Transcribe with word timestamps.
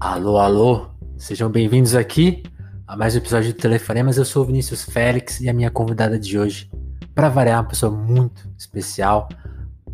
Alô, 0.00 0.38
alô, 0.38 0.86
sejam 1.16 1.50
bem-vindos 1.50 1.96
aqui 1.96 2.44
a 2.86 2.96
mais 2.96 3.16
um 3.16 3.18
episódio 3.18 3.52
do 3.52 3.56
Telefonemas. 3.56 4.16
Eu 4.16 4.24
sou 4.24 4.44
o 4.44 4.46
Vinícius 4.46 4.84
Félix 4.84 5.40
e 5.40 5.48
a 5.48 5.52
minha 5.52 5.72
convidada 5.72 6.16
de 6.16 6.38
hoje, 6.38 6.70
para 7.16 7.28
variar, 7.28 7.60
uma 7.60 7.68
pessoa 7.68 7.90
muito 7.90 8.48
especial. 8.56 9.28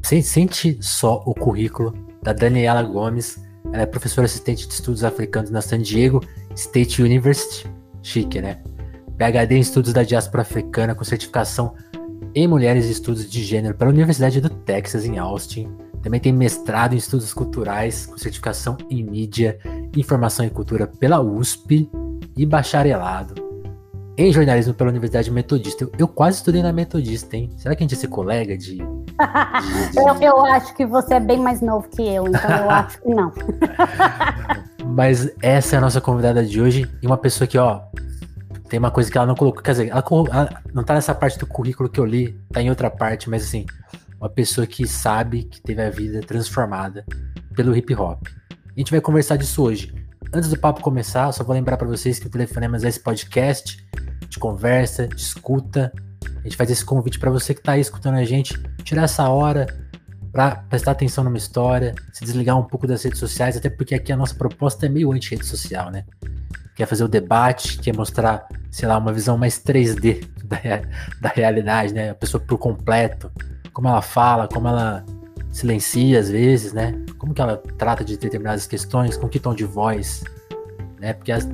Sente 0.02 0.76
só 0.82 1.22
o 1.24 1.32
currículo 1.34 1.94
da 2.22 2.34
Daniela 2.34 2.82
Gomes. 2.82 3.42
Ela 3.72 3.84
é 3.84 3.86
professora 3.86 4.26
assistente 4.26 4.68
de 4.68 4.74
estudos 4.74 5.02
africanos 5.02 5.50
na 5.50 5.62
San 5.62 5.80
Diego 5.80 6.20
State 6.54 7.00
University. 7.00 7.66
Chique, 8.02 8.42
né? 8.42 8.62
PhD 9.16 9.56
em 9.56 9.60
estudos 9.60 9.94
da 9.94 10.02
diáspora 10.02 10.42
africana 10.42 10.94
com 10.94 11.02
certificação 11.02 11.74
em 12.34 12.46
mulheres 12.46 12.84
e 12.84 12.90
estudos 12.90 13.30
de 13.30 13.42
gênero 13.42 13.74
pela 13.74 13.90
Universidade 13.90 14.38
do 14.42 14.50
Texas 14.50 15.06
em 15.06 15.16
Austin. 15.16 15.66
Também 16.02 16.20
tem 16.20 16.34
mestrado 16.34 16.92
em 16.92 16.98
estudos 16.98 17.32
culturais 17.32 18.04
com 18.04 18.18
certificação 18.18 18.76
em 18.90 19.02
mídia, 19.02 19.58
informação 19.96 20.44
e 20.44 20.50
cultura 20.50 20.86
pela 20.86 21.20
USP 21.20 21.90
e 22.36 22.46
bacharelado 22.46 23.44
em 24.16 24.32
jornalismo 24.32 24.74
pela 24.74 24.90
Universidade 24.90 25.30
Metodista. 25.30 25.84
Eu, 25.84 25.92
eu 25.98 26.08
quase 26.08 26.38
estudei 26.38 26.62
na 26.62 26.72
Metodista, 26.72 27.36
hein? 27.36 27.50
Será 27.56 27.74
que 27.74 27.82
a 27.82 27.84
gente 27.84 27.92
ia 27.92 27.98
ser 27.98 28.08
colega 28.08 28.56
de. 28.56 28.76
de, 28.76 28.78
de... 29.92 29.98
eu, 29.98 30.20
eu 30.20 30.44
acho 30.46 30.74
que 30.74 30.86
você 30.86 31.14
é 31.14 31.20
bem 31.20 31.38
mais 31.38 31.60
novo 31.60 31.88
que 31.88 32.02
eu, 32.02 32.28
então 32.28 32.50
eu 32.50 32.70
acho 32.70 33.00
que 33.00 33.08
não. 33.08 33.32
Mas 34.86 35.32
essa 35.42 35.76
é 35.76 35.78
a 35.78 35.80
nossa 35.80 36.00
convidada 36.00 36.44
de 36.44 36.60
hoje 36.60 36.88
e 37.02 37.06
uma 37.06 37.16
pessoa 37.16 37.48
que, 37.48 37.58
ó, 37.58 37.80
tem 38.68 38.78
uma 38.78 38.90
coisa 38.90 39.10
que 39.10 39.16
ela 39.16 39.26
não 39.26 39.34
colocou, 39.34 39.62
quer 39.62 39.72
dizer, 39.72 39.88
ela, 39.88 40.04
ela, 40.30 40.62
não 40.72 40.84
tá 40.84 40.94
nessa 40.94 41.14
parte 41.14 41.38
do 41.38 41.46
currículo 41.46 41.88
que 41.88 41.98
eu 41.98 42.04
li, 42.04 42.38
tá 42.52 42.60
em 42.60 42.68
outra 42.68 42.90
parte, 42.90 43.28
mas 43.28 43.42
assim, 43.42 43.64
uma 44.20 44.28
pessoa 44.28 44.66
que 44.66 44.86
sabe 44.86 45.44
que 45.44 45.60
teve 45.60 45.82
a 45.82 45.90
vida 45.90 46.20
transformada 46.20 47.04
pelo 47.56 47.74
hip 47.74 47.94
hop. 47.94 48.26
A 48.76 48.80
gente 48.80 48.90
vai 48.90 49.00
conversar 49.00 49.36
disso 49.36 49.62
hoje. 49.62 49.94
Antes 50.32 50.50
do 50.50 50.58
papo 50.58 50.80
começar, 50.80 51.30
só 51.30 51.44
vou 51.44 51.54
lembrar 51.54 51.76
para 51.76 51.86
vocês 51.86 52.18
que 52.18 52.26
o 52.26 52.30
Telefonemas 52.30 52.82
é 52.82 52.88
esse 52.88 52.98
podcast 52.98 53.86
de 54.28 54.36
conversa, 54.36 55.06
de 55.06 55.20
escuta. 55.20 55.92
A 56.38 56.42
gente 56.42 56.56
faz 56.56 56.72
esse 56.72 56.84
convite 56.84 57.20
para 57.20 57.30
você 57.30 57.54
que 57.54 57.62
tá 57.62 57.72
aí 57.72 57.80
escutando 57.80 58.16
a 58.16 58.24
gente, 58.24 58.60
tirar 58.82 59.04
essa 59.04 59.28
hora 59.28 59.68
para 60.32 60.56
prestar 60.56 60.90
atenção 60.90 61.22
numa 61.22 61.36
história, 61.36 61.94
se 62.12 62.24
desligar 62.24 62.58
um 62.58 62.64
pouco 62.64 62.84
das 62.84 63.04
redes 63.04 63.20
sociais, 63.20 63.56
até 63.56 63.70
porque 63.70 63.94
aqui 63.94 64.12
a 64.12 64.16
nossa 64.16 64.34
proposta 64.34 64.86
é 64.86 64.88
meio 64.88 65.12
anti-rede 65.12 65.46
social, 65.46 65.92
né? 65.92 66.04
Quer 66.74 66.86
fazer 66.86 67.04
o 67.04 67.08
debate, 67.08 67.78
quer 67.78 67.94
mostrar, 67.94 68.44
sei 68.72 68.88
lá, 68.88 68.98
uma 68.98 69.12
visão 69.12 69.38
mais 69.38 69.56
3D 69.56 70.26
da, 70.42 70.58
da 71.20 71.28
realidade, 71.28 71.94
né? 71.94 72.10
A 72.10 72.14
pessoa 72.16 72.42
por 72.42 72.58
completo, 72.58 73.30
como 73.72 73.86
ela 73.86 74.02
fala, 74.02 74.48
como 74.48 74.66
ela 74.66 75.04
silencia 75.54 76.18
às 76.18 76.28
vezes, 76.28 76.72
né? 76.72 77.00
Como 77.16 77.32
que 77.32 77.40
ela 77.40 77.56
trata 77.78 78.04
de 78.04 78.18
determinadas 78.18 78.66
questões, 78.66 79.16
com 79.16 79.28
que 79.28 79.38
tom 79.38 79.54
de 79.54 79.64
voz, 79.64 80.24
né? 81.00 81.12
Porque 81.12 81.30
as, 81.30 81.48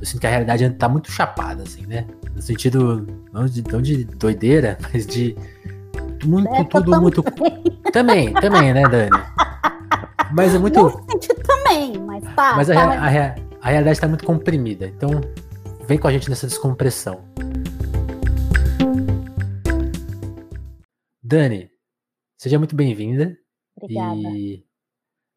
eu 0.00 0.06
sinto 0.06 0.20
que 0.20 0.26
a 0.28 0.30
realidade 0.30 0.70
tá 0.70 0.88
muito 0.88 1.10
chapada, 1.10 1.64
assim, 1.64 1.84
né? 1.86 2.06
No 2.34 2.40
sentido, 2.40 3.06
não 3.32 3.46
de, 3.46 3.64
não 3.70 3.82
de 3.82 4.04
doideira, 4.04 4.78
mas 4.92 5.04
de 5.06 5.36
muito, 6.24 6.54
é, 6.54 6.64
tudo 6.64 7.00
muito. 7.00 7.22
Também, 7.92 8.32
também, 8.34 8.72
né, 8.72 8.82
Dani? 8.82 9.10
Mas 10.32 10.54
é 10.54 10.58
muito. 10.58 11.02
sentido 11.10 11.42
também, 11.42 11.98
mas 11.98 12.22
tá. 12.34 12.54
Mas 12.56 12.68
tá, 12.68 12.74
a, 12.74 12.94
a, 12.94 13.06
a, 13.06 13.34
a 13.60 13.68
realidade 13.68 13.96
está 13.96 14.06
muito 14.06 14.24
comprimida. 14.24 14.86
Então, 14.86 15.20
vem 15.88 15.98
com 15.98 16.06
a 16.06 16.12
gente 16.12 16.30
nessa 16.30 16.46
descompressão. 16.46 17.20
Dani, 21.22 21.68
seja 22.36 22.58
muito 22.58 22.76
bem-vinda. 22.76 23.38
Obrigada. 23.76 24.16
E 24.16 24.64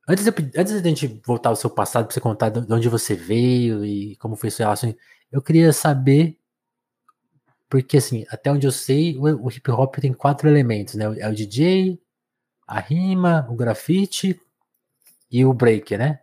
antes 0.08 0.28
antes 0.28 0.82
de 0.82 0.88
a 0.88 0.92
gente 0.92 1.22
voltar 1.26 1.50
ao 1.50 1.56
seu 1.56 1.70
passado, 1.70 2.06
para 2.06 2.14
você 2.14 2.22
contar 2.22 2.50
de 2.50 2.74
onde 2.74 2.90
você 2.90 3.16
veio 3.16 3.84
e 3.86 4.16
como 4.18 4.36
foi 4.36 4.50
sua 4.50 4.66
relação, 4.66 4.96
eu 5.32 5.42
queria 5.42 5.72
saber 5.74 6.40
porque, 7.70 7.98
assim, 7.98 8.26
até 8.32 8.52
onde 8.52 8.66
eu 8.66 8.72
sei, 8.72 9.16
o, 9.16 9.46
o 9.46 9.52
hip 9.52 9.70
hop 9.70 9.96
tem 9.98 10.12
quatro 10.12 10.50
elementos, 10.50 10.96
né? 10.96 11.06
É 11.20 11.30
o 11.30 11.36
DJ, 11.36 12.02
a 12.68 12.80
rima, 12.80 13.48
o 13.50 13.56
grafite 13.56 14.42
e 15.30 15.46
o 15.46 15.54
break, 15.54 15.96
né? 15.96 16.20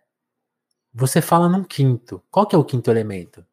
Você 0.93 1.23
fala 1.23 1.49
num 1.49 1.63
quinto. 1.63 2.21
Qual 2.31 2.47
que 2.47 2.57
é 2.57 2.59
o 2.59 2.65
quinto 2.65 2.91
elemento? 2.91 3.47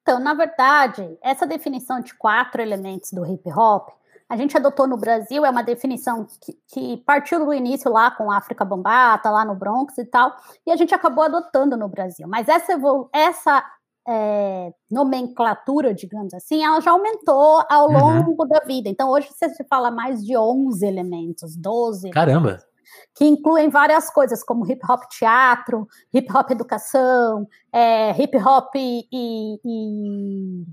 Então, 0.00 0.18
na 0.18 0.32
verdade, 0.32 1.18
essa 1.20 1.46
definição 1.46 2.00
de 2.00 2.14
quatro 2.14 2.62
elementos 2.62 3.12
do 3.12 3.26
hip 3.26 3.46
hop, 3.50 3.90
a 4.28 4.36
gente 4.36 4.56
adotou 4.56 4.86
no 4.86 4.96
Brasil, 4.96 5.44
é 5.44 5.50
uma 5.50 5.62
definição 5.62 6.26
que, 6.40 6.58
que 6.68 6.96
partiu 7.04 7.44
do 7.44 7.54
início 7.54 7.90
lá 7.90 8.10
com 8.10 8.30
a 8.30 8.38
África 8.38 8.64
Bambata, 8.64 9.30
lá 9.30 9.44
no 9.44 9.54
Bronx 9.54 9.96
e 9.98 10.04
tal, 10.04 10.34
e 10.66 10.70
a 10.70 10.76
gente 10.76 10.94
acabou 10.94 11.24
adotando 11.24 11.76
no 11.76 11.88
Brasil. 11.88 12.26
Mas 12.28 12.48
essa, 12.48 12.72
essa 13.12 13.64
é, 14.08 14.72
nomenclatura, 14.90 15.94
digamos 15.94 16.34
assim, 16.34 16.64
ela 16.64 16.80
já 16.80 16.90
aumentou 16.90 17.62
ao 17.68 17.88
uhum. 17.88 17.98
longo 17.98 18.42
uhum. 18.42 18.48
da 18.48 18.60
vida. 18.60 18.88
Então, 18.88 19.10
hoje 19.10 19.28
você 19.30 19.64
fala 19.68 19.90
mais 19.90 20.24
de 20.24 20.36
11 20.36 20.84
elementos, 20.84 21.56
12. 21.56 22.10
Caramba! 22.10 22.48
Elementos, 22.48 22.76
que 23.14 23.24
incluem 23.24 23.68
várias 23.68 24.10
coisas, 24.10 24.42
como 24.44 24.70
hip 24.70 24.80
hop 24.88 25.02
teatro, 25.10 25.86
hip 26.12 26.30
hop 26.32 26.50
educação, 26.50 27.46
é, 27.72 28.10
hip 28.20 28.36
hop 28.36 28.74
e. 28.76 29.58
e 29.64 30.64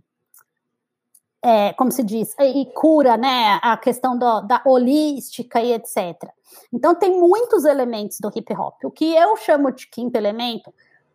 é, 1.44 1.74
como 1.74 1.92
se 1.92 2.02
diz, 2.04 2.34
e 2.40 2.66
cura, 2.74 3.18
né, 3.18 3.60
a 3.62 3.76
questão 3.76 4.18
do, 4.18 4.42
da 4.42 4.62
holística 4.66 5.62
e 5.62 5.74
etc. 5.74 6.16
Então, 6.72 6.96
tem 6.96 7.20
muitos 7.20 7.66
elementos 7.66 8.18
do 8.22 8.32
hip 8.34 8.54
hop. 8.54 8.76
O 8.86 8.92
que 8.92 9.14
eu 9.14 9.36
chamo 9.36 9.72
de 9.72 9.88
quinto 9.90 10.18
elemento 10.18 10.74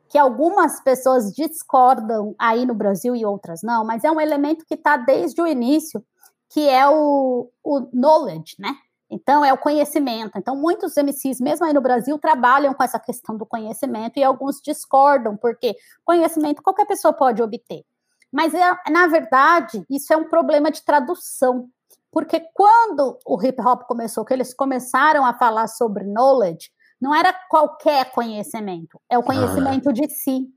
que 0.09 0.19
algumas 0.19 0.81
pessoas 0.83 1.33
discordam 1.34 2.34
aí 2.39 2.65
no 2.65 2.75
Brasil 2.75 3.15
e 3.15 3.25
outras 3.25 3.62
não, 3.62 3.84
mas 3.84 4.05
é 4.05 4.11
um 4.11 4.21
elemento 4.21 4.65
que 4.65 4.75
está 4.75 4.97
desde 4.97 5.41
o 5.41 5.47
início, 5.47 6.03
que 6.50 6.69
é 6.69 6.89
o, 6.89 7.50
o 7.62 7.89
knowledge, 7.93 8.55
né? 8.59 8.75
Então, 9.10 9.43
é 9.43 9.53
o 9.53 9.59
conhecimento. 9.59 10.37
Então, 10.37 10.55
muitos 10.55 10.95
MCs, 10.97 11.41
mesmo 11.41 11.65
aí 11.65 11.72
no 11.72 11.81
Brasil, 11.81 12.19
trabalham 12.19 12.75
com 12.75 12.83
essa 12.83 12.99
questão 12.99 13.37
do 13.37 13.47
conhecimento 13.47 14.19
e 14.19 14.25
alguns 14.25 14.60
discordam, 14.60 15.37
porque 15.37 15.75
conhecimento 16.05 16.62
qualquer 16.62 16.87
pessoa 16.87 17.12
pode 17.12 17.43
obter. 17.43 17.84
Mas, 18.33 18.55
é, 18.55 18.77
na 18.91 19.06
verdade, 19.06 19.84
isso 19.89 20.12
é 20.12 20.16
um 20.16 20.28
problema 20.28 20.71
de 20.71 20.84
tradução. 20.84 21.69
Porque 22.11 22.41
quando 22.55 23.19
o 23.27 23.43
hip 23.43 23.61
hop 23.61 23.83
começou, 23.83 24.25
que 24.25 24.33
eles 24.33 24.55
começaram 24.55 25.25
a 25.25 25.34
falar 25.34 25.66
sobre 25.66 26.05
knowledge, 26.05 26.71
não 27.00 27.15
era 27.15 27.33
qualquer 27.49 28.11
conhecimento, 28.11 29.00
é 29.09 29.16
o 29.19 29.22
conhecimento 29.22 29.91
ah. 29.91 29.93
de 29.93 30.09
si. 30.09 30.49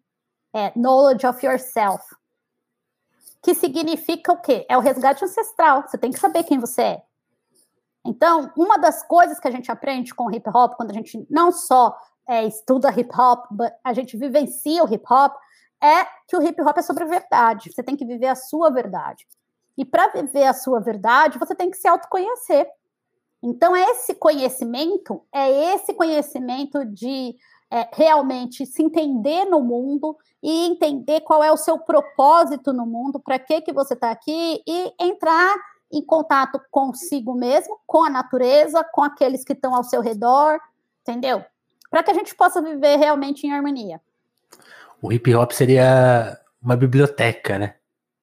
É 0.54 0.72
knowledge 0.76 1.26
of 1.26 1.46
yourself. 1.46 2.04
Que 3.42 3.56
significa 3.56 4.34
o 4.34 4.42
quê? 4.42 4.66
É 4.70 4.78
o 4.78 4.82
resgate 4.82 5.24
ancestral. 5.24 5.84
Você 5.88 5.98
tem 5.98 6.12
que 6.12 6.20
saber 6.20 6.44
quem 6.44 6.60
você 6.60 6.82
é. 6.82 7.04
Então, 8.06 8.52
uma 8.58 8.78
das 8.78 9.04
coisas 9.04 9.40
que 9.40 9.48
a 9.48 9.52
gente 9.52 9.72
aprende 9.72 10.14
com 10.14 10.26
o 10.26 10.32
hip 10.32 10.50
hop, 10.50 10.74
quando 10.76 10.92
a 10.92 10.94
gente 10.94 11.26
não 11.30 11.52
só 11.52 11.98
é, 12.28 12.46
estuda 12.46 12.92
hip 12.92 13.10
hop, 13.18 13.46
a 13.84 13.94
gente 13.94 14.18
vivencia 14.18 14.84
o 14.84 14.94
hip 14.94 15.06
hop, 15.10 15.34
é 15.82 16.06
que 16.28 16.38
o 16.38 16.44
hip 16.44 16.62
hop 16.62 16.78
é 16.78 16.82
sobre 16.82 17.06
verdade. 17.06 17.72
Você 17.72 17.82
tem 17.82 17.96
que 17.96 18.06
viver 18.06 18.28
a 18.28 18.36
sua 18.36 18.70
verdade. 18.70 19.28
E 19.78 19.84
para 19.84 20.08
viver 20.08 20.46
a 20.46 20.54
sua 20.54 20.80
verdade, 20.80 21.40
você 21.40 21.56
tem 21.56 21.72
que 21.72 21.78
se 21.78 21.88
autoconhecer. 21.88 22.68
Então, 23.42 23.76
esse 23.76 24.14
conhecimento 24.14 25.24
é 25.34 25.74
esse 25.74 25.94
conhecimento 25.94 26.86
de 26.86 27.36
é, 27.72 27.90
realmente 27.94 28.66
se 28.66 28.84
entender 28.84 29.46
no 29.46 29.62
mundo 29.62 30.16
e 30.44 30.68
entender 30.68 31.22
qual 31.22 31.44
é 31.44 31.52
o 31.52 31.58
seu 31.58 31.80
propósito 31.80 32.74
no 32.74 32.86
mundo, 32.86 33.20
para 33.20 33.40
que, 33.40 33.62
que 33.62 33.74
você 33.74 33.94
está 33.94 34.12
aqui 34.12 34.62
e 34.68 34.94
entrar 35.00 35.56
em 35.92 36.04
contato 36.04 36.62
consigo 36.70 37.34
mesmo, 37.34 37.80
com 37.88 38.04
a 38.04 38.10
natureza, 38.10 38.84
com 38.94 39.04
aqueles 39.04 39.44
que 39.44 39.54
estão 39.54 39.76
ao 39.76 39.84
seu 39.84 40.02
redor, 40.02 40.60
entendeu? 41.02 41.44
Para 41.90 42.04
que 42.04 42.12
a 42.12 42.14
gente 42.14 42.36
possa 42.36 42.62
viver 42.62 42.98
realmente 42.98 43.46
em 43.46 43.52
harmonia. 43.52 44.02
O 45.02 45.12
hip 45.12 45.34
hop 45.34 45.52
seria 45.52 46.40
uma 46.62 46.76
biblioteca, 46.76 47.58
né? 47.58 47.76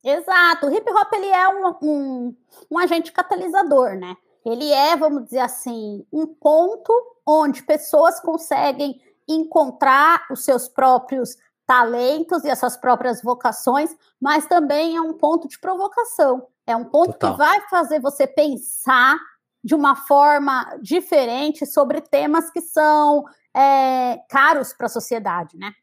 Exato. 0.04 0.66
O 0.66 0.72
hip 0.72 0.88
hop 0.90 1.12
ele 1.12 1.26
é 1.26 1.48
um, 1.48 1.74
um, 1.82 2.36
um 2.70 2.78
agente 2.78 3.10
catalisador, 3.10 3.96
né? 3.96 4.16
Ele 4.44 4.70
é, 4.70 4.96
vamos 4.96 5.24
dizer 5.24 5.40
assim, 5.40 6.06
um 6.12 6.26
ponto 6.26 6.92
onde 7.26 7.62
pessoas 7.62 8.20
conseguem 8.20 9.00
encontrar 9.28 10.24
os 10.30 10.44
seus 10.44 10.68
próprios 10.68 11.36
talentos 11.66 12.44
e 12.44 12.50
as 12.50 12.58
suas 12.58 12.76
próprias 12.78 13.20
vocações, 13.20 13.94
mas 14.18 14.46
também 14.46 14.96
é 14.96 15.00
um 15.02 15.12
ponto 15.12 15.46
de 15.48 15.58
provocação. 15.58 16.46
É 16.66 16.74
um 16.74 16.84
ponto 16.84 17.12
Total. 17.12 17.32
que 17.32 17.38
vai 17.38 17.60
fazer 17.68 18.00
você 18.00 18.26
pensar 18.26 19.18
de 19.62 19.74
uma 19.74 19.96
forma 19.96 20.78
diferente 20.80 21.66
sobre 21.66 22.00
temas 22.00 22.50
que 22.50 22.60
são 22.60 23.24
é, 23.54 24.18
caros 24.30 24.72
para 24.72 24.86
a 24.86 24.90
sociedade, 24.90 25.58
né? 25.58 25.74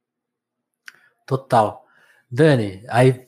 Total. 1.25 1.83
Dani, 2.29 2.83
aí 2.89 3.25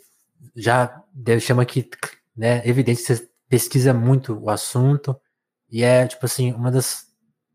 já 0.56 1.04
chama 1.40 1.66
que, 1.66 1.90
né, 2.36 2.68
evidente 2.68 3.02
que 3.02 3.16
você 3.16 3.30
pesquisa 3.50 3.94
muito 3.94 4.38
o 4.38 4.50
assunto, 4.50 5.20
e 5.70 5.84
é, 5.84 6.08
tipo 6.08 6.26
assim, 6.26 6.54
uma 6.54 6.72
das 6.72 7.08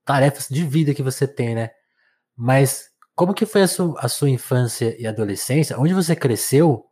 tarefas 0.05 0.49
de 0.49 0.65
vida 0.65 0.95
que 0.95 1.03
você 1.03 1.27
tem, 1.27 1.55
né? 1.55 1.71
Mas 2.37 2.91
como 3.15 3.35
que 3.35 3.47
foi 3.47 3.63
a 3.63 3.69
sua, 3.69 4.01
a 4.01 4.09
sua 4.09 4.31
infância 4.31 4.97
e 5.01 5.07
adolescência? 5.07 5.79
Onde 5.79 5.95
você 5.95 6.17
cresceu? 6.17 6.87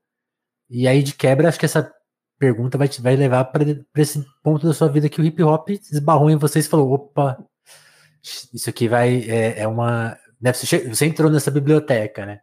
E 0.69 0.87
aí, 0.89 1.03
de 1.03 1.15
quebra, 1.15 1.49
acho 1.49 1.59
que 1.59 1.67
essa 1.67 1.93
pergunta 2.39 2.79
vai, 2.79 2.89
te, 2.89 3.03
vai 3.03 3.17
levar 3.17 3.45
para 3.47 3.65
esse 3.97 4.25
ponto 4.43 4.67
da 4.67 4.75
sua 4.75 4.89
vida 4.89 5.09
que 5.09 5.21
o 5.21 5.25
hip 5.25 5.43
hop 5.43 5.71
esbarrou 5.71 6.31
em 6.31 6.37
vocês 6.37 6.67
e 6.67 6.69
falou: 6.69 6.93
opa, 6.93 7.39
isso 8.23 8.71
aqui 8.71 8.89
vai. 8.89 9.29
É, 9.29 9.61
é 9.61 9.69
uma. 9.69 10.17
Né, 10.41 10.53
você, 10.53 10.89
você 10.89 11.07
entrou 11.07 11.31
nessa 11.31 11.51
biblioteca, 11.51 12.25
né? 12.27 12.41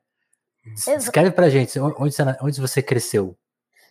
Escreve 0.76 1.32
pra 1.32 1.50
gente, 1.50 1.80
onde 1.80 2.14
você, 2.14 2.24
onde 2.42 2.62
você 2.62 2.82
cresceu? 2.82 3.36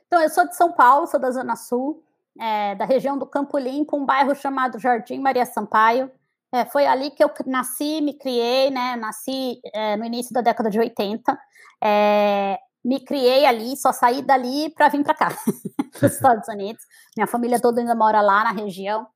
Então, 0.06 0.20
eu 0.20 0.30
sou 0.30 0.46
de 0.46 0.56
São 0.56 0.72
Paulo, 0.72 1.06
sou 1.06 1.18
da 1.18 1.30
Zona 1.30 1.56
Sul, 1.56 2.02
é, 2.38 2.74
da 2.74 2.84
região 2.84 3.18
do 3.18 3.26
Campo 3.26 3.58
Limpo, 3.58 3.96
um 3.96 4.06
bairro 4.06 4.34
chamado 4.34 4.78
Jardim 4.78 5.18
Maria 5.18 5.44
Sampaio. 5.44 6.10
É, 6.52 6.64
foi 6.64 6.86
ali 6.86 7.10
que 7.10 7.24
eu 7.24 7.30
nasci, 7.46 8.00
me 8.00 8.14
criei, 8.14 8.70
né? 8.70 8.96
Nasci 8.96 9.60
é, 9.72 9.96
no 9.96 10.04
início 10.04 10.32
da 10.32 10.40
década 10.40 10.70
de 10.70 10.78
80. 10.78 11.38
É, 11.82 12.58
me 12.84 13.00
criei 13.00 13.44
ali, 13.44 13.76
só 13.76 13.92
saí 13.92 14.22
dali 14.22 14.70
para 14.70 14.88
vir 14.88 15.02
para 15.02 15.14
cá, 15.14 15.28
para 15.98 16.06
os 16.06 16.12
Estados 16.12 16.48
Unidos. 16.48 16.82
Minha 17.16 17.26
família 17.26 17.60
toda 17.60 17.80
ainda 17.80 17.94
mora 17.94 18.20
lá 18.20 18.44
na 18.44 18.52
região. 18.52 19.06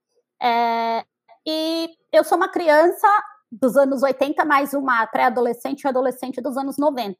É, 0.42 1.04
e 1.46 1.88
eu 2.12 2.24
sou 2.24 2.36
uma 2.36 2.48
criança 2.48 3.06
dos 3.50 3.76
anos 3.76 4.02
80, 4.02 4.44
mais 4.44 4.74
uma 4.74 5.06
pré-adolescente 5.06 5.82
e 5.82 5.88
adolescente 5.88 6.40
dos 6.40 6.56
anos 6.56 6.76
90. 6.78 7.16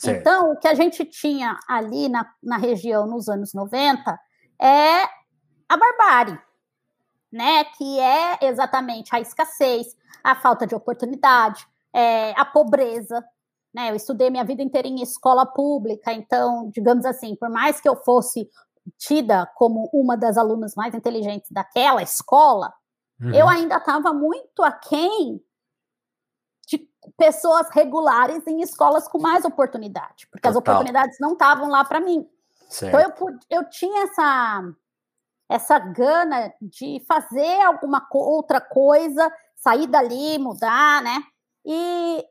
Certo. 0.00 0.18
Então, 0.18 0.52
o 0.52 0.56
que 0.56 0.66
a 0.66 0.74
gente 0.74 1.04
tinha 1.04 1.58
ali 1.68 2.08
na, 2.08 2.26
na 2.42 2.56
região 2.56 3.06
nos 3.06 3.28
anos 3.28 3.52
90 3.52 4.18
é 4.58 5.02
a 5.68 5.76
barbárie, 5.76 6.38
né? 7.30 7.64
Que 7.64 8.00
é 8.00 8.38
exatamente 8.46 9.14
a 9.14 9.20
escassez, 9.20 9.94
a 10.24 10.34
falta 10.34 10.66
de 10.66 10.74
oportunidade, 10.74 11.66
é, 11.92 12.30
a 12.30 12.46
pobreza. 12.46 13.22
Né? 13.74 13.90
Eu 13.90 13.94
estudei 13.94 14.30
minha 14.30 14.42
vida 14.42 14.62
inteira 14.62 14.88
em 14.88 15.02
escola 15.02 15.44
pública, 15.44 16.14
então, 16.14 16.70
digamos 16.70 17.04
assim, 17.04 17.36
por 17.36 17.50
mais 17.50 17.78
que 17.78 17.88
eu 17.88 17.94
fosse 17.94 18.48
tida 18.96 19.46
como 19.54 19.90
uma 19.92 20.16
das 20.16 20.38
alunas 20.38 20.74
mais 20.74 20.94
inteligentes 20.94 21.50
daquela 21.50 22.02
escola, 22.02 22.72
uhum. 23.20 23.34
eu 23.34 23.46
ainda 23.46 23.76
estava 23.76 24.14
muito 24.14 24.62
aquém 24.62 25.44
pessoas 27.16 27.68
regulares 27.70 28.46
em 28.46 28.60
escolas 28.60 29.08
com 29.08 29.18
mais 29.18 29.44
oportunidade, 29.44 30.26
porque 30.28 30.48
Total. 30.48 30.50
as 30.50 30.56
oportunidades 30.56 31.18
não 31.20 31.32
estavam 31.32 31.68
lá 31.68 31.84
para 31.84 32.00
mim. 32.00 32.28
Certo. 32.68 32.94
Então 32.94 33.28
eu, 33.28 33.38
eu 33.50 33.70
tinha 33.70 34.04
essa 34.04 34.74
essa 35.48 35.80
gana 35.80 36.54
de 36.62 37.04
fazer 37.08 37.60
alguma 37.62 38.06
outra 38.12 38.60
coisa, 38.60 39.32
sair 39.56 39.88
dali, 39.88 40.38
mudar, 40.38 41.02
né? 41.02 41.24
E 41.66 42.24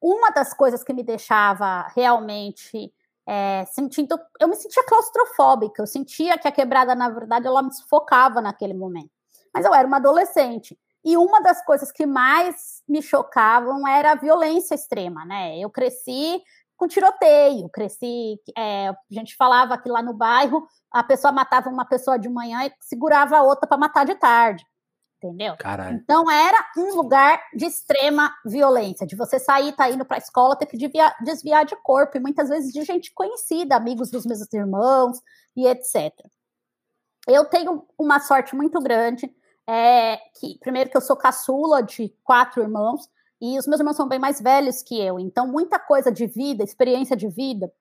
uma 0.00 0.30
das 0.30 0.52
coisas 0.52 0.82
que 0.82 0.92
me 0.92 1.04
deixava 1.04 1.86
realmente 1.94 2.92
é, 3.24 3.64
sentindo, 3.66 4.18
eu 4.40 4.48
me 4.48 4.56
sentia 4.56 4.84
claustrofóbica, 4.84 5.80
eu 5.80 5.86
sentia 5.86 6.36
que 6.36 6.48
a 6.48 6.52
quebrada, 6.52 6.96
na 6.96 7.08
verdade, 7.08 7.46
ela 7.46 7.62
me 7.62 7.72
sufocava 7.72 8.40
naquele 8.40 8.74
momento. 8.74 9.10
Mas 9.54 9.64
eu 9.64 9.72
era 9.72 9.86
uma 9.86 9.98
adolescente. 9.98 10.76
E 11.04 11.16
uma 11.16 11.40
das 11.40 11.64
coisas 11.64 11.90
que 11.90 12.06
mais 12.06 12.82
me 12.88 13.02
chocavam 13.02 13.86
era 13.86 14.12
a 14.12 14.16
violência 14.16 14.74
extrema, 14.74 15.24
né? 15.24 15.58
Eu 15.58 15.68
cresci 15.68 16.40
com 16.76 16.88
tiroteio, 16.88 17.68
cresci. 17.68 18.40
É, 18.56 18.88
a 18.88 18.96
gente 19.10 19.36
falava 19.36 19.78
que 19.78 19.88
lá 19.88 20.02
no 20.02 20.14
bairro 20.14 20.66
a 20.90 21.02
pessoa 21.02 21.32
matava 21.32 21.70
uma 21.70 21.84
pessoa 21.84 22.18
de 22.18 22.28
manhã 22.28 22.64
e 22.66 22.72
segurava 22.80 23.36
a 23.36 23.42
outra 23.42 23.68
para 23.68 23.78
matar 23.78 24.04
de 24.04 24.14
tarde. 24.16 24.64
Entendeu? 25.22 25.56
Caralho. 25.56 26.00
Então 26.02 26.28
era 26.28 26.66
um 26.76 26.96
lugar 26.96 27.40
de 27.54 27.64
extrema 27.64 28.34
violência, 28.44 29.06
de 29.06 29.14
você 29.14 29.38
sair, 29.38 29.72
tá 29.72 29.88
indo 29.88 30.04
para 30.04 30.16
a 30.16 30.18
escola, 30.18 30.56
ter 30.56 30.66
que 30.66 30.76
desviar, 30.76 31.16
desviar 31.22 31.64
de 31.64 31.76
corpo, 31.76 32.16
e 32.16 32.20
muitas 32.20 32.48
vezes 32.48 32.72
de 32.72 32.82
gente 32.82 33.12
conhecida, 33.14 33.76
amigos 33.76 34.10
dos 34.10 34.26
meus 34.26 34.40
irmãos 34.52 35.20
e 35.56 35.64
etc. 35.68 36.12
Eu 37.28 37.44
tenho 37.44 37.86
uma 37.96 38.18
sorte 38.18 38.56
muito 38.56 38.80
grande, 38.80 39.32
é, 39.68 40.18
que 40.38 40.58
primeiro 40.58 40.90
que 40.90 40.96
eu 40.96 41.00
sou 41.00 41.16
caçula 41.16 41.82
de 41.82 42.14
quatro 42.24 42.62
irmãos, 42.62 43.08
e 43.40 43.58
os 43.58 43.66
meus 43.66 43.80
irmãos 43.80 43.96
são 43.96 44.08
bem 44.08 44.18
mais 44.18 44.40
velhos 44.40 44.82
que 44.82 45.00
eu, 45.00 45.18
então 45.18 45.46
muita 45.46 45.78
coisa 45.78 46.12
de 46.12 46.26
vida, 46.26 46.62
experiência 46.62 47.16
de 47.16 47.28
vida, 47.28 47.72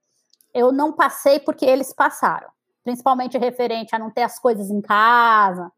eu 0.54 0.72
não 0.72 0.92
passei 0.92 1.40
porque 1.40 1.66
eles 1.66 1.94
passaram 1.94 2.50
principalmente 2.84 3.38
referente 3.38 3.96
a 3.96 4.00
não 4.00 4.10
ter 4.10 4.24
as 4.24 4.40
coisas 4.40 4.70
em 4.70 4.82
casa. 4.82 5.72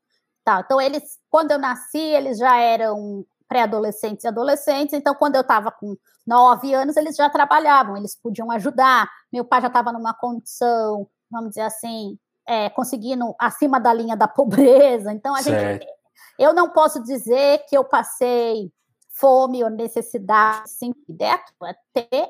Tá. 0.43 0.61
Então, 0.65 0.79
eles, 0.81 1.19
quando 1.29 1.51
eu 1.51 1.59
nasci, 1.59 1.99
eles 1.99 2.37
já 2.37 2.57
eram 2.57 3.25
pré-adolescentes 3.47 4.25
e 4.25 4.27
adolescentes, 4.27 4.93
então, 4.93 5.13
quando 5.13 5.35
eu 5.35 5.41
estava 5.41 5.71
com 5.71 5.95
nove 6.25 6.73
anos, 6.73 6.97
eles 6.97 7.15
já 7.15 7.29
trabalhavam, 7.29 7.95
eles 7.95 8.15
podiam 8.15 8.49
ajudar. 8.51 9.09
Meu 9.31 9.45
pai 9.45 9.61
já 9.61 9.67
estava 9.67 9.91
numa 9.91 10.13
condição, 10.13 11.07
vamos 11.29 11.49
dizer 11.49 11.61
assim, 11.61 12.17
é, 12.47 12.69
conseguindo 12.69 13.35
acima 13.39 13.79
da 13.79 13.93
linha 13.93 14.15
da 14.15 14.27
pobreza. 14.27 15.11
Então, 15.11 15.35
a 15.35 15.41
certo. 15.41 15.83
gente. 15.83 15.93
Eu 16.37 16.53
não 16.53 16.69
posso 16.69 17.01
dizer 17.03 17.65
que 17.67 17.77
eu 17.77 17.83
passei 17.83 18.71
fome 19.11 19.63
ou 19.63 19.69
necessidade, 19.69 20.69
sim, 20.69 20.91
é 21.21 21.75
ter 21.93 22.27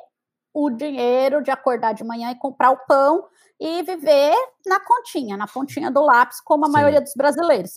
o 0.54 0.69
dinheiro 0.69 1.42
de 1.42 1.50
acordar 1.50 1.94
de 1.94 2.04
manhã 2.04 2.30
e 2.30 2.36
comprar 2.36 2.71
o 2.71 2.77
pão 2.86 3.25
e 3.60 3.81
viver 3.81 4.36
na 4.65 4.80
continha, 4.80 5.38
na 5.38 5.48
pontinha 5.48 5.89
do 5.89 6.01
lápis, 6.01 6.42
como 6.42 6.65
a 6.65 6.68
Sim. 6.68 6.74
maioria 6.74 7.01
dos 7.01 7.13
brasileiros. 7.15 7.74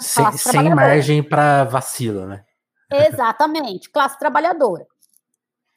Sem, 0.00 0.32
sem 0.32 0.74
margem 0.74 1.22
para 1.22 1.64
vacilo, 1.64 2.26
né? 2.26 2.44
Exatamente, 2.90 3.90
classe 3.90 4.18
trabalhadora. 4.18 4.86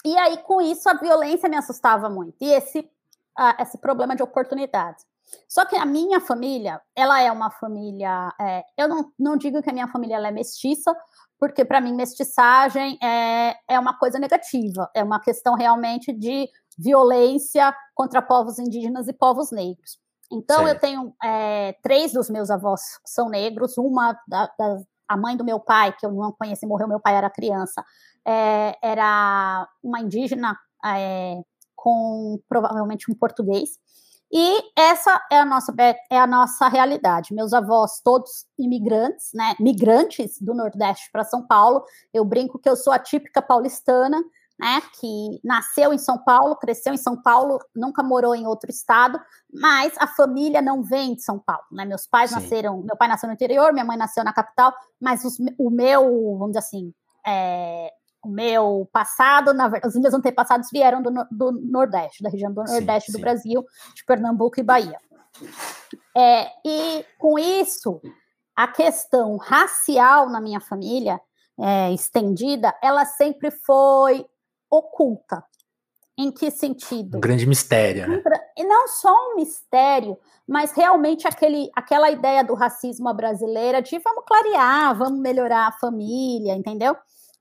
E 0.03 0.17
aí, 0.17 0.37
com 0.39 0.61
isso, 0.61 0.89
a 0.89 0.93
violência 0.93 1.47
me 1.47 1.57
assustava 1.57 2.09
muito. 2.09 2.35
E 2.41 2.51
esse, 2.51 2.79
uh, 2.79 3.61
esse 3.61 3.77
problema 3.77 4.15
de 4.15 4.23
oportunidades. 4.23 5.05
Só 5.47 5.65
que 5.65 5.75
a 5.75 5.85
minha 5.85 6.19
família, 6.19 6.81
ela 6.95 7.21
é 7.21 7.31
uma 7.31 7.51
família. 7.51 8.31
É, 8.39 8.63
eu 8.77 8.87
não, 8.87 9.11
não 9.17 9.37
digo 9.37 9.61
que 9.61 9.69
a 9.69 9.73
minha 9.73 9.87
família 9.87 10.15
é 10.15 10.31
mestiça, 10.31 10.95
porque 11.39 11.65
para 11.65 11.81
mim 11.81 11.93
mestiçagem 11.93 12.97
é, 13.01 13.55
é 13.67 13.79
uma 13.79 13.97
coisa 13.97 14.19
negativa, 14.19 14.89
é 14.95 15.03
uma 15.03 15.19
questão 15.19 15.55
realmente 15.55 16.13
de 16.13 16.47
violência 16.77 17.75
contra 17.95 18.21
povos 18.21 18.59
indígenas 18.59 19.07
e 19.07 19.13
povos 19.13 19.51
negros. 19.51 19.99
Então, 20.31 20.65
eu 20.65 20.79
tenho 20.79 21.13
é, 21.21 21.75
três 21.83 22.13
dos 22.13 22.29
meus 22.29 22.49
avós 22.49 22.81
são 23.05 23.27
negros, 23.27 23.77
uma 23.77 24.17
da, 24.25 24.49
da, 24.57 24.81
a 25.07 25.17
mãe 25.17 25.35
do 25.35 25.43
meu 25.43 25.59
pai, 25.59 25.93
que 25.93 26.05
eu 26.05 26.11
não 26.11 26.31
conheci, 26.31 26.65
morreu, 26.65 26.87
meu 26.87 27.01
pai 27.01 27.15
era 27.15 27.29
criança, 27.29 27.83
é, 28.25 28.77
era 28.81 29.67
uma 29.83 29.99
indígena 29.99 30.57
é, 30.85 31.41
com 31.75 32.39
provavelmente 32.47 33.11
um 33.11 33.15
português. 33.15 33.71
E 34.33 34.63
essa 34.77 35.21
é 35.29 35.39
a 35.39 35.45
nossa 35.45 35.73
é 36.09 36.17
a 36.17 36.25
nossa 36.25 36.69
realidade. 36.69 37.33
Meus 37.33 37.53
avós 37.53 37.99
todos 38.01 38.45
imigrantes, 38.57 39.29
né, 39.33 39.55
migrantes 39.59 40.39
do 40.39 40.53
Nordeste 40.53 41.09
para 41.11 41.25
São 41.25 41.45
Paulo. 41.45 41.83
Eu 42.13 42.23
brinco 42.23 42.57
que 42.57 42.69
eu 42.69 42.77
sou 42.77 42.93
a 42.93 42.99
típica 42.99 43.41
paulistana, 43.41 44.17
né, 44.57 44.81
que 44.99 45.41
nasceu 45.43 45.91
em 45.91 45.97
São 45.97 46.17
Paulo, 46.17 46.55
cresceu 46.55 46.93
em 46.93 46.97
São 46.97 47.19
Paulo, 47.21 47.59
nunca 47.75 48.01
morou 48.03 48.33
em 48.33 48.47
outro 48.47 48.69
estado, 48.69 49.19
mas 49.51 49.93
a 49.97 50.07
família 50.07 50.61
não 50.61 50.81
vem 50.81 51.15
de 51.15 51.23
São 51.23 51.39
Paulo, 51.39 51.65
né? 51.71 51.83
Meus 51.83 52.07
pais 52.07 52.29
Sim. 52.29 52.35
nasceram, 52.35 52.81
meu 52.83 52.95
pai 52.95 53.07
nasceu 53.07 53.27
no 53.27 53.33
interior, 53.33 53.73
minha 53.73 53.83
mãe 53.83 53.97
nasceu 53.97 54.23
na 54.23 54.31
capital, 54.31 54.73
mas 54.99 55.25
os, 55.25 55.37
o 55.57 55.69
meu, 55.69 56.03
vamos 56.37 56.49
dizer 56.51 56.59
assim, 56.59 56.93
é, 57.25 57.91
o 58.23 58.29
meu 58.29 58.87
passado, 58.91 59.53
na 59.53 59.67
verdade, 59.67 59.95
os 59.95 60.01
meus 60.01 60.13
antepassados 60.13 60.69
vieram 60.71 61.01
do, 61.01 61.11
do 61.31 61.51
Nordeste, 61.51 62.23
da 62.23 62.29
região 62.29 62.53
do 62.53 62.63
Nordeste 62.63 63.07
sim, 63.07 63.11
do 63.13 63.17
sim. 63.17 63.21
Brasil, 63.21 63.65
de 63.95 64.05
Pernambuco 64.05 64.59
e 64.59 64.63
Bahia. 64.63 64.97
É, 66.15 66.47
e 66.65 67.05
com 67.17 67.39
isso, 67.39 67.99
a 68.55 68.67
questão 68.67 69.37
racial 69.37 70.29
na 70.29 70.39
minha 70.39 70.59
família 70.59 71.19
é, 71.59 71.91
estendida, 71.93 72.75
ela 72.81 73.05
sempre 73.05 73.51
foi 73.51 74.25
oculta. 74.69 75.43
Em 76.17 76.31
que 76.31 76.51
sentido? 76.51 77.17
Um 77.17 77.21
grande 77.21 77.47
mistério, 77.47 78.07
né? 78.07 78.21
E 78.55 78.63
não 78.63 78.87
só 78.87 79.11
um 79.11 79.35
mistério, 79.37 80.17
mas 80.47 80.71
realmente 80.71 81.27
aquele, 81.27 81.71
aquela 81.75 82.11
ideia 82.11 82.43
do 82.43 82.53
racismo 82.53 83.11
brasileira 83.13 83.81
de 83.81 83.97
vamos 83.97 84.23
clarear, 84.27 84.95
vamos 84.95 85.19
melhorar 85.19 85.67
a 85.67 85.71
família, 85.71 86.53
entendeu? 86.53 86.95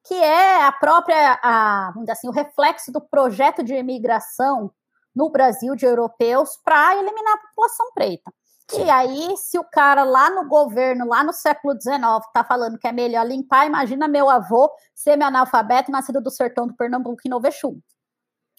Que 0.06 0.14
é 0.14 0.64
a 0.64 0.72
própria, 0.72 1.38
a, 1.42 1.90
vamos 1.92 2.02
dizer 2.02 2.12
assim, 2.12 2.28
o 2.28 2.32
reflexo 2.32 2.90
do 2.90 3.00
projeto 3.00 3.62
de 3.62 3.74
imigração 3.74 4.72
no 5.14 5.30
Brasil 5.30 5.74
de 5.74 5.84
europeus 5.84 6.58
para 6.64 6.96
eliminar 6.96 7.34
a 7.34 7.48
população 7.48 7.90
preta. 7.92 8.32
E 8.72 8.88
aí, 8.88 9.36
se 9.36 9.58
o 9.58 9.64
cara 9.64 10.04
lá 10.04 10.30
no 10.30 10.48
governo, 10.48 11.08
lá 11.08 11.24
no 11.24 11.32
século 11.32 11.74
XIX, 11.74 12.24
está 12.26 12.44
falando 12.44 12.78
que 12.78 12.86
é 12.86 12.92
melhor 12.92 13.26
limpar, 13.26 13.66
imagina 13.66 14.06
meu 14.06 14.30
avô 14.30 14.70
semi-analfabeto, 14.94 15.90
nascido 15.90 16.20
do 16.20 16.30
sertão 16.30 16.68
do 16.68 16.74
Pernambuco, 16.74 17.20
em 17.24 17.28
Novexu. 17.28 17.70
O 17.70 17.82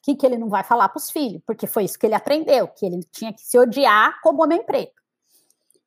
que, 0.04 0.16
que 0.16 0.26
ele 0.26 0.38
não 0.38 0.50
vai 0.50 0.64
falar 0.64 0.90
para 0.90 0.98
os 0.98 1.10
filhos? 1.10 1.42
Porque 1.46 1.66
foi 1.66 1.86
isso 1.86 1.98
que 1.98 2.06
ele 2.06 2.16
aprendeu, 2.16 2.68
que 2.68 2.86
ele 2.86 3.04
tinha 3.12 3.32
que 3.32 3.42
se 3.42 3.58
odiar 3.58 4.20
como 4.22 4.44
homem 4.44 4.66
preto. 4.66 5.02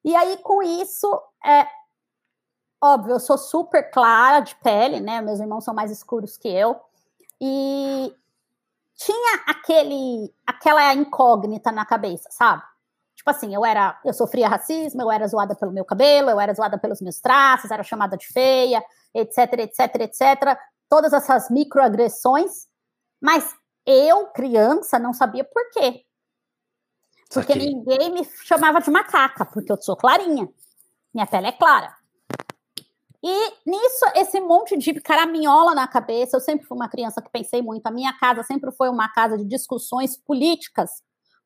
E 0.02 0.14
aí, 0.14 0.38
com 0.38 0.62
isso, 0.62 1.20
é 1.44 1.66
óbvio, 2.85 3.14
eu 3.14 3.21
sou 3.21 3.38
super 3.38 3.91
clara 3.91 4.41
de 4.41 4.55
pele, 4.57 5.00
né? 5.00 5.21
Meus 5.21 5.41
irmãos 5.41 5.64
são 5.64 5.75
mais 5.75 5.91
escuros 5.91 6.37
que 6.37 6.49
eu. 6.49 6.79
E 7.41 8.14
tinha 8.95 9.41
aquele, 9.47 10.33
aquela 10.47 10.93
incógnita 10.95 11.73
na 11.73 11.85
cabeça, 11.85 12.29
sabe? 12.31 12.62
Tipo 13.17 13.31
assim, 13.31 13.55
eu 13.55 13.64
era, 13.64 13.99
eu 14.05 14.12
sofria 14.12 14.49
racismo, 14.49 15.00
eu 15.00 15.11
era 15.11 15.26
zoada 15.26 15.55
pelo 15.55 15.73
meu 15.73 15.85
cabelo, 15.85 16.31
eu 16.31 16.38
era 16.38 16.53
zoada 16.53 16.79
pelos 16.79 17.00
meus 17.00 17.21
traços, 17.21 17.71
era 17.71 17.83
chamada 17.83 18.17
de 18.17 18.26
feia, 18.26 18.85
etc, 19.14 19.61
etc, 19.61 19.81
etc. 20.00 20.59
Todas 20.88 21.12
essas 21.12 21.49
microagressões, 21.50 22.67
mas 23.21 23.55
eu, 23.87 24.26
criança, 24.26 24.99
não 24.99 25.12
sabia 25.12 25.45
por 25.45 25.71
quê. 25.71 26.05
Porque 27.33 27.55
ninguém 27.55 28.12
me 28.12 28.25
chamava 28.45 28.81
de 28.81 28.91
macaca, 28.91 29.45
porque 29.47 29.73
eu 29.73 29.81
sou 29.81 29.97
clarinha. 29.97 30.49
Minha 31.12 31.26
pele 31.26 31.49
é 31.49 31.53
clara. 31.53 32.03
E 33.26 33.54
nisso, 33.64 34.04
esse 34.16 34.38
monte 34.38 34.76
de 34.76 35.00
caraminhola 35.00 35.75
na 35.75 35.88
cabeça, 35.88 36.37
eu 36.37 36.40
sempre 36.43 36.66
fui 36.66 36.76
uma 36.76 36.90
criança 36.90 37.23
que 37.23 37.31
pensei 37.31 37.62
muito. 37.62 37.87
A 37.87 37.90
minha 37.90 38.12
casa 38.19 38.43
sempre 38.43 38.71
foi 38.71 38.90
uma 38.90 39.09
casa 39.09 39.38
de 39.38 39.45
discussões 39.45 40.14
políticas 40.14 40.90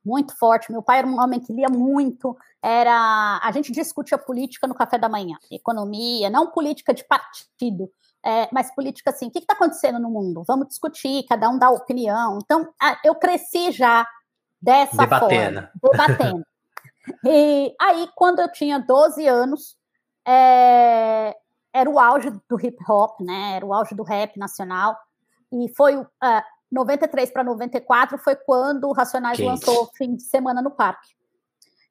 muito 0.04 0.37
forte. 0.37 0.73
Meu 0.73 0.82
pai 0.82 0.99
era 0.99 1.06
um 1.06 1.20
homem 1.20 1.38
que 1.38 1.52
lia 1.52 1.68
muito. 1.68 2.37
Era 2.61 3.38
a 3.40 3.52
gente 3.52 3.70
discutia 3.70 4.18
política 4.18 4.66
no 4.66 4.75
café 4.75 4.99
da 4.99 5.08
manhã, 5.08 5.37
economia, 5.52 6.28
não 6.28 6.50
política 6.50 6.92
de 6.92 7.04
partido, 7.04 7.88
é, 8.26 8.49
mas 8.52 8.75
política 8.75 9.11
assim. 9.11 9.28
O 9.28 9.30
que 9.30 9.38
está 9.38 9.54
acontecendo 9.54 10.00
no 10.00 10.11
mundo? 10.11 10.42
Vamos 10.49 10.66
discutir, 10.66 11.26
cada 11.28 11.49
um 11.49 11.61
dá 11.61 11.70
opinião. 11.70 12.40
Então, 12.42 12.68
eu 13.04 13.14
cresci 13.14 13.70
já 13.70 14.04
dessa 14.61 14.97
debatendo. 14.97 15.61
forma, 15.61 15.92
debatendo. 15.92 16.44
e 17.25 17.73
aí, 17.80 18.08
quando 18.16 18.40
eu 18.40 18.50
tinha 18.50 18.80
12 18.80 19.25
anos, 19.28 19.76
é, 20.26 21.37
era 21.78 21.90
o 21.90 21.99
auge 21.99 22.30
do 22.49 22.61
hip 22.61 22.76
hop, 22.88 23.20
né? 23.20 23.56
Era 23.56 23.66
o 23.66 23.73
auge 23.73 23.94
do 23.94 24.02
rap 24.02 24.38
nacional. 24.38 24.97
E 25.52 25.68
foi 25.75 25.97
uh, 25.97 26.06
93 26.70 27.30
para 27.30 27.44
94 27.44 28.18
foi 28.18 28.37
quando 28.37 28.88
o 28.88 28.92
Racionais 28.92 29.38
Quente. 29.38 29.49
lançou 29.49 29.90
Fim 29.97 30.14
de 30.14 30.23
Semana 30.23 30.61
no 30.61 30.70
Parque. 30.70 31.16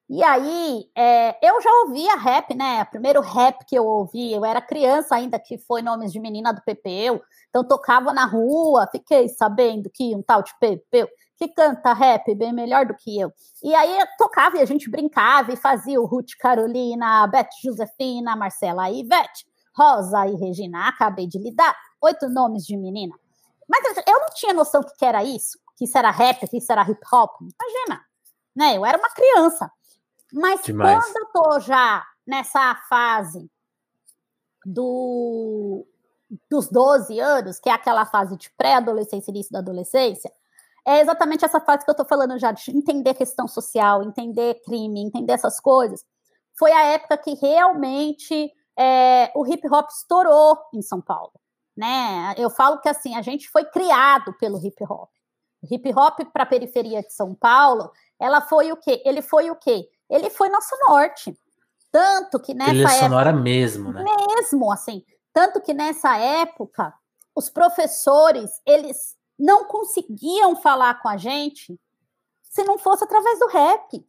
E 0.10 0.24
aí, 0.24 0.86
é, 0.96 1.38
eu 1.46 1.62
já 1.62 1.70
ouvia 1.86 2.16
rap, 2.16 2.56
né? 2.56 2.82
O 2.82 2.86
primeiro 2.86 3.20
rap 3.20 3.66
que 3.66 3.78
eu 3.78 3.86
ouvi, 3.86 4.32
eu 4.32 4.46
era 4.46 4.62
criança 4.62 5.16
ainda, 5.16 5.38
que 5.38 5.58
foi 5.58 5.82
Nomes 5.82 6.14
de 6.14 6.20
Menina 6.20 6.54
do 6.54 6.62
Pepeu. 6.62 7.22
Então, 7.50 7.62
tocava 7.62 8.14
na 8.14 8.24
rua, 8.24 8.88
fiquei 8.90 9.28
sabendo 9.28 9.90
que 9.90 10.16
um 10.16 10.22
tal 10.22 10.42
de 10.42 10.58
Pepeu, 10.62 11.10
que 11.36 11.50
canta 11.50 11.92
rap 11.92 12.34
bem 12.36 12.54
melhor 12.54 12.86
do 12.86 12.96
que 12.96 13.20
eu. 13.20 13.34
E 13.62 13.76
aí, 13.76 14.00
eu 14.00 14.08
tocava 14.18 14.56
e 14.56 14.62
a 14.62 14.66
gente 14.66 14.90
brincava 14.90 15.52
e 15.52 15.58
fazia 15.58 16.00
o 16.00 16.06
Ruth 16.06 16.38
Carolina, 16.40 17.28
Beth 17.28 17.50
Josefina, 17.62 18.34
Marcela 18.34 18.90
Ivete, 18.90 19.46
Rosa 19.78 20.26
e 20.28 20.36
Regina. 20.36 20.88
Acabei 20.88 21.28
de 21.28 21.38
lhe 21.38 21.54
dar 21.54 21.76
oito 22.02 22.28
nomes 22.30 22.66
de 22.66 22.76
menina. 22.76 23.14
Mas 23.68 23.98
eu 24.08 24.20
não 24.20 24.30
tinha 24.34 24.54
noção 24.54 24.82
que 24.82 25.06
era 25.06 25.24
isso, 25.24 25.60
que 25.76 25.86
isso 25.86 25.98
era 25.98 26.10
rap, 26.10 26.48
que 26.48 26.58
isso 26.58 26.72
era 26.72 26.90
hip 26.90 27.02
hop. 27.12 27.32
Imagina, 27.42 28.06
né? 28.56 28.78
Eu 28.78 28.86
era 28.86 28.98
uma 28.98 29.10
criança. 29.10 29.70
Mas 30.34 30.62
Demais. 30.62 31.06
quando 31.06 31.18
eu 31.18 31.26
tô 31.28 31.60
já 31.60 32.06
nessa 32.26 32.76
fase 32.90 33.50
do, 34.66 35.86
dos 36.50 36.70
12 36.70 37.20
anos, 37.20 37.60
que 37.60 37.70
é 37.70 37.74
aquela 37.74 38.06
fase 38.06 38.38
de 38.38 38.50
pré-adolescência, 38.58 39.32
início 39.32 39.52
da 39.52 39.60
adolescência, 39.60 40.32
é 40.86 41.02
exatamente 41.02 41.44
essa 41.44 41.60
fase 41.60 41.84
que 41.84 41.92
eu 41.92 41.96
tô 41.96 42.06
falando 42.06 42.38
já, 42.40 42.52
de 42.52 42.72
entender 42.72 43.14
questão 43.14 43.48
social, 43.48 44.04
entender 44.04 44.62
crime, 44.64 45.02
entender 45.02 45.34
essas 45.34 45.60
coisas. 45.60 46.06
Foi 46.58 46.72
a 46.72 46.84
época 46.86 47.18
que 47.18 47.34
realmente 47.36 48.52
é, 48.78 49.32
o 49.36 49.46
hip 49.46 49.68
hop 49.68 49.90
estourou 49.90 50.58
em 50.74 50.82
São 50.82 51.02
Paulo 51.02 51.34
né? 51.78 52.34
Eu 52.38 52.50
falo 52.50 52.80
que 52.80 52.90
assim, 52.90 53.16
a 53.16 53.22
gente 53.22 53.48
foi 53.50 53.64
criado 53.64 54.34
pelo 54.34 54.58
hip 54.58 54.84
hop. 54.84 55.10
O 55.62 55.72
hip 55.74 55.94
hop 55.94 56.20
para 56.34 56.44
a 56.44 56.48
periferia 56.48 57.04
de 57.04 57.14
São 57.14 57.36
Paulo, 57.36 57.92
ela 58.20 58.42
foi 58.42 58.72
o 58.72 58.78
quê? 58.78 59.02
Ele 59.06 59.22
foi 59.22 59.52
o 59.52 59.56
quê? 59.56 59.88
Ele 60.10 60.30
foi 60.32 60.50
nosso 60.50 60.76
norte. 60.88 61.38
Tanto 61.92 62.40
que 62.40 62.54
nessa 62.54 62.72
Trilha 62.72 62.90
sonora 62.90 63.30
época, 63.30 63.44
mesmo, 63.44 63.94
né? 63.94 64.04
Mesmo, 64.04 64.72
assim. 64.72 65.04
Tanto 65.32 65.62
que 65.62 65.74
nessa 65.74 66.18
época, 66.18 66.94
os 67.36 67.50
professores, 67.50 68.50
eles 68.66 69.16
não 69.38 69.66
conseguiam 69.66 70.56
falar 70.56 71.00
com 71.00 71.08
a 71.08 71.18
gente 71.18 71.80
se 72.42 72.64
não 72.64 72.80
fosse 72.80 73.04
através 73.04 73.38
do 73.40 73.48
rap. 73.48 74.08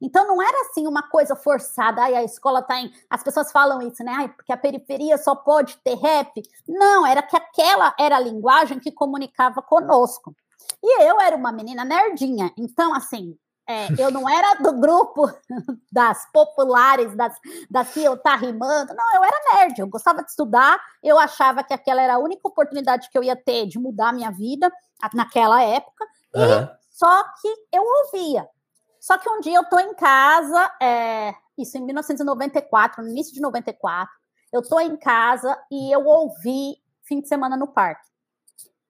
Então 0.00 0.26
não 0.26 0.40
era 0.40 0.60
assim 0.62 0.86
uma 0.86 1.02
coisa 1.02 1.34
forçada, 1.34 2.02
ai, 2.02 2.14
a 2.14 2.22
escola 2.22 2.62
tá 2.62 2.78
em. 2.80 2.92
As 3.10 3.22
pessoas 3.22 3.50
falam 3.50 3.82
isso, 3.82 4.02
né? 4.04 4.12
Ai, 4.16 4.28
porque 4.28 4.52
a 4.52 4.56
periferia 4.56 5.18
só 5.18 5.34
pode 5.34 5.76
ter 5.78 5.96
rap. 5.96 6.42
Não, 6.68 7.06
era 7.06 7.22
que 7.22 7.36
aquela 7.36 7.94
era 7.98 8.16
a 8.16 8.20
linguagem 8.20 8.78
que 8.78 8.92
comunicava 8.92 9.60
conosco. 9.62 10.34
E 10.82 11.02
eu 11.02 11.20
era 11.20 11.36
uma 11.36 11.50
menina 11.50 11.84
nerdinha, 11.84 12.52
então 12.56 12.94
assim, 12.94 13.36
é, 13.68 13.88
eu 13.98 14.10
não 14.10 14.26
era 14.26 14.54
do 14.62 14.72
grupo 14.80 15.30
das 15.92 16.26
populares, 16.32 17.14
das, 17.14 17.34
das 17.70 17.92
que 17.92 18.02
eu 18.02 18.16
tá 18.16 18.34
rimando. 18.34 18.94
Não, 18.94 19.14
eu 19.14 19.22
era 19.22 19.36
nerd, 19.54 19.78
eu 19.78 19.86
gostava 19.86 20.22
de 20.22 20.30
estudar, 20.30 20.80
eu 21.02 21.18
achava 21.18 21.62
que 21.62 21.74
aquela 21.74 22.00
era 22.00 22.14
a 22.14 22.18
única 22.18 22.48
oportunidade 22.48 23.10
que 23.10 23.18
eu 23.18 23.22
ia 23.22 23.36
ter 23.36 23.66
de 23.66 23.78
mudar 23.78 24.08
a 24.08 24.12
minha 24.12 24.30
vida 24.30 24.72
naquela 25.12 25.62
época. 25.62 26.06
Uhum. 26.34 26.62
E 26.62 26.78
só 26.90 27.22
que 27.40 27.54
eu 27.70 27.84
ouvia. 27.84 28.48
Só 29.00 29.16
que 29.18 29.28
um 29.28 29.40
dia 29.40 29.56
eu 29.56 29.64
tô 29.64 29.78
em 29.78 29.94
casa, 29.94 30.70
é, 30.80 31.34
isso 31.56 31.76
em 31.78 31.84
1994, 31.84 33.02
no 33.02 33.10
início 33.10 33.32
de 33.32 33.40
94, 33.40 34.12
eu 34.52 34.62
tô 34.62 34.80
em 34.80 34.96
casa 34.96 35.58
e 35.70 35.94
eu 35.94 36.04
ouvi 36.06 36.76
fim 37.04 37.20
de 37.20 37.28
semana 37.28 37.56
no 37.56 37.68
parque. 37.68 38.06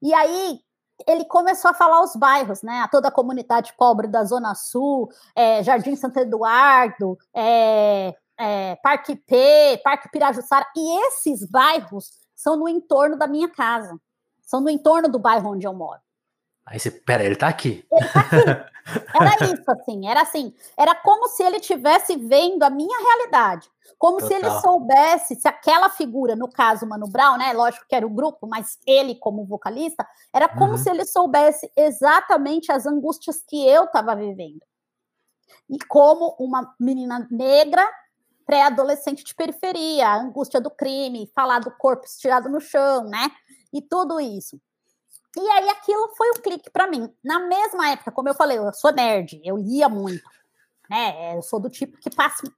E 0.03 0.15
aí 0.15 0.61
ele 1.07 1.25
começou 1.25 1.71
a 1.71 1.75
falar 1.75 2.03
os 2.03 2.17
bairros, 2.17 2.62
né? 2.62 2.81
A 2.81 2.88
toda 2.88 3.09
a 3.09 3.12
comunidade 3.12 3.73
pobre 3.77 4.09
da 4.09 4.25
Zona 4.25 4.55
Sul, 4.55 5.09
é, 5.35 5.62
Jardim 5.62 5.95
Santo 5.95 6.19
Eduardo, 6.19 7.17
é, 7.35 8.15
é, 8.37 8.77
Parque 8.77 9.15
P, 9.15 9.81
Parque 9.85 10.11
Pirajussara, 10.11 10.67
e 10.77 11.07
esses 11.07 11.49
bairros 11.49 12.11
são 12.35 12.57
no 12.57 12.69
entorno 12.69 13.17
da 13.17 13.27
minha 13.27 13.49
casa, 13.49 13.99
são 14.43 14.61
no 14.61 14.71
entorno 14.71 15.09
do 15.09 15.19
bairro 15.19 15.53
onde 15.53 15.67
eu 15.67 15.75
moro. 15.75 16.00
Aí 16.71 16.79
você, 16.79 16.91
pera, 16.91 17.25
ele 17.25 17.37
tá 17.37 17.49
aqui. 17.49 17.85
Ele 17.91 18.09
tá 18.09 18.21
aqui. 18.21 18.79
Era 19.15 19.53
isso, 19.53 19.71
assim, 19.71 20.09
era 20.09 20.23
assim, 20.23 20.55
era 20.77 20.95
como 20.95 21.29
se 21.29 21.43
ele 21.43 21.57
estivesse 21.57 22.17
vendo 22.17 22.63
a 22.63 22.71
minha 22.71 22.99
realidade. 22.99 23.69
Como 23.99 24.19
Total. 24.19 24.29
se 24.29 24.35
ele 24.35 24.61
soubesse 24.61 25.35
se 25.35 25.49
aquela 25.49 25.89
figura, 25.91 26.35
no 26.37 26.51
caso 26.51 26.87
Mano 26.87 27.07
Brown, 27.09 27.37
né? 27.37 27.53
Lógico 27.53 27.85
que 27.89 27.95
era 27.95 28.07
o 28.07 28.11
grupo, 28.11 28.47
mas 28.47 28.79
ele 28.87 29.15
como 29.17 29.45
vocalista, 29.45 30.07
era 30.33 30.49
como 30.49 30.73
uhum. 30.73 30.79
se 30.79 30.89
ele 30.89 31.05
soubesse 31.05 31.71
exatamente 31.77 32.71
as 32.73 32.87
angústias 32.87 33.43
que 33.47 33.67
eu 33.69 33.85
estava 33.85 34.15
vivendo. 34.15 34.63
E 35.69 35.79
como 35.81 36.35
uma 36.39 36.75
menina 36.81 37.27
negra, 37.31 37.87
pré-adolescente 38.47 39.25
de 39.25 39.35
periferia, 39.35 40.09
a 40.09 40.21
angústia 40.21 40.61
do 40.61 40.71
crime, 40.71 41.31
falar 41.35 41.59
do 41.59 41.71
corpo 41.73 42.07
estirado 42.07 42.49
no 42.49 42.61
chão, 42.61 43.05
né? 43.05 43.31
E 43.73 43.83
tudo 43.83 44.19
isso. 44.21 44.59
E 45.37 45.41
aí 45.41 45.69
aquilo 45.69 46.09
foi 46.17 46.31
um 46.31 46.43
clique 46.43 46.71
para 46.71 46.87
mim. 46.87 47.13
Na 47.23 47.39
mesma 47.41 47.91
época, 47.91 48.11
como 48.11 48.29
eu 48.29 48.35
falei, 48.35 48.59
eu 48.59 48.73
sou 48.73 48.93
nerd, 48.93 49.41
eu 49.45 49.57
lia 49.57 49.89
muito, 49.89 50.25
né? 50.89 51.37
Eu 51.37 51.43
sou 51.43 51.61
do 51.61 51.69
tipo 51.69 51.99
que 51.99 52.11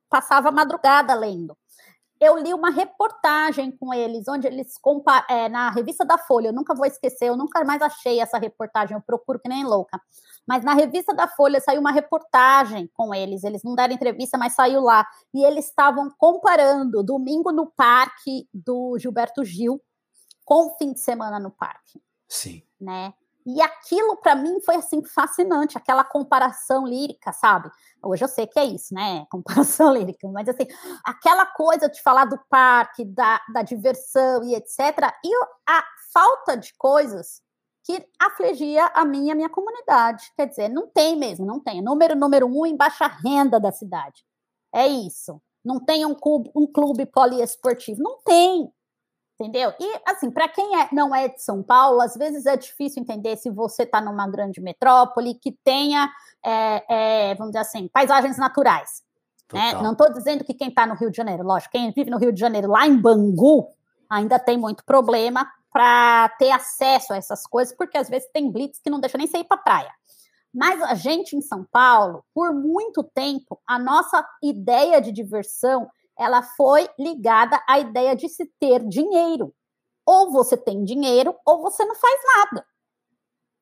passava 0.09 0.51
madrugada 0.51 1.15
lendo. 1.15 1.57
Eu 2.21 2.37
li 2.37 2.53
uma 2.53 2.71
reportagem 2.71 3.71
com 3.73 3.95
eles, 3.95 4.29
onde 4.29 4.47
eles 4.47 4.75
é, 5.29 5.49
na 5.49 5.71
revista 5.71 6.05
da 6.05 6.19
Folha, 6.19 6.49
eu 6.49 6.53
nunca 6.53 6.75
vou 6.75 6.85
esquecer, 6.85 7.29
eu 7.29 7.37
nunca 7.37 7.65
mais 7.65 7.81
achei 7.81 8.21
essa 8.21 8.37
reportagem, 8.37 8.95
eu 8.95 9.01
procuro 9.01 9.41
que 9.41 9.49
nem 9.49 9.65
louca. 9.65 9.99
Mas 10.47 10.63
na 10.63 10.75
revista 10.75 11.15
da 11.15 11.27
Folha 11.27 11.61
saiu 11.61 11.81
uma 11.81 11.91
reportagem 11.91 12.91
com 12.93 13.15
eles, 13.15 13.43
eles 13.43 13.63
não 13.63 13.75
deram 13.75 13.95
entrevista, 13.95 14.37
mas 14.37 14.53
saiu 14.53 14.83
lá. 14.83 15.07
E 15.33 15.43
eles 15.43 15.67
estavam 15.67 16.11
comparando 16.19 17.03
Domingo 17.03 17.51
no 17.53 17.71
Parque 17.71 18.47
do 18.53 18.99
Gilberto 18.99 19.43
Gil 19.43 19.81
com 20.45 20.77
fim 20.77 20.93
de 20.93 21.01
semana 21.01 21.41
no 21.41 21.51
parque. 21.51 22.03
Sim 22.31 22.63
né? 22.81 23.13
E 23.47 23.61
aquilo 23.63 24.17
para 24.17 24.35
mim 24.35 24.61
foi 24.61 24.77
assim 24.77 25.03
fascinante, 25.03 25.77
aquela 25.77 26.05
comparação 26.05 26.87
lírica, 26.87 27.33
sabe? 27.33 27.71
Hoje 28.03 28.25
eu 28.25 28.29
sei 28.29 28.47
que 28.47 28.59
é 28.59 28.65
isso, 28.65 28.95
né? 28.95 29.27
Comparação 29.31 29.93
lírica, 29.93 30.29
mas 30.29 30.49
assim, 30.49 30.67
aquela 31.05 31.47
coisa 31.47 31.89
de 31.89 32.01
falar 32.03 32.27
do 32.27 32.39
parque, 32.49 33.05
da, 33.05 33.41
da 33.53 33.63
diversão 33.63 34.45
e 34.45 34.55
etc. 34.55 34.79
E 35.25 35.35
a 35.69 35.85
falta 36.13 36.57
de 36.57 36.75
coisas 36.77 37.43
que 37.83 38.07
afligia 38.19 38.87
a 38.95 39.05
minha, 39.05 39.33
a 39.33 39.37
minha 39.37 39.49
comunidade. 39.49 40.31
Quer 40.37 40.47
dizer, 40.47 40.69
não 40.69 40.87
tem 40.87 41.17
mesmo, 41.17 41.47
não 41.47 41.59
tem. 41.59 41.83
Número 41.83 42.15
número 42.15 42.47
um 42.47 42.67
em 42.67 42.77
baixa 42.77 43.07
renda 43.07 43.59
da 43.59 43.73
cidade. 43.73 44.23
É 44.73 44.87
isso. 44.87 45.41
Não 45.65 45.81
tem 45.81 46.05
um 46.05 46.15
clube, 46.15 46.51
um 46.55 46.67
clube 46.67 47.07
poliesportivo. 47.07 48.03
Não 48.03 48.19
tem 48.23 48.71
entendeu? 49.41 49.73
E 49.81 50.01
assim, 50.07 50.31
para 50.31 50.49
quem 50.49 50.79
é, 50.79 50.89
não 50.93 51.15
é 51.15 51.29
de 51.29 51.43
São 51.43 51.63
Paulo, 51.63 52.01
às 52.01 52.15
vezes 52.15 52.45
é 52.45 52.57
difícil 52.57 53.03
entender 53.03 53.37
se 53.37 53.49
você 53.51 53.85
está 53.85 54.01
numa 54.01 54.29
grande 54.29 54.61
metrópole 54.61 55.35
que 55.35 55.53
tenha, 55.65 56.11
é, 56.45 57.31
é, 57.31 57.35
vamos 57.35 57.53
dizer 57.53 57.61
assim, 57.61 57.89
paisagens 57.89 58.37
naturais. 58.37 59.03
Né? 59.53 59.73
Não 59.75 59.93
estou 59.93 60.13
dizendo 60.13 60.45
que 60.45 60.55
quem 60.55 60.69
está 60.69 60.87
no 60.87 60.95
Rio 60.95 61.11
de 61.11 61.17
Janeiro, 61.17 61.43
lógico, 61.43 61.73
quem 61.73 61.91
vive 61.91 62.11
no 62.11 62.19
Rio 62.19 62.33
de 62.33 62.39
Janeiro, 62.39 62.69
lá 62.69 62.87
em 62.87 62.97
Bangu, 62.97 63.69
ainda 64.09 64.39
tem 64.39 64.59
muito 64.59 64.85
problema 64.85 65.51
para 65.73 66.29
ter 66.39 66.51
acesso 66.51 67.13
a 67.13 67.17
essas 67.17 67.47
coisas, 67.47 67.75
porque 67.75 67.97
às 67.97 68.09
vezes 68.09 68.29
tem 68.33 68.51
blitz 68.51 68.79
que 68.79 68.91
não 68.91 69.01
deixa 69.01 69.17
nem 69.17 69.27
sair 69.27 69.45
para 69.45 69.57
praia. 69.57 69.91
Mas 70.53 70.83
a 70.83 70.95
gente 70.95 71.37
em 71.37 71.41
São 71.41 71.65
Paulo, 71.71 72.25
por 72.35 72.53
muito 72.53 73.05
tempo, 73.05 73.61
a 73.67 73.79
nossa 73.79 74.27
ideia 74.43 75.01
de 75.01 75.13
diversão, 75.13 75.89
ela 76.21 76.43
foi 76.43 76.89
ligada 76.99 77.61
à 77.67 77.79
ideia 77.79 78.15
de 78.15 78.29
se 78.29 78.47
ter 78.61 78.87
dinheiro. 78.87 79.55
Ou 80.07 80.31
você 80.31 80.57
tem 80.57 80.85
dinheiro, 80.85 81.35
ou 81.47 81.63
você 81.63 81.85
não 81.85 81.95
faz 81.95 82.21
nada 82.37 82.65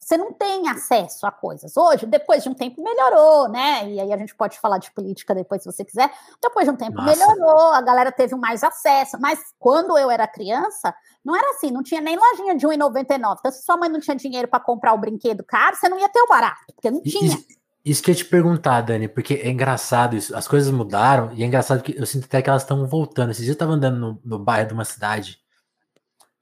você 0.09 0.17
não 0.17 0.33
tem 0.33 0.67
acesso 0.69 1.27
a 1.27 1.31
coisas. 1.31 1.77
Hoje, 1.77 2.07
depois 2.07 2.43
de 2.43 2.49
um 2.49 2.55
tempo, 2.55 2.83
melhorou, 2.83 3.47
né? 3.49 3.87
E 3.91 4.01
aí 4.01 4.11
a 4.11 4.17
gente 4.17 4.35
pode 4.35 4.59
falar 4.59 4.79
de 4.79 4.91
política 4.93 5.35
depois, 5.35 5.63
se 5.63 5.71
você 5.71 5.85
quiser. 5.85 6.11
Depois 6.41 6.67
de 6.67 6.71
um 6.71 6.77
tempo, 6.77 6.97
Nossa. 6.97 7.11
melhorou, 7.11 7.75
a 7.75 7.81
galera 7.83 8.11
teve 8.11 8.35
mais 8.35 8.65
acesso. 8.65 9.19
Mas 9.21 9.39
quando 9.59 9.99
eu 9.99 10.11
era 10.11 10.27
criança, 10.27 10.95
não 11.23 11.37
era 11.37 11.51
assim, 11.51 11.71
não 11.71 11.83
tinha 11.83 12.01
nem 12.01 12.17
lojinha 12.17 12.57
de 12.57 12.67
R$1,99. 12.67 13.37
Então, 13.39 13.53
se 13.53 13.63
sua 13.63 13.77
mãe 13.77 13.91
não 13.91 14.01
tinha 14.01 14.17
dinheiro 14.17 14.49
para 14.49 14.61
comprar 14.61 14.95
o 14.95 14.99
brinquedo 14.99 15.45
caro, 15.45 15.77
você 15.77 15.91
não 15.91 15.99
ia 15.99 16.09
ter 16.09 16.23
o 16.23 16.27
barato, 16.29 16.73
porque 16.75 16.91
não 16.91 17.03
tinha. 17.03 17.37
Isso, 17.85 18.03
que 18.03 18.11
eu 18.11 18.13
ia 18.13 18.19
te 18.19 18.25
perguntar, 18.25 18.83
Dani, 18.83 19.09
porque 19.09 19.35
é 19.35 19.49
engraçado 19.49 20.17
isso. 20.17 20.37
As 20.37 20.47
coisas 20.47 20.71
mudaram 20.71 21.33
e 21.33 21.43
é 21.43 21.47
engraçado 21.47 21.83
que 21.83 21.97
eu 21.97 22.05
sinto 22.05 22.25
até 22.25 22.43
que 22.43 22.51
elas 22.51 22.63
estão 22.63 22.87
voltando. 22.87 23.31
Esses 23.31 23.45
dias 23.45 23.51
eu 23.51 23.55
estava 23.55 23.73
andando 23.73 23.99
no, 23.99 24.21
no 24.25 24.39
bairro 24.39 24.69
de 24.69 24.75
uma 24.75 24.85
cidade, 24.85 25.39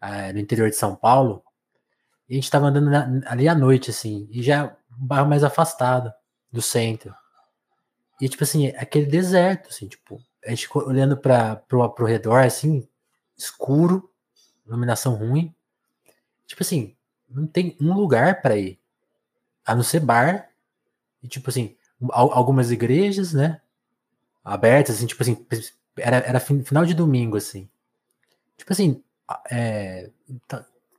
é, 0.01 0.33
no 0.33 0.39
interior 0.39 0.69
de 0.69 0.77
São 0.77 0.97
Paulo, 0.97 1.43
e 2.29 2.35
a 2.35 2.37
gente 2.37 2.51
tava 2.51 2.67
andando 2.67 2.91
na, 2.91 3.21
ali 3.27 3.49
à 3.49 3.55
noite, 3.55 3.91
assim, 3.91 4.29
e 4.31 4.43
já 4.43 4.77
um 4.99 5.07
bairro 5.07 5.29
mais 5.29 5.45
afastado 5.45 6.13
do 6.51 6.61
centro. 6.61 7.15
E, 8.21 8.29
tipo 8.29 8.43
assim, 8.43 8.69
aquele 8.77 9.07
deserto, 9.07 9.69
assim, 9.69 9.87
tipo, 9.87 10.21
a 10.45 10.51
gente 10.51 10.69
olhando 10.75 11.17
para 11.17 11.57
pro, 11.57 11.89
pro 11.91 12.07
redor, 12.07 12.45
assim, 12.45 12.89
escuro, 13.37 14.11
iluminação 14.67 15.15
ruim. 15.15 15.55
Tipo 16.47 16.63
assim, 16.63 16.97
não 17.29 17.47
tem 17.47 17.77
um 17.81 17.93
lugar 17.93 18.41
para 18.41 18.57
ir. 18.57 18.81
A 19.65 19.75
não 19.75 19.83
ser 19.83 20.01
bar. 20.01 20.49
E, 21.27 21.29
tipo 21.29 21.51
assim, 21.51 21.77
algumas 22.11 22.71
igrejas, 22.71 23.33
né? 23.33 23.61
Abertas, 24.45 24.97
assim, 24.97 25.07
tipo 25.07 25.23
assim, 25.23 25.45
era, 25.97 26.19
era 26.19 26.41
final 26.41 26.85
de 26.85 26.95
domingo, 26.95 27.37
assim. 27.37 27.69
Tipo 28.57 28.73
assim, 28.73 29.03
é, 29.51 30.09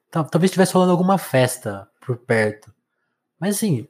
Talvez 0.09 0.45
estivesse 0.45 0.73
rolando 0.73 0.91
alguma 0.91 1.17
festa 1.17 1.87
por 2.05 2.17
perto. 2.17 2.73
Mas 3.39 3.57
assim, 3.57 3.87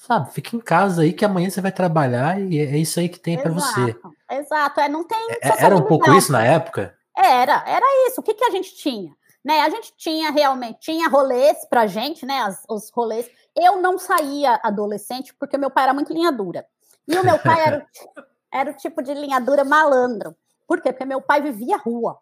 sabe, 0.00 0.32
fica 0.32 0.56
em 0.56 0.60
casa 0.60 1.02
aí 1.02 1.12
que 1.12 1.24
amanhã 1.24 1.50
você 1.50 1.60
vai 1.60 1.70
trabalhar 1.70 2.40
e 2.40 2.58
é 2.58 2.76
isso 2.76 2.98
aí 2.98 3.08
que 3.08 3.20
tem 3.20 3.38
para 3.38 3.52
você. 3.52 3.96
Exato, 4.30 4.80
é, 4.80 4.88
não 4.88 5.04
tem. 5.04 5.18
É, 5.42 5.64
era 5.64 5.76
um 5.76 5.82
pouco 5.82 6.10
isso 6.12 6.32
na 6.32 6.44
época? 6.44 6.96
Era, 7.16 7.62
era 7.66 8.08
isso. 8.08 8.20
O 8.20 8.24
que, 8.24 8.34
que 8.34 8.44
a 8.44 8.50
gente 8.50 8.74
tinha? 8.74 9.14
Né, 9.44 9.60
a 9.60 9.68
gente 9.68 9.92
tinha 9.96 10.30
realmente, 10.30 10.78
tinha 10.80 11.08
rolês 11.08 11.66
pra 11.68 11.86
gente, 11.86 12.24
né? 12.24 12.42
As, 12.42 12.64
os 12.68 12.90
rolês. 12.90 13.28
Eu 13.56 13.80
não 13.80 13.98
saía 13.98 14.60
adolescente 14.62 15.34
porque 15.34 15.58
meu 15.58 15.70
pai 15.70 15.84
era 15.84 15.94
muito 15.94 16.12
linha 16.12 16.32
dura. 16.32 16.66
E 17.06 17.16
o 17.16 17.24
meu 17.24 17.38
pai 17.38 17.60
era, 17.60 17.86
era 18.52 18.70
o 18.70 18.74
tipo 18.74 19.02
de 19.02 19.12
linha 19.14 19.40
dura 19.40 19.64
malandro. 19.64 20.36
Por 20.66 20.80
quê? 20.80 20.92
Porque 20.92 21.04
meu 21.04 21.20
pai 21.20 21.42
vivia 21.42 21.76
rua. 21.76 22.18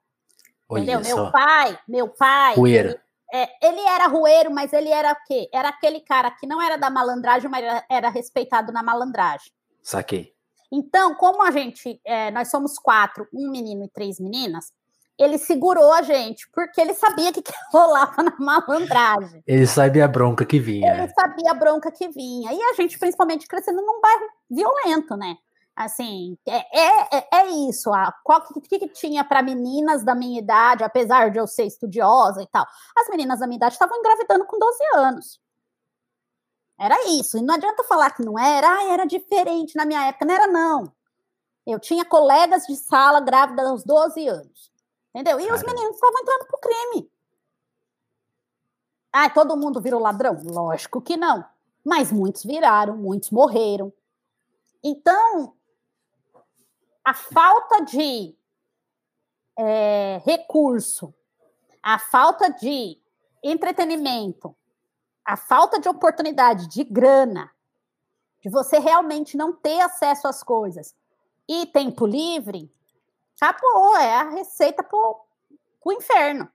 Entendeu? 0.70 1.00
Meu 1.00 1.30
pai, 1.30 1.78
meu 1.86 2.08
pai. 2.08 2.54
Rueiro. 2.54 2.90
Ele, 2.90 3.00
é, 3.32 3.48
ele 3.62 3.80
era 3.80 4.06
rueiro, 4.06 4.50
mas 4.50 4.72
ele 4.72 4.88
era 4.88 5.12
o 5.12 5.16
quê? 5.26 5.48
Era 5.52 5.68
aquele 5.68 6.00
cara 6.00 6.30
que 6.30 6.46
não 6.46 6.60
era 6.60 6.76
da 6.76 6.90
malandragem, 6.90 7.50
mas 7.50 7.64
era, 7.64 7.84
era 7.88 8.08
respeitado 8.08 8.72
na 8.72 8.82
malandragem. 8.82 9.52
Saquei. 9.82 10.34
Então, 10.72 11.14
como 11.16 11.42
a 11.42 11.50
gente, 11.50 12.00
é, 12.04 12.30
nós 12.30 12.48
somos 12.48 12.78
quatro, 12.78 13.26
um 13.34 13.50
menino 13.50 13.84
e 13.84 13.88
três 13.88 14.20
meninas, 14.20 14.72
ele 15.22 15.36
segurou 15.36 15.92
a 15.92 16.02
gente, 16.02 16.48
porque 16.50 16.80
ele 16.80 16.94
sabia 16.94 17.32
que, 17.32 17.42
que 17.42 17.52
rolava 17.70 18.22
na 18.22 18.34
malandragem. 18.38 19.42
Ele 19.46 19.66
sabia 19.66 20.06
a 20.06 20.08
bronca 20.08 20.46
que 20.46 20.58
vinha. 20.58 20.94
Ele 20.94 21.12
sabia 21.12 21.50
a 21.50 21.54
bronca 21.54 21.92
que 21.92 22.08
vinha. 22.08 22.52
E 22.52 22.62
a 22.62 22.74
gente, 22.74 22.98
principalmente, 22.98 23.46
crescendo 23.46 23.82
num 23.82 24.00
bairro 24.00 24.28
violento, 24.50 25.16
né? 25.16 25.36
Assim, 25.76 26.36
é, 26.46 26.78
é, 26.78 27.18
é, 27.18 27.28
é 27.32 27.48
isso. 27.68 27.92
A, 27.92 28.12
qual 28.24 28.42
que, 28.42 28.60
que, 28.60 28.78
que 28.78 28.88
tinha 28.88 29.22
para 29.22 29.42
meninas 29.42 30.02
da 30.02 30.14
minha 30.14 30.38
idade, 30.38 30.84
apesar 30.84 31.30
de 31.30 31.38
eu 31.38 31.46
ser 31.46 31.64
estudiosa 31.64 32.42
e 32.42 32.46
tal? 32.46 32.66
As 32.96 33.08
meninas 33.08 33.40
da 33.40 33.46
minha 33.46 33.56
idade 33.56 33.74
estavam 33.74 33.98
engravidando 33.98 34.46
com 34.46 34.58
12 34.58 34.78
anos. 34.94 35.40
Era 36.78 36.96
isso. 37.10 37.36
E 37.36 37.42
não 37.42 37.54
adianta 37.54 37.84
falar 37.84 38.10
que 38.10 38.24
não 38.24 38.38
era, 38.38 38.66
ah, 38.66 38.84
era 38.84 39.04
diferente 39.04 39.76
na 39.76 39.84
minha 39.84 40.06
época. 40.06 40.24
Não 40.24 40.34
era, 40.34 40.46
não. 40.46 40.92
Eu 41.66 41.78
tinha 41.78 42.04
colegas 42.06 42.66
de 42.66 42.74
sala 42.74 43.20
grávidas 43.20 43.66
aos 43.66 43.84
12 43.84 44.26
anos. 44.26 44.69
Entendeu? 45.14 45.40
E 45.40 45.46
Caramba. 45.46 45.56
os 45.56 45.62
meninos 45.62 45.94
estavam 45.94 46.20
entrando 46.20 46.46
pro 46.46 46.60
crime. 46.60 47.10
Ah, 49.12 49.28
todo 49.28 49.56
mundo 49.56 49.80
virou 49.80 50.00
ladrão? 50.00 50.40
Lógico 50.44 51.00
que 51.00 51.16
não. 51.16 51.44
Mas 51.84 52.12
muitos 52.12 52.44
viraram, 52.44 52.96
muitos 52.96 53.30
morreram. 53.30 53.92
Então, 54.82 55.54
a 57.04 57.12
falta 57.12 57.84
de 57.84 58.36
é, 59.58 60.22
recurso, 60.24 61.12
a 61.82 61.98
falta 61.98 62.50
de 62.50 62.98
entretenimento, 63.42 64.54
a 65.24 65.36
falta 65.36 65.80
de 65.80 65.88
oportunidade, 65.88 66.68
de 66.68 66.84
grana, 66.84 67.50
de 68.40 68.48
você 68.48 68.78
realmente 68.78 69.36
não 69.36 69.52
ter 69.52 69.80
acesso 69.80 70.28
às 70.28 70.42
coisas 70.42 70.94
e 71.48 71.66
tempo 71.66 72.06
livre, 72.06 72.72
acabou, 73.40 73.96
é 73.96 74.16
a 74.16 74.30
receita 74.30 74.82
para 74.82 74.98
o 74.98 75.92
inferno. 75.92 76.48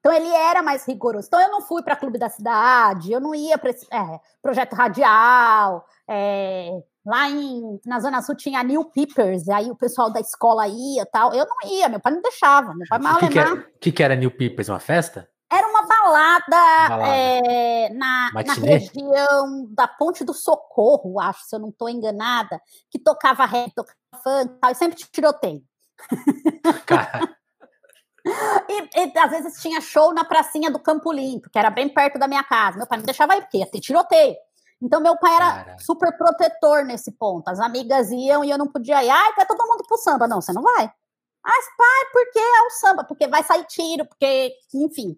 Então 0.00 0.12
ele 0.12 0.28
era 0.28 0.62
mais 0.62 0.86
rigoroso. 0.86 1.26
Então 1.26 1.40
eu 1.40 1.50
não 1.50 1.60
fui 1.60 1.82
para 1.82 1.96
Clube 1.96 2.18
da 2.18 2.28
Cidade, 2.28 3.12
eu 3.12 3.20
não 3.20 3.34
ia 3.34 3.58
para 3.58 3.70
é, 3.70 4.20
projeto 4.40 4.74
radial, 4.74 5.84
é, 6.08 6.82
Lá 7.08 7.26
em, 7.30 7.80
na 7.86 8.00
Zona 8.00 8.20
Sul 8.20 8.34
tinha 8.34 8.62
New 8.62 8.84
Peepers, 8.84 9.48
aí 9.48 9.70
o 9.70 9.74
pessoal 9.74 10.12
da 10.12 10.20
escola 10.20 10.68
ia 10.68 11.06
tal. 11.06 11.32
Eu 11.32 11.46
não 11.46 11.70
ia, 11.70 11.88
meu 11.88 11.98
pai 11.98 12.12
não 12.12 12.20
deixava. 12.20 12.74
Meu 12.74 12.86
pai 12.86 12.98
mal 12.98 13.16
O 13.16 13.20
que, 13.20 13.28
que, 13.28 13.38
era, 13.38 13.56
que, 13.80 13.92
que 13.92 14.02
era 14.02 14.14
New 14.14 14.30
Peepers? 14.30 14.68
Uma 14.68 14.78
festa? 14.78 15.26
Era 15.50 15.66
uma 15.66 15.86
balada, 15.86 16.88
balada. 16.90 17.16
É, 17.16 17.88
na, 17.94 18.30
na, 18.34 18.52
região 18.52 19.66
da 19.70 19.88
Ponte 19.88 20.22
do 20.22 20.34
Socorro, 20.34 21.18
acho, 21.18 21.46
se 21.46 21.56
eu 21.56 21.60
não 21.60 21.70
estou 21.70 21.88
enganada, 21.88 22.60
que 22.90 22.98
tocava 22.98 23.46
rap, 23.46 23.72
tocava 23.74 23.96
funk 24.22 24.52
e 24.52 24.60
tal, 24.60 24.70
e 24.70 24.74
sempre 24.74 24.98
tiroteio. 25.10 25.62
Cara. 26.86 27.36
E, 28.68 29.00
e, 29.00 29.18
às 29.18 29.30
vezes 29.30 29.60
tinha 29.60 29.80
show 29.80 30.12
na 30.12 30.24
pracinha 30.24 30.70
do 30.70 30.78
Campo 30.78 31.12
Limpo, 31.12 31.48
que 31.50 31.58
era 31.58 31.70
bem 31.70 31.88
perto 31.88 32.18
da 32.18 32.28
minha 32.28 32.44
casa. 32.44 32.76
Meu 32.76 32.86
pai 32.86 32.98
não 32.98 33.04
deixava 33.04 33.36
ir, 33.36 33.42
porque 33.42 33.58
ia 33.58 33.66
ter 33.66 33.80
tiroteio. 33.80 34.36
Então, 34.80 35.00
meu 35.00 35.16
pai 35.16 35.34
era 35.34 35.52
Caraca. 35.52 35.76
super 35.80 36.16
protetor 36.16 36.84
nesse 36.84 37.10
ponto. 37.12 37.48
As 37.48 37.58
amigas 37.58 38.10
iam 38.10 38.44
e 38.44 38.50
eu 38.50 38.58
não 38.58 38.66
podia 38.66 39.02
ir. 39.02 39.10
Ai, 39.10 39.32
vai 39.34 39.46
todo 39.46 39.66
mundo 39.66 39.84
pro 39.86 39.96
samba. 39.96 40.28
Não, 40.28 40.40
você 40.40 40.52
não 40.52 40.62
vai. 40.62 40.90
Mas, 41.48 41.64
pai, 41.78 42.12
por 42.12 42.30
que 42.30 42.38
é 42.38 42.62
o 42.66 42.70
samba? 42.70 43.04
Porque 43.04 43.26
vai 43.26 43.42
sair 43.42 43.64
tiro, 43.64 44.04
porque, 44.04 44.52
enfim. 44.74 45.16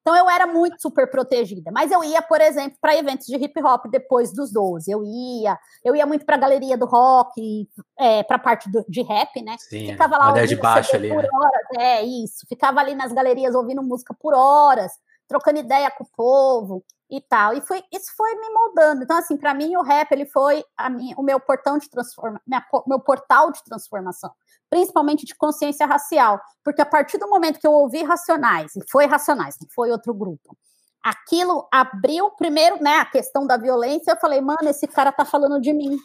Então, 0.00 0.14
eu 0.14 0.30
era 0.30 0.46
muito 0.46 0.80
super 0.80 1.10
protegida. 1.10 1.72
Mas 1.72 1.90
eu 1.90 2.04
ia, 2.04 2.22
por 2.22 2.40
exemplo, 2.40 2.78
para 2.80 2.96
eventos 2.96 3.26
de 3.26 3.34
hip 3.34 3.60
hop 3.60 3.86
depois 3.90 4.32
dos 4.32 4.52
12. 4.52 4.88
Eu 4.88 5.02
ia, 5.02 5.58
eu 5.84 5.96
ia 5.96 6.06
muito 6.06 6.24
para 6.24 6.36
a 6.36 6.38
galeria 6.38 6.78
do 6.78 6.86
rock, 6.86 7.68
é, 7.98 8.22
para 8.22 8.36
a 8.36 8.38
parte 8.38 8.70
do, 8.70 8.84
de 8.88 9.02
rap, 9.02 9.42
né? 9.42 9.56
Sim, 9.58 9.88
Ficava 9.88 10.16
lá 10.16 10.28
ouvindo 10.28 10.46
de 10.46 10.56
baixo 10.56 10.94
ali, 10.94 11.08
por 11.08 11.24
né? 11.24 11.28
horas. 11.32 11.62
É, 11.76 12.02
isso. 12.02 12.46
Ficava 12.48 12.78
ali 12.78 12.94
nas 12.94 13.12
galerias 13.12 13.56
ouvindo 13.56 13.82
música 13.82 14.14
por 14.14 14.34
horas, 14.34 14.92
trocando 15.26 15.58
ideia 15.58 15.90
com 15.90 16.04
o 16.04 16.10
povo 16.16 16.84
e 17.12 17.20
tal. 17.20 17.52
E 17.52 17.60
foi, 17.60 17.84
isso 17.92 18.10
foi 18.16 18.34
me 18.36 18.48
moldando. 18.48 19.02
Então, 19.02 19.18
assim, 19.18 19.36
para 19.36 19.52
mim, 19.52 19.76
o 19.76 19.82
rap 19.82 20.10
ele 20.10 20.24
foi 20.24 20.64
a 20.74 20.88
minha, 20.88 21.14
o 21.18 21.22
meu 21.22 21.38
portão 21.38 21.76
de 21.76 21.90
transformação, 21.90 22.42
meu 22.86 22.98
portal 22.98 23.52
de 23.52 23.62
transformação, 23.62 24.32
principalmente 24.70 25.26
de 25.26 25.34
consciência 25.36 25.84
racial. 25.84 26.40
Porque 26.64 26.80
a 26.80 26.86
partir 26.86 27.18
do 27.18 27.28
momento 27.28 27.60
que 27.60 27.66
eu 27.66 27.72
ouvi 27.72 28.02
Racionais, 28.02 28.74
e 28.74 28.80
foi 28.90 29.04
Racionais, 29.04 29.56
não 29.60 29.68
foi 29.74 29.90
outro 29.90 30.14
grupo, 30.14 30.56
aquilo 31.04 31.68
abriu 31.70 32.30
primeiro 32.30 32.82
né, 32.82 32.96
a 32.96 33.04
questão 33.04 33.46
da 33.46 33.58
violência. 33.58 34.12
Eu 34.12 34.16
falei, 34.16 34.40
mano, 34.40 34.66
esse 34.66 34.88
cara 34.88 35.12
tá 35.12 35.26
falando 35.26 35.60
de 35.60 35.74
mim. 35.74 35.98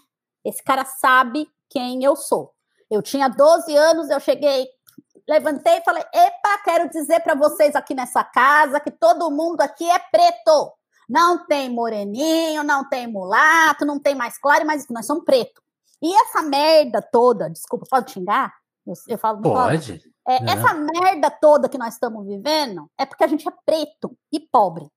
Esse 0.44 0.62
cara 0.62 0.84
sabe 0.84 1.48
quem 1.70 2.04
eu 2.04 2.18
sou. 2.18 2.52
Eu 2.92 3.02
tinha 3.02 3.30
12 3.30 3.74
anos, 3.76 4.10
eu 4.10 4.20
cheguei 4.20 4.68
levantei 5.28 5.78
e 5.78 5.84
falei: 5.84 6.04
Epa, 6.14 6.58
quero 6.64 6.90
dizer 6.90 7.20
para 7.20 7.36
vocês 7.36 7.76
aqui 7.76 7.94
nessa 7.94 8.24
casa 8.24 8.80
que 8.80 8.92
todo 8.92 9.30
mundo 9.30 9.62
aqui 9.62 9.90
é 9.90 10.00
preto. 10.00 10.74
Não 11.08 11.46
tem 11.46 11.70
moreninho, 11.70 12.64
não 12.64 12.88
tem 12.88 13.08
mulato, 13.08 13.86
não 13.86 14.00
tem 14.00 14.14
mais 14.14 14.38
claro, 14.38 14.66
mas 14.66 14.88
nós 14.90 15.06
somos 15.06 15.24
preto. 15.24 15.62
E 16.02 16.14
essa 16.22 16.42
merda 16.42 17.02
toda, 17.02 17.50
desculpa, 17.50 17.86
pode 17.90 18.12
xingar? 18.12 18.54
Eu, 18.86 18.94
eu 19.08 19.18
falo. 19.18 19.42
Pode. 19.42 20.02
É, 20.28 20.52
essa 20.52 20.74
merda 20.74 21.32
toda 21.32 21.70
que 21.70 21.78
nós 21.78 21.94
estamos 21.94 22.26
vivendo 22.26 22.90
é 22.98 23.06
porque 23.06 23.24
a 23.24 23.28
gente 23.28 23.48
é 23.48 23.52
preto 23.66 24.18
e 24.32 24.40
pobre. 24.40 24.88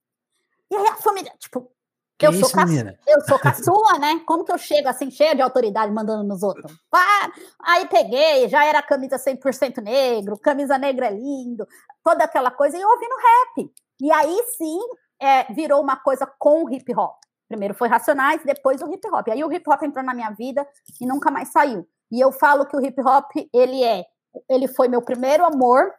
E 0.70 0.76
aí 0.76 0.88
a 0.88 0.96
família, 0.96 1.32
tipo, 1.38 1.70
Que 2.18 2.26
eu, 2.26 2.32
isso, 2.32 2.50
sou 2.50 2.66
menina? 2.66 2.98
eu 3.06 3.20
sou 3.22 3.38
caçula, 3.38 3.98
né? 3.98 4.20
Como 4.26 4.44
que 4.44 4.52
eu 4.52 4.58
chego 4.58 4.88
assim, 4.88 5.10
cheia 5.10 5.34
de 5.34 5.42
autoridade, 5.42 5.92
mandando 5.92 6.24
nos 6.24 6.42
outros? 6.42 6.72
Ah, 6.92 7.30
aí 7.62 7.86
peguei, 7.88 8.48
já 8.48 8.64
era 8.64 8.82
camisa 8.82 9.16
100% 9.16 9.82
negro, 9.82 10.36
camisa 10.38 10.76
negra 10.76 11.06
é 11.06 11.12
lindo, 11.12 11.66
toda 12.04 12.24
aquela 12.24 12.50
coisa, 12.50 12.76
e 12.76 12.84
ouvindo 12.84 13.14
rap. 13.16 13.72
E 14.00 14.10
aí 14.12 14.44
sim, 14.56 14.80
é, 15.20 15.52
virou 15.52 15.82
uma 15.82 15.96
coisa 15.96 16.26
com 16.38 16.64
o 16.64 16.70
hip 16.70 16.92
hop. 16.94 17.16
Primeiro 17.48 17.74
foi 17.74 17.88
Racionais, 17.88 18.42
depois 18.44 18.80
o 18.80 18.92
hip 18.92 19.06
hop. 19.08 19.28
Aí 19.28 19.42
o 19.42 19.52
hip 19.52 19.68
hop 19.68 19.82
entrou 19.82 20.04
na 20.04 20.14
minha 20.14 20.30
vida 20.30 20.66
e 21.00 21.06
nunca 21.06 21.30
mais 21.30 21.48
saiu. 21.48 21.86
E 22.10 22.20
eu 22.20 22.32
falo 22.32 22.66
que 22.66 22.76
o 22.76 22.84
hip 22.84 23.00
hop, 23.00 23.30
ele 23.52 23.82
é, 23.82 24.04
ele 24.48 24.68
foi 24.68 24.88
meu 24.88 25.02
primeiro 25.02 25.44
amor, 25.44 25.92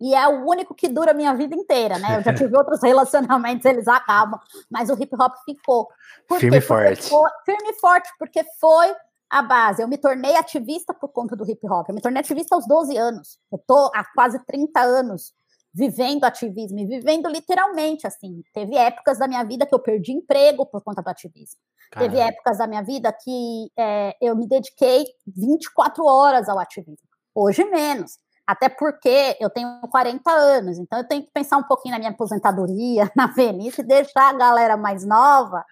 e 0.00 0.14
é 0.14 0.28
o 0.28 0.48
único 0.48 0.74
que 0.74 0.88
dura 0.88 1.10
a 1.10 1.14
minha 1.14 1.34
vida 1.34 1.54
inteira, 1.54 1.98
né? 1.98 2.18
Eu 2.18 2.22
já 2.22 2.32
tive 2.32 2.54
outros 2.56 2.80
relacionamentos, 2.82 3.64
eles 3.64 3.88
acabam, 3.88 4.38
mas 4.70 4.90
o 4.90 4.94
hip 4.94 5.14
hop 5.14 5.34
ficou. 5.44 5.88
Por 6.28 6.38
firme 6.38 6.58
e 6.58 6.60
forte. 6.60 7.08
Foi, 7.08 7.30
firme 7.44 7.70
e 7.70 7.80
forte, 7.80 8.08
porque 8.18 8.44
foi 8.60 8.94
a 9.28 9.42
base. 9.42 9.82
Eu 9.82 9.88
me 9.88 9.98
tornei 9.98 10.36
ativista 10.36 10.94
por 10.94 11.08
conta 11.08 11.34
do 11.34 11.48
hip 11.48 11.66
hop. 11.68 11.88
Eu 11.88 11.94
me 11.94 12.00
tornei 12.00 12.20
ativista 12.20 12.54
aos 12.54 12.66
12 12.66 12.96
anos. 12.96 13.38
Eu 13.52 13.58
tô 13.58 13.90
há 13.94 14.04
quase 14.14 14.38
30 14.46 14.80
anos 14.80 15.34
vivendo 15.78 16.24
ativismo 16.24 16.80
e 16.80 16.86
vivendo 16.86 17.28
literalmente 17.28 18.04
assim. 18.04 18.42
Teve 18.52 18.76
épocas 18.76 19.18
da 19.18 19.28
minha 19.28 19.44
vida 19.44 19.64
que 19.64 19.72
eu 19.72 19.78
perdi 19.78 20.12
emprego 20.12 20.66
por 20.66 20.82
conta 20.82 21.00
do 21.00 21.08
ativismo. 21.08 21.60
Caramba. 21.92 22.10
Teve 22.10 22.28
épocas 22.28 22.58
da 22.58 22.66
minha 22.66 22.82
vida 22.82 23.12
que 23.12 23.70
é, 23.78 24.16
eu 24.20 24.34
me 24.34 24.48
dediquei 24.48 25.06
24 25.24 26.04
horas 26.04 26.48
ao 26.48 26.58
ativismo. 26.58 27.06
Hoje 27.32 27.64
menos. 27.64 28.18
Até 28.44 28.68
porque 28.68 29.36
eu 29.38 29.50
tenho 29.50 29.78
40 29.90 30.30
anos, 30.30 30.78
então 30.78 30.98
eu 30.98 31.06
tenho 31.06 31.22
que 31.22 31.30
pensar 31.30 31.58
um 31.58 31.62
pouquinho 31.62 31.92
na 31.92 31.98
minha 31.98 32.10
aposentadoria, 32.10 33.08
na 33.14 33.26
velhice, 33.26 33.82
e 33.82 33.84
deixar 33.84 34.30
a 34.30 34.38
galera 34.38 34.76
mais 34.76 35.06
nova 35.06 35.62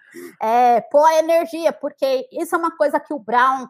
é, 0.41 0.79
pôr 0.81 1.03
a 1.03 1.17
energia, 1.17 1.73
porque 1.73 2.29
isso 2.31 2.55
é 2.55 2.57
uma 2.57 2.77
coisa 2.77 2.99
que 2.99 3.13
o 3.13 3.19
Brown 3.19 3.67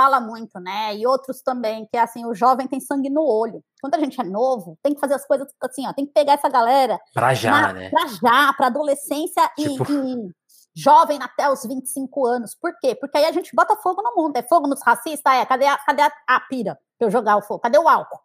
fala 0.00 0.18
muito, 0.18 0.58
né? 0.58 0.96
E 0.96 1.06
outros 1.06 1.42
também, 1.42 1.86
que 1.86 1.96
é 1.96 2.00
assim, 2.00 2.24
o 2.24 2.34
jovem 2.34 2.66
tem 2.66 2.80
sangue 2.80 3.10
no 3.10 3.22
olho. 3.22 3.62
Quando 3.82 3.94
a 3.96 3.98
gente 3.98 4.18
é 4.18 4.24
novo, 4.24 4.78
tem 4.82 4.94
que 4.94 5.00
fazer 5.00 5.14
as 5.14 5.26
coisas 5.26 5.46
assim, 5.60 5.86
ó, 5.86 5.92
tem 5.92 6.06
que 6.06 6.12
pegar 6.12 6.34
essa 6.34 6.48
galera. 6.48 6.98
Pra 7.12 7.34
já, 7.34 7.50
na, 7.50 7.72
né? 7.74 7.90
Pra 7.90 8.06
já, 8.06 8.52
pra 8.54 8.66
adolescência 8.68 9.46
tipo... 9.58 9.92
e, 9.92 10.28
e 10.28 10.30
jovem 10.74 11.18
até 11.20 11.50
os 11.50 11.64
25 11.66 12.26
anos. 12.26 12.54
Por 12.54 12.72
quê? 12.80 12.94
Porque 12.94 13.18
aí 13.18 13.26
a 13.26 13.32
gente 13.32 13.54
bota 13.54 13.76
fogo 13.76 14.02
no 14.02 14.14
mundo. 14.14 14.36
É 14.36 14.42
fogo 14.42 14.66
nos 14.66 14.82
racistas? 14.82 15.32
É. 15.34 15.44
Cadê 15.44 15.66
a, 15.66 15.76
cadê 15.76 16.02
a, 16.02 16.12
a 16.26 16.40
pira 16.40 16.78
pra 16.98 17.06
eu 17.06 17.10
jogar 17.10 17.36
o 17.36 17.42
fogo? 17.42 17.60
Cadê 17.60 17.78
o 17.78 17.88
álcool? 17.88 18.20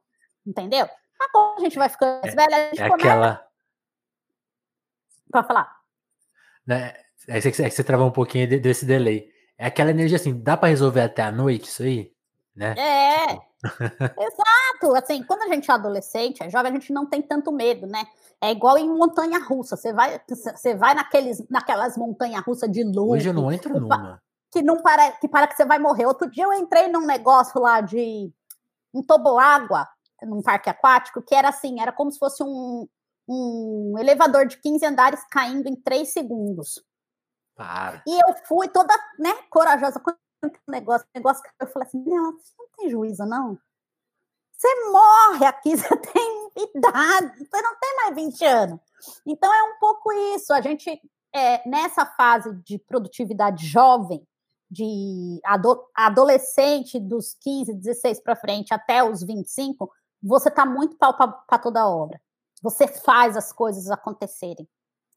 Entendeu? 0.48 0.88
Agora 1.20 1.56
a 1.58 1.62
gente 1.62 1.78
vai 1.78 1.90
ficando 1.90 2.22
mais 2.22 2.34
é, 2.34 2.36
velha, 2.36 2.56
a 2.56 2.70
gente 2.70 2.82
é 2.82 2.90
começa... 2.90 3.08
aquela. 3.08 3.48
Pode 5.32 5.48
falar. 5.48 5.76
Né? 6.66 6.94
É 7.28 7.42
que 7.42 7.52
você 7.52 7.84
travou 7.84 8.08
um 8.08 8.12
pouquinho 8.12 8.48
desse 8.62 8.86
delay. 8.86 9.35
É 9.58 9.68
aquela 9.68 9.92
energia 9.92 10.18
assim, 10.18 10.38
dá 10.38 10.58
para 10.58 10.70
resolver 10.70 11.02
até 11.02 11.24
a 11.24 11.32
noite 11.32 11.70
isso 11.70 11.84
aí? 11.84 12.12
Né? 12.56 12.76
É. 12.78 13.28
Tipo... 13.28 14.22
Exato. 14.22 14.96
Assim, 14.96 15.24
quando 15.24 15.44
a 15.44 15.54
gente 15.54 15.70
é 15.70 15.74
adolescente, 15.74 16.44
é 16.44 16.50
jovem, 16.50 16.72
a 16.72 16.76
gente 16.76 16.94
não 16.94 17.06
tem 17.06 17.22
tanto 17.22 17.52
medo, 17.52 17.88
né? 17.88 18.06
É 18.42 18.52
igual 18.52 18.78
em 18.78 18.88
montanha 18.88 19.40
russa. 19.40 19.76
Você 19.76 19.94
vai, 19.94 20.22
você 20.28 20.76
vai 20.76 20.94
naqueles, 20.94 21.44
naquelas 21.50 21.98
montanhas 21.98 22.44
russas 22.44 22.72
de 22.72 22.84
luz. 22.84 23.22
Hoje 23.22 23.30
eu 23.30 23.34
não 23.34 23.52
entro 23.52 23.80
numa. 23.80 24.22
Que 24.52 24.62
não 24.62 24.82
para, 24.82 25.12
que 25.12 25.28
para 25.28 25.48
que 25.48 25.56
você 25.56 25.66
vai 25.66 25.80
morrer. 25.80 26.06
Outro 26.06 26.30
dia 26.30 26.46
eu 26.46 26.54
entrei 26.54 26.88
num 26.88 27.06
negócio 27.06 27.60
lá 27.60 27.82
de 27.82 28.32
um 28.94 29.04
toboágua 29.04 29.88
num 30.24 30.42
parque 30.42 30.70
aquático, 30.70 31.22
que 31.22 31.36
era 31.36 31.50
assim, 31.50 31.80
era 31.80 31.92
como 31.92 32.12
se 32.12 32.20
fosse 32.20 32.44
um, 32.44 32.88
um 33.28 33.96
elevador 34.00 34.48
de 34.48 34.58
15 34.58 34.86
andares 34.86 35.24
caindo 35.30 35.68
em 35.68 35.76
3 35.76 36.08
segundos. 36.08 36.84
Para. 37.56 38.04
E 38.06 38.12
eu 38.12 38.36
fui 38.46 38.68
toda, 38.68 38.94
né, 39.18 39.34
corajosa 39.50 40.00
com 40.00 40.12
o 40.12 40.72
negócio, 40.72 41.08
negócio 41.16 41.44
eu 41.60 41.68
falei 41.68 41.88
assim, 41.88 42.04
não, 42.04 42.34
você 42.34 42.54
não 42.60 42.68
tem 42.78 42.90
juízo, 42.90 43.26
não. 43.26 43.58
Você 44.52 44.92
morre 44.92 45.46
aqui, 45.46 45.76
você 45.76 45.96
tem 45.98 46.52
idade, 46.58 47.48
você 47.50 47.62
não 47.62 47.76
tem 47.80 47.96
mais 47.98 48.16
20 48.16 48.46
anos. 48.46 48.80
Então 49.26 49.54
é 49.54 49.64
um 49.64 49.80
pouco 49.80 50.12
isso, 50.36 50.54
a 50.54 50.62
gente, 50.62 51.02
é, 51.34 51.68
nessa 51.68 52.06
fase 52.06 52.54
de 52.64 52.78
produtividade 52.78 53.66
jovem, 53.66 54.26
de 54.70 55.40
ado 55.46 55.88
adolescente 55.94 57.00
dos 57.00 57.36
15, 57.40 57.74
16 57.76 58.20
para 58.20 58.36
frente 58.36 58.74
até 58.74 59.04
os 59.04 59.24
25, 59.24 59.92
você 60.22 60.50
está 60.50 60.66
muito 60.66 60.98
pau 60.98 61.14
para 61.14 61.60
toda 61.60 61.88
obra. 61.88 62.20
Você 62.62 62.88
faz 62.88 63.38
as 63.38 63.54
coisas 63.54 63.92
acontecerem. 63.92 64.68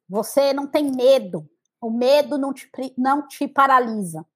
Você 0.08 0.52
não 0.52 0.66
tem 0.66 0.90
medo. 0.90 1.48
O 1.80 1.90
medo 1.90 2.36
não 2.38 2.52
te, 2.52 2.70
não 2.96 3.26
te 3.26 3.46
paralisa. 3.46 4.26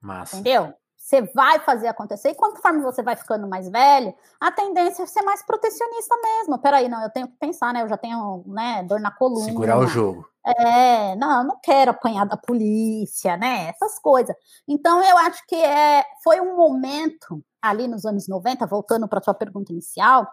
Massa. 0.00 0.36
Entendeu? 0.36 0.74
Você 0.96 1.22
vai 1.22 1.58
fazer 1.60 1.88
acontecer. 1.88 2.30
E 2.30 2.34
conforme 2.34 2.82
você 2.82 3.02
vai 3.02 3.16
ficando 3.16 3.48
mais 3.48 3.68
velho, 3.68 4.14
a 4.38 4.52
tendência 4.52 5.04
é 5.04 5.06
ser 5.06 5.22
mais 5.22 5.42
protecionista 5.42 6.14
mesmo. 6.22 6.58
Peraí, 6.58 6.88
não, 6.88 7.02
eu 7.02 7.10
tenho 7.10 7.28
que 7.28 7.36
pensar, 7.38 7.72
né? 7.72 7.82
Eu 7.82 7.88
já 7.88 7.96
tenho 7.96 8.44
né, 8.46 8.82
dor 8.82 9.00
na 9.00 9.10
coluna. 9.10 9.44
Segurar 9.44 9.78
o 9.78 9.86
jogo. 9.86 10.28
É, 10.44 11.16
não, 11.16 11.38
eu 11.38 11.44
não 11.44 11.58
quero 11.62 11.92
apanhar 11.92 12.26
da 12.26 12.36
polícia, 12.36 13.36
né? 13.36 13.68
Essas 13.68 13.98
coisas. 13.98 14.34
Então, 14.66 15.02
eu 15.02 15.16
acho 15.18 15.42
que 15.46 15.56
é, 15.56 16.04
foi 16.22 16.40
um 16.40 16.56
momento 16.56 17.42
ali 17.62 17.88
nos 17.88 18.04
anos 18.04 18.28
90, 18.28 18.66
voltando 18.66 19.08
para 19.08 19.18
a 19.18 19.22
sua 19.22 19.34
pergunta 19.34 19.72
inicial, 19.72 20.30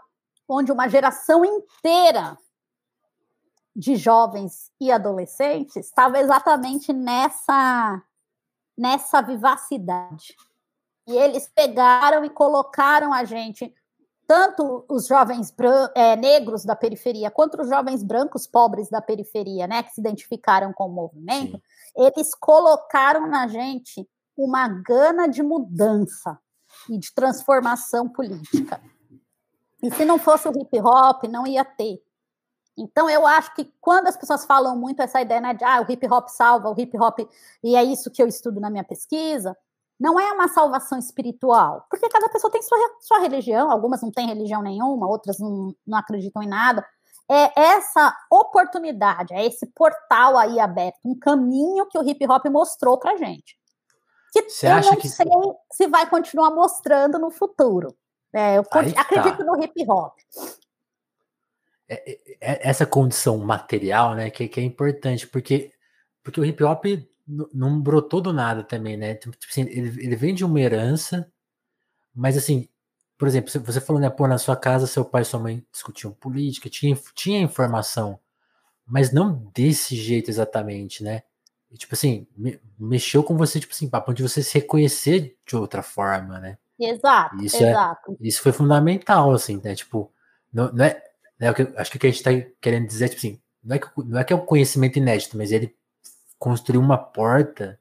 onde 0.47 0.71
uma 0.71 0.87
geração 0.87 1.43
inteira 1.45 2.37
de 3.75 3.95
jovens 3.95 4.71
e 4.79 4.91
adolescentes 4.91 5.75
estava 5.75 6.19
exatamente 6.19 6.93
nessa 6.93 8.01
nessa 8.77 9.21
vivacidade. 9.21 10.35
E 11.07 11.15
eles 11.15 11.49
pegaram 11.53 12.25
e 12.25 12.29
colocaram 12.29 13.13
a 13.13 13.23
gente 13.23 13.73
tanto 14.27 14.83
os 14.89 15.07
jovens 15.07 15.53
é, 15.93 16.15
negros 16.15 16.65
da 16.65 16.75
periferia 16.75 17.29
quanto 17.29 17.61
os 17.61 17.69
jovens 17.69 18.03
brancos 18.03 18.47
pobres 18.47 18.89
da 18.89 19.01
periferia, 19.01 19.67
né, 19.67 19.83
que 19.83 19.93
se 19.93 20.01
identificaram 20.01 20.73
com 20.73 20.87
o 20.87 20.91
movimento, 20.91 21.57
Sim. 21.57 21.61
eles 21.95 22.33
colocaram 22.33 23.27
na 23.27 23.47
gente 23.47 24.07
uma 24.35 24.67
gana 24.67 25.27
de 25.27 25.43
mudança 25.43 26.39
e 26.89 26.97
de 26.97 27.13
transformação 27.13 28.09
política. 28.09 28.81
E 29.81 29.91
se 29.91 30.03
não 30.03 30.17
fosse 30.17 30.47
o 30.47 30.51
hip 30.51 30.79
hop, 30.79 31.23
não 31.25 31.45
ia 31.45 31.63
ter. 31.63 32.01
Então 32.77 33.09
eu 33.09 33.25
acho 33.25 33.53
que 33.55 33.71
quando 33.79 34.07
as 34.07 34.17
pessoas 34.17 34.45
falam 34.45 34.77
muito 34.77 35.01
essa 35.01 35.21
ideia 35.21 35.39
né, 35.39 35.53
de 35.53 35.63
ah, 35.63 35.81
o 35.81 35.91
hip 35.91 36.05
hop 36.07 36.27
salva, 36.27 36.69
o 36.69 36.79
hip 36.79 36.97
hop, 36.97 37.19
e 37.63 37.75
é 37.75 37.83
isso 37.83 38.11
que 38.11 38.21
eu 38.21 38.27
estudo 38.27 38.59
na 38.59 38.69
minha 38.69 38.83
pesquisa, 38.83 39.55
não 39.99 40.19
é 40.19 40.31
uma 40.33 40.49
salvação 40.49 40.99
espiritual, 40.99 41.85
porque 41.89 42.09
cada 42.09 42.27
pessoa 42.27 42.51
tem 42.51 42.61
sua, 42.61 42.77
sua 42.99 43.19
religião, 43.19 43.71
algumas 43.71 44.01
não 44.01 44.11
têm 44.11 44.27
religião 44.27 44.61
nenhuma, 44.61 45.07
outras 45.07 45.39
não, 45.39 45.73
não 45.87 45.97
acreditam 45.97 46.43
em 46.43 46.47
nada. 46.47 46.85
É 47.29 47.59
essa 47.59 48.15
oportunidade, 48.29 49.33
é 49.33 49.45
esse 49.45 49.65
portal 49.67 50.37
aí 50.37 50.59
aberto, 50.59 50.99
um 51.03 51.17
caminho 51.17 51.87
que 51.87 51.97
o 51.97 52.03
hip 52.03 52.27
hop 52.27 52.45
mostrou 52.47 52.99
pra 52.99 53.15
gente. 53.15 53.57
Que 54.31 54.49
Você 54.49 54.67
eu 54.67 54.81
não 54.81 54.95
que... 54.97 55.07
sei 55.07 55.25
se 55.71 55.87
vai 55.87 56.07
continuar 56.09 56.51
mostrando 56.51 57.17
no 57.17 57.31
futuro. 57.31 57.95
É, 58.33 58.57
eu 58.57 58.61
acredito 58.61 59.37
tá. 59.37 59.43
no 59.45 59.63
hip 59.63 59.89
hop. 59.89 60.13
É, 61.87 62.11
é, 62.11 62.37
é, 62.41 62.69
essa 62.69 62.85
condição 62.85 63.37
material, 63.37 64.15
né, 64.15 64.29
que, 64.29 64.47
que 64.47 64.59
é 64.59 64.63
importante, 64.63 65.27
porque, 65.27 65.71
porque 66.23 66.39
o 66.39 66.45
hip 66.45 66.63
hop 66.63 66.85
não 67.53 67.79
brotou 67.81 68.21
do 68.21 68.31
nada 68.31 68.63
também, 68.63 68.97
né? 68.97 69.15
Tipo, 69.15 69.35
tipo 69.35 69.51
assim, 69.51 69.61
ele, 69.61 70.03
ele 70.03 70.15
vem 70.15 70.33
de 70.33 70.45
uma 70.45 70.59
herança, 70.59 71.31
mas 72.13 72.37
assim, 72.37 72.67
por 73.17 73.27
exemplo, 73.27 73.49
você 73.49 73.81
falou, 73.81 74.01
né, 74.01 74.09
pô, 74.09 74.27
na 74.27 74.37
sua 74.37 74.55
casa 74.55 74.87
seu 74.87 75.05
pai 75.05 75.21
e 75.21 75.25
sua 75.25 75.39
mãe 75.39 75.65
discutiam 75.71 76.11
política, 76.11 76.69
tinha, 76.69 76.95
tinha 77.13 77.39
informação, 77.39 78.19
mas 78.85 79.11
não 79.11 79.51
desse 79.53 79.95
jeito 79.95 80.29
exatamente, 80.29 81.03
né? 81.03 81.23
E, 81.71 81.77
tipo 81.77 81.95
assim, 81.95 82.27
me, 82.37 82.59
mexeu 82.77 83.23
com 83.23 83.35
você, 83.35 83.59
tipo 83.59 83.73
assim, 83.73 83.89
para 83.89 84.13
de 84.13 84.21
você 84.21 84.43
se 84.43 84.53
reconhecer 84.55 85.37
de 85.45 85.55
outra 85.55 85.81
forma, 85.81 86.39
né? 86.39 86.57
Exato, 86.79 87.35
isso 87.43 87.63
exato. 87.63 88.11
É, 88.11 88.27
isso 88.27 88.41
foi 88.41 88.51
fundamental, 88.51 89.31
assim, 89.31 89.59
né? 89.63 89.73
Tipo, 89.73 90.11
não, 90.53 90.71
não 90.71 90.85
é, 90.85 91.01
né, 91.39 91.47
acho 91.77 91.91
que 91.91 91.97
o 91.97 91.99
que 91.99 92.07
a 92.07 92.11
gente 92.11 92.23
tá 92.23 92.31
querendo 92.61 92.87
dizer, 92.87 93.09
tipo 93.09 93.19
assim, 93.19 93.41
não 93.63 93.75
é 93.75 93.79
que, 93.79 93.87
não 93.97 94.19
é 94.19 94.23
que 94.23 94.33
é 94.33 94.35
um 94.35 94.45
conhecimento 94.45 94.97
inédito, 94.97 95.37
mas 95.37 95.51
ele 95.51 95.75
construiu 96.37 96.81
uma 96.81 96.97
porta, 96.97 97.79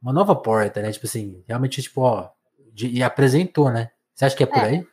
uma 0.00 0.12
nova 0.12 0.34
porta, 0.36 0.80
né? 0.80 0.92
Tipo 0.92 1.06
assim, 1.06 1.42
realmente, 1.46 1.82
tipo, 1.82 2.02
ó, 2.02 2.30
de, 2.72 2.88
e 2.88 3.02
apresentou, 3.02 3.70
né? 3.70 3.90
Você 4.14 4.24
acha 4.24 4.36
que 4.36 4.42
é 4.44 4.46
por 4.46 4.58
é, 4.58 4.64
aí? 4.64 4.86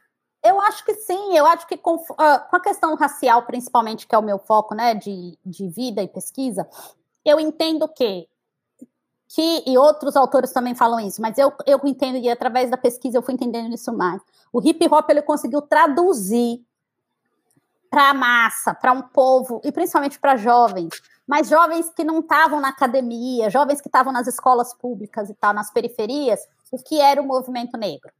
Eu 0.43 0.59
acho 0.61 0.83
que 0.83 0.93
sim, 0.95 1.37
eu 1.37 1.45
acho 1.45 1.67
que 1.67 1.77
com, 1.77 1.95
uh, 1.95 2.49
com, 2.49 2.55
a 2.55 2.59
questão 2.59 2.95
racial, 2.95 3.43
principalmente, 3.43 4.07
que 4.07 4.15
é 4.15 4.17
o 4.17 4.23
meu 4.23 4.39
foco, 4.39 4.73
né, 4.75 4.93
de, 4.93 5.37
de 5.45 5.67
vida 5.67 6.01
e 6.01 6.07
pesquisa, 6.07 6.67
eu 7.23 7.39
entendo 7.39 7.87
que, 7.87 8.27
que, 9.27 9.63
e 9.65 9.77
outros 9.77 10.15
autores 10.15 10.51
também 10.51 10.75
falam 10.75 10.99
isso, 10.99 11.21
mas 11.21 11.37
eu, 11.37 11.51
eu 11.65 11.79
entendo, 11.83 12.17
e 12.17 12.29
através 12.29 12.69
da 12.69 12.77
pesquisa 12.77 13.17
eu 13.17 13.23
fui 13.23 13.33
entendendo 13.33 13.73
isso 13.73 13.91
mais. 13.91 14.21
O 14.53 14.61
hip 14.61 14.87
hop, 14.87 15.09
ele 15.09 15.23
conseguiu 15.23 15.61
traduzir 15.61 16.63
para 17.95 18.09
a 18.09 18.13
massa, 18.13 18.73
para 18.73 18.91
um 18.91 19.01
povo, 19.01 19.61
e 19.63 19.71
principalmente 19.71 20.19
para 20.19 20.35
jovens, 20.35 21.01
mas 21.25 21.47
jovens 21.47 21.89
que 21.89 22.03
não 22.03 22.19
estavam 22.19 22.59
na 22.59 22.67
academia, 22.67 23.49
jovens 23.49 23.79
que 23.79 23.87
estavam 23.87 24.11
nas 24.11 24.27
escolas 24.27 24.73
públicas 24.73 25.29
e 25.29 25.33
tal, 25.33 25.53
nas 25.53 25.71
periferias, 25.71 26.41
o 26.69 26.77
que 26.77 26.99
era 26.99 27.21
o 27.21 27.25
movimento 27.25 27.77
negro. 27.77 28.11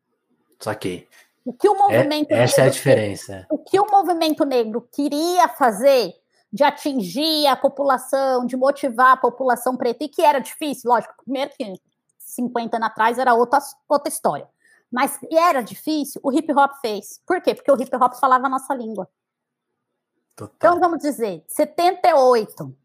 Saquei. 0.62 1.10
O 1.44 1.52
que 1.52 1.68
o 1.68 1.78
movimento 1.78 2.32
é, 2.32 2.44
essa 2.44 2.62
é 2.62 2.68
a 2.68 2.70
diferença. 2.70 3.46
O 3.50 3.58
que 3.58 3.78
o 3.78 3.86
movimento 3.92 4.46
negro 4.46 4.88
queria 4.94 5.50
fazer 5.50 6.14
de 6.54 6.64
atingir 6.64 7.46
a 7.48 7.58
população, 7.58 8.46
de 8.46 8.56
motivar 8.56 9.12
a 9.12 9.18
população 9.18 9.76
preta, 9.76 10.06
e 10.06 10.08
que 10.08 10.22
era 10.22 10.40
difícil, 10.40 10.90
lógico, 10.90 11.16
primeiro 11.22 11.52
que 11.54 11.74
50 12.18 12.78
anos 12.78 12.88
atrás 12.88 13.20
era 13.20 13.34
outra, 13.34 13.60
outra 13.90 14.08
história. 14.08 14.48
Mas 14.90 15.20
era 15.30 15.62
difícil, 15.62 16.22
o 16.24 16.32
hip 16.32 16.50
hop 16.54 16.72
fez. 16.80 17.20
Por 17.28 17.42
quê? 17.42 17.54
Porque 17.54 17.70
o 17.70 17.76
hip 17.82 17.94
hop 17.94 18.14
falava 18.14 18.46
a 18.46 18.50
nossa 18.50 18.74
língua. 18.74 19.10
Total. 20.36 20.56
Então, 20.58 20.80
vamos 20.80 21.00
dizer, 21.00 21.44
78, 21.48 22.76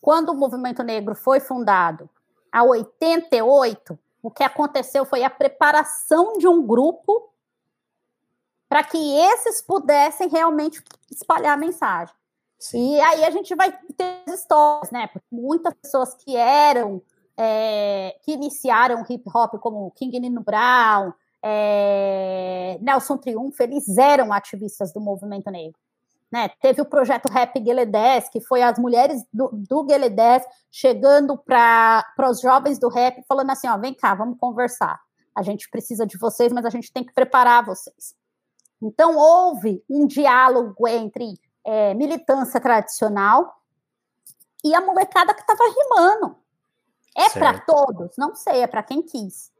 quando 0.00 0.30
o 0.30 0.34
movimento 0.34 0.82
negro 0.82 1.14
foi 1.14 1.38
fundado, 1.38 2.10
a 2.50 2.64
88, 2.64 3.98
o 4.22 4.30
que 4.30 4.42
aconteceu 4.42 5.04
foi 5.04 5.22
a 5.22 5.30
preparação 5.30 6.38
de 6.38 6.48
um 6.48 6.66
grupo 6.66 7.32
para 8.68 8.82
que 8.84 8.98
esses 8.98 9.62
pudessem 9.62 10.28
realmente 10.28 10.82
espalhar 11.10 11.54
a 11.54 11.56
mensagem. 11.56 12.14
Sim. 12.58 12.96
E 12.96 13.00
aí 13.00 13.24
a 13.24 13.30
gente 13.30 13.54
vai 13.54 13.72
ter 13.96 14.24
histórias, 14.26 14.90
né? 14.90 15.06
Porque 15.06 15.26
muitas 15.30 15.72
pessoas 15.74 16.14
que 16.14 16.36
eram, 16.36 17.00
é, 17.36 18.18
que 18.22 18.32
iniciaram 18.32 19.04
hip 19.08 19.24
hop, 19.32 19.54
como 19.60 19.92
King 19.92 20.18
Nino 20.18 20.42
Brown, 20.42 21.12
é, 21.40 22.78
Nelson 22.80 23.16
Triunfo, 23.16 23.62
eles 23.62 23.96
eram 23.96 24.32
ativistas 24.32 24.92
do 24.92 25.00
movimento 25.00 25.50
negro. 25.50 25.78
Né? 26.30 26.48
Teve 26.60 26.82
o 26.82 26.86
projeto 26.86 27.30
Rap 27.32 27.58
Gueledés, 27.58 28.28
que 28.28 28.40
foi 28.40 28.62
as 28.62 28.78
mulheres 28.78 29.22
do, 29.32 29.48
do 29.52 29.82
Gueledés 29.84 30.44
chegando 30.70 31.38
para 31.38 32.04
os 32.28 32.40
jovens 32.40 32.78
do 32.78 32.88
rap, 32.88 33.24
falando 33.26 33.50
assim: 33.50 33.68
ó, 33.68 33.78
vem 33.78 33.94
cá, 33.94 34.14
vamos 34.14 34.38
conversar. 34.38 35.00
A 35.34 35.42
gente 35.42 35.70
precisa 35.70 36.06
de 36.06 36.18
vocês, 36.18 36.52
mas 36.52 36.66
a 36.66 36.70
gente 36.70 36.92
tem 36.92 37.04
que 37.04 37.14
preparar 37.14 37.64
vocês. 37.64 38.14
Então, 38.82 39.16
houve 39.16 39.82
um 39.88 40.06
diálogo 40.06 40.86
entre 40.86 41.34
é, 41.64 41.94
militância 41.94 42.60
tradicional 42.60 43.62
e 44.62 44.74
a 44.74 44.80
molecada 44.80 45.32
que 45.32 45.40
estava 45.40 45.64
rimando. 45.64 46.36
É 47.16 47.30
para 47.30 47.58
todos? 47.60 48.16
Não 48.16 48.34
sei, 48.34 48.62
é 48.62 48.66
para 48.66 48.82
quem 48.82 49.02
quis 49.02 49.50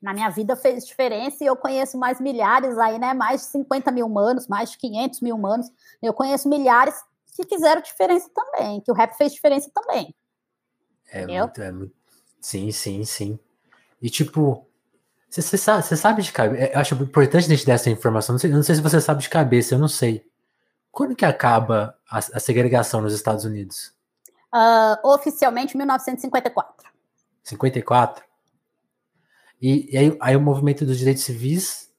na 0.00 0.14
minha 0.14 0.30
vida 0.30 0.54
fez 0.54 0.86
diferença 0.86 1.42
e 1.42 1.46
eu 1.46 1.56
conheço 1.56 1.98
mais 1.98 2.20
milhares 2.20 2.78
aí, 2.78 2.98
né? 2.98 3.12
Mais 3.14 3.42
de 3.42 3.46
50 3.48 3.90
mil 3.90 4.06
humanos, 4.06 4.46
mais 4.46 4.70
de 4.70 4.78
500 4.78 5.20
mil 5.20 5.34
humanos. 5.34 5.66
Eu 6.00 6.12
conheço 6.12 6.48
milhares 6.48 6.94
que 7.34 7.44
fizeram 7.44 7.80
diferença 7.80 8.28
também, 8.34 8.80
que 8.80 8.90
o 8.90 8.94
rap 8.94 9.16
fez 9.16 9.32
diferença 9.32 9.70
também. 9.74 10.14
É 11.10 11.26
muito, 11.26 11.62
é 11.62 11.72
muito. 11.72 11.94
Sim, 12.40 12.70
sim, 12.70 13.04
sim. 13.04 13.38
E 14.00 14.08
tipo, 14.08 14.66
você 15.28 15.56
sabe, 15.56 15.82
sabe 15.82 16.22
de 16.22 16.32
cabeça. 16.32 16.64
É, 16.64 16.74
eu 16.74 16.80
acho 16.80 16.94
importante 16.94 17.46
a 17.46 17.48
gente 17.48 17.66
dar 17.66 17.74
essa 17.74 17.90
informação. 17.90 18.34
Não 18.34 18.38
sei, 18.38 18.50
não 18.50 18.62
sei 18.62 18.74
se 18.76 18.80
você 18.80 19.00
sabe 19.00 19.22
de 19.22 19.28
cabeça, 19.28 19.74
eu 19.74 19.78
não 19.78 19.88
sei. 19.88 20.24
Quando 20.90 21.14
que 21.14 21.24
acaba 21.24 21.96
a, 22.10 22.18
a 22.18 22.40
segregação 22.40 23.00
nos 23.00 23.12
Estados 23.12 23.44
Unidos? 23.44 23.92
Uh, 24.54 25.08
oficialmente 25.08 25.76
1954. 25.76 26.88
54? 27.42 28.27
E, 29.60 29.92
e 29.92 29.98
aí, 29.98 30.18
aí, 30.20 30.36
o 30.36 30.40
movimento 30.40 30.84
dos 30.84 30.98
direitos 30.98 31.24
civis 31.24 31.90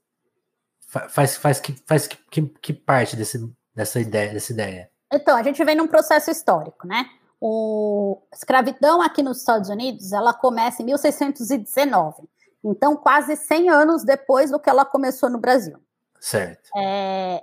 faz, 1.10 1.38
faz, 1.38 1.60
que, 1.60 1.76
faz 1.86 2.08
que, 2.08 2.18
que, 2.30 2.42
que, 2.42 2.74
parte 2.74 3.16
desse, 3.16 3.38
dessa, 3.76 4.00
ideia, 4.00 4.34
dessa 4.34 4.52
ideia? 4.52 4.90
Então, 5.12 5.36
a 5.36 5.44
gente 5.44 5.64
vem 5.64 5.76
num 5.76 5.88
processo 5.88 6.32
histórico, 6.32 6.88
né? 6.88 7.06
O 7.42 8.22
a 8.32 8.36
escravidão 8.36 9.02
aqui 9.02 9.24
nos 9.24 9.40
Estados 9.40 9.70
Unidos, 9.70 10.12
ela 10.12 10.34
começa 10.34 10.82
em 10.82 10.86
1619. 10.86 12.24
Então, 12.64 12.96
quase 12.96 13.36
100 13.36 13.70
anos 13.70 14.04
depois 14.04 14.52
do 14.52 14.60
que 14.60 14.70
ela 14.70 14.86
começou 14.86 15.30
no 15.30 15.38
Brasil. 15.38 15.78
Certo. 16.20 16.70
É, 16.76 17.42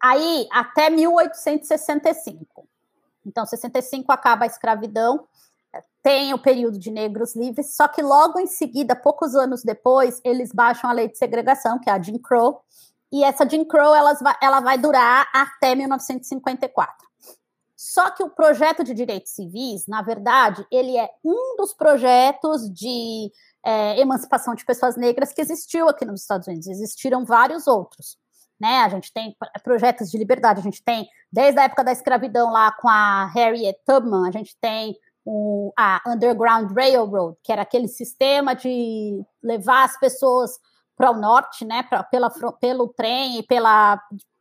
aí, 0.00 0.48
até 0.50 0.90
1865. 0.90 2.68
Então, 3.24 3.46
65 3.46 4.10
acaba 4.10 4.44
a 4.44 4.46
escravidão 4.46 5.26
tem 6.02 6.32
o 6.32 6.38
período 6.38 6.78
de 6.78 6.90
negros 6.90 7.36
livres, 7.36 7.76
só 7.76 7.86
que 7.86 8.00
logo 8.02 8.38
em 8.38 8.46
seguida, 8.46 8.96
poucos 8.96 9.34
anos 9.34 9.62
depois, 9.62 10.20
eles 10.24 10.50
baixam 10.52 10.88
a 10.88 10.92
lei 10.92 11.08
de 11.08 11.18
segregação, 11.18 11.78
que 11.78 11.90
é 11.90 11.92
a 11.92 12.00
Jim 12.00 12.18
Crow, 12.18 12.62
e 13.12 13.24
essa 13.24 13.48
Jim 13.48 13.64
Crow 13.64 13.94
ela, 13.94 14.60
vai 14.60 14.78
durar 14.78 15.26
até 15.32 15.74
1954. 15.74 17.08
Só 17.76 18.10
que 18.10 18.22
o 18.22 18.30
projeto 18.30 18.82
de 18.82 18.92
direitos 18.92 19.32
civis, 19.32 19.86
na 19.86 20.02
verdade, 20.02 20.66
ele 20.70 20.96
é 20.96 21.08
um 21.24 21.56
dos 21.56 21.72
projetos 21.72 22.68
de 22.72 23.30
é, 23.64 24.00
emancipação 24.00 24.54
de 24.54 24.64
pessoas 24.64 24.96
negras 24.96 25.32
que 25.32 25.40
existiu 25.40 25.88
aqui 25.88 26.04
nos 26.04 26.22
Estados 26.22 26.48
Unidos. 26.48 26.66
Existiram 26.66 27.24
vários 27.24 27.66
outros. 27.66 28.18
Né? 28.60 28.80
A 28.80 28.88
gente 28.88 29.12
tem 29.12 29.36
projetos 29.62 30.10
de 30.10 30.18
liberdade, 30.18 30.58
a 30.58 30.62
gente 30.62 30.82
tem, 30.82 31.08
desde 31.30 31.60
a 31.60 31.64
época 31.64 31.84
da 31.84 31.92
escravidão 31.92 32.50
lá 32.50 32.72
com 32.72 32.88
a 32.88 33.26
Harriet 33.26 33.78
Tubman, 33.86 34.28
a 34.28 34.32
gente 34.32 34.56
tem 34.60 34.96
o, 35.30 35.72
a 35.76 36.00
Underground 36.06 36.72
Railroad, 36.74 37.36
que 37.42 37.52
era 37.52 37.60
aquele 37.60 37.86
sistema 37.86 38.54
de 38.54 39.22
levar 39.42 39.84
as 39.84 39.98
pessoas 40.00 40.58
para 40.96 41.10
o 41.10 41.20
norte, 41.20 41.66
né, 41.66 41.82
pra, 41.82 42.02
pela, 42.02 42.30
pelo 42.58 42.88
trem 42.88 43.38
e 43.38 43.42
pela 43.42 44.00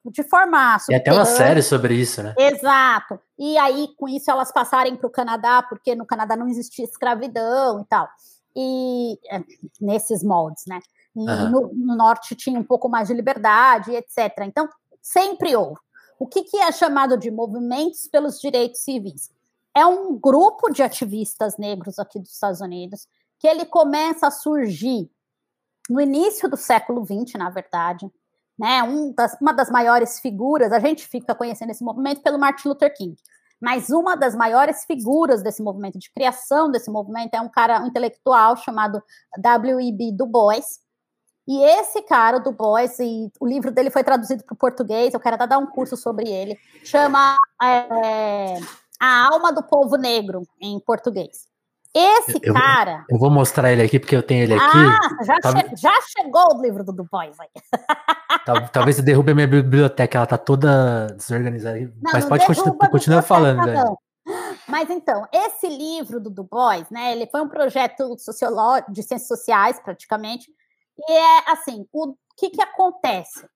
de 0.09 0.23
forma 0.23 0.77
E 0.89 0.95
até 0.95 1.11
uma 1.11 1.25
série 1.25 1.61
sobre 1.61 1.93
isso, 1.93 2.23
né? 2.23 2.33
Exato. 2.37 3.19
E 3.37 3.57
aí, 3.57 3.89
com 3.97 4.07
isso, 4.07 4.31
elas 4.31 4.53
passarem 4.53 4.95
para 4.95 5.05
o 5.05 5.11
Canadá, 5.11 5.61
porque 5.61 5.93
no 5.93 6.05
Canadá 6.05 6.37
não 6.37 6.47
existia 6.47 6.85
escravidão 6.85 7.81
e 7.81 7.85
tal. 7.85 8.07
E 8.55 9.19
é, 9.29 9.41
nesses 9.81 10.23
moldes, 10.23 10.63
né? 10.65 10.79
E 11.13 11.19
uhum. 11.19 11.49
no, 11.49 11.71
no, 11.73 11.95
norte 11.97 12.35
tinha 12.35 12.57
um 12.57 12.63
pouco 12.63 12.87
mais 12.87 13.09
de 13.09 13.13
liberdade, 13.13 13.93
etc. 13.93 14.33
Então, 14.43 14.69
sempre 15.01 15.53
houve. 15.53 15.81
O 16.17 16.25
que, 16.25 16.43
que 16.43 16.55
é 16.55 16.71
chamado 16.71 17.17
de 17.17 17.29
movimentos 17.29 18.07
pelos 18.07 18.39
direitos 18.39 18.79
civis? 18.79 19.29
É 19.77 19.85
um 19.85 20.17
grupo 20.17 20.71
de 20.71 20.81
ativistas 20.81 21.55
negros 21.55 21.99
aqui 21.99 22.19
dos 22.19 22.33
Estados 22.33 22.61
Unidos 22.61 23.07
que 23.39 23.47
ele 23.47 23.63
começa 23.63 24.25
a 24.25 24.31
surgir 24.31 25.07
no 25.87 26.01
início 26.01 26.49
do 26.49 26.57
século 26.57 27.05
XX, 27.05 27.35
na 27.37 27.51
verdade. 27.51 28.11
Né, 28.57 28.81
um 28.81 29.13
das, 29.13 29.37
uma 29.39 29.53
das 29.53 29.69
maiores 29.69 30.19
figuras, 30.19 30.71
a 30.71 30.79
gente 30.79 31.07
fica 31.07 31.35
conhecendo 31.35 31.69
esse 31.69 31.83
movimento 31.83 32.23
pelo 32.23 32.39
Martin 32.39 32.69
Luther 32.69 32.91
King, 32.91 33.15
mas 33.61 33.91
uma 33.91 34.17
das 34.17 34.35
maiores 34.35 34.83
figuras 34.83 35.43
desse 35.43 35.61
movimento, 35.61 35.99
de 35.99 36.11
criação 36.11 36.71
desse 36.71 36.89
movimento, 36.89 37.35
é 37.35 37.39
um 37.39 37.49
cara 37.49 37.79
um 37.83 37.85
intelectual 37.85 38.57
chamado 38.57 38.99
W.E.B. 39.37 40.11
Du 40.13 40.25
Bois. 40.25 40.79
E 41.47 41.63
esse 41.63 42.01
cara, 42.01 42.39
Du 42.39 42.51
Bois, 42.51 42.97
e 42.97 43.31
o 43.39 43.45
livro 43.45 43.71
dele 43.71 43.91
foi 43.91 44.03
traduzido 44.03 44.43
para 44.43 44.55
o 44.55 44.57
português, 44.57 45.13
eu 45.13 45.19
quero 45.19 45.35
até 45.35 45.45
dar 45.45 45.59
um 45.59 45.67
curso 45.67 45.95
sobre 45.95 46.27
ele, 46.27 46.57
chama 46.83 47.37
é, 47.61 48.59
a 48.99 49.27
Alma 49.27 49.51
do 49.51 49.63
Povo 49.63 49.95
Negro, 49.95 50.43
em 50.61 50.79
português. 50.79 51.47
Esse 51.93 52.39
eu, 52.43 52.53
cara. 52.53 53.05
Eu 53.09 53.17
vou 53.17 53.31
mostrar 53.31 53.71
ele 53.71 53.81
aqui, 53.81 53.99
porque 53.99 54.15
eu 54.15 54.21
tenho 54.21 54.43
ele 54.43 54.53
aqui. 54.53 54.77
Ah, 54.77 55.23
já, 55.23 55.35
che 55.35 55.75
já 55.75 56.01
chegou 56.01 56.55
o 56.55 56.61
livro 56.61 56.83
do 56.83 56.93
Du 56.93 57.07
Bois 57.11 57.35
aí. 57.39 57.49
talvez 58.71 58.99
eu 58.99 59.03
derrube 59.03 59.31
a 59.31 59.35
minha 59.35 59.47
biblioteca, 59.47 60.17
ela 60.17 60.27
tá 60.27 60.37
toda 60.37 61.07
desorganizada. 61.15 61.79
Não, 61.79 62.11
Mas 62.13 62.23
não 62.23 62.29
pode 62.29 62.45
continuar, 62.45 62.89
continuar 62.89 63.21
falando, 63.23 63.63
velho. 63.65 63.97
Mas 64.67 64.89
então, 64.89 65.25
esse 65.31 65.67
livro 65.67 66.19
do 66.19 66.29
Du 66.29 66.43
Bois, 66.43 66.89
né, 66.89 67.13
ele 67.13 67.25
foi 67.27 67.41
um 67.41 67.47
projeto 67.47 68.15
de 68.89 69.03
ciências 69.03 69.27
sociais, 69.27 69.79
praticamente, 69.79 70.51
e 70.99 71.11
é 71.11 71.51
assim, 71.51 71.85
o 71.93 72.15
que 72.37 72.49
que 72.49 72.61
acontece? 72.61 73.47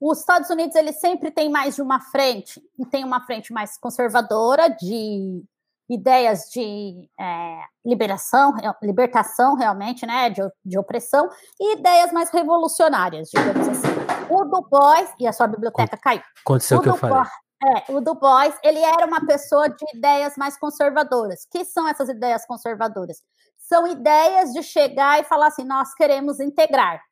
Os 0.00 0.20
Estados 0.20 0.48
Unidos 0.48 0.76
ele 0.76 0.92
sempre 0.92 1.30
tem 1.30 1.48
mais 1.48 1.74
de 1.74 1.82
uma 1.82 2.00
frente, 2.00 2.62
e 2.78 2.86
tem 2.86 3.04
uma 3.04 3.20
frente 3.24 3.52
mais 3.52 3.76
conservadora 3.76 4.68
de 4.68 5.42
ideias 5.90 6.50
de 6.50 7.08
é, 7.18 7.60
liberação, 7.84 8.52
libertação 8.82 9.54
realmente, 9.56 10.06
né, 10.06 10.28
de, 10.28 10.42
de 10.64 10.78
opressão, 10.78 11.28
e 11.58 11.78
ideias 11.78 12.12
mais 12.12 12.30
revolucionárias, 12.30 13.30
digamos 13.34 13.66
assim. 13.68 13.88
O 14.30 14.44
Du 14.44 14.68
Bois, 14.68 15.10
e 15.18 15.26
a 15.26 15.32
sua 15.32 15.46
biblioteca 15.46 15.96
caiu. 15.96 16.22
Aconteceu 16.44 16.78
o 16.78 16.82
que 16.82 16.90
eu 16.90 16.96
falei. 16.96 17.22
É, 17.60 17.92
o 17.92 18.00
Du 18.00 18.14
Bois, 18.14 18.54
ele 18.62 18.78
era 18.78 19.06
uma 19.06 19.24
pessoa 19.26 19.68
de 19.68 19.84
ideias 19.96 20.36
mais 20.36 20.56
conservadoras. 20.58 21.46
que 21.50 21.64
são 21.64 21.88
essas 21.88 22.08
ideias 22.08 22.46
conservadoras? 22.46 23.22
São 23.56 23.86
ideias 23.86 24.52
de 24.52 24.62
chegar 24.62 25.20
e 25.20 25.24
falar 25.24 25.48
assim, 25.48 25.64
nós 25.64 25.92
queremos 25.94 26.38
integrar 26.38 27.02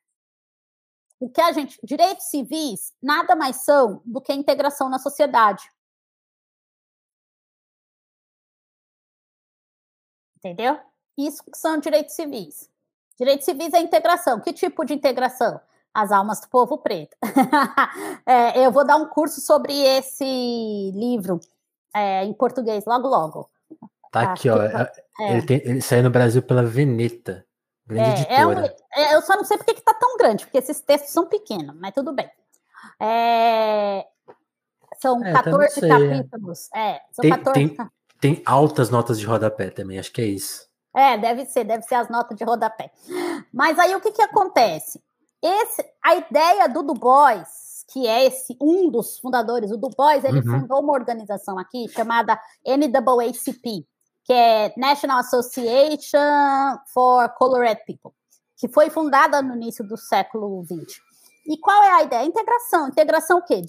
o 1.19 1.29
que 1.29 1.41
a 1.41 1.51
gente. 1.51 1.79
Direitos 1.83 2.25
civis 2.25 2.93
nada 3.01 3.35
mais 3.35 3.57
são 3.57 4.01
do 4.05 4.21
que 4.21 4.31
a 4.31 4.35
integração 4.35 4.89
na 4.89 4.99
sociedade. 4.99 5.69
Entendeu? 10.37 10.79
Isso 11.17 11.43
que 11.43 11.57
são 11.57 11.79
direitos 11.79 12.15
civis. 12.15 12.69
Direitos 13.17 13.45
civis 13.45 13.73
é 13.73 13.79
integração. 13.79 14.39
Que 14.39 14.53
tipo 14.53 14.85
de 14.85 14.93
integração? 14.93 15.59
As 15.93 16.11
almas 16.11 16.39
do 16.41 16.47
povo 16.47 16.77
preto. 16.77 17.17
é, 18.25 18.63
eu 18.63 18.71
vou 18.71 18.85
dar 18.85 18.97
um 18.97 19.07
curso 19.07 19.41
sobre 19.41 19.73
esse 19.73 20.91
livro 20.93 21.39
é, 21.93 22.23
em 22.23 22.33
português 22.33 22.85
logo, 22.85 23.07
logo. 23.07 23.49
Tá 24.11 24.33
aqui, 24.33 24.47
ó. 24.47 24.61
É. 24.61 24.91
Ele, 25.31 25.41
tem, 25.41 25.61
ele 25.65 25.81
saiu 25.81 26.03
no 26.03 26.11
Brasil 26.11 26.43
pela 26.43 26.63
Veneta. 26.63 27.46
Grande 27.87 28.25
é, 28.27 28.41
é, 28.41 28.45
um, 28.45 28.51
é, 28.51 29.15
eu 29.15 29.21
só 29.21 29.37
não 29.37 29.45
sei 29.45 29.57
porque 29.57 29.75
que 29.75 29.81
tá 29.81 29.93
tão 29.93 30.17
grande, 30.17 30.45
porque 30.45 30.57
esses 30.57 30.81
textos 30.81 31.11
são 31.11 31.25
pequenos, 31.25 31.73
mas 31.79 31.93
tudo 31.93 32.11
bem. 32.13 32.29
É, 32.99 34.05
são 35.01 35.23
é, 35.23 35.31
14 35.31 35.87
capítulos. 35.87 36.69
É, 36.75 37.01
são 37.11 37.21
tem, 37.21 37.31
14 37.31 37.53
tem, 37.53 37.77
tem 38.19 38.43
altas 38.45 38.89
notas 38.89 39.17
de 39.17 39.25
rodapé 39.25 39.69
também, 39.69 39.99
acho 39.99 40.11
que 40.11 40.21
é 40.21 40.25
isso. 40.25 40.67
É, 40.93 41.17
deve 41.17 41.45
ser, 41.45 41.63
deve 41.63 41.83
ser 41.83 41.95
as 41.95 42.09
notas 42.09 42.35
de 42.35 42.43
rodapé. 42.43 42.91
Mas 43.53 43.79
aí 43.79 43.95
o 43.95 44.01
que 44.01 44.11
que 44.11 44.21
acontece? 44.21 45.01
Esse, 45.41 45.85
a 46.03 46.15
ideia 46.15 46.67
do 46.67 46.81
Du 46.81 46.95
Bois, 46.95 47.85
que 47.87 48.07
é 48.07 48.25
esse 48.25 48.57
um 48.59 48.89
dos 48.89 49.19
fundadores, 49.19 49.71
o 49.71 49.77
Du 49.77 49.89
Bois, 49.95 50.25
ele 50.25 50.39
uhum. 50.39 50.59
fundou 50.59 50.81
uma 50.81 50.93
organização 50.93 51.57
aqui 51.57 51.87
chamada 51.89 52.37
NAACP, 52.65 53.87
que 54.27 54.33
é 54.33 54.73
National 54.75 55.19
Association 55.19 56.77
for 56.93 57.29
Colored 57.29 57.81
People, 57.85 58.11
que 58.57 58.67
foi 58.67 58.89
fundada 58.89 59.41
no 59.41 59.55
início 59.55 59.87
do 59.87 59.95
século 59.95 60.65
XX. 60.65 60.99
E 61.47 61.57
qual 61.57 61.81
é 61.81 61.93
a 61.93 62.03
ideia? 62.03 62.25
Integração. 62.25 62.89
Integração 62.89 63.37
o 63.37 63.41
quê? 63.41 63.61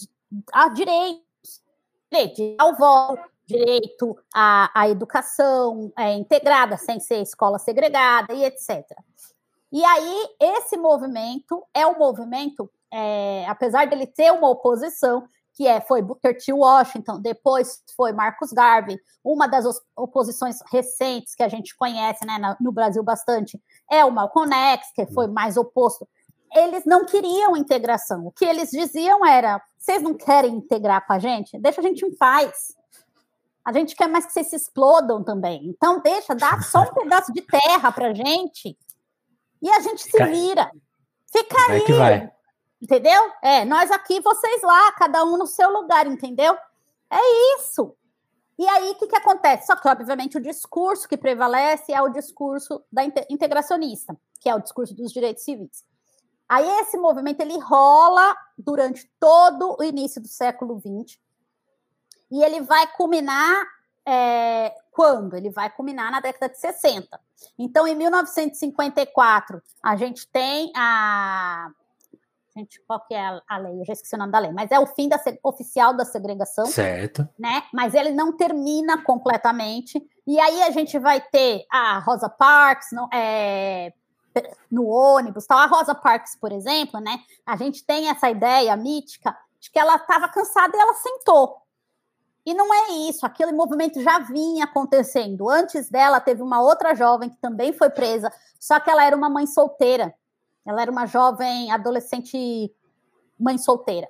A 0.52 0.68
direitos, 0.70 1.62
direito 2.10 2.56
ao 2.58 2.74
voto, 2.74 3.22
direito 3.46 4.18
à, 4.34 4.68
à 4.74 4.88
educação 4.88 5.92
é, 5.96 6.14
integrada, 6.14 6.76
sem 6.76 6.98
ser 6.98 7.22
escola 7.22 7.60
segregada 7.60 8.34
e 8.34 8.44
etc. 8.44 8.84
E 9.70 9.84
aí, 9.84 10.28
esse 10.40 10.76
movimento 10.76 11.64
é 11.72 11.86
um 11.86 11.96
movimento, 11.96 12.68
é, 12.92 13.46
apesar 13.46 13.86
dele 13.86 14.08
ter 14.08 14.32
uma 14.32 14.48
oposição, 14.48 15.28
que 15.58 15.66
é, 15.66 15.80
foi 15.80 16.00
Booker 16.00 16.38
T. 16.38 16.52
Washington, 16.52 17.20
depois 17.20 17.82
foi 17.96 18.12
Marcus 18.12 18.52
Garvey, 18.52 18.96
uma 19.24 19.48
das 19.48 19.64
oposições 19.96 20.60
recentes 20.70 21.34
que 21.34 21.42
a 21.42 21.48
gente 21.48 21.76
conhece 21.76 22.24
né, 22.24 22.38
no 22.60 22.70
Brasil 22.70 23.02
bastante 23.02 23.60
é 23.90 24.04
o 24.04 24.12
Malcolm 24.12 24.54
X, 24.54 24.92
que 24.94 25.04
foi 25.06 25.26
mais 25.26 25.56
oposto. 25.56 26.08
Eles 26.54 26.84
não 26.86 27.04
queriam 27.04 27.56
integração. 27.56 28.24
O 28.24 28.30
que 28.30 28.44
eles 28.44 28.70
diziam 28.70 29.26
era: 29.26 29.60
vocês 29.76 30.00
não 30.00 30.14
querem 30.14 30.54
integrar 30.54 31.04
com 31.04 31.12
a 31.12 31.18
gente? 31.18 31.58
Deixa 31.58 31.80
a 31.80 31.84
gente 31.84 32.06
em 32.06 32.16
paz. 32.16 32.72
A 33.64 33.72
gente 33.72 33.96
quer 33.96 34.06
mais 34.06 34.26
que 34.26 34.32
vocês 34.32 34.46
se 34.46 34.56
explodam 34.56 35.24
também. 35.24 35.66
Então, 35.66 36.00
deixa, 36.00 36.36
dá 36.36 36.62
só 36.62 36.82
um 36.82 36.94
pedaço 36.94 37.32
de 37.32 37.42
terra 37.42 37.90
pra 37.90 38.14
gente 38.14 38.78
e 39.60 39.68
a 39.68 39.80
gente 39.80 40.04
se 40.04 40.24
vira. 40.24 40.70
Fica 41.32 41.56
aí. 41.68 41.84
que 41.84 41.92
vai. 41.94 42.30
Entendeu? 42.80 43.32
É, 43.42 43.64
nós 43.64 43.90
aqui, 43.90 44.20
vocês 44.20 44.62
lá, 44.62 44.92
cada 44.92 45.24
um 45.24 45.36
no 45.36 45.46
seu 45.46 45.70
lugar, 45.70 46.06
entendeu? 46.06 46.56
É 47.10 47.56
isso. 47.56 47.94
E 48.58 48.66
aí, 48.68 48.90
o 48.90 48.94
que, 48.96 49.06
que 49.06 49.16
acontece? 49.16 49.66
Só 49.66 49.76
que, 49.76 49.88
obviamente, 49.88 50.36
o 50.36 50.40
discurso 50.40 51.08
que 51.08 51.16
prevalece 51.16 51.92
é 51.92 52.02
o 52.02 52.08
discurso 52.08 52.82
da 52.90 53.04
integracionista, 53.04 54.16
que 54.40 54.48
é 54.48 54.54
o 54.54 54.60
discurso 54.60 54.94
dos 54.94 55.12
direitos 55.12 55.44
civis. 55.44 55.84
Aí, 56.48 56.66
esse 56.80 56.96
movimento, 56.96 57.40
ele 57.40 57.58
rola 57.58 58.36
durante 58.56 59.08
todo 59.20 59.76
o 59.78 59.84
início 59.84 60.20
do 60.20 60.28
século 60.28 60.80
XX, 60.80 61.18
e 62.30 62.42
ele 62.42 62.60
vai 62.60 62.86
culminar 62.92 63.66
é, 64.06 64.74
quando? 64.90 65.36
Ele 65.36 65.50
vai 65.50 65.68
culminar 65.68 66.10
na 66.10 66.20
década 66.20 66.48
de 66.48 66.58
60. 66.58 67.20
Então, 67.58 67.86
em 67.86 67.94
1954, 67.94 69.62
a 69.82 69.96
gente 69.96 70.26
tem 70.28 70.72
a. 70.74 71.70
Gente, 72.58 72.80
qual 72.88 72.98
que 73.06 73.14
é 73.14 73.40
a 73.48 73.56
lei? 73.56 73.80
Eu 73.80 73.84
já 73.84 73.92
esqueci 73.92 74.16
o 74.16 74.18
nome 74.18 74.32
da 74.32 74.40
lei, 74.40 74.50
mas 74.50 74.68
é 74.72 74.80
o 74.80 74.86
fim 74.86 75.08
da, 75.08 75.16
oficial 75.44 75.94
da 75.94 76.04
segregação. 76.04 76.66
Certo. 76.66 77.28
Né? 77.38 77.62
Mas 77.72 77.94
ele 77.94 78.10
não 78.10 78.36
termina 78.36 79.00
completamente. 79.00 80.04
E 80.26 80.40
aí 80.40 80.62
a 80.64 80.70
gente 80.72 80.98
vai 80.98 81.20
ter 81.20 81.64
a 81.70 82.00
Rosa 82.00 82.28
Parks 82.28 82.88
no, 82.90 83.08
é, 83.14 83.92
no 84.68 84.88
ônibus. 84.88 85.46
Tal. 85.46 85.56
A 85.56 85.66
Rosa 85.66 85.94
Parks, 85.94 86.34
por 86.34 86.50
exemplo, 86.50 86.98
né? 86.98 87.20
A 87.46 87.54
gente 87.54 87.84
tem 87.84 88.08
essa 88.08 88.28
ideia 88.28 88.74
mítica 88.76 89.36
de 89.60 89.70
que 89.70 89.78
ela 89.78 89.94
estava 89.94 90.28
cansada 90.28 90.76
e 90.76 90.80
ela 90.80 90.94
sentou. 90.94 91.62
E 92.44 92.54
não 92.54 92.74
é 92.74 92.90
isso, 93.08 93.24
aquele 93.24 93.52
movimento 93.52 94.02
já 94.02 94.18
vinha 94.18 94.64
acontecendo. 94.64 95.48
Antes 95.48 95.88
dela, 95.88 96.18
teve 96.18 96.42
uma 96.42 96.60
outra 96.60 96.92
jovem 96.94 97.30
que 97.30 97.36
também 97.36 97.72
foi 97.72 97.90
presa, 97.90 98.32
só 98.58 98.80
que 98.80 98.90
ela 98.90 99.04
era 99.04 99.14
uma 99.14 99.28
mãe 99.28 99.46
solteira. 99.46 100.12
Ela 100.68 100.82
era 100.82 100.90
uma 100.90 101.06
jovem 101.06 101.72
adolescente 101.72 102.70
mãe 103.40 103.56
solteira. 103.56 104.06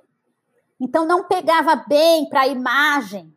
Então, 0.77 1.05
não 1.05 1.23
pegava 1.23 1.77
bem 1.87 2.27
para 2.27 2.41
a 2.41 2.47
imagem 2.47 3.33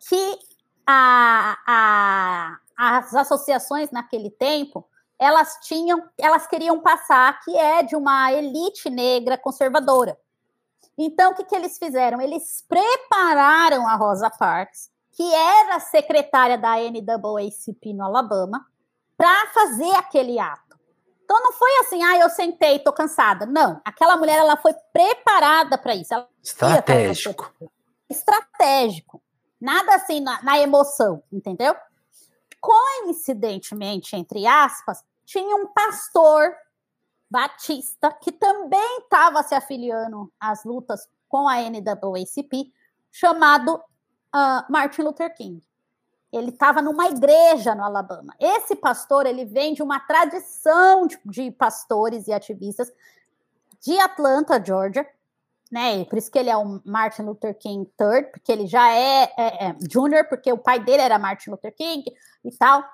que 0.00 0.38
a, 0.84 1.56
a, 1.64 2.58
as 2.76 3.14
associações 3.14 3.92
naquele 3.92 4.30
tempo 4.30 4.84
elas 5.16 5.58
tinham, 5.62 6.02
elas 6.18 6.46
queriam 6.48 6.80
passar 6.80 7.38
que 7.40 7.56
é 7.56 7.84
de 7.84 7.94
uma 7.94 8.32
elite 8.32 8.90
negra 8.90 9.38
conservadora. 9.38 10.18
Então, 10.98 11.30
o 11.30 11.34
que, 11.36 11.44
que 11.44 11.54
eles 11.54 11.78
fizeram? 11.78 12.20
Eles 12.20 12.64
prepararam 12.66 13.86
a 13.86 13.94
Rosa 13.94 14.28
Parks, 14.28 14.90
que 15.12 15.34
era 15.34 15.78
secretária 15.78 16.58
da 16.58 16.70
NAACP 16.70 17.92
no 17.92 18.02
Alabama, 18.02 18.66
para 19.16 19.46
fazer 19.48 19.94
aquele 19.94 20.38
ato. 20.40 20.69
Então, 21.30 21.44
não 21.44 21.52
foi 21.52 21.70
assim, 21.78 22.02
ah, 22.02 22.18
eu 22.18 22.28
sentei, 22.28 22.74
estou 22.74 22.92
cansada. 22.92 23.46
Não, 23.46 23.80
aquela 23.84 24.16
mulher 24.16 24.36
ela 24.36 24.56
foi 24.56 24.74
preparada 24.92 25.78
para 25.78 25.94
isso. 25.94 26.12
Ela 26.12 26.28
Estratégico. 26.42 27.54
Estratégico. 28.08 29.22
Nada 29.60 29.94
assim 29.94 30.18
na, 30.18 30.42
na 30.42 30.58
emoção, 30.58 31.22
entendeu? 31.30 31.76
Coincidentemente, 32.60 34.16
entre 34.16 34.44
aspas, 34.44 35.04
tinha 35.24 35.54
um 35.54 35.68
pastor 35.68 36.52
Batista, 37.30 38.10
que 38.20 38.32
também 38.32 38.98
estava 38.98 39.44
se 39.44 39.54
afiliando 39.54 40.32
às 40.40 40.64
lutas 40.64 41.08
com 41.28 41.46
a 41.46 41.58
NAACP, 41.58 42.72
chamado 43.12 43.76
uh, 43.76 44.64
Martin 44.68 45.02
Luther 45.02 45.32
King. 45.36 45.62
Ele 46.32 46.50
estava 46.50 46.80
numa 46.80 47.08
igreja 47.08 47.74
no 47.74 47.84
Alabama. 47.84 48.34
Esse 48.38 48.76
pastor 48.76 49.26
ele 49.26 49.44
vem 49.44 49.74
de 49.74 49.82
uma 49.82 49.98
tradição 49.98 51.06
de, 51.06 51.18
de 51.24 51.50
pastores 51.50 52.28
e 52.28 52.32
ativistas 52.32 52.92
de 53.80 53.98
Atlanta, 53.98 54.62
Georgia, 54.64 55.06
né? 55.70 56.04
Por 56.04 56.18
isso 56.18 56.30
que 56.30 56.38
ele 56.38 56.50
é 56.50 56.56
o 56.56 56.80
Martin 56.84 57.22
Luther 57.22 57.56
King 57.56 57.88
III, 57.98 58.24
porque 58.24 58.50
ele 58.50 58.66
já 58.66 58.90
é, 58.92 59.32
é, 59.36 59.68
é 59.68 59.76
júnior, 59.90 60.24
porque 60.28 60.52
o 60.52 60.58
pai 60.58 60.80
dele 60.80 61.02
era 61.02 61.18
Martin 61.18 61.50
Luther 61.50 61.74
King 61.74 62.04
e 62.44 62.50
tal. 62.52 62.84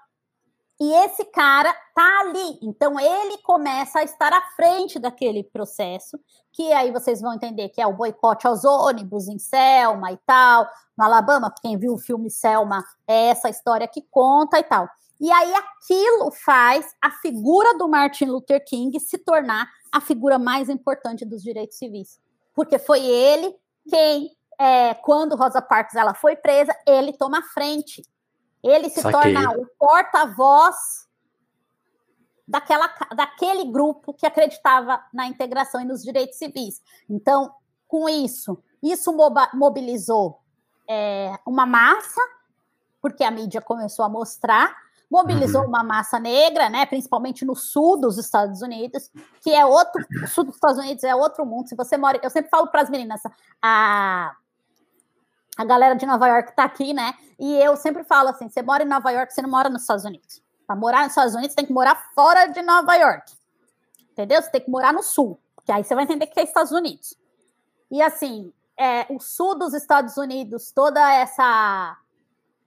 E 0.79 0.93
esse 1.05 1.25
cara 1.25 1.75
tá 1.95 2.21
ali. 2.21 2.59
Então 2.63 3.01
ele 3.01 3.39
começa 3.39 4.01
a 4.01 4.05
estar 4.05 4.33
à 4.33 4.43
frente 4.55 4.99
daquele 4.99 5.43
processo, 5.43 6.21
que 6.53 6.71
aí 6.73 6.93
vocês 6.93 7.21
vão 7.21 7.35
entender 7.35 7.71
que 7.71 7.81
é 7.81 7.87
o 7.87 7.95
boicote 7.95 8.47
aos 8.47 8.65
ônibus 8.65 9.27
em 9.27 9.39
Selma 9.39 10.13
e 10.13 10.19
tal, 10.27 10.69
no 10.97 11.05
Alabama, 11.05 11.53
quem 11.63 11.79
viu 11.79 11.95
o 11.95 11.99
filme 11.99 12.31
Selma 12.31 12.85
é 13.07 13.29
essa 13.29 13.49
história 13.49 13.89
que 13.89 14.03
conta 14.11 14.59
e 14.59 14.63
tal. 14.63 14.89
E 15.19 15.31
aí 15.33 15.55
aquilo 15.55 16.31
faz 16.31 16.95
a 17.01 17.11
figura 17.11 17.77
do 17.79 17.89
Martin 17.89 18.27
Luther 18.27 18.63
King 18.63 18.99
se 19.01 19.17
tornar 19.17 19.67
a 19.91 20.01
figura 20.01 20.39
mais 20.39 20.69
importante 20.69 21.25
dos 21.25 21.43
direitos 21.43 21.79
civis. 21.79 22.21
Porque 22.55 22.79
foi 22.79 23.05
ele 23.05 23.55
quem, 23.89 24.31
é, 24.59 24.93
quando 24.95 25.37
Rosa 25.37 25.63
Parks 25.63 25.95
ela 25.95 26.13
foi 26.13 26.37
presa, 26.37 26.75
ele 26.87 27.15
toma 27.15 27.39
a 27.39 27.43
frente 27.43 28.03
ele 28.63 28.89
se 28.91 29.01
Saquei. 29.01 29.35
torna 29.35 29.51
o 29.53 29.67
porta-voz 29.79 31.07
daquela, 32.47 32.89
daquele 33.15 33.65
grupo 33.65 34.15
que 34.15 34.27
acreditava 34.27 35.03
na 35.13 35.27
integração 35.27 35.81
e 35.81 35.85
nos 35.85 36.03
direitos 36.03 36.39
civis. 36.39 36.81
Então, 37.09 37.53
com 37.89 38.09
isso, 38.09 38.63
isso 38.83 39.13
mobilizou 39.55 40.41
é, 40.89 41.39
uma 41.47 41.67
massa, 41.67 42.21
porque 43.01 43.25
a 43.25 43.31
mídia 43.31 43.61
começou 43.61 44.05
a 44.05 44.09
mostrar, 44.09 44.75
mobilizou 45.11 45.63
uhum. 45.63 45.69
uma 45.69 45.85
massa 45.85 46.19
negra, 46.19 46.69
né, 46.69 46.85
principalmente 46.87 47.45
no 47.45 47.55
sul 47.55 48.01
dos 48.01 48.19
Estados 48.19 48.63
Unidos, 48.63 49.11
que 49.41 49.53
é 49.53 49.65
outro, 49.65 50.05
o 50.23 50.27
sul 50.27 50.45
dos 50.45 50.55
Estados 50.55 50.79
Unidos 50.79 51.05
é 51.05 51.15
outro 51.15 51.47
mundo. 51.47 51.69
Se 51.69 51.77
você 51.77 51.97
mora, 51.97 52.19
eu 52.23 52.31
sempre 52.31 52.51
falo 52.51 52.69
para 52.69 52.83
as 52.83 52.91
meninas, 52.91 53.21
a 53.63 54.35
a 55.57 55.65
galera 55.65 55.95
de 55.95 56.05
Nova 56.05 56.29
York 56.29 56.55
tá 56.55 56.65
aqui, 56.65 56.93
né? 56.93 57.15
E 57.39 57.57
eu 57.57 57.77
sempre 57.77 58.05
falo 58.05 58.29
assim: 58.29 58.49
você 58.49 58.63
mora 58.63 58.83
em 58.83 58.89
Nova 58.89 59.11
York, 59.11 59.33
você 59.33 59.43
não 59.43 59.51
mora 59.51 59.69
nos 59.69 59.83
Estados 59.83 60.05
Unidos. 60.05 60.43
Para 60.67 60.77
morar 60.77 61.03
nos 61.03 61.11
Estados 61.11 61.35
Unidos, 61.35 61.53
você 61.53 61.57
tem 61.57 61.67
que 61.67 61.73
morar 61.73 62.11
fora 62.15 62.47
de 62.47 62.61
Nova 62.61 62.95
York. 62.95 63.33
Entendeu? 64.13 64.43
Você 64.43 64.51
tem 64.51 64.61
que 64.61 64.71
morar 64.71 64.93
no 64.93 65.03
sul, 65.03 65.39
que 65.65 65.73
aí 65.73 65.85
você 65.85 65.95
vai 65.95 66.05
entender 66.05 66.27
que 66.27 66.39
é 66.41 66.45
Estados 66.45 66.73
Unidos. 66.73 67.17
E 67.91 68.03
assim, 68.03 68.53
é, 68.79 69.07
o 69.09 69.21
sul 69.21 69.57
dos 69.59 69.73
Estados 69.75 70.17
Unidos, 70.17 70.71
toda 70.73 71.01
essa 71.13 71.97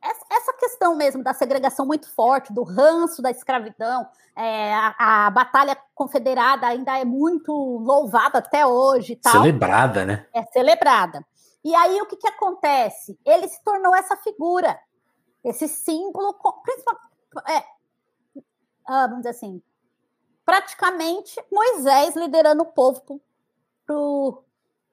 essa 0.02 0.54
questão 0.54 0.96
mesmo 0.96 1.22
da 1.22 1.34
segregação 1.34 1.86
muito 1.86 2.10
forte, 2.14 2.54
do 2.54 2.64
ranço 2.64 3.22
da 3.22 3.30
escravidão, 3.32 4.08
é, 4.34 4.74
a, 4.74 5.26
a, 5.26 5.30
batalha 5.30 5.78
confederada 5.94 6.66
ainda 6.66 6.98
é 6.98 7.04
muito 7.04 7.52
louvada 7.52 8.38
até 8.38 8.66
hoje. 8.66 9.18
Tal. 9.18 9.34
Celebrada, 9.34 10.06
né? 10.06 10.26
É 10.34 10.44
celebrada. 10.44 11.22
E 11.64 11.76
aí 11.76 12.02
o 12.02 12.06
que, 12.06 12.16
que 12.16 12.28
acontece? 12.28 13.20
Ele 13.26 13.48
se 13.48 13.64
tornou 13.64 13.96
essa 13.96 14.16
figura. 14.18 14.80
esse 15.44 15.68
símbolo, 15.68 16.36
é, 17.48 17.64
ah, 18.88 19.08
vamos 19.08 19.20
dizer 19.20 19.30
assim, 19.30 19.62
praticamente 20.46 21.36
Moisés 21.52 22.16
liderando 22.16 22.64
o 22.64 22.72
povo 22.74 23.22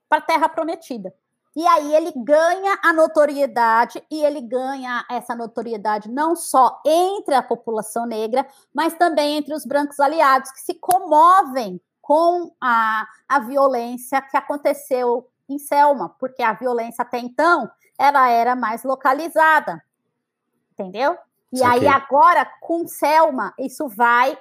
para 0.09 0.19
a 0.19 0.21
Terra 0.21 0.49
Prometida. 0.49 1.15
E 1.57 1.67
aí 1.67 1.95
ele 1.95 2.13
ganha 2.15 2.79
a 2.83 2.93
notoriedade, 2.93 4.05
e 4.11 4.23
ele 4.23 4.43
ganha 4.43 5.07
essa 5.11 5.35
notoriedade 5.35 6.11
não 6.11 6.37
só 6.37 6.83
entre 6.85 7.35
a 7.35 7.43
população 7.43 8.05
negra, 8.05 8.47
mas 8.75 8.93
também 8.93 9.39
entre 9.39 9.55
os 9.55 9.65
brancos 9.65 9.99
aliados, 9.99 10.51
que 10.53 10.61
se 10.61 10.75
comovem 10.75 11.81
com 12.03 12.55
a, 12.61 13.07
a 13.27 13.41
violência 13.41 14.21
que 14.21 14.37
aconteceu 14.37 15.27
em 15.49 15.59
Selma, 15.59 16.15
porque 16.19 16.43
a 16.43 16.53
violência 16.53 17.03
até 17.03 17.19
então 17.19 17.71
ela 17.99 18.29
era 18.29 18.55
mais 18.55 18.83
localizada, 18.85 19.83
entendeu? 20.73 21.17
E 21.53 21.63
aí 21.63 21.87
agora 21.87 22.47
com 22.61 22.87
Selma 22.87 23.55
isso 23.59 23.89
vai 23.89 24.37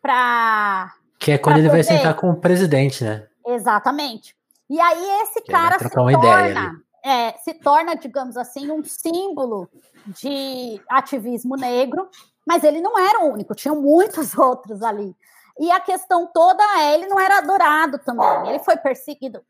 para 0.00 0.92
que 1.18 1.30
é 1.30 1.38
quando 1.38 1.58
ele 1.58 1.68
poder... 1.68 1.84
vai 1.84 1.96
sentar 1.96 2.14
com 2.16 2.30
o 2.30 2.36
presidente, 2.36 3.04
né? 3.04 3.28
Exatamente. 3.46 4.36
E 4.68 4.80
aí 4.80 5.22
esse 5.22 5.40
que 5.42 5.52
cara 5.52 5.78
se 5.78 5.88
torna, 5.88 6.82
é, 7.04 7.32
se 7.38 7.54
torna, 7.54 7.94
digamos 7.94 8.36
assim, 8.36 8.70
um 8.70 8.82
símbolo 8.82 9.68
de 10.06 10.80
ativismo 10.88 11.56
negro, 11.56 12.08
mas 12.46 12.64
ele 12.64 12.80
não 12.80 12.98
era 12.98 13.24
o 13.24 13.32
único, 13.32 13.54
tinham 13.54 13.80
muitos 13.80 14.34
outros 14.38 14.82
ali. 14.82 15.14
E 15.60 15.70
a 15.70 15.78
questão 15.78 16.26
toda 16.26 16.62
é, 16.80 16.94
ele 16.94 17.06
não 17.06 17.20
era 17.20 17.38
adorado 17.38 17.98
também, 17.98 18.48
ele 18.48 18.58
foi 18.58 18.76
perseguido. 18.76 19.44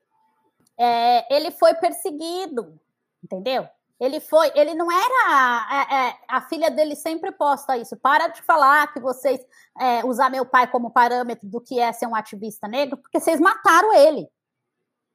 É, 0.83 1.37
ele 1.37 1.53
foi 1.53 1.75
perseguido, 1.75 2.77
entendeu? 3.23 3.69
Ele 4.01 4.19
foi, 4.19 4.51
ele 4.57 4.75
não 4.75 4.91
era. 4.91 5.87
É, 5.89 5.95
é, 5.95 6.17
a 6.27 6.41
filha 6.41 6.69
dele 6.73 6.97
sempre 6.97 7.31
posta 7.31 7.77
isso. 7.77 7.97
Para 7.97 8.27
de 8.27 8.43
falar 8.43 8.93
que 8.93 8.99
vocês 8.99 9.41
é, 9.79 10.05
usar 10.05 10.29
meu 10.29 10.45
pai 10.45 10.67
como 10.67 10.91
parâmetro 10.91 11.49
do 11.49 11.61
que 11.61 11.79
é 11.79 11.93
ser 11.93 12.09
um 12.09 12.17
ativista 12.17 12.67
negro, 12.67 12.97
porque 12.97 13.21
vocês 13.21 13.39
mataram 13.39 13.95
ele. 13.95 14.29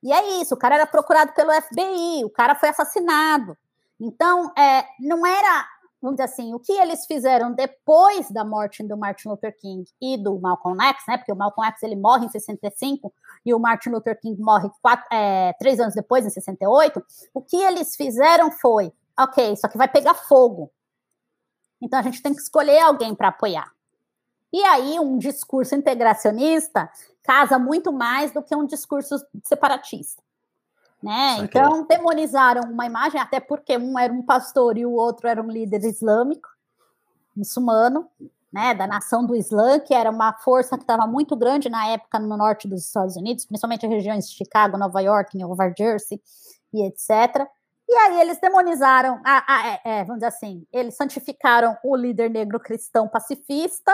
E 0.01 0.13
é 0.13 0.39
isso, 0.41 0.55
o 0.55 0.57
cara 0.57 0.75
era 0.75 0.87
procurado 0.87 1.33
pelo 1.33 1.51
FBI, 1.51 2.23
o 2.23 2.29
cara 2.29 2.55
foi 2.55 2.69
assassinado. 2.69 3.57
Então, 3.99 4.53
é, 4.57 4.85
não 5.01 5.25
era, 5.25 5.67
vamos 6.01 6.17
dizer 6.17 6.31
assim, 6.31 6.53
o 6.53 6.59
que 6.59 6.71
eles 6.71 7.05
fizeram 7.05 7.51
depois 7.53 8.29
da 8.29 8.45
morte 8.45 8.83
do 8.83 8.97
Martin 8.97 9.29
Luther 9.29 9.55
King 9.57 9.89
e 10.01 10.17
do 10.17 10.39
Malcolm 10.39 10.81
X, 10.83 11.03
né? 11.07 11.17
Porque 11.17 11.31
o 11.31 11.35
Malcolm 11.35 11.67
X 11.69 11.83
ele 11.83 11.95
morre 11.95 12.25
em 12.25 12.29
65 12.29 13.13
e 13.45 13.53
o 13.53 13.59
Martin 13.59 13.89
Luther 13.89 14.19
King 14.19 14.39
morre 14.41 14.69
quatro, 14.81 15.05
é, 15.11 15.53
três 15.53 15.79
anos 15.79 15.95
depois, 15.95 16.25
em 16.25 16.29
68. 16.29 17.03
O 17.33 17.41
que 17.41 17.57
eles 17.57 17.95
fizeram 17.95 18.51
foi, 18.51 18.91
ok, 19.19 19.53
isso 19.53 19.65
aqui 19.65 19.77
vai 19.77 19.87
pegar 19.87 20.13
fogo. 20.13 20.71
Então 21.81 21.99
a 21.99 22.03
gente 22.03 22.21
tem 22.21 22.33
que 22.33 22.41
escolher 22.41 22.79
alguém 22.79 23.15
para 23.15 23.29
apoiar. 23.29 23.71
E 24.51 24.63
aí, 24.63 24.99
um 24.99 25.17
discurso 25.17 25.75
integracionista 25.75 26.89
casa 27.21 27.59
muito 27.59 27.91
mais 27.91 28.31
do 28.31 28.41
que 28.41 28.55
um 28.55 28.65
discurso 28.65 29.15
separatista. 29.43 30.23
Né? 31.01 31.37
Então, 31.41 31.85
demonizaram 31.85 32.63
uma 32.71 32.85
imagem, 32.85 33.21
até 33.21 33.39
porque 33.39 33.77
um 33.77 33.97
era 33.99 34.11
um 34.11 34.23
pastor 34.23 34.77
e 34.77 34.85
o 34.85 34.93
outro 34.93 35.27
era 35.27 35.41
um 35.41 35.49
líder 35.49 35.83
islâmico, 35.83 36.49
muçulmano, 37.35 38.07
né, 38.51 38.73
da 38.73 38.87
nação 38.87 39.25
do 39.25 39.35
Islã, 39.35 39.79
que 39.79 39.93
era 39.93 40.09
uma 40.09 40.33
força 40.33 40.77
que 40.77 40.83
estava 40.83 41.05
muito 41.05 41.35
grande 41.35 41.69
na 41.69 41.87
época 41.87 42.17
no 42.17 42.35
norte 42.35 42.67
dos 42.67 42.85
Estados 42.85 43.15
Unidos, 43.15 43.45
principalmente 43.45 43.85
as 43.85 43.91
regiões 43.91 44.27
de 44.27 44.35
Chicago, 44.35 44.77
Nova 44.77 44.99
York, 45.01 45.37
Nova 45.37 45.71
Jersey 45.77 46.19
e 46.73 46.83
etc. 46.83 47.47
E 47.87 47.95
aí 47.95 48.21
eles 48.21 48.39
demonizaram, 48.39 49.21
é, 49.25 49.99
é, 49.99 50.03
vamos 50.03 50.15
dizer 50.15 50.27
assim, 50.27 50.65
eles 50.73 50.95
santificaram 50.95 51.77
o 51.83 51.95
líder 51.95 52.29
negro 52.29 52.59
cristão 52.59 53.07
pacifista 53.07 53.91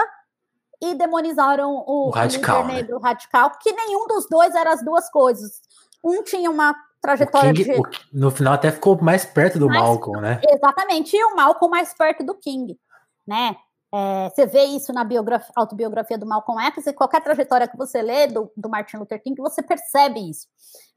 e 0.82 0.96
demonizaram 0.96 1.84
o, 1.86 2.08
o 2.08 2.10
radical, 2.10 2.62
líder 2.62 2.74
né? 2.74 2.82
negro 2.82 3.00
radical, 3.00 3.52
que 3.60 3.72
nenhum 3.72 4.08
dos 4.08 4.28
dois 4.30 4.56
era 4.56 4.74
as 4.74 4.84
duas 4.84 5.10
coisas. 5.10 5.62
Um 6.04 6.24
tinha 6.24 6.50
uma 6.50 6.76
trajetória 7.04 7.54
King, 7.54 7.64
de... 7.66 7.80
o, 7.80 7.84
no 8.14 8.32
final 8.32 8.54
até 8.54 8.72
ficou 8.72 9.00
mais 9.02 9.26
perto 9.26 9.60
do 9.60 9.68
mais, 9.68 9.82
Malcolm, 9.82 10.22
né? 10.22 10.40
Exatamente, 10.50 11.16
e 11.16 11.24
o 11.26 11.36
Malcolm 11.36 11.70
mais 11.70 11.94
perto 11.94 12.24
do 12.24 12.34
King, 12.34 12.80
né? 13.28 13.58
É, 13.94 14.30
você 14.30 14.48
vê 14.48 14.64
isso 14.64 14.92
na 14.92 15.08
autobiografia 15.56 16.18
do 16.18 16.26
Malcolm 16.26 16.60
X 16.64 16.88
e 16.88 16.94
qualquer 16.94 17.22
trajetória 17.22 17.68
que 17.68 17.78
você 17.78 18.02
lê 18.02 18.26
do, 18.26 18.52
do 18.58 18.70
Martin 18.70 18.98
Luther 18.98 19.22
King, 19.22 19.40
você 19.40 19.62
percebe 19.62 20.20
isso. 20.32 20.48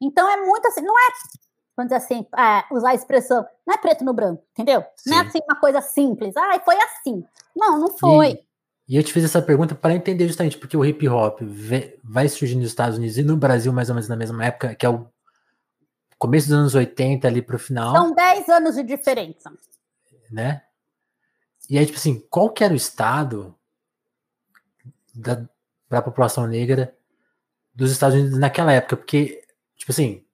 Então 0.01 0.31
é 0.31 0.47
muito 0.47 0.67
assim, 0.67 0.81
não 0.81 0.95
é, 0.97 1.13
vamos 1.77 1.93
dizer 1.93 1.97
assim, 1.97 2.27
é, 2.39 2.65
usar 2.73 2.91
a 2.91 2.95
expressão, 2.95 3.45
não 3.67 3.75
é 3.75 3.77
preto 3.77 4.05
no 4.05 4.15
branco, 4.15 4.43
entendeu? 4.53 4.83
Sim. 4.97 5.11
Não 5.11 5.19
é 5.19 5.21
assim 5.23 5.41
uma 5.47 5.61
coisa 5.61 5.83
simples, 5.83 6.35
ah, 6.37 6.59
foi 6.65 6.77
assim. 6.77 7.23
Não, 7.55 7.79
não 7.79 7.89
foi. 7.99 8.31
E, 8.89 8.95
e 8.95 8.97
eu 8.97 9.03
te 9.03 9.13
fiz 9.13 9.25
essa 9.25 9.43
pergunta 9.43 9.75
para 9.75 9.93
entender 9.93 10.27
justamente 10.27 10.57
porque 10.57 10.77
o 10.77 10.85
hip 10.85 11.07
hop 11.09 11.41
vai 12.03 12.29
surgir 12.29 12.55
nos 12.55 12.69
Estados 12.69 12.97
Unidos 12.97 13.19
e 13.19 13.23
no 13.23 13.37
Brasil 13.37 13.73
mais 13.73 13.91
ou 13.91 13.95
menos 13.95 14.09
na 14.09 14.17
mesma 14.17 14.45
época, 14.45 14.75
que 14.75 14.87
é 14.87 14.89
o 14.89 15.07
começo 16.19 16.49
dos 16.49 16.57
anos 16.57 16.75
80 16.75 17.27
ali 17.27 17.43
para 17.43 17.57
o 17.57 17.59
final. 17.59 17.95
São 17.95 18.15
10 18.15 18.49
anos 18.49 18.75
de 18.77 18.83
diferença. 18.83 19.53
Né? 20.31 20.63
E 21.69 21.79
aí, 21.79 21.87
tipo 21.87 21.99
assim, 21.99 22.25
qual 22.31 22.51
que 22.51 22.65
era 22.65 22.73
o 22.73 22.77
estado 22.77 23.55
para 25.89 25.99
a 25.99 26.03
população 26.03 26.47
negra 26.47 26.95
dos 27.75 27.91
Estados 27.91 28.19
Unidos 28.19 28.39
naquela 28.39 28.73
época? 28.73 28.97
Porque, 28.97 29.43
tipo 29.77 29.93
assim, 29.93 30.25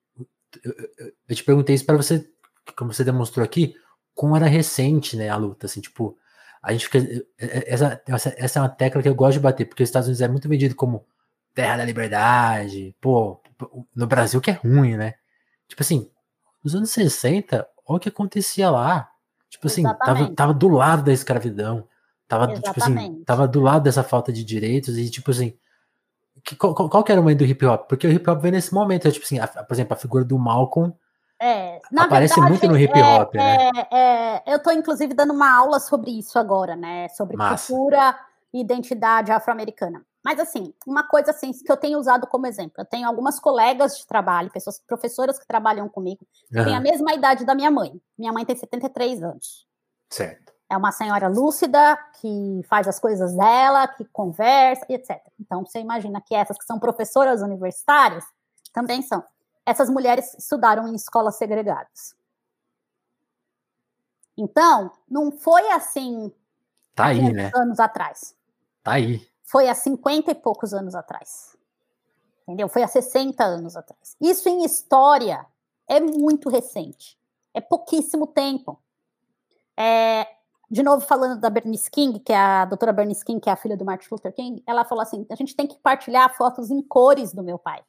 eu, 0.62 0.74
eu 1.28 1.37
te 1.37 1.45
perguntei 1.45 1.74
isso 1.74 1.87
para 1.87 1.97
você, 1.97 2.28
como 2.76 2.93
você 2.93 3.05
demonstrou 3.05 3.45
aqui, 3.45 3.74
como 4.14 4.37
era 4.37 4.47
recente, 4.47 5.16
né, 5.16 5.28
a 5.28 5.37
luta, 5.37 5.66
assim, 5.66 5.80
tipo, 5.80 6.18
a 6.62 6.72
gente 6.72 6.87
fica. 6.87 6.99
É, 6.99 7.47
é, 7.47 7.72
essa, 7.72 8.03
essa, 8.07 8.35
essa 8.37 8.59
é 8.59 8.62
uma 8.62 8.68
tecla 8.68 9.03
que 9.03 9.09
eu 9.09 9.14
gosto 9.14 9.35
de 9.35 9.41
bater, 9.41 9.66
porque 9.66 9.83
os 9.83 9.89
Estados 9.89 10.07
Unidos 10.09 10.20
é 10.20 10.28
muito 10.28 10.49
vendido 10.49 10.74
como 10.74 11.05
terra 11.55 11.78
da 11.78 11.85
liberdade, 11.85 12.95
pô, 13.01 13.41
no 13.95 14.07
Brasil 14.07 14.41
que 14.41 14.51
é 14.51 14.55
ruim, 14.55 14.97
né? 14.97 15.14
Tipo 15.73 15.83
assim, 15.83 16.11
nos 16.62 16.75
anos 16.75 16.91
60, 16.91 17.66
olha 17.87 17.97
o 17.97 17.99
que 17.99 18.11
acontecia 18.11 18.68
lá. 18.70 19.09
Tipo 19.49 19.68
assim, 19.68 19.83
tava, 19.83 20.35
tava 20.35 20.53
do 20.53 20.68
lado 20.68 21.03
da 21.03 21.12
escravidão. 21.14 21.89
Tava, 22.29 22.47
tipo 22.49 22.75
assim, 22.77 23.25
tava 23.25 23.49
do 23.49 23.61
lado 23.61 23.83
dessa 23.83 24.03
falta 24.03 24.31
de 24.31 24.45
direitos 24.45 24.99
e, 24.99 25.09
tipo 25.09 25.31
assim, 25.31 25.57
que, 26.45 26.55
qual, 26.55 26.75
qual 26.75 27.03
que 27.03 27.11
era 27.11 27.23
o 27.23 27.25
momento 27.25 27.39
do 27.39 27.47
hip 27.47 27.64
hop? 27.64 27.89
Porque 27.89 28.07
o 28.07 28.11
hip 28.11 28.29
hop 28.29 28.43
vem 28.43 28.53
nesse 28.53 28.75
momento, 28.75 29.09
é, 29.09 29.11
tipo 29.11 29.25
assim, 29.25 29.39
a, 29.39 29.47
por 29.47 29.73
exemplo, 29.73 29.95
a 29.95 29.97
figura 29.97 30.25
do 30.27 30.39
Malcolm 30.39 30.95
é, 31.41 31.81
Aparece 31.97 32.35
verdade, 32.35 32.51
muito 32.51 32.68
no 32.68 32.79
hip 32.79 32.97
é, 32.97 33.03
hop, 33.03 33.35
é, 33.35 33.39
né? 33.39 33.70
É, 33.91 34.53
eu 34.53 34.59
estou 34.59 34.75
inclusive 34.75 35.14
dando 35.14 35.33
uma 35.33 35.51
aula 35.51 35.81
sobre 35.81 36.11
isso 36.11 36.39
agora, 36.39 36.77
né? 36.77 37.09
Sobre 37.09 37.35
Massa. 37.35 37.73
cultura 37.73 38.14
e 38.53 38.61
identidade 38.61 39.33
afro-americana. 39.33 40.05
Mas 40.25 40.39
assim, 40.39 40.73
uma 40.87 41.03
coisa 41.03 41.31
assim 41.33 41.53
que 41.53 41.70
eu 41.70 41.77
tenho 41.77 41.99
usado 41.99 42.27
como 42.27 42.47
exemplo, 42.47 42.75
eu 42.79 42.85
tenho 42.85 43.07
algumas 43.07 43.41
colegas 43.41 43.99
de 43.99 44.07
trabalho, 44.07 44.51
pessoas, 44.51 44.79
professoras 44.79 45.39
que 45.39 45.47
trabalham 45.47 45.89
comigo, 45.89 46.27
que 46.49 46.59
uhum. 46.59 46.64
têm 46.64 46.77
a 46.77 46.81
mesma 46.81 47.12
idade 47.12 47.45
da 47.45 47.55
minha 47.55 47.70
mãe. 47.70 48.01
Minha 48.16 48.33
mãe 48.33 48.45
tem 48.45 48.57
73 48.57 49.23
anos. 49.23 49.66
Certo. 50.09 50.53
É 50.70 50.77
uma 50.77 50.93
senhora 50.93 51.29
lúcida, 51.29 51.99
que 52.20 52.62
faz 52.68 52.89
as 52.89 52.99
coisas 52.99 53.35
dela, 53.35 53.87
que 53.89 54.05
conversa, 54.07 54.87
etc. 54.89 55.20
Então, 55.39 55.66
você 55.66 55.81
imagina 55.81 56.20
que 56.20 56.35
essas 56.35 56.57
que 56.57 56.64
são 56.64 56.79
professoras 56.79 57.43
universitárias 57.43 58.25
também 58.73 59.03
são 59.03 59.23
essas 59.64 59.89
mulheres 59.89 60.35
estudaram 60.35 60.89
em 60.89 60.95
escolas 60.95 61.37
segregadas. 61.37 62.16
Então, 64.37 64.91
não 65.09 65.31
foi 65.31 65.68
assim 65.70 66.33
tá 66.95 67.07
aí, 67.07 67.33
né? 67.33 67.51
anos 67.55 67.79
atrás. 67.79 68.35
Tá 68.83 68.93
aí. 68.93 69.27
Foi 69.53 69.69
há 69.69 69.75
50 69.75 70.31
e 70.31 70.35
poucos 70.35 70.73
anos 70.73 70.95
atrás. 70.95 71.55
Entendeu? 72.43 72.71
Foi 72.71 72.83
há 72.83 72.89
60 72.89 73.45
anos 73.45 73.77
atrás. 73.77 74.17
Isso 74.19 74.49
em 74.49 74.65
história 74.65 75.45
é 75.87 76.01
muito 76.01 76.49
recente. 76.49 77.19
É 77.53 77.61
pouquíssimo 77.61 78.27
tempo. 78.27 78.81
É, 79.77 80.27
de 80.71 80.83
novo, 80.83 81.05
falando 81.05 81.39
da 81.39 81.51
Bernice 81.51 81.91
King, 81.91 82.19
que 82.19 82.33
é 82.33 82.37
a 82.37 82.65
doutora 82.65 82.95
Bernice 82.95 83.23
King, 83.23 83.41
que 83.41 83.51
é 83.51 83.53
a 83.53 83.57
filha 83.57 83.77
do 83.77 83.85
Martin 83.85 84.09
Luther 84.11 84.33
King, 84.33 84.63
ela 84.67 84.87
falou 84.87 85.03
assim: 85.03 85.27
a 85.31 85.35
gente 85.35 85.55
tem 85.55 85.67
que 85.67 85.77
partilhar 85.77 86.35
fotos 86.35 86.71
em 86.71 86.81
cores 86.81 87.35
do 87.35 87.43
meu 87.43 87.59
pai. 87.59 87.85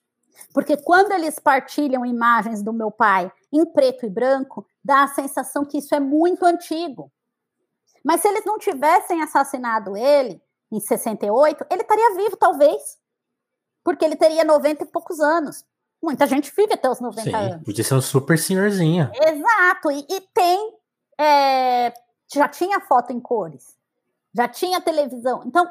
Porque 0.54 0.76
quando 0.76 1.14
eles 1.14 1.40
partilham 1.40 2.06
imagens 2.06 2.62
do 2.62 2.74
meu 2.74 2.92
pai 2.92 3.32
em 3.54 3.66
preto 3.66 4.06
e 4.06 4.10
branco, 4.10 4.68
dá 4.84 5.04
a 5.04 5.08
sensação 5.08 5.64
que 5.64 5.78
isso 5.78 5.96
é 5.96 6.00
muito 6.02 6.46
antigo. 6.46 7.10
Mas 8.04 8.20
se 8.20 8.28
eles 8.28 8.44
não 8.44 8.60
tivessem 8.60 9.22
assassinado 9.22 9.96
ele 9.96 10.42
em 10.76 10.80
68, 10.80 11.66
ele 11.70 11.82
estaria 11.84 12.16
vivo, 12.16 12.36
talvez. 12.36 12.98
Porque 13.84 14.04
ele 14.04 14.16
teria 14.16 14.44
90 14.44 14.84
e 14.84 14.88
poucos 14.88 15.20
anos. 15.20 15.64
Muita 16.02 16.26
gente 16.26 16.52
vive 16.56 16.74
até 16.74 16.90
os 16.90 17.00
90 17.00 17.22
Sim, 17.22 17.36
anos. 17.36 17.64
Podia 17.64 17.84
ser 17.84 17.94
um 17.94 18.02
super 18.02 18.38
senhorzinho. 18.40 19.10
Exato. 19.14 19.92
E, 19.92 20.06
e 20.10 20.22
tem. 20.34 20.78
É, 21.18 21.94
já 22.34 22.48
tinha 22.50 22.80
foto 22.82 23.12
em 23.12 23.20
cores. 23.20 23.78
Já 24.34 24.48
tinha 24.48 24.82
televisão. 24.82 25.44
Então, 25.46 25.70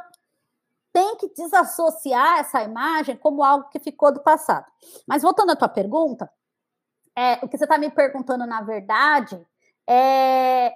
tem 0.93 1.17
que 1.17 1.29
desassociar 1.35 2.39
essa 2.39 2.63
imagem 2.63 3.17
como 3.17 3.43
algo 3.43 3.69
que 3.71 3.81
ficou 3.81 4.13
do 4.13 4.21
passado. 4.21 4.67
Mas 5.07 5.23
voltando 5.23 5.51
à 5.51 5.57
tua 5.57 5.69
pergunta, 5.69 6.31
é, 7.17 7.35
o 7.43 7.49
que 7.49 7.59
você 7.59 7.65
está 7.65 7.77
me 7.77 7.91
perguntando, 7.91 8.47
na 8.47 8.63
verdade, 8.63 9.45
é 9.87 10.73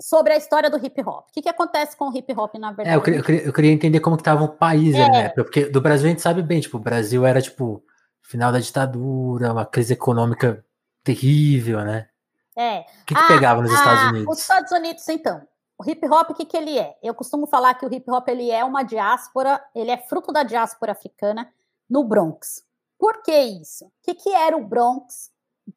sobre 0.00 0.32
a 0.32 0.36
história 0.36 0.70
do 0.70 0.84
hip 0.84 1.00
hop. 1.02 1.28
O 1.28 1.32
que, 1.32 1.42
que 1.42 1.48
acontece 1.48 1.96
com 1.96 2.08
o 2.08 2.16
hip 2.16 2.32
hop, 2.32 2.54
na 2.54 2.72
verdade? 2.72 2.90
É, 2.90 2.96
eu, 2.96 3.02
queria, 3.02 3.18
eu, 3.18 3.24
queria, 3.24 3.42
eu 3.42 3.52
queria 3.52 3.72
entender 3.72 4.00
como 4.00 4.16
que 4.16 4.22
tava 4.22 4.44
o 4.44 4.48
país 4.48 4.94
é. 4.94 5.08
né? 5.08 5.28
Porque 5.28 5.66
do 5.66 5.80
Brasil 5.80 6.06
a 6.06 6.10
gente 6.10 6.22
sabe 6.22 6.42
bem, 6.42 6.60
tipo, 6.60 6.78
o 6.78 6.80
Brasil 6.80 7.26
era, 7.26 7.42
tipo, 7.42 7.84
final 8.22 8.50
da 8.50 8.58
ditadura, 8.58 9.52
uma 9.52 9.66
crise 9.66 9.92
econômica 9.92 10.64
terrível, 11.04 11.80
né? 11.80 12.08
É. 12.56 12.80
O 12.80 13.04
que, 13.06 13.14
que 13.14 13.20
ah, 13.20 13.28
pegava 13.28 13.62
nos 13.62 13.70
ah, 13.70 13.74
Estados 13.74 14.02
Unidos? 14.04 14.34
Os 14.34 14.40
Estados 14.40 14.72
Unidos, 14.72 15.08
então. 15.08 15.42
O 15.78 15.90
hip 15.90 16.06
hop, 16.08 16.30
o 16.30 16.34
que, 16.34 16.44
que 16.44 16.56
ele 16.56 16.78
é? 16.78 16.96
Eu 17.02 17.14
costumo 17.14 17.46
falar 17.46 17.74
que 17.74 17.86
o 17.86 17.92
hip 17.92 18.10
hop 18.10 18.28
ele 18.28 18.50
é 18.50 18.64
uma 18.64 18.82
diáspora, 18.82 19.62
ele 19.74 19.90
é 19.90 19.96
fruto 19.96 20.32
da 20.32 20.42
diáspora 20.42 20.92
africana 20.92 21.50
no 21.88 22.04
Bronx. 22.04 22.62
Por 22.98 23.22
que 23.22 23.34
isso? 23.34 23.86
O 23.86 23.92
que, 24.02 24.14
que 24.14 24.30
era 24.30 24.56
o 24.56 24.64
Bronx 24.64 25.30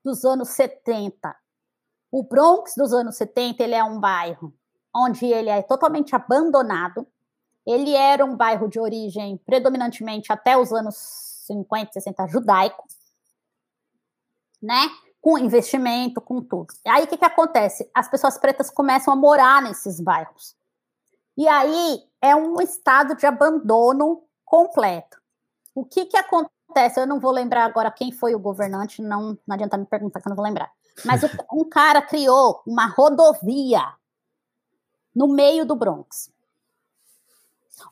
dos 0.03 0.25
anos 0.25 0.49
70? 0.49 1.33
O 2.13 2.21
Bronx 2.21 2.75
dos 2.77 2.93
anos 2.93 3.15
70 3.15 3.63
ele 3.63 3.73
é 3.73 3.83
um 3.83 3.99
bairro 3.99 4.53
onde 4.95 5.25
ele 5.25 5.49
é 5.49 5.63
totalmente 5.63 6.15
abandonado. 6.15 7.07
Ele 7.65 7.95
era 7.95 8.23
um 8.23 8.37
bairro 8.37 8.69
de 8.69 8.79
origem 8.79 9.35
predominantemente 9.37 10.31
até 10.31 10.55
os 10.55 10.71
anos 10.71 10.95
50, 11.47 11.91
60 11.91 12.27
judaico, 12.27 12.85
né? 14.61 14.91
Com 15.19 15.39
investimento, 15.39 16.21
com 16.21 16.39
tudo. 16.39 16.67
Aí 16.85 17.03
o 17.03 17.07
que, 17.07 17.17
que 17.17 17.25
acontece? 17.25 17.89
As 17.91 18.07
pessoas 18.07 18.37
pretas 18.37 18.69
começam 18.69 19.11
a 19.11 19.17
morar 19.17 19.63
nesses 19.63 19.99
bairros. 19.99 20.55
E 21.35 21.47
aí 21.47 21.99
é 22.21 22.35
um 22.35 22.61
estado 22.61 23.15
de 23.15 23.25
abandono 23.25 24.21
completo. 24.45 25.17
O 25.73 25.83
que, 25.83 26.05
que 26.05 26.17
acontece? 26.17 26.99
Eu 26.99 27.07
não 27.07 27.19
vou 27.19 27.31
lembrar 27.31 27.65
agora 27.65 27.89
quem 27.89 28.11
foi 28.11 28.35
o 28.35 28.39
governante, 28.39 29.01
não, 29.01 29.35
não 29.47 29.55
adianta 29.55 29.77
me 29.77 29.85
perguntar 29.87 30.21
que 30.21 30.27
eu 30.27 30.29
não 30.29 30.35
vou 30.35 30.45
lembrar. 30.45 30.71
Mas 31.05 31.21
um 31.51 31.67
cara 31.69 32.01
criou 32.01 32.61
uma 32.65 32.85
rodovia 32.87 33.81
no 35.15 35.27
meio 35.27 35.65
do 35.65 35.75
Bronx. 35.75 36.31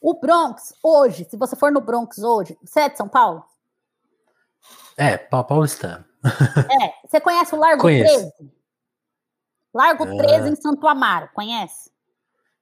O 0.01 0.13
Bronx, 0.13 0.73
hoje, 0.83 1.27
se 1.29 1.35
você 1.35 1.55
for 1.55 1.71
no 1.71 1.81
Bronx 1.81 2.19
hoje, 2.19 2.57
você 2.63 2.81
é 2.81 2.89
de 2.89 2.97
São 2.97 3.07
Paulo? 3.07 3.43
É, 4.95 5.17
paulistano. 5.17 6.05
é, 6.23 7.07
você 7.07 7.19
conhece 7.19 7.55
o 7.55 7.57
Largo 7.57 7.81
Conheço. 7.81 8.31
13? 8.37 8.51
Largo 9.73 10.05
13 10.17 10.49
em 10.49 10.55
Santo 10.55 10.87
Amaro, 10.87 11.29
conhece? 11.33 11.91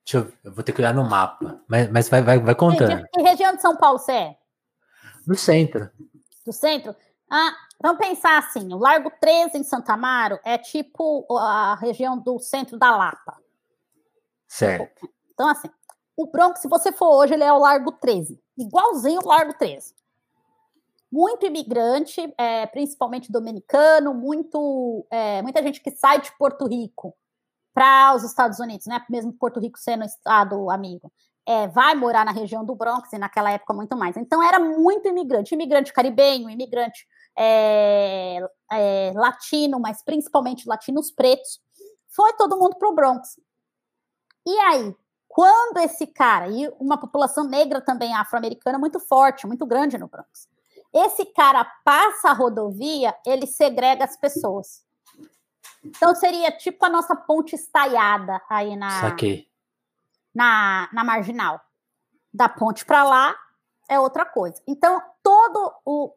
Deixa 0.05 0.17
eu, 0.17 0.33
eu 0.43 0.53
vou 0.53 0.63
ter 0.63 0.71
que 0.71 0.81
olhar 0.81 0.93
no 0.93 1.03
mapa, 1.03 1.61
mas, 1.67 1.89
mas 1.91 2.09
vai, 2.09 2.21
vai, 2.21 2.39
vai 2.39 2.55
contando. 2.55 3.05
Que 3.13 3.21
região 3.21 3.55
de 3.55 3.61
São 3.61 3.75
Paulo 3.75 3.99
você 3.99 4.11
é? 4.11 4.37
Do 5.25 5.35
centro. 5.35 5.89
Do 6.45 6.53
centro? 6.53 6.95
Ah, 7.29 7.55
vamos 7.81 7.99
pensar 7.99 8.37
assim, 8.37 8.73
o 8.73 8.77
Largo 8.77 9.11
13 9.21 9.57
em 9.57 9.63
Santa 9.63 9.93
Amaro 9.93 10.39
é 10.43 10.57
tipo 10.57 11.25
a 11.37 11.75
região 11.75 12.17
do 12.17 12.39
centro 12.39 12.77
da 12.77 12.95
Lapa. 12.95 13.37
Certo. 14.47 15.07
Então, 15.33 15.47
assim, 15.47 15.69
o 16.17 16.25
Bronx, 16.27 16.59
se 16.59 16.67
você 16.67 16.91
for 16.91 17.15
hoje, 17.15 17.33
ele 17.33 17.43
é 17.43 17.53
o 17.53 17.59
Largo 17.59 17.91
13. 17.91 18.41
Igualzinho 18.57 19.21
o 19.23 19.27
Largo 19.27 19.53
13. 19.53 19.93
Muito 21.11 21.45
imigrante, 21.45 22.33
é, 22.37 22.65
principalmente 22.65 23.31
dominicano, 23.31 24.13
muito, 24.13 25.05
é, 25.09 25.41
muita 25.41 25.61
gente 25.61 25.81
que 25.81 25.91
sai 25.91 26.21
de 26.21 26.31
Porto 26.37 26.67
Rico 26.67 27.15
para 27.73 28.15
os 28.15 28.23
Estados 28.23 28.59
Unidos, 28.59 28.87
né? 28.87 29.03
Mesmo 29.09 29.33
Porto 29.33 29.59
Rico 29.59 29.79
sendo 29.79 30.03
estado 30.03 30.69
amigo 30.69 31.11
é, 31.49 31.67
vai 31.67 31.95
morar 31.95 32.23
na 32.23 32.31
região 32.31 32.63
do 32.63 32.75
Bronx 32.75 33.11
e 33.11 33.17
naquela 33.17 33.51
época 33.51 33.73
muito 33.73 33.97
mais. 33.97 34.15
Então 34.15 34.43
era 34.43 34.59
muito 34.59 35.07
imigrante, 35.07 35.55
imigrante 35.55 35.91
caribenho, 35.91 36.47
imigrante 36.47 37.07
é, 37.39 38.39
é, 38.71 39.11
latino, 39.15 39.79
mas 39.79 40.03
principalmente 40.03 40.67
latinos 40.67 41.11
pretos. 41.11 41.61
Foi 42.09 42.33
todo 42.33 42.57
mundo 42.57 42.75
para 42.77 42.89
o 42.89 42.93
Bronx. 42.93 43.39
E 44.45 44.57
aí, 44.59 44.95
quando 45.27 45.77
esse 45.77 46.07
cara, 46.07 46.47
e 46.49 46.67
uma 46.79 46.97
população 46.97 47.43
negra 47.43 47.79
também 47.79 48.13
afro-americana 48.13 48.77
muito 48.77 48.99
forte, 48.99 49.47
muito 49.47 49.65
grande 49.65 49.97
no 49.97 50.07
Bronx, 50.07 50.49
esse 50.93 51.25
cara 51.25 51.63
passa 51.85 52.29
a 52.29 52.33
rodovia, 52.33 53.15
ele 53.25 53.45
segrega 53.45 54.03
as 54.03 54.17
pessoas. 54.17 54.83
Então 55.83 56.13
seria 56.15 56.51
tipo 56.51 56.83
a 56.83 56.89
nossa 56.89 57.15
ponte 57.15 57.55
estaiada 57.55 58.41
aí 58.49 58.75
na. 58.75 59.01
Saquei 59.01 59.49
na, 60.33 60.89
na 60.93 61.03
marginal. 61.03 61.59
Da 62.31 62.47
ponte 62.47 62.85
para 62.85 63.03
lá 63.03 63.35
é 63.89 63.99
outra 63.99 64.25
coisa. 64.25 64.61
Então, 64.67 65.01
todo 65.23 65.73
o 65.83 66.13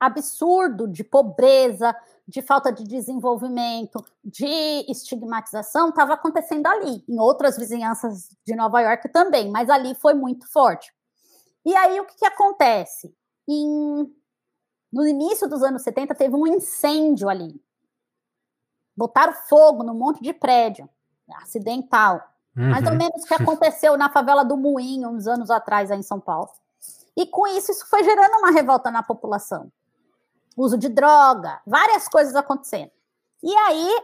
absurdo 0.00 0.86
de 0.86 1.02
pobreza, 1.02 1.94
de 2.26 2.42
falta 2.42 2.70
de 2.70 2.84
desenvolvimento, 2.84 4.04
de 4.22 4.84
estigmatização 4.88 5.88
estava 5.88 6.14
acontecendo 6.14 6.66
ali, 6.66 7.02
em 7.08 7.18
outras 7.18 7.56
vizinhanças 7.56 8.28
de 8.44 8.54
Nova 8.54 8.80
York 8.80 9.08
também, 9.08 9.50
mas 9.50 9.70
ali 9.70 9.94
foi 9.94 10.14
muito 10.14 10.50
forte. 10.52 10.92
E 11.64 11.74
aí 11.74 11.98
o 12.00 12.04
que, 12.04 12.16
que 12.16 12.26
acontece? 12.26 13.14
Em, 13.48 14.14
no 14.92 15.06
início 15.06 15.48
dos 15.48 15.62
anos 15.62 15.82
70 15.82 16.14
teve 16.14 16.34
um 16.34 16.46
incêndio 16.46 17.28
ali. 17.28 17.60
Botaram 18.96 19.32
fogo 19.32 19.82
num 19.82 19.94
monte 19.94 20.22
de 20.22 20.32
prédio, 20.32 20.88
acidental. 21.42 22.22
Uhum. 22.56 22.70
Mais 22.70 22.86
ou 22.86 22.94
menos 22.94 23.22
o 23.22 23.26
que 23.26 23.34
aconteceu 23.34 23.96
na 23.96 24.10
favela 24.10 24.44
do 24.44 24.56
Moinho, 24.56 25.08
uns 25.08 25.26
anos 25.26 25.50
atrás, 25.50 25.90
aí 25.90 25.98
em 25.98 26.02
São 26.02 26.20
Paulo. 26.20 26.50
E 27.16 27.26
com 27.26 27.46
isso, 27.46 27.70
isso 27.70 27.86
foi 27.88 28.04
gerando 28.04 28.38
uma 28.38 28.50
revolta 28.50 28.90
na 28.90 29.02
população. 29.02 29.72
Uso 30.58 30.76
de 30.76 30.88
droga, 30.88 31.60
várias 31.64 32.08
coisas 32.08 32.34
acontecendo. 32.34 32.90
E 33.42 33.54
aí, 33.54 34.02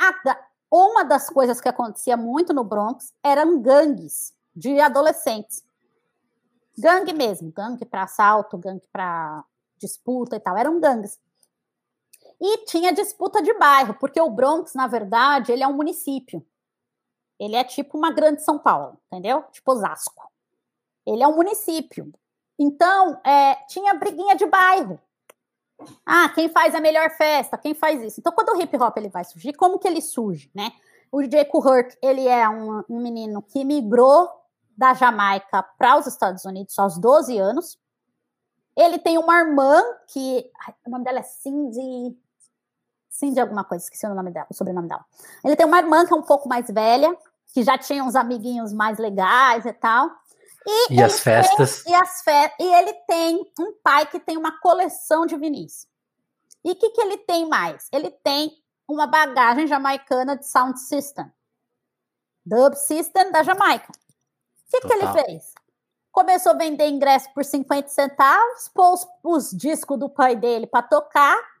a, 0.00 0.38
uma 0.72 1.04
das 1.04 1.28
coisas 1.28 1.60
que 1.60 1.68
acontecia 1.68 2.16
muito 2.16 2.54
no 2.54 2.64
Bronx 2.64 3.12
eram 3.22 3.60
gangues 3.60 4.32
de 4.56 4.80
adolescentes. 4.80 5.62
Gangue 6.76 7.12
mesmo, 7.12 7.52
gangue 7.52 7.84
para 7.84 8.04
assalto, 8.04 8.56
gangue 8.56 8.86
para 8.90 9.44
disputa 9.78 10.36
e 10.36 10.40
tal, 10.40 10.56
eram 10.56 10.80
gangues. 10.80 11.20
E 12.40 12.64
tinha 12.64 12.92
disputa 12.92 13.42
de 13.42 13.52
bairro, 13.54 13.94
porque 13.94 14.20
o 14.20 14.30
Bronx, 14.30 14.74
na 14.74 14.86
verdade, 14.86 15.52
ele 15.52 15.62
é 15.62 15.68
um 15.68 15.76
município. 15.76 16.44
Ele 17.38 17.56
é 17.56 17.62
tipo 17.62 17.98
uma 17.98 18.10
grande 18.10 18.42
São 18.42 18.58
Paulo, 18.58 18.98
entendeu? 19.06 19.42
Tipo 19.52 19.72
Osasco. 19.72 20.30
Ele 21.06 21.22
é 21.22 21.28
um 21.28 21.36
município. 21.36 22.12
Então, 22.58 23.20
é, 23.24 23.56
tinha 23.66 23.94
briguinha 23.94 24.34
de 24.34 24.46
bairro. 24.46 24.98
Ah, 26.04 26.28
quem 26.28 26.48
faz 26.48 26.74
a 26.74 26.80
melhor 26.80 27.10
festa? 27.10 27.58
Quem 27.58 27.74
faz 27.74 28.02
isso? 28.02 28.20
Então, 28.20 28.32
quando 28.32 28.50
o 28.50 28.60
hip 28.60 28.76
hop 28.76 28.96
ele 28.96 29.08
vai 29.08 29.24
surgir, 29.24 29.52
como 29.52 29.78
que 29.78 29.86
ele 29.86 30.00
surge, 30.00 30.50
né? 30.54 30.72
O 31.10 31.22
DJ 31.22 31.48
Hurt, 31.54 31.94
ele 32.02 32.26
é 32.26 32.48
um, 32.48 32.82
um 32.88 33.00
menino 33.00 33.40
que 33.40 33.64
migrou 33.64 34.28
da 34.76 34.94
Jamaica 34.94 35.62
para 35.78 35.96
os 35.96 36.06
Estados 36.06 36.44
Unidos 36.44 36.76
aos 36.78 36.98
12 36.98 37.38
anos. 37.38 37.78
Ele 38.76 38.98
tem 38.98 39.16
uma 39.16 39.38
irmã 39.38 39.80
que. 40.08 40.50
O 40.84 40.90
nome 40.90 41.04
dela 41.04 41.20
é 41.20 41.22
Cindy. 41.22 42.18
Cindy 43.08 43.38
alguma 43.38 43.62
coisa, 43.62 43.84
esqueci 43.84 44.04
o 44.06 44.14
nome 44.14 44.32
dela, 44.32 44.46
o 44.50 44.54
sobrenome 44.54 44.88
dela. 44.88 45.04
Ele 45.44 45.54
tem 45.54 45.64
uma 45.64 45.78
irmã 45.78 46.04
que 46.04 46.12
é 46.12 46.16
um 46.16 46.22
pouco 46.22 46.48
mais 46.48 46.66
velha, 46.68 47.16
que 47.52 47.62
já 47.62 47.78
tinha 47.78 48.02
uns 48.02 48.16
amiguinhos 48.16 48.72
mais 48.72 48.98
legais 48.98 49.64
e 49.64 49.72
tal. 49.72 50.10
E, 50.66 50.94
e 50.94 51.02
as 51.02 51.20
festas. 51.20 51.82
Tem, 51.82 51.92
e, 51.92 51.94
as 51.94 52.22
fe 52.22 52.52
e 52.60 52.74
ele 52.74 52.92
tem 53.06 53.52
um 53.58 53.72
pai 53.82 54.06
que 54.06 54.18
tem 54.18 54.36
uma 54.36 54.58
coleção 54.60 55.26
de 55.26 55.36
vinis. 55.36 55.86
E 56.64 56.72
o 56.72 56.76
que, 56.76 56.90
que 56.90 57.00
ele 57.00 57.18
tem 57.18 57.46
mais? 57.46 57.88
Ele 57.92 58.10
tem 58.10 58.52
uma 58.88 59.06
bagagem 59.06 59.66
jamaicana 59.66 60.36
de 60.36 60.46
sound 60.46 60.80
system. 60.80 61.30
Dub 62.44 62.74
system 62.74 63.30
da 63.30 63.42
Jamaica. 63.42 63.92
O 63.92 64.70
que, 64.70 64.80
que 64.80 64.92
ele 64.92 65.12
fez? 65.12 65.54
Começou 66.10 66.52
a 66.52 66.56
vender 66.56 66.88
ingresso 66.88 67.32
por 67.34 67.44
50 67.44 67.88
centavos, 67.88 68.68
pôs 68.68 69.06
os 69.22 69.50
discos 69.50 69.98
do 69.98 70.08
pai 70.08 70.36
dele 70.36 70.66
para 70.66 70.82
tocar 70.82 71.54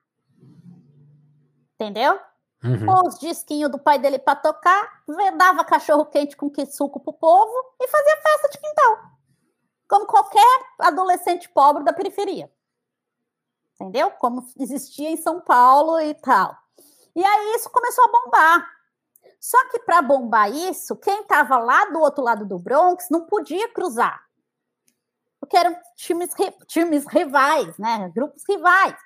entendeu? 1.84 2.18
Uhum. 2.64 2.86
Pôs 2.86 3.14
os 3.14 3.20
disquinhos 3.20 3.70
do 3.70 3.78
pai 3.78 3.98
dele 3.98 4.18
para 4.18 4.36
tocar, 4.36 5.02
dava 5.36 5.64
cachorro 5.64 6.06
quente 6.06 6.34
com 6.34 6.50
que 6.50 6.64
suco 6.64 6.98
pro 6.98 7.12
povo 7.12 7.52
e 7.78 7.86
fazia 7.86 8.16
festa 8.22 8.48
de 8.48 8.58
quintal. 8.58 8.96
Como 9.86 10.06
qualquer 10.06 10.60
adolescente 10.78 11.48
pobre 11.50 11.84
da 11.84 11.92
periferia. 11.92 12.50
Entendeu? 13.74 14.10
Como 14.12 14.46
existia 14.58 15.10
em 15.10 15.16
São 15.16 15.42
Paulo 15.42 16.00
e 16.00 16.14
tal. 16.14 16.56
E 17.14 17.22
aí 17.22 17.54
isso 17.54 17.68
começou 17.70 18.04
a 18.04 18.08
bombar. 18.08 18.70
Só 19.38 19.62
que 19.68 19.80
para 19.80 20.00
bombar 20.00 20.50
isso, 20.50 20.96
quem 20.96 21.20
estava 21.20 21.58
lá 21.58 21.84
do 21.86 22.00
outro 22.00 22.24
lado 22.24 22.46
do 22.46 22.58
Bronx 22.58 23.08
não 23.10 23.26
podia 23.26 23.68
cruzar. 23.68 24.24
Porque 25.38 25.54
eram 25.54 25.76
times, 25.96 26.30
times 26.66 27.04
rivais, 27.06 27.76
né? 27.76 28.10
Grupos 28.14 28.42
rivais. 28.48 28.96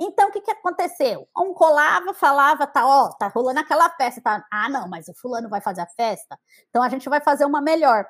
Então, 0.00 0.28
o 0.28 0.32
que, 0.32 0.40
que 0.40 0.50
aconteceu? 0.50 1.28
Um 1.36 1.52
colava, 1.52 2.14
falava, 2.14 2.66
tá, 2.66 2.86
ó, 2.86 3.08
tá 3.10 3.28
rolando 3.28 3.60
aquela 3.60 3.90
festa, 3.90 4.20
tá? 4.20 4.44
Ah, 4.50 4.68
não, 4.68 4.88
mas 4.88 5.08
o 5.08 5.14
fulano 5.14 5.48
vai 5.48 5.60
fazer 5.60 5.80
a 5.80 5.86
festa, 5.86 6.38
então 6.68 6.82
a 6.82 6.88
gente 6.88 7.08
vai 7.08 7.20
fazer 7.20 7.44
uma 7.44 7.60
melhor. 7.60 8.06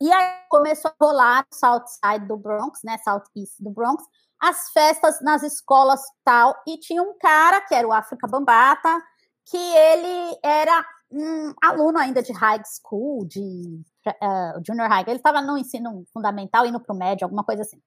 E 0.00 0.10
aí 0.12 0.40
começou 0.48 0.90
a 0.90 1.04
rolar 1.04 1.46
no 1.50 1.56
South 1.56 1.84
Side 1.86 2.26
do 2.26 2.36
Bronx, 2.36 2.80
né, 2.82 2.98
South 3.04 3.24
East 3.36 3.54
do 3.60 3.70
Bronx, 3.70 4.02
as 4.40 4.70
festas 4.70 5.20
nas 5.20 5.42
escolas 5.42 6.00
tal, 6.24 6.54
e 6.66 6.78
tinha 6.78 7.02
um 7.02 7.16
cara, 7.18 7.60
que 7.60 7.74
era 7.74 7.86
o 7.86 7.92
África 7.92 8.26
Bambata, 8.26 9.00
que 9.44 9.56
ele 9.56 10.38
era 10.42 10.84
um 11.10 11.54
aluno 11.62 11.98
ainda 11.98 12.22
de 12.22 12.32
high 12.32 12.62
school, 12.64 13.24
de 13.26 13.80
uh, 14.08 14.60
junior 14.66 14.88
high, 14.88 15.04
ele 15.06 15.16
estava 15.16 15.40
no 15.40 15.56
ensino 15.56 16.04
fundamental, 16.12 16.66
indo 16.66 16.80
para 16.80 16.94
o 16.94 16.98
médio, 16.98 17.24
alguma 17.24 17.44
coisa 17.44 17.62
assim. 17.62 17.80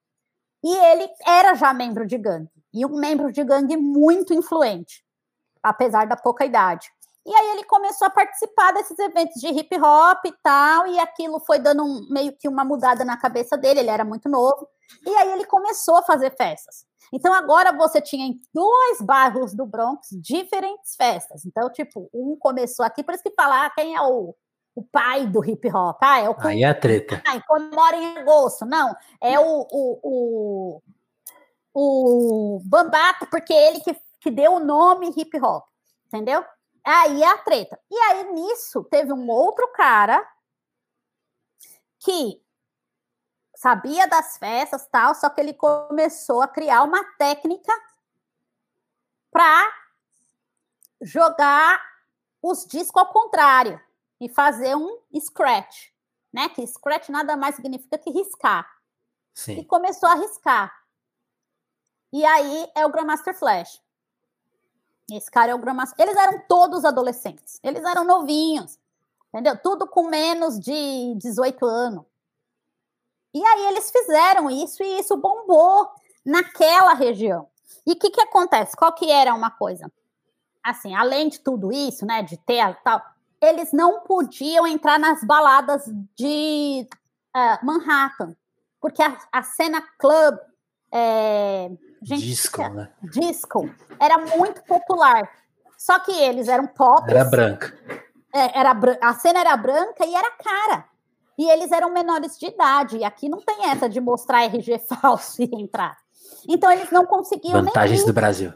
E 0.62 0.76
ele 0.76 1.08
era 1.26 1.54
já 1.54 1.72
membro 1.72 2.06
de 2.06 2.18
gangue, 2.18 2.50
e 2.72 2.84
um 2.84 2.98
membro 2.98 3.32
de 3.32 3.42
gangue 3.44 3.76
muito 3.76 4.34
influente, 4.34 5.04
apesar 5.62 6.06
da 6.06 6.16
pouca 6.16 6.44
idade. 6.44 6.90
E 7.24 7.34
aí 7.34 7.50
ele 7.50 7.64
começou 7.64 8.06
a 8.06 8.10
participar 8.10 8.72
desses 8.72 8.98
eventos 8.98 9.40
de 9.40 9.48
hip 9.48 9.78
hop 9.78 10.24
e 10.24 10.32
tal, 10.42 10.86
e 10.86 10.98
aquilo 10.98 11.38
foi 11.40 11.58
dando 11.58 11.84
um, 11.84 12.06
meio 12.10 12.32
que 12.36 12.48
uma 12.48 12.64
mudada 12.64 13.04
na 13.04 13.18
cabeça 13.18 13.56
dele, 13.56 13.80
ele 13.80 13.90
era 13.90 14.04
muito 14.04 14.28
novo. 14.28 14.66
E 15.06 15.10
aí 15.10 15.32
ele 15.32 15.44
começou 15.44 15.98
a 15.98 16.02
fazer 16.02 16.34
festas. 16.36 16.86
Então 17.12 17.32
agora 17.34 17.70
você 17.72 18.00
tinha 18.00 18.26
em 18.26 18.40
dois 18.52 19.00
bairros 19.02 19.54
do 19.54 19.66
Bronx 19.66 20.08
diferentes 20.12 20.96
festas. 20.96 21.44
Então, 21.44 21.70
tipo, 21.70 22.08
um 22.14 22.36
começou 22.38 22.84
aqui, 22.84 23.04
por 23.04 23.14
isso 23.14 23.22
que 23.22 23.34
falar 23.34 23.66
ah, 23.66 23.70
quem 23.70 23.94
é 23.94 24.00
o, 24.00 24.34
o 24.78 24.84
pai 24.84 25.26
do 25.26 25.44
hip 25.44 25.68
hop. 25.74 25.98
Ah, 26.00 26.20
é 26.20 26.30
o 26.30 26.36
Aí 26.38 26.62
é 26.62 26.68
a 26.68 26.74
treta. 26.74 27.20
Ah, 27.26 27.40
comemora 27.42 27.96
em 27.96 28.18
agosto. 28.18 28.64
Não, 28.64 28.94
é 29.20 29.38
o, 29.40 29.66
o, 29.72 30.00
o, 30.04 30.82
o 31.74 32.62
Bambato, 32.64 33.26
porque 33.26 33.52
é 33.52 33.68
ele 33.68 33.80
que, 33.80 34.00
que 34.20 34.30
deu 34.30 34.52
o 34.52 34.60
nome 34.60 35.12
hip 35.16 35.36
hop. 35.40 35.66
Entendeu? 36.06 36.44
Aí 36.84 37.24
é 37.24 37.26
a 37.26 37.38
treta. 37.38 37.78
E 37.90 37.96
aí, 37.96 38.32
nisso, 38.32 38.84
teve 38.84 39.12
um 39.12 39.28
outro 39.28 39.66
cara 39.72 40.24
que 41.98 42.40
sabia 43.56 44.06
das 44.06 44.38
festas 44.38 44.86
tal, 44.86 45.12
só 45.16 45.28
que 45.28 45.40
ele 45.40 45.54
começou 45.54 46.40
a 46.40 46.46
criar 46.46 46.84
uma 46.84 47.02
técnica 47.18 47.72
para 49.32 49.72
jogar 51.00 51.82
os 52.40 52.64
discos 52.64 53.02
ao 53.02 53.12
contrário 53.12 53.87
e 54.20 54.28
fazer 54.28 54.76
um 54.76 55.00
scratch, 55.20 55.90
né? 56.32 56.48
Que 56.48 56.66
scratch 56.66 57.08
nada 57.08 57.36
mais 57.36 57.56
significa 57.56 57.98
que 57.98 58.10
riscar. 58.10 58.68
Sim. 59.34 59.58
E 59.58 59.64
começou 59.64 60.08
a 60.08 60.14
riscar. 60.14 60.72
E 62.12 62.24
aí 62.24 62.70
é 62.74 62.84
o 62.84 62.90
Grandmaster 62.90 63.34
Flash. 63.34 63.80
Esse 65.10 65.30
cara 65.30 65.52
é 65.52 65.54
o 65.54 65.58
Grandmaster. 65.58 66.06
Eles 66.06 66.16
eram 66.16 66.40
todos 66.48 66.84
adolescentes. 66.84 67.58
Eles 67.62 67.84
eram 67.84 68.04
novinhos. 68.04 68.78
Entendeu? 69.28 69.56
Tudo 69.60 69.86
com 69.86 70.08
menos 70.08 70.58
de 70.58 71.14
18 71.16 71.64
anos. 71.64 72.04
E 73.34 73.44
aí 73.44 73.66
eles 73.66 73.90
fizeram 73.90 74.50
isso 74.50 74.82
e 74.82 74.98
isso 74.98 75.16
bombou 75.16 75.88
naquela 76.24 76.94
região. 76.94 77.48
E 77.86 77.92
o 77.92 77.96
que, 77.96 78.10
que 78.10 78.20
acontece? 78.20 78.76
Qual 78.76 78.92
que 78.92 79.10
era 79.10 79.34
uma 79.34 79.50
coisa? 79.50 79.90
Assim, 80.62 80.94
além 80.94 81.28
de 81.28 81.40
tudo 81.40 81.72
isso, 81.72 82.04
né, 82.04 82.22
de 82.22 82.36
ter 82.38 82.74
tal, 82.82 83.02
eles 83.40 83.72
não 83.72 84.00
podiam 84.00 84.66
entrar 84.66 84.98
nas 84.98 85.22
baladas 85.24 85.84
de 86.16 86.86
uh, 87.36 87.66
Manhattan, 87.66 88.34
porque 88.80 89.02
a, 89.02 89.16
a 89.32 89.42
cena 89.42 89.82
club, 89.98 90.38
é, 90.92 91.70
gente, 92.02 92.22
disco, 92.22 92.68
né? 92.68 92.90
disco, 93.02 93.70
era 94.00 94.18
muito 94.36 94.62
popular. 94.64 95.28
Só 95.76 95.98
que 96.00 96.10
eles 96.10 96.48
eram 96.48 96.66
pop. 96.66 97.08
Era 97.08 97.24
branca. 97.24 97.78
É, 98.34 98.58
era, 98.58 98.76
a 99.00 99.14
cena 99.14 99.40
era 99.40 99.56
branca 99.56 100.04
e 100.04 100.14
era 100.14 100.30
cara 100.32 100.84
e 101.38 101.48
eles 101.48 101.70
eram 101.70 101.92
menores 101.92 102.36
de 102.36 102.46
idade. 102.46 102.98
E 102.98 103.04
aqui 103.04 103.28
não 103.28 103.40
tem 103.40 103.70
essa 103.70 103.88
de 103.88 104.00
mostrar 104.00 104.44
RG 104.44 104.80
falso 105.00 105.40
e 105.40 105.48
entrar. 105.54 105.96
Então 106.48 106.70
eles 106.70 106.90
não 106.90 107.06
conseguiam 107.06 107.62
Vantagens 107.62 108.04
do 108.04 108.12
Brasil. 108.12 108.52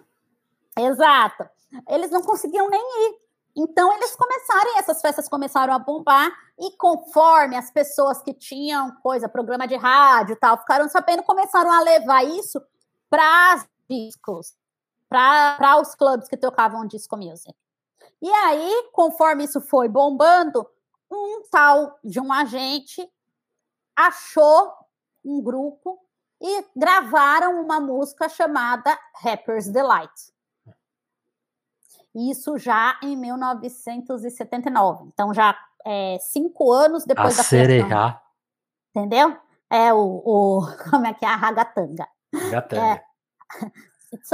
Exato. 0.76 1.48
Eles 1.88 2.10
não 2.10 2.22
conseguiam 2.22 2.68
nem 2.68 2.80
ir. 2.80 3.21
Então 3.54 3.92
eles 3.92 4.16
começaram, 4.16 4.78
essas 4.78 5.00
festas 5.00 5.28
começaram 5.28 5.74
a 5.74 5.78
bombar, 5.78 6.30
e 6.58 6.76
conforme 6.76 7.56
as 7.56 7.70
pessoas 7.70 8.22
que 8.22 8.32
tinham 8.32 8.94
coisa, 9.02 9.28
programa 9.28 9.66
de 9.66 9.76
rádio 9.76 10.36
tal, 10.36 10.58
ficaram 10.58 10.88
sabendo, 10.88 11.22
começaram 11.22 11.70
a 11.70 11.80
levar 11.80 12.24
isso 12.24 12.62
para 13.10 13.56
os 13.56 13.66
discos, 13.88 14.54
para 15.08 15.78
os 15.80 15.94
clubes 15.94 16.28
que 16.28 16.36
tocavam 16.36 16.86
disco 16.86 17.16
music. 17.16 17.54
E 18.22 18.30
aí, 18.30 18.88
conforme 18.92 19.44
isso 19.44 19.60
foi 19.60 19.88
bombando, 19.88 20.66
um 21.10 21.42
tal 21.50 21.98
de 22.02 22.18
um 22.18 22.32
agente 22.32 23.06
achou 23.94 24.72
um 25.22 25.42
grupo 25.42 25.98
e 26.40 26.64
gravaram 26.74 27.60
uma 27.60 27.78
música 27.78 28.28
chamada 28.28 28.98
Rapper's 29.14 29.68
Delight. 29.68 30.31
Isso 32.14 32.58
já 32.58 32.98
em 33.02 33.16
1979. 33.16 35.04
Então, 35.06 35.32
já 35.32 35.56
é, 35.84 36.18
cinco 36.20 36.72
anos 36.72 37.04
depois 37.04 37.38
a 37.38 37.42
da 37.42 37.48
criação. 37.48 38.20
Entendeu? 38.94 39.36
É 39.70 39.92
o, 39.92 40.22
o. 40.24 40.66
Como 40.90 41.06
é 41.06 41.14
que 41.14 41.24
é? 41.24 41.28
A 41.28 41.36
ragatanga. 41.36 42.06
Ragatanga. 42.34 42.82
É. 42.82 43.04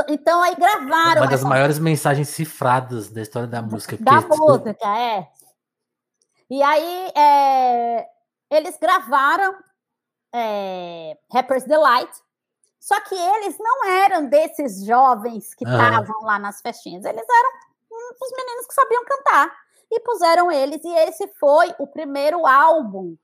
Então, 0.08 0.42
aí 0.42 0.56
gravaram. 0.56 1.22
Uma 1.22 1.30
das 1.30 1.44
maiores 1.44 1.78
mensagens 1.78 2.28
cifradas 2.28 3.10
da 3.10 3.22
história 3.22 3.46
da 3.46 3.62
música. 3.62 3.96
Da 4.00 4.20
música, 4.20 4.98
é. 4.98 5.28
E 6.50 6.62
aí 6.62 7.12
é, 7.14 8.08
eles 8.50 8.78
gravaram 8.78 9.54
é, 10.34 11.16
Rapper's 11.30 11.64
Delight, 11.64 12.10
só 12.80 12.98
que 13.02 13.14
eles 13.14 13.58
não 13.58 13.86
eram 13.86 14.26
desses 14.28 14.84
jovens 14.84 15.54
que 15.54 15.64
estavam 15.64 16.22
lá 16.22 16.38
nas 16.38 16.60
festinhas, 16.60 17.04
eles 17.04 17.26
eram 17.28 17.50
os 18.10 18.32
meninos 18.32 18.66
que 18.66 18.74
sabiam 18.74 19.04
cantar. 19.04 19.54
E 19.90 20.00
puseram 20.00 20.52
eles, 20.52 20.84
e 20.84 20.88
esse 20.88 21.26
foi 21.40 21.74
o 21.78 21.86
primeiro 21.86 22.46
álbum, 22.46 23.16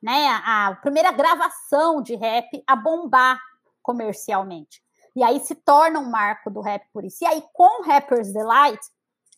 né? 0.00 0.28
A, 0.28 0.68
a 0.68 0.74
primeira 0.76 1.10
gravação 1.10 2.00
de 2.00 2.14
rap 2.14 2.62
a 2.64 2.76
bombar 2.76 3.40
comercialmente. 3.82 4.82
E 5.14 5.22
aí 5.22 5.40
se 5.40 5.54
torna 5.54 5.98
um 5.98 6.08
marco 6.08 6.50
do 6.50 6.60
rap 6.60 6.86
por 6.92 7.04
isso. 7.04 7.18
E 7.22 7.26
aí, 7.26 7.42
com 7.52 7.82
Rapper's 7.82 8.32
Delight, 8.32 8.80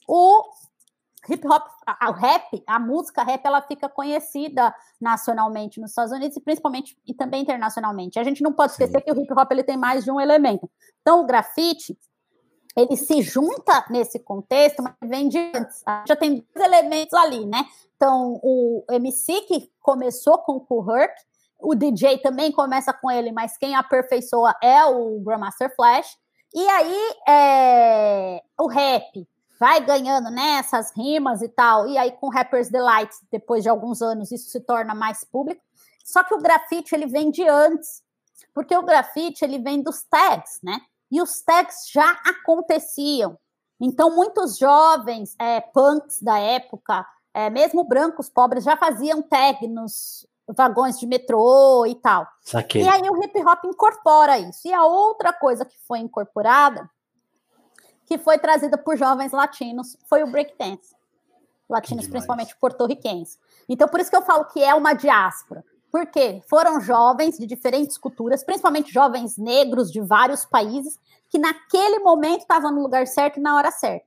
o 0.06 0.42
hip 1.28 1.46
hop, 1.48 1.66
a, 1.86 2.10
rap, 2.12 2.62
a 2.66 2.78
música 2.78 3.22
rap, 3.22 3.44
ela 3.44 3.62
fica 3.62 3.88
conhecida 3.88 4.74
nacionalmente 5.00 5.80
nos 5.80 5.90
Estados 5.90 6.12
Unidos 6.12 6.36
e 6.36 6.40
principalmente 6.40 6.96
e 7.06 7.14
também 7.14 7.42
internacionalmente. 7.42 8.18
A 8.18 8.24
gente 8.24 8.42
não 8.42 8.52
pode 8.52 8.72
esquecer 8.72 8.98
Sim. 8.98 9.04
que 9.04 9.12
o 9.12 9.20
hip 9.20 9.32
hop 9.32 9.50
ele 9.50 9.64
tem 9.64 9.76
mais 9.76 10.04
de 10.04 10.10
um 10.10 10.20
elemento. 10.20 10.70
Então, 11.00 11.22
o 11.22 11.26
grafite 11.26 11.98
ele 12.76 12.96
se 12.96 13.22
junta 13.22 13.84
nesse 13.88 14.18
contexto, 14.18 14.82
mas 14.82 14.94
vem 15.02 15.28
de 15.28 15.38
antes. 15.54 15.82
Já 16.06 16.16
tem 16.16 16.44
dois 16.54 16.66
elementos 16.66 17.14
ali, 17.14 17.46
né? 17.46 17.64
Então, 17.96 18.40
o 18.42 18.84
MC 18.90 19.42
que 19.42 19.70
começou 19.80 20.38
com 20.38 20.56
o 20.56 20.60
Cool 20.60 20.90
Herc, 20.90 21.14
o 21.60 21.74
DJ 21.74 22.18
também 22.18 22.50
começa 22.52 22.92
com 22.92 23.10
ele, 23.10 23.32
mas 23.32 23.56
quem 23.56 23.74
aperfeiçoa 23.74 24.54
é 24.62 24.84
o 24.84 25.20
Grandmaster 25.20 25.74
Flash. 25.74 26.18
E 26.52 26.68
aí, 26.68 27.14
é, 27.28 28.42
o 28.60 28.66
rap, 28.66 29.26
vai 29.58 29.80
ganhando 29.80 30.30
né, 30.30 30.60
rimas 30.96 31.42
e 31.42 31.48
tal, 31.48 31.88
e 31.88 31.96
aí 31.96 32.12
com 32.12 32.28
Rappers 32.28 32.68
Delight, 32.68 33.14
depois 33.30 33.62
de 33.62 33.68
alguns 33.68 34.02
anos, 34.02 34.30
isso 34.30 34.50
se 34.50 34.60
torna 34.60 34.94
mais 34.94 35.24
público. 35.24 35.62
Só 36.04 36.22
que 36.22 36.34
o 36.34 36.38
grafite 36.38 36.94
ele 36.94 37.06
vem 37.06 37.30
de 37.30 37.48
antes, 37.48 38.02
porque 38.52 38.76
o 38.76 38.82
grafite 38.82 39.44
ele 39.44 39.58
vem 39.58 39.82
dos 39.82 40.02
tags, 40.02 40.60
né? 40.62 40.80
E 41.10 41.20
os 41.20 41.40
tags 41.42 41.88
já 41.92 42.10
aconteciam. 42.24 43.38
Então, 43.80 44.14
muitos 44.14 44.56
jovens 44.56 45.34
é, 45.38 45.60
punks 45.60 46.20
da 46.22 46.38
época, 46.38 47.06
é, 47.32 47.50
mesmo 47.50 47.84
brancos 47.84 48.28
pobres, 48.28 48.64
já 48.64 48.76
faziam 48.76 49.22
tag 49.22 49.66
nos 49.68 50.26
vagões 50.48 50.98
de 50.98 51.06
metrô 51.06 51.86
e 51.86 51.94
tal. 51.94 52.26
Saquei. 52.42 52.82
E 52.82 52.88
aí 52.88 53.02
o 53.08 53.22
hip 53.22 53.38
hop 53.40 53.64
incorpora 53.64 54.38
isso. 54.38 54.68
E 54.68 54.72
a 54.72 54.84
outra 54.84 55.32
coisa 55.32 55.64
que 55.64 55.76
foi 55.86 55.98
incorporada 55.98 56.88
que 58.06 58.18
foi 58.18 58.38
trazida 58.38 58.76
por 58.76 58.96
jovens 58.96 59.32
latinos, 59.32 59.96
foi 60.08 60.22
o 60.22 60.26
breakdance. 60.26 60.94
Latinos, 61.68 62.06
principalmente 62.06 62.54
porto-riquenhos. 62.56 63.38
Então, 63.68 63.88
por 63.88 63.98
isso 63.98 64.10
que 64.10 64.16
eu 64.16 64.22
falo 64.22 64.44
que 64.46 64.62
é 64.62 64.74
uma 64.74 64.92
diáspora. 64.92 65.64
Porque 65.94 66.42
foram 66.50 66.80
jovens 66.80 67.38
de 67.38 67.46
diferentes 67.46 67.96
culturas, 67.96 68.42
principalmente 68.42 68.92
jovens 68.92 69.38
negros 69.38 69.92
de 69.92 70.00
vários 70.00 70.44
países, 70.44 70.98
que 71.30 71.38
naquele 71.38 72.00
momento 72.00 72.40
estavam 72.40 72.72
no 72.72 72.82
lugar 72.82 73.06
certo 73.06 73.36
e 73.36 73.40
na 73.40 73.54
hora 73.54 73.70
certa. 73.70 74.04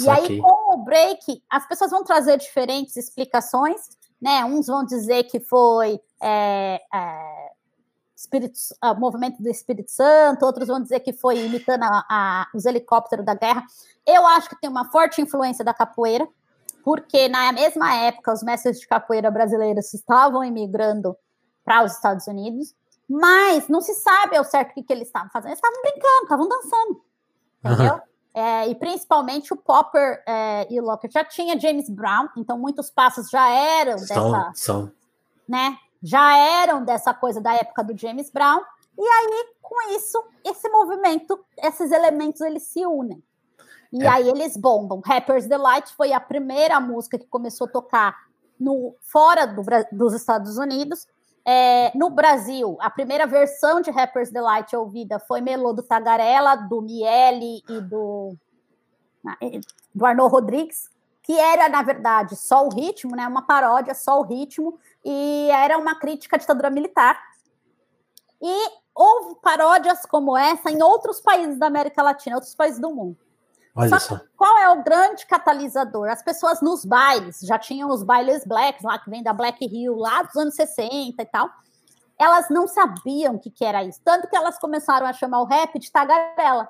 E 0.00 0.08
aí, 0.08 0.40
com 0.40 0.72
o 0.72 0.78
break, 0.78 1.42
as 1.50 1.68
pessoas 1.68 1.90
vão 1.90 2.02
trazer 2.02 2.38
diferentes 2.38 2.96
explicações, 2.96 3.82
né? 4.18 4.46
Uns 4.46 4.66
vão 4.66 4.82
dizer 4.82 5.24
que 5.24 5.38
foi 5.38 6.00
é, 6.22 6.80
é, 6.94 7.50
Espírito, 8.16 8.58
uh, 8.82 8.98
movimento 8.98 9.42
do 9.42 9.50
Espírito 9.50 9.90
Santo, 9.90 10.46
outros 10.46 10.68
vão 10.68 10.80
dizer 10.80 11.00
que 11.00 11.12
foi 11.12 11.44
imitando 11.44 11.82
a, 11.82 12.06
a, 12.08 12.46
os 12.54 12.64
helicópteros 12.64 13.26
da 13.26 13.34
guerra. 13.34 13.62
Eu 14.06 14.26
acho 14.26 14.48
que 14.48 14.58
tem 14.58 14.70
uma 14.70 14.90
forte 14.90 15.20
influência 15.20 15.62
da 15.62 15.74
capoeira, 15.74 16.26
porque 16.82 17.28
na 17.28 17.52
mesma 17.52 17.94
época 17.94 18.32
os 18.32 18.42
mestres 18.42 18.80
de 18.80 18.88
capoeira 18.88 19.30
brasileiros 19.30 19.92
estavam 19.92 20.42
imigrando 20.42 21.14
para 21.66 21.84
os 21.84 21.92
Estados 21.92 22.26
Unidos, 22.28 22.74
mas 23.08 23.68
não 23.68 23.80
se 23.82 23.92
sabe 23.94 24.36
ao 24.36 24.44
certo 24.44 24.70
o 24.70 24.74
que, 24.74 24.82
que 24.84 24.92
eles 24.92 25.08
estavam 25.08 25.28
fazendo. 25.30 25.48
Eles 25.50 25.58
estavam 25.58 25.82
brincando, 25.82 26.22
estavam 26.22 26.48
dançando, 26.48 27.02
entendeu? 27.62 27.94
Uhum. 27.94 28.00
É, 28.32 28.68
e 28.68 28.74
principalmente 28.74 29.52
o 29.52 29.56
Popper 29.56 30.22
é, 30.26 30.66
e 30.72 30.78
o 30.80 30.84
Locke 30.84 31.08
já 31.10 31.24
tinha 31.24 31.58
James 31.58 31.88
Brown, 31.88 32.28
então 32.36 32.58
muitos 32.58 32.90
passos 32.90 33.28
já 33.30 33.48
eram 33.50 33.98
São, 33.98 34.32
dessa, 34.32 34.52
são. 34.54 34.92
né? 35.48 35.76
Já 36.02 36.36
eram 36.62 36.84
dessa 36.84 37.12
coisa 37.14 37.40
da 37.40 37.54
época 37.54 37.82
do 37.82 37.96
James 37.98 38.30
Brown. 38.30 38.60
E 38.98 39.02
aí, 39.02 39.46
com 39.62 39.90
isso, 39.96 40.22
esse 40.44 40.68
movimento, 40.68 41.38
esses 41.58 41.90
elementos, 41.90 42.40
eles 42.42 42.62
se 42.64 42.84
unem. 42.86 43.22
E 43.92 44.02
É. 44.04 44.08
aí 44.08 44.28
eles 44.28 44.56
bombam. 44.56 45.00
Rapper's 45.04 45.46
Delight 45.46 45.94
foi 45.96 46.12
a 46.12 46.20
primeira 46.20 46.78
música 46.78 47.18
que 47.18 47.26
começou 47.26 47.66
a 47.66 47.70
tocar 47.70 48.16
no 48.60 48.94
fora 49.00 49.46
do 49.46 49.62
dos 49.92 50.12
Estados 50.12 50.58
Unidos. 50.58 51.06
É, 51.48 51.96
no 51.96 52.10
Brasil, 52.10 52.76
a 52.80 52.90
primeira 52.90 53.24
versão 53.24 53.80
de 53.80 53.88
Rapper's 53.88 54.32
Delight 54.32 54.74
ouvida 54.74 55.20
foi 55.20 55.40
Melô 55.40 55.72
do 55.72 55.80
Tagarela, 55.80 56.56
do 56.56 56.82
Miele 56.82 57.62
e 57.68 57.80
do, 57.80 58.34
ah, 59.24 59.38
do 59.94 60.04
Arnaud 60.04 60.28
Rodrigues, 60.28 60.90
que 61.22 61.38
era, 61.38 61.68
na 61.68 61.82
verdade, 61.82 62.34
só 62.34 62.66
o 62.66 62.68
ritmo, 62.68 63.14
né? 63.14 63.28
Uma 63.28 63.42
paródia, 63.42 63.94
só 63.94 64.18
o 64.18 64.24
ritmo, 64.24 64.76
e 65.04 65.48
era 65.52 65.78
uma 65.78 65.94
crítica 65.94 66.34
à 66.34 66.38
ditadura 66.38 66.68
militar. 66.68 67.16
E 68.42 68.70
houve 68.92 69.36
paródias 69.40 70.04
como 70.04 70.36
essa 70.36 70.68
em 70.68 70.82
outros 70.82 71.20
países 71.20 71.58
da 71.58 71.68
América 71.68 72.02
Latina, 72.02 72.36
outros 72.36 72.56
países 72.56 72.80
do 72.80 72.92
mundo. 72.92 73.16
Olha 73.76 74.00
Só. 74.00 74.18
Qual 74.34 74.58
é 74.58 74.70
o 74.70 74.82
grande 74.82 75.26
catalisador? 75.26 76.08
As 76.08 76.22
pessoas 76.22 76.62
nos 76.62 76.84
bailes, 76.84 77.40
já 77.40 77.58
tinham 77.58 77.90
os 77.90 78.02
bailes 78.02 78.44
blacks 78.46 78.82
lá, 78.82 78.98
que 78.98 79.10
vem 79.10 79.22
da 79.22 79.34
Black 79.34 79.62
Hill, 79.64 79.96
lá 79.96 80.22
dos 80.22 80.34
anos 80.34 80.54
60 80.54 81.22
e 81.22 81.26
tal. 81.26 81.50
Elas 82.18 82.48
não 82.48 82.66
sabiam 82.66 83.34
o 83.34 83.38
que, 83.38 83.50
que 83.50 83.64
era 83.64 83.84
isso. 83.84 84.00
Tanto 84.02 84.28
que 84.28 84.34
elas 84.34 84.58
começaram 84.58 85.06
a 85.06 85.12
chamar 85.12 85.42
o 85.42 85.44
rap 85.44 85.78
de 85.78 85.92
tagarela. 85.92 86.68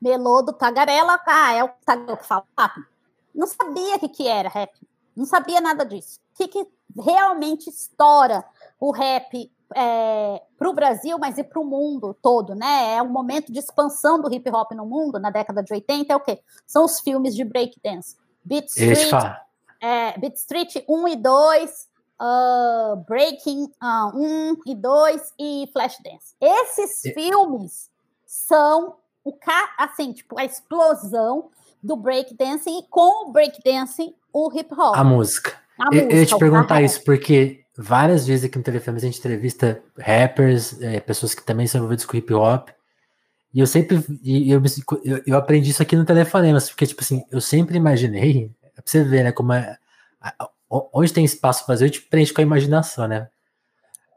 Melô 0.00 0.40
do 0.40 0.52
tagarela, 0.52 1.20
ah, 1.26 1.52
é 1.52 1.62
o 1.62 1.68
tagarela 1.84 2.16
que 2.16 2.26
fala 2.26 2.44
rápido. 2.56 2.86
Não 3.34 3.46
sabia 3.46 3.96
o 3.96 3.98
que, 3.98 4.08
que 4.08 4.26
era 4.26 4.48
rap. 4.48 4.72
Não 5.14 5.26
sabia 5.26 5.60
nada 5.60 5.84
disso. 5.84 6.18
O 6.32 6.36
que, 6.36 6.48
que 6.48 6.66
realmente 6.98 7.68
estoura 7.68 8.42
o 8.80 8.90
rap 8.90 9.52
para 9.68 10.68
o 10.68 10.72
Brasil, 10.72 11.18
mas 11.18 11.38
e 11.38 11.44
para 11.44 11.60
o 11.60 11.64
mundo 11.64 12.16
todo, 12.22 12.54
né? 12.54 12.94
É 12.94 13.02
um 13.02 13.08
momento 13.08 13.52
de 13.52 13.58
expansão 13.58 14.20
do 14.20 14.32
hip 14.32 14.48
hop 14.50 14.72
no 14.72 14.86
mundo, 14.86 15.18
na 15.18 15.30
década 15.30 15.62
de 15.62 15.72
80, 15.72 16.12
é 16.12 16.16
o 16.16 16.20
quê? 16.20 16.40
São 16.66 16.84
os 16.84 17.00
filmes 17.00 17.34
de 17.34 17.44
breakdance. 17.44 18.16
Beat 18.44 18.68
Street, 18.68 19.12
é, 19.80 20.18
Beat 20.18 20.36
Street 20.36 20.76
1 20.88 21.08
e 21.08 21.16
2, 21.16 21.88
uh, 22.20 22.96
Breaking 23.06 23.64
uh, 23.64 24.16
1 24.16 24.56
e 24.66 24.74
2 24.74 25.34
e 25.38 25.70
Flashdance. 25.72 26.34
Esses 26.40 27.00
filmes 27.12 27.90
são 28.26 28.96
o 29.24 29.36
assim, 29.76 30.12
tipo, 30.12 30.38
a 30.38 30.44
explosão 30.44 31.50
do 31.82 31.96
breakdancing 31.96 32.78
e 32.78 32.82
com 32.88 33.28
o 33.28 33.32
breakdancing 33.32 34.14
o 34.32 34.50
hip 34.52 34.72
hop. 34.74 34.96
A 34.96 35.04
música. 35.04 35.60
a 35.78 35.94
Eu, 35.94 36.08
eu 36.08 36.18
ia 36.18 36.26
te 36.26 36.38
perguntar 36.38 36.82
isso, 36.82 37.04
porque 37.04 37.64
várias 37.78 38.26
vezes 38.26 38.44
aqui 38.44 38.58
no 38.58 38.64
Telefilmes 38.64 39.02
a 39.04 39.06
gente 39.06 39.18
entrevista 39.20 39.80
rappers, 39.96 40.80
é, 40.82 40.98
pessoas 41.00 41.34
que 41.34 41.42
também 41.44 41.66
são 41.66 41.78
envolvidas 41.78 42.04
com 42.04 42.16
hip 42.16 42.32
hop. 42.34 42.70
E 43.54 43.60
eu 43.60 43.66
sempre. 43.66 44.04
E 44.22 44.50
eu, 44.50 44.60
eu, 45.04 45.22
eu 45.26 45.36
aprendi 45.38 45.70
isso 45.70 45.82
aqui 45.82 45.96
no 45.96 46.04
Telefonemas, 46.04 46.68
porque, 46.68 46.86
tipo 46.86 47.00
assim, 47.02 47.24
eu 47.30 47.40
sempre 47.40 47.76
imaginei. 47.78 48.50
É 48.76 48.80
pra 48.80 48.84
você 48.84 49.02
ver, 49.02 49.24
né? 49.24 49.32
Como 49.32 49.52
é, 49.52 49.76
a- 50.20 50.50
onde 50.70 51.12
tem 51.12 51.24
espaço 51.24 51.60
pra 51.64 51.74
fazer, 51.74 51.86
eu 51.86 51.90
te 51.90 52.02
preencho 52.02 52.34
com 52.34 52.40
a 52.40 52.44
imaginação, 52.44 53.08
né? 53.08 53.28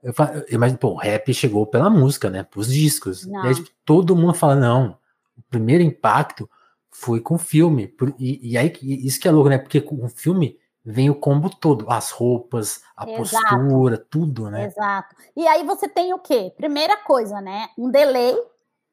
Eu, 0.03 0.14
eu 0.49 0.55
imagino, 0.55 0.80
pô, 0.80 0.89
o 0.89 0.97
rap 0.97 1.34
chegou 1.34 1.66
pela 1.66 1.89
música, 1.89 2.30
né? 2.30 2.43
Pros 2.43 2.68
discos. 2.74 3.26
Não. 3.26 3.45
E 3.45 3.47
aí, 3.47 3.55
tipo, 3.55 3.70
todo 3.86 4.16
mundo 4.16 4.34
fala, 4.34 4.55
não, 4.55 4.97
o 5.38 5.41
primeiro 5.49 5.84
impacto 5.84 6.49
foi 6.89 7.20
com 7.22 7.36
o 7.36 7.39
filme. 7.39 7.88
Por- 7.88 8.14
E, 8.20 8.51
e 8.51 8.57
aí, 8.57 8.74
isso 8.82 9.20
que 9.20 9.28
é 9.28 9.32
louco, 9.32 9.49
né? 9.49 9.57
Porque 9.57 9.80
com 9.80 10.03
o 10.03 10.09
filme 10.09 10.57
vem 10.84 11.09
o 11.09 11.15
combo 11.15 11.49
todo, 11.49 11.86
as 11.89 12.11
roupas, 12.11 12.82
a 12.97 13.09
Exato. 13.09 13.43
postura, 13.57 13.97
tudo, 14.09 14.49
né? 14.49 14.65
Exato. 14.65 15.15
E 15.36 15.47
aí 15.47 15.63
você 15.63 15.88
tem 15.88 16.13
o 16.13 16.19
quê? 16.19 16.51
Primeira 16.57 16.97
coisa, 16.97 17.39
né? 17.39 17.69
Um 17.77 17.89
delay, 17.91 18.36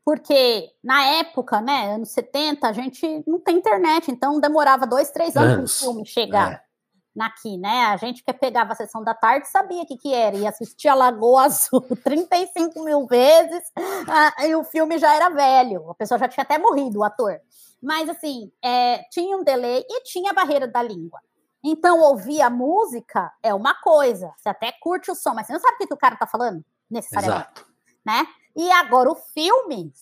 porque 0.05 0.71
na 0.83 1.05
época, 1.05 1.61
né, 1.61 1.95
anos 1.95 2.11
70, 2.11 2.69
a 2.69 2.73
gente 2.73 3.23
não 3.27 3.39
tem 3.41 3.57
internet, 3.57 4.11
então 4.11 4.41
demorava 4.41 4.87
dois, 4.87 5.11
três 5.11 5.37
anos 5.37 5.49
para 5.49 5.57
o 5.57 5.59
Anos. 5.61 5.81
filme 5.81 6.07
chegar 6.07 6.53
É. 6.53 7.23
aqui, 7.23 7.57
né? 7.59 7.87
A 7.87 7.97
gente 7.97 8.23
que 8.23 8.33
pegava 8.33 8.73
a 8.73 8.77
sessão 8.77 9.03
da 9.03 9.15
tarde 9.15 9.49
sabia 9.49 9.83
o 9.83 9.87
que, 9.87 9.97
que 9.97 10.13
era, 10.15 10.37
e 10.37 10.47
assistia 10.47 10.95
Lagoa 10.95 11.45
Azul 11.47 11.81
35 12.05 12.85
mil 12.85 13.07
vezes, 13.07 13.63
ah, 14.09 14.47
e 14.47 14.55
o 14.55 14.63
filme 14.65 14.99
já 14.99 15.15
era 15.15 15.29
velho, 15.31 15.91
a 15.91 15.95
pessoa 15.95 16.19
já 16.19 16.29
tinha 16.29 16.43
até 16.43 16.59
morrido, 16.59 17.01
o 17.01 17.05
ator. 17.05 17.41
Mas, 17.83 18.09
assim, 18.09 18.51
é, 18.63 19.05
tinha 19.11 19.37
um 19.37 19.45
delay 19.45 19.85
e 19.89 20.03
tinha 20.03 20.33
a 20.33 20.35
barreira 20.35 20.67
da 20.67 20.83
língua. 20.83 21.21
Então, 21.63 22.01
ouvir 22.01 22.41
a 22.41 22.49
música 22.49 23.33
é 23.43 23.53
uma 23.53 23.75
coisa, 23.75 24.33
você 24.37 24.49
até 24.49 24.73
curte 24.81 25.11
o 25.11 25.15
som, 25.15 25.35
mas 25.35 25.47
você 25.47 25.53
não 25.53 25.61
sabe 25.61 25.75
o 25.75 25.79
que, 25.79 25.87
que 25.89 25.95
o 25.95 25.99
cara 25.99 26.17
tá 26.17 26.27
falando, 26.27 26.65
necessariamente 26.91 27.51
Exato. 27.53 27.67
né? 28.05 28.27
E 28.55 28.71
agora 28.73 29.11
o 29.11 29.15
filme, 29.15 29.93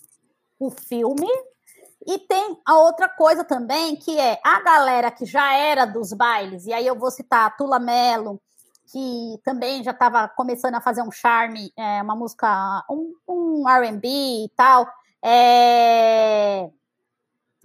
o 0.58 0.70
filme, 0.70 1.28
e 2.06 2.18
tem 2.18 2.60
a 2.64 2.78
outra 2.78 3.08
coisa 3.08 3.42
também, 3.42 3.96
que 3.96 4.18
é 4.18 4.38
a 4.44 4.60
galera 4.60 5.10
que 5.10 5.24
já 5.24 5.54
era 5.54 5.84
dos 5.84 6.12
bailes, 6.12 6.66
e 6.66 6.72
aí 6.72 6.86
eu 6.86 6.98
vou 6.98 7.10
citar 7.10 7.46
a 7.46 7.50
Tula 7.50 7.78
Mello, 7.78 8.40
que 8.92 9.40
também 9.44 9.82
já 9.82 9.90
estava 9.90 10.28
começando 10.28 10.74
a 10.76 10.80
fazer 10.80 11.02
um 11.02 11.10
charme, 11.10 11.72
é, 11.76 12.02
uma 12.02 12.14
música, 12.14 12.84
um, 12.88 13.12
um 13.26 13.68
R&B 13.68 14.08
e 14.08 14.48
tal, 14.56 14.86
é, 15.22 16.70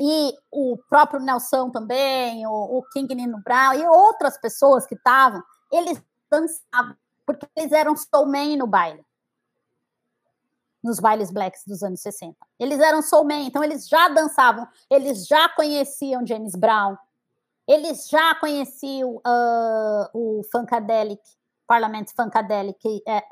e 0.04 0.34
o 0.52 0.80
próprio 0.90 1.20
Nelson 1.20 1.70
também, 1.70 2.44
o, 2.48 2.80
o 2.80 2.84
King 2.92 3.14
Nino 3.14 3.40
Brown, 3.44 3.76
e 3.76 3.86
outras 3.86 4.36
pessoas 4.36 4.88
que 4.88 4.96
estavam, 4.96 5.44
eles 5.72 6.02
dançavam, 6.28 6.96
porque 7.24 7.48
eles 7.56 7.72
eram 7.72 7.96
soulman 7.96 8.58
no 8.58 8.66
baile 8.66 9.06
nos 10.84 11.00
bailes 11.00 11.30
blacks 11.30 11.64
dos 11.68 11.84
anos 11.84 12.02
60. 12.02 12.36
Eles 12.60 12.80
eram 12.80 13.04
soulmen, 13.04 13.46
então 13.46 13.64
eles 13.64 13.88
já 13.88 14.10
dançavam, 14.10 14.68
eles 14.90 15.28
já 15.28 15.48
conheciam 15.50 16.26
James 16.26 16.56
Brown, 16.56 16.98
eles 17.68 18.10
já 18.10 18.34
conheciam 18.34 19.22
ah, 19.24 20.10
o 20.12 20.42
Funkadelic, 20.52 21.22
Parliament 21.68 22.08
Funkadelic, 22.16 23.04
é, 23.08 23.24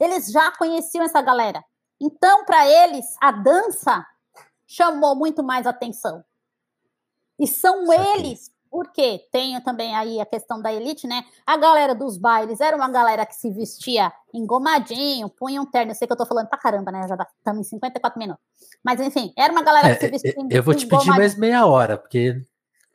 eles 0.00 0.32
já 0.32 0.50
conheciam 0.52 1.04
essa 1.04 1.20
galera. 1.20 1.62
Então, 2.00 2.46
para 2.46 2.66
eles, 2.66 3.04
a 3.20 3.30
dança 3.30 4.06
chamou 4.74 5.14
muito 5.14 5.42
mais 5.42 5.66
atenção. 5.66 6.24
E 7.38 7.46
são 7.46 7.92
eles, 7.92 8.50
porque 8.70 9.26
tem 9.30 9.60
também 9.60 9.94
aí 9.94 10.20
a 10.20 10.26
questão 10.26 10.60
da 10.60 10.72
elite, 10.72 11.06
né? 11.06 11.24
A 11.46 11.56
galera 11.56 11.94
dos 11.94 12.16
bailes 12.16 12.60
era 12.60 12.76
uma 12.76 12.88
galera 12.88 13.24
que 13.24 13.34
se 13.34 13.50
vestia 13.50 14.12
engomadinho, 14.32 15.28
punha 15.28 15.60
um 15.60 15.66
terno. 15.66 15.92
Eu 15.92 15.94
sei 15.94 16.06
que 16.06 16.12
eu 16.12 16.16
tô 16.16 16.26
falando 16.26 16.48
pra 16.48 16.58
caramba, 16.58 16.90
né? 16.90 17.06
Já 17.08 17.16
estamos 17.38 17.66
em 17.66 17.70
54 17.70 18.18
minutos. 18.18 18.42
Mas 18.82 19.00
enfim, 19.00 19.32
era 19.36 19.52
uma 19.52 19.62
galera 19.62 19.88
É, 19.88 19.94
que 19.94 20.00
se 20.00 20.08
vestia 20.08 20.34
eu 20.50 20.62
vou 20.62 20.74
te 20.74 20.86
pedir 20.86 21.10
engomadinho. 21.10 21.16
mais 21.16 21.36
meia 21.38 21.66
hora, 21.66 21.96
porque 21.96 22.44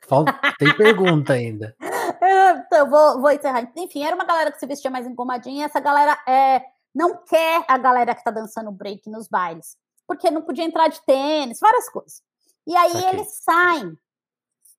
falta, 0.06 0.38
tem 0.58 0.74
pergunta 0.76 1.32
ainda. 1.32 1.74
Então, 2.22 2.80
eu 2.80 2.90
vou, 2.90 3.20
vou 3.22 3.30
encerrar. 3.30 3.72
Enfim, 3.74 4.04
era 4.04 4.14
uma 4.14 4.24
galera 4.26 4.52
que 4.52 4.58
se 4.58 4.66
vestia 4.66 4.90
mais 4.90 5.06
engomadinha. 5.06 5.62
E 5.62 5.64
essa 5.64 5.80
galera 5.80 6.18
é, 6.28 6.62
não 6.94 7.16
quer 7.24 7.64
a 7.66 7.78
galera 7.78 8.14
que 8.14 8.22
tá 8.22 8.30
dançando 8.30 8.70
break 8.70 9.08
nos 9.08 9.26
bailes. 9.26 9.76
Porque 10.10 10.28
não 10.28 10.42
podia 10.42 10.64
entrar 10.64 10.88
de 10.88 11.00
tênis, 11.02 11.60
várias 11.60 11.88
coisas. 11.88 12.20
E 12.66 12.74
aí 12.74 12.90
Saquei. 12.90 13.08
eles 13.10 13.28
saem 13.44 13.98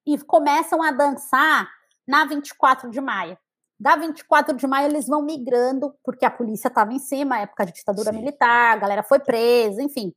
e 0.05 0.17
começam 0.17 0.83
a 0.83 0.91
dançar 0.91 1.71
na 2.05 2.25
24 2.25 2.89
de 2.89 2.99
maio. 2.99 3.37
Da 3.79 3.95
24 3.95 4.57
de 4.57 4.67
maio 4.67 4.89
eles 4.89 5.07
vão 5.07 5.21
migrando, 5.21 5.95
porque 6.03 6.25
a 6.25 6.29
polícia 6.29 6.67
estava 6.67 6.91
em 6.91 6.99
cima, 6.99 7.39
época 7.39 7.65
de 7.65 7.71
ditadura 7.71 8.11
Sim. 8.11 8.17
militar, 8.17 8.73
a 8.73 8.75
galera 8.75 9.03
foi 9.03 9.19
presa, 9.19 9.81
enfim. 9.81 10.13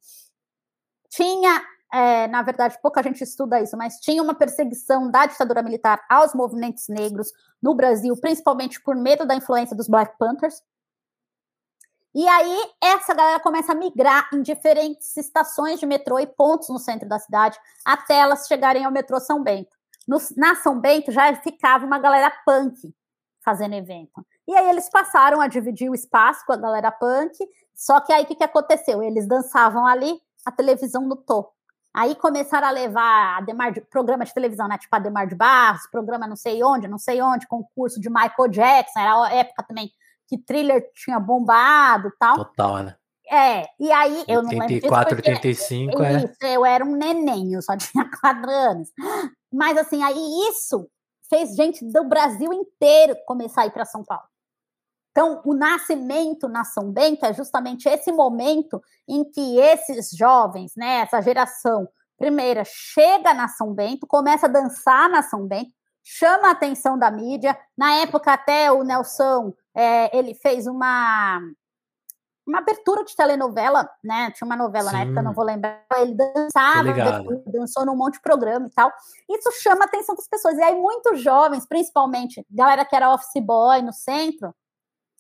Tinha, 1.09 1.63
é, 1.93 2.27
na 2.27 2.43
verdade, 2.43 2.77
pouca 2.83 3.01
gente 3.01 3.23
estuda 3.23 3.63
isso, 3.63 3.77
mas 3.77 4.01
tinha 4.01 4.21
uma 4.21 4.35
perseguição 4.35 5.09
da 5.09 5.27
ditadura 5.27 5.63
militar 5.63 6.05
aos 6.11 6.35
movimentos 6.35 6.89
negros 6.89 7.31
no 7.63 7.73
Brasil, 7.73 8.17
principalmente 8.17 8.83
por 8.83 8.97
medo 8.97 9.25
da 9.25 9.37
influência 9.37 9.77
dos 9.77 9.87
Black 9.87 10.19
Panthers. 10.19 10.61
E 12.15 12.29
aí, 12.29 12.71
essa 12.81 13.13
galera 13.13 13.41
começa 13.41 13.73
a 13.73 13.75
migrar 13.75 14.29
em 14.33 14.41
diferentes 14.41 15.17
estações 15.17 15.81
de 15.81 15.87
metrô 15.87 16.19
e 16.21 16.27
pontos 16.27 16.69
no 16.69 16.79
centro 16.79 17.09
da 17.09 17.19
cidade, 17.19 17.59
até 17.85 18.15
elas 18.21 18.47
chegarem 18.47 18.85
ao 18.85 18.93
metrô 18.93 19.19
São 19.19 19.43
Bento. 19.43 19.77
No- 20.07 20.19
na 20.37 20.55
São 20.55 20.79
Bento 20.79 21.11
já 21.11 21.35
ficava 21.37 21.85
uma 21.85 21.99
galera 21.99 22.33
punk 22.47 22.95
fazendo 23.45 23.75
evento. 23.75 24.25
E 24.47 24.55
aí 24.55 24.69
eles 24.71 24.89
passaram 24.89 25.41
a 25.41 25.49
dividir 25.49 25.91
o 25.91 25.95
espaço 25.95 26.45
com 26.47 26.53
a 26.53 26.57
galera 26.57 26.93
punk, 26.93 27.37
só 27.75 28.01
que 28.01 28.13
aí 28.13 28.23
o 28.23 28.27
que, 28.27 28.37
que 28.37 28.45
aconteceu? 28.45 29.03
Eles 29.03 29.27
dançavam 29.27 29.85
ali, 29.87 30.21
a 30.47 30.53
televisão 30.53 31.03
notou. 31.03 31.53
Aí 31.93 32.15
começaram 32.15 32.69
a 32.69 32.71
levar 32.71 33.39
Ademar 33.39 33.73
de, 33.73 33.81
programa 33.81 34.25
de 34.25 34.35
televisão, 34.35 34.69
né? 34.69 34.79
Tipo 34.79 34.95
Ademar 34.95 35.27
de 35.27 35.35
Barros, 35.35 35.87
programa 35.91 36.27
não 36.27 36.37
sei 36.37 36.63
onde, 36.63 36.89
não 36.89 36.99
sei 36.99 37.21
onde, 37.23 37.47
concurso 37.47 38.01
de 38.01 38.09
Michael 38.09 38.49
Jackson, 38.51 39.01
era 39.01 39.25
a 39.27 39.33
época 39.33 39.63
também 39.63 39.93
que 40.29 40.39
thriller 40.39 40.85
tinha 40.95 41.19
bombado 41.19 42.09
e 42.09 42.13
tal. 42.19 42.37
Total, 42.37 42.83
né? 42.83 42.97
É, 43.31 43.67
e 43.81 43.91
aí 43.91 44.25
eu 44.29 44.43
não 44.43 44.51
lembro 44.51 44.67
84, 44.67 45.17
85, 45.17 46.03
é. 46.03 46.17
Isso, 46.19 46.37
eu 46.43 46.65
era 46.65 46.85
um 46.85 46.95
neném, 46.95 47.55
eu 47.55 47.63
só 47.63 47.77
tinha 47.79 48.09
quatro 48.21 48.51
anos. 48.51 48.91
Mas 49.53 49.79
assim, 49.79 50.03
aí 50.03 50.19
isso 50.51 50.89
fez 51.29 51.55
gente 51.57 51.85
do 51.91 52.05
Brasil 52.05 52.53
inteiro 52.53 53.17
começar 53.27 53.63
a 53.63 53.67
ir 53.67 53.71
para 53.71 53.85
São 53.85 54.05
Paulo. 54.05 54.25
Então, 55.11 55.41
o 55.45 55.55
nascimento 55.55 56.49
na 56.49 56.65
São 56.65 56.91
Bento 56.91 57.25
é 57.25 57.33
justamente 57.33 57.89
esse 57.89 58.11
momento 58.11 58.83
em 59.09 59.25
que 59.25 59.59
esses 59.59 60.11
jovens, 60.11 60.73
né, 60.77 61.03
essa 61.03 61.23
geração 61.23 61.89
primeira, 62.19 62.65
chega 62.67 63.33
na 63.33 63.47
São 63.47 63.73
Bento, 63.73 64.09
começa 64.09 64.47
a 64.47 64.49
dançar 64.49 65.09
na 65.09 65.23
São 65.23 65.47
Bento, 65.47 65.73
chama 66.05 66.49
a 66.49 66.53
atenção 66.53 66.99
da 66.99 67.11
mídia. 67.11 67.59
Na 67.77 67.95
época, 67.95 68.33
até 68.33 68.71
o 68.71 68.85
Nelson, 68.85 69.55
é, 69.75 70.17
ele 70.17 70.35
fez 70.35 70.67
uma 70.67 71.41
uma 72.47 72.59
abertura 72.59 73.03
de 73.05 73.17
telenovela, 73.17 73.89
né? 74.03 74.31
Tinha 74.33 74.45
uma 74.45 74.55
novela 74.57 74.91
Sim. 74.91 74.97
na 74.97 75.03
época, 75.03 75.23
não 75.23 75.33
vou 75.33 75.45
lembrar. 75.45 75.83
Ele 75.97 76.15
dançava, 76.15 76.91
dançou 77.47 77.87
num 77.87 77.97
monte 77.97 78.15
de 78.15 78.21
programa 78.21 78.67
e 78.67 78.71
tal. 78.71 78.93
Isso 79.31 79.51
chama 79.63 79.85
a 79.85 79.87
atenção 79.87 80.15
das 80.15 80.29
pessoas. 80.29 80.59
E 80.59 80.63
aí, 80.63 80.75
muitos 80.75 81.23
jovens, 81.23 81.67
principalmente 81.67 82.47
galera 82.51 82.85
que 82.85 82.95
era 82.95 83.13
office 83.15 83.43
boy 83.43 83.81
no 83.81 83.95
centro, 83.95 84.55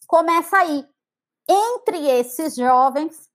começa 0.07 0.59
aí. 0.59 0.85
Entre 1.49 2.07
esses 2.09 2.55
jovens, 2.55 3.29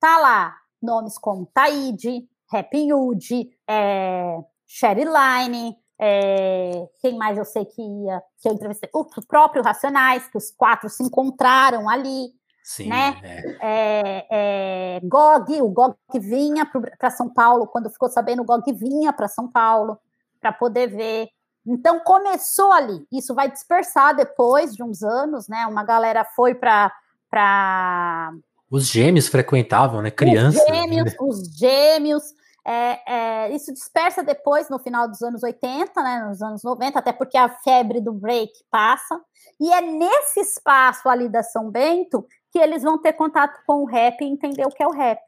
tá 0.00 0.18
lá 0.18 0.56
nomes 0.80 1.18
como 1.18 1.46
Taíde, 1.46 2.28
Happy 2.52 2.92
Hood, 2.92 3.50
é, 3.68 4.38
Sherry 4.66 5.04
Line, 5.04 5.76
é, 6.00 6.88
quem 7.00 7.16
mais 7.16 7.36
eu 7.36 7.44
sei 7.44 7.64
que 7.64 7.82
ia, 7.82 8.22
que 8.40 8.48
eu 8.48 8.52
entrevistei? 8.52 8.88
O 8.92 9.04
próprio 9.26 9.62
Racionais, 9.62 10.28
que 10.28 10.38
os 10.38 10.50
quatro 10.50 10.88
se 10.88 11.02
encontraram 11.02 11.88
ali. 11.88 12.28
Sim, 12.62 12.88
né? 12.88 13.18
É. 13.22 13.56
É, 13.60 14.26
é, 14.30 15.00
Gog, 15.02 15.62
o 15.62 15.68
Gog 15.70 15.94
que 16.10 16.20
vinha 16.20 16.66
para 16.98 17.10
São 17.10 17.32
Paulo, 17.32 17.66
quando 17.66 17.90
ficou 17.90 18.08
sabendo, 18.08 18.42
o 18.42 18.44
Gog 18.44 18.70
vinha 18.72 19.12
para 19.12 19.26
São 19.26 19.50
Paulo 19.50 19.98
para 20.40 20.52
poder 20.52 20.88
ver. 20.88 21.28
Então 21.66 22.00
começou 22.00 22.72
ali. 22.72 23.06
Isso 23.10 23.34
vai 23.34 23.50
dispersar 23.50 24.14
depois 24.14 24.74
de 24.74 24.82
uns 24.82 25.02
anos, 25.02 25.48
né? 25.48 25.66
Uma 25.66 25.82
galera 25.82 26.24
foi 26.24 26.54
para 26.54 26.92
para 27.30 28.32
os 28.70 28.86
gêmeos 28.86 29.28
frequentavam, 29.28 30.02
né? 30.02 30.10
Crianças. 30.10 30.62
Os 30.62 30.68
gêmeos, 30.68 31.12
né? 31.12 31.16
os 31.20 31.58
gêmeos. 31.58 32.22
É, 32.70 33.00
é, 33.06 33.54
isso 33.54 33.72
dispersa 33.72 34.22
depois, 34.22 34.68
no 34.68 34.78
final 34.78 35.08
dos 35.08 35.22
anos 35.22 35.42
80, 35.42 36.02
né, 36.02 36.26
nos 36.28 36.42
anos 36.42 36.62
90, 36.62 36.98
até 36.98 37.14
porque 37.14 37.38
a 37.38 37.48
febre 37.48 37.98
do 37.98 38.12
break 38.12 38.52
passa. 38.70 39.18
E 39.58 39.72
é 39.72 39.80
nesse 39.80 40.40
espaço 40.40 41.08
ali 41.08 41.30
da 41.30 41.42
São 41.42 41.70
Bento 41.70 42.26
que 42.52 42.58
eles 42.58 42.82
vão 42.82 43.00
ter 43.00 43.14
contato 43.14 43.58
com 43.66 43.82
o 43.82 43.86
rap 43.86 44.20
e 44.20 44.26
entender 44.26 44.66
o 44.66 44.70
que 44.70 44.82
é 44.82 44.86
o 44.86 44.92
rap. 44.92 45.18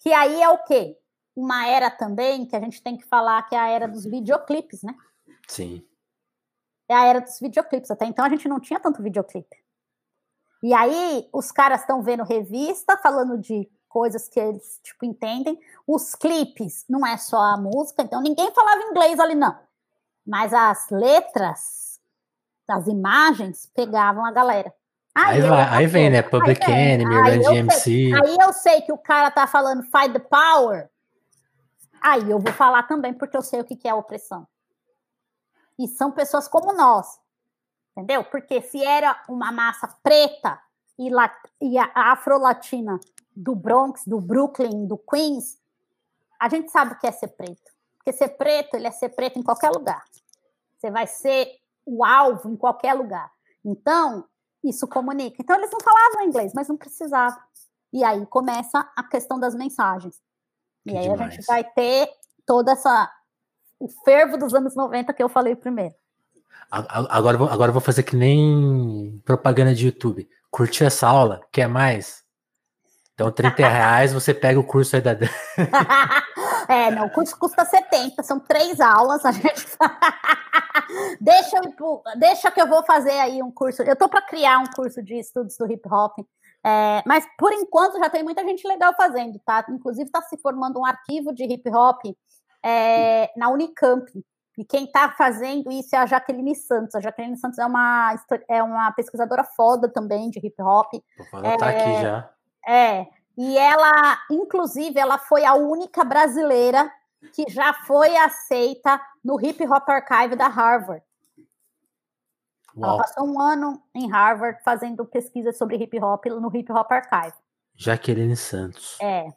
Que 0.00 0.12
aí 0.12 0.42
é 0.42 0.50
o 0.50 0.62
quê? 0.64 0.98
Uma 1.34 1.66
era 1.66 1.90
também 1.90 2.44
que 2.44 2.54
a 2.54 2.60
gente 2.60 2.82
tem 2.82 2.98
que 2.98 3.06
falar 3.06 3.48
que 3.48 3.54
é 3.54 3.58
a 3.58 3.68
era 3.68 3.88
dos 3.88 4.04
videoclipes, 4.04 4.82
né? 4.82 4.94
Sim. 5.48 5.82
É 6.90 6.94
a 6.94 7.06
era 7.06 7.20
dos 7.22 7.40
videoclipes. 7.40 7.90
Até 7.90 8.04
então 8.04 8.24
a 8.24 8.28
gente 8.28 8.46
não 8.48 8.60
tinha 8.60 8.78
tanto 8.78 9.02
videoclipe. 9.02 9.56
E 10.62 10.74
aí 10.74 11.26
os 11.32 11.50
caras 11.50 11.80
estão 11.80 12.02
vendo 12.02 12.22
revista 12.22 12.98
falando 12.98 13.38
de 13.38 13.70
coisas 13.88 14.28
que 14.28 14.38
eles, 14.38 14.80
tipo, 14.82 15.04
entendem. 15.04 15.58
Os 15.86 16.14
clipes 16.14 16.84
não 16.88 17.06
é 17.06 17.16
só 17.16 17.38
a 17.38 17.56
música, 17.56 18.02
então 18.02 18.20
ninguém 18.20 18.52
falava 18.52 18.82
inglês 18.82 19.18
ali, 19.18 19.34
não. 19.34 19.56
Mas 20.26 20.52
as 20.52 20.88
letras, 20.90 22.00
as 22.68 22.86
imagens, 22.86 23.66
pegavam 23.74 24.24
a 24.24 24.30
galera. 24.30 24.72
Aí, 25.14 25.42
aí, 25.42 25.48
vai, 25.48 25.68
aí 25.68 25.86
vem, 25.86 26.10
né? 26.10 26.22
Public 26.22 26.64
aí 26.64 26.92
Enemy, 26.92 27.14
Run 27.14 27.50
DMC. 27.50 28.12
Aí 28.14 28.36
eu 28.40 28.52
sei 28.52 28.82
que 28.82 28.92
o 28.92 28.98
cara 28.98 29.30
tá 29.30 29.46
falando 29.46 29.82
Fight 29.82 30.12
the 30.12 30.18
Power. 30.18 30.88
Aí 32.00 32.30
eu 32.30 32.38
vou 32.38 32.52
falar 32.52 32.84
também, 32.84 33.12
porque 33.12 33.36
eu 33.36 33.42
sei 33.42 33.60
o 33.60 33.64
que, 33.64 33.74
que 33.74 33.88
é 33.88 33.94
opressão. 33.94 34.46
E 35.78 35.88
são 35.88 36.12
pessoas 36.12 36.46
como 36.46 36.72
nós. 36.72 37.18
Entendeu? 37.96 38.22
Porque 38.22 38.62
se 38.62 38.84
era 38.84 39.20
uma 39.28 39.50
massa 39.50 39.88
preta 40.02 40.60
e, 40.96 41.10
la, 41.10 41.32
e 41.60 41.76
a 41.78 42.12
afro-latina 42.12 43.00
do 43.38 43.54
Bronx, 43.54 44.02
do 44.04 44.20
Brooklyn, 44.20 44.86
do 44.86 44.98
Queens, 44.98 45.58
a 46.40 46.48
gente 46.48 46.70
sabe 46.70 46.92
o 46.92 46.98
que 46.98 47.06
é 47.06 47.12
ser 47.12 47.28
preto. 47.28 47.70
Porque 47.96 48.12
ser 48.12 48.30
preto, 48.30 48.74
ele 48.74 48.88
é 48.88 48.90
ser 48.90 49.10
preto 49.10 49.38
em 49.38 49.42
qualquer 49.42 49.70
lugar. 49.70 50.02
Você 50.76 50.90
vai 50.90 51.06
ser 51.06 51.48
o 51.86 52.04
alvo 52.04 52.50
em 52.50 52.56
qualquer 52.56 52.94
lugar. 52.94 53.30
Então, 53.64 54.24
isso 54.62 54.88
comunica. 54.88 55.36
Então, 55.40 55.56
eles 55.56 55.70
não 55.70 55.80
falavam 55.80 56.24
inglês, 56.24 56.52
mas 56.52 56.68
não 56.68 56.76
precisavam. 56.76 57.40
E 57.92 58.02
aí 58.02 58.26
começa 58.26 58.90
a 58.96 59.02
questão 59.04 59.38
das 59.38 59.54
mensagens. 59.54 60.16
Que 60.84 60.94
e 60.94 60.96
aí 60.96 61.08
demais. 61.08 61.20
a 61.20 61.30
gente 61.30 61.46
vai 61.46 61.64
ter 61.64 62.10
toda 62.44 62.72
essa. 62.72 63.10
o 63.78 63.88
fervo 64.04 64.36
dos 64.36 64.52
anos 64.52 64.74
90 64.74 65.12
que 65.12 65.22
eu 65.22 65.28
falei 65.28 65.54
primeiro. 65.54 65.94
Agora, 66.70 67.36
agora 67.50 67.70
eu 67.70 67.72
vou 67.72 67.80
fazer 67.80 68.02
que 68.02 68.16
nem 68.16 69.22
propaganda 69.24 69.74
de 69.74 69.86
YouTube. 69.86 70.28
Curtiu 70.50 70.86
essa 70.86 71.06
aula? 71.06 71.40
Quer 71.50 71.68
mais? 71.68 72.27
Então, 73.18 73.32
30 73.32 73.66
reais 73.68 74.12
você 74.12 74.32
pega 74.32 74.60
o 74.60 74.64
curso 74.64 74.94
aí 74.94 75.02
da. 75.02 75.10
é, 76.68 76.88
não, 76.92 77.06
o 77.06 77.10
curso 77.10 77.36
custa 77.36 77.64
70, 77.64 78.22
são 78.22 78.38
três 78.38 78.80
aulas. 78.80 79.24
A 79.24 79.32
gente... 79.32 79.66
deixa, 81.20 81.56
eu, 81.56 82.02
deixa 82.16 82.48
que 82.52 82.62
eu 82.62 82.68
vou 82.68 82.84
fazer 82.84 83.18
aí 83.18 83.42
um 83.42 83.50
curso. 83.50 83.82
Eu 83.82 83.96
tô 83.96 84.08
para 84.08 84.22
criar 84.22 84.60
um 84.60 84.66
curso 84.66 85.02
de 85.02 85.18
estudos 85.18 85.56
do 85.56 85.66
hip 85.66 85.82
hop. 85.92 86.16
É, 86.64 87.02
mas 87.04 87.26
por 87.36 87.52
enquanto 87.52 87.98
já 87.98 88.08
tem 88.08 88.22
muita 88.22 88.44
gente 88.44 88.64
legal 88.68 88.94
fazendo, 88.94 89.36
tá? 89.44 89.66
Inclusive 89.68 90.06
está 90.06 90.22
se 90.22 90.36
formando 90.38 90.78
um 90.78 90.86
arquivo 90.86 91.34
de 91.34 91.42
hip 91.42 91.68
hop 91.70 92.00
é, 92.64 93.32
na 93.36 93.48
Unicamp. 93.48 94.08
E 94.56 94.64
quem 94.64 94.84
está 94.84 95.10
fazendo 95.10 95.72
isso 95.72 95.96
é 95.96 95.98
a 95.98 96.06
Jaqueline 96.06 96.54
Santos. 96.54 96.94
A 96.94 97.00
Jaqueline 97.00 97.36
Santos 97.36 97.58
é 97.58 97.66
uma, 97.66 98.14
é 98.48 98.62
uma 98.62 98.92
pesquisadora 98.92 99.42
foda 99.56 99.88
também 99.88 100.30
de 100.30 100.38
hip 100.38 100.62
hop. 100.62 100.92
Vou 101.32 101.40
anotar 101.40 101.74
é, 101.74 101.80
aqui 101.80 102.02
já. 102.02 102.37
É, 102.68 103.06
e 103.36 103.56
ela, 103.56 104.18
inclusive, 104.30 104.98
ela 104.98 105.16
foi 105.16 105.44
a 105.44 105.54
única 105.54 106.04
brasileira 106.04 106.92
que 107.32 107.44
já 107.48 107.72
foi 107.72 108.16
aceita 108.16 109.00
no 109.24 109.40
Hip 109.40 109.64
Hop 109.66 109.88
Archive 109.88 110.36
da 110.36 110.48
Harvard. 110.48 111.02
Uau. 112.76 112.90
Ela 112.90 112.98
passou 112.98 113.26
um 113.26 113.40
ano 113.40 113.82
em 113.94 114.10
Harvard 114.10 114.62
fazendo 114.62 115.04
pesquisa 115.04 115.52
sobre 115.52 115.76
hip 115.76 115.98
hop 116.00 116.26
no 116.26 116.54
Hip 116.54 116.70
Hop 116.72 116.90
Archive. 116.92 117.34
Jaqueline 117.74 118.36
Santos. 118.36 118.96
É. 119.00 119.28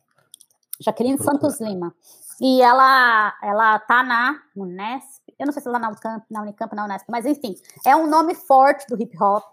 Jaqueline 0.80 1.18
Santos 1.18 1.60
Lima. 1.60 1.96
E 2.40 2.62
ela, 2.62 3.36
ela 3.42 3.80
tá 3.80 4.04
na 4.04 4.42
Unesp, 4.56 5.22
eu 5.38 5.46
não 5.46 5.54
sei 5.54 5.62
se 5.62 5.68
ela 5.68 5.80
tá 5.80 5.84
na 5.84 5.90
Unicamp, 5.90 6.26
na 6.30 6.42
Unicamp, 6.42 6.76
na 6.76 6.86
Unesp, 6.86 7.06
mas 7.08 7.26
enfim, 7.26 7.56
é 7.86 7.96
um 7.96 8.08
nome 8.08 8.34
forte 8.34 8.88
do 8.88 9.00
hip 9.00 9.16
hop. 9.22 9.44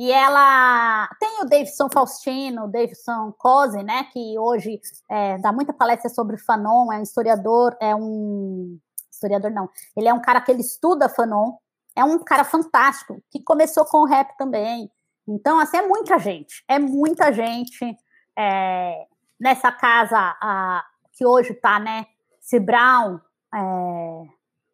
E 0.00 0.12
ela 0.12 1.08
tem 1.18 1.40
o 1.40 1.44
Davidson 1.44 1.88
Faustino, 1.92 2.66
o 2.66 2.70
Davidson 2.70 3.34
Cose, 3.36 3.82
né, 3.82 4.04
que 4.12 4.38
hoje 4.38 4.80
é, 5.10 5.38
dá 5.38 5.52
muita 5.52 5.72
palestra 5.72 6.08
sobre 6.08 6.38
Fanon, 6.38 6.92
é 6.92 7.00
um 7.00 7.02
historiador, 7.02 7.76
é 7.80 7.96
um 7.96 8.78
historiador 9.10 9.50
não, 9.50 9.68
ele 9.96 10.06
é 10.06 10.14
um 10.14 10.22
cara 10.22 10.40
que 10.40 10.52
ele 10.52 10.60
estuda 10.60 11.08
Fanon, 11.08 11.54
é 11.96 12.04
um 12.04 12.16
cara 12.20 12.44
fantástico, 12.44 13.20
que 13.28 13.42
começou 13.42 13.84
com 13.86 14.02
o 14.02 14.06
rap 14.06 14.36
também. 14.36 14.88
Então, 15.26 15.58
assim, 15.58 15.78
é 15.78 15.82
muita 15.82 16.16
gente, 16.16 16.62
é 16.68 16.78
muita 16.78 17.32
gente 17.32 17.98
é, 18.38 19.04
nessa 19.40 19.72
casa 19.72 20.16
a, 20.40 20.84
que 21.12 21.26
hoje 21.26 21.54
está, 21.54 21.80
né, 21.80 22.06
C. 22.40 22.60
Brown, 22.60 23.18
é, 23.52 24.22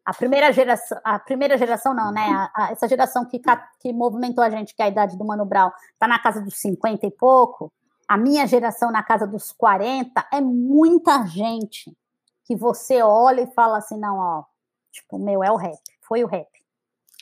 a 0.05 0.13
primeira 0.13 0.53
geração, 0.53 1.01
a 1.03 1.19
primeira 1.19 1.57
geração 1.57 1.95
não, 1.95 2.13
né? 2.13 2.21
A, 2.21 2.51
a, 2.55 2.73
essa 2.73 2.87
geração 2.87 3.25
que, 3.25 3.41
que 3.81 3.93
movimentou 3.93 4.45
a 4.45 4.51
gente, 4.51 4.75
que 4.75 4.83
é 4.83 4.85
a 4.87 4.89
idade 4.89 5.17
do 5.17 5.25
Mano 5.25 5.47
Brown, 5.47 5.71
tá 5.99 6.07
na 6.07 6.19
casa 6.19 6.43
dos 6.43 6.59
50 6.59 7.07
e 7.07 7.11
pouco. 7.11 7.73
A 8.07 8.19
minha 8.19 8.47
geração 8.47 8.91
na 8.93 9.03
casa 9.03 9.27
dos 9.27 9.51
40 9.53 10.29
é 10.31 10.41
muita 10.41 11.27
gente 11.27 11.97
que 12.45 12.55
você 12.55 13.03
olha 13.03 13.41
e 13.41 13.55
fala 13.55 13.79
assim, 13.79 13.99
não, 13.99 14.19
ó, 14.19 14.45
tipo, 14.93 15.19
meu, 15.19 15.43
é 15.43 15.51
o 15.51 15.57
rap, 15.57 15.81
foi 16.03 16.23
o 16.23 16.27
rap. 16.27 16.49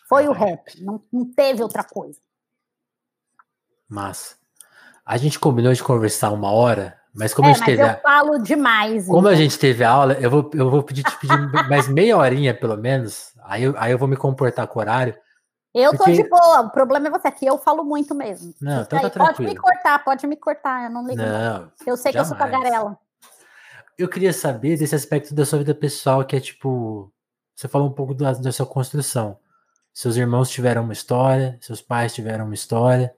Foi 0.08 0.26
o 0.28 0.32
rap, 0.32 0.82
não, 0.82 1.00
não 1.10 1.24
teve 1.24 1.62
outra 1.62 1.84
coisa. 1.84 2.20
Mas 3.88 4.36
a 5.06 5.16
gente 5.16 5.38
combinou 5.38 5.72
de 5.72 5.82
conversar 5.82 6.32
uma 6.32 6.50
hora, 6.50 7.00
mas 7.14 7.34
como 7.34 7.48
é, 7.48 7.50
a 7.50 7.54
gente 7.54 7.64
teve. 7.64 7.82
Eu 7.82 7.86
a... 7.86 7.94
falo 7.94 8.38
demais. 8.38 9.06
Como 9.06 9.20
então. 9.20 9.30
a 9.30 9.34
gente 9.34 9.58
teve 9.58 9.84
aula, 9.84 10.14
eu 10.14 10.30
vou, 10.30 10.50
eu 10.54 10.70
vou 10.70 10.82
pedir 10.82 11.02
te 11.02 11.18
pedir 11.18 11.36
mais 11.68 11.88
meia 11.88 12.16
horinha, 12.16 12.54
pelo 12.54 12.76
menos. 12.76 13.32
Aí 13.44 13.64
eu, 13.64 13.74
aí 13.76 13.92
eu 13.92 13.98
vou 13.98 14.08
me 14.08 14.16
comportar 14.16 14.66
com 14.66 14.78
o 14.78 14.82
horário. 14.82 15.14
Eu 15.74 15.90
porque... 15.92 16.16
tô 16.16 16.22
de 16.22 16.28
boa, 16.28 16.60
o 16.60 16.70
problema 16.70 17.08
é 17.08 17.10
você, 17.10 17.28
aqui 17.28 17.46
eu 17.46 17.58
falo 17.58 17.82
muito 17.84 18.14
mesmo. 18.14 18.54
Não, 18.60 18.82
então 18.82 19.00
tá 19.00 19.10
tranquilo. 19.10 19.36
Pode 19.36 19.42
me 19.42 19.56
cortar, 19.56 20.04
pode 20.04 20.26
me 20.26 20.36
cortar, 20.36 20.84
eu 20.84 20.90
não 20.90 21.06
ligo. 21.06 21.22
Não, 21.22 21.70
eu 21.86 21.96
sei 21.96 22.12
jamais. 22.12 22.12
que 22.12 22.18
eu 22.18 22.24
sou 22.24 22.36
tagarela. 22.36 22.98
Eu 23.98 24.08
queria 24.08 24.32
saber 24.32 24.76
desse 24.76 24.94
aspecto 24.94 25.34
da 25.34 25.44
sua 25.44 25.58
vida 25.58 25.74
pessoal, 25.74 26.24
que 26.24 26.36
é 26.36 26.40
tipo. 26.40 27.12
Você 27.54 27.68
falou 27.68 27.88
um 27.88 27.92
pouco 27.92 28.14
da, 28.14 28.32
da 28.32 28.52
sua 28.52 28.66
construção. 28.66 29.38
Seus 29.92 30.16
irmãos 30.16 30.50
tiveram 30.50 30.82
uma 30.82 30.94
história, 30.94 31.58
seus 31.60 31.82
pais 31.82 32.14
tiveram 32.14 32.46
uma 32.46 32.54
história. 32.54 33.14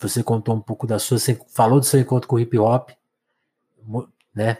Você 0.00 0.22
contou 0.22 0.54
um 0.54 0.60
pouco 0.60 0.86
da 0.86 0.98
sua, 0.98 1.18
você 1.18 1.38
falou 1.48 1.80
do 1.80 1.86
seu 1.86 2.00
encontro 2.00 2.28
com 2.28 2.36
o 2.36 2.40
hip 2.40 2.58
hop, 2.58 2.90
né? 4.34 4.58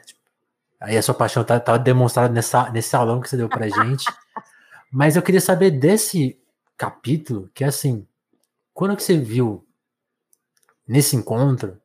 Aí 0.80 0.96
a 0.96 1.02
sua 1.02 1.14
paixão 1.14 1.44
tá, 1.44 1.58
tá 1.58 1.76
demonstrada 1.76 2.32
nessa, 2.32 2.70
nesse 2.70 2.94
aulão 2.94 3.20
que 3.20 3.28
você 3.28 3.36
deu 3.36 3.48
pra 3.48 3.68
gente. 3.68 4.04
Mas 4.92 5.16
eu 5.16 5.22
queria 5.22 5.40
saber 5.40 5.70
desse 5.70 6.38
capítulo, 6.76 7.50
que 7.54 7.64
é 7.64 7.68
assim, 7.68 8.06
quando 8.72 8.96
que 8.96 9.02
você 9.02 9.16
viu 9.16 9.66
nesse 10.86 11.16
encontro, 11.16 11.80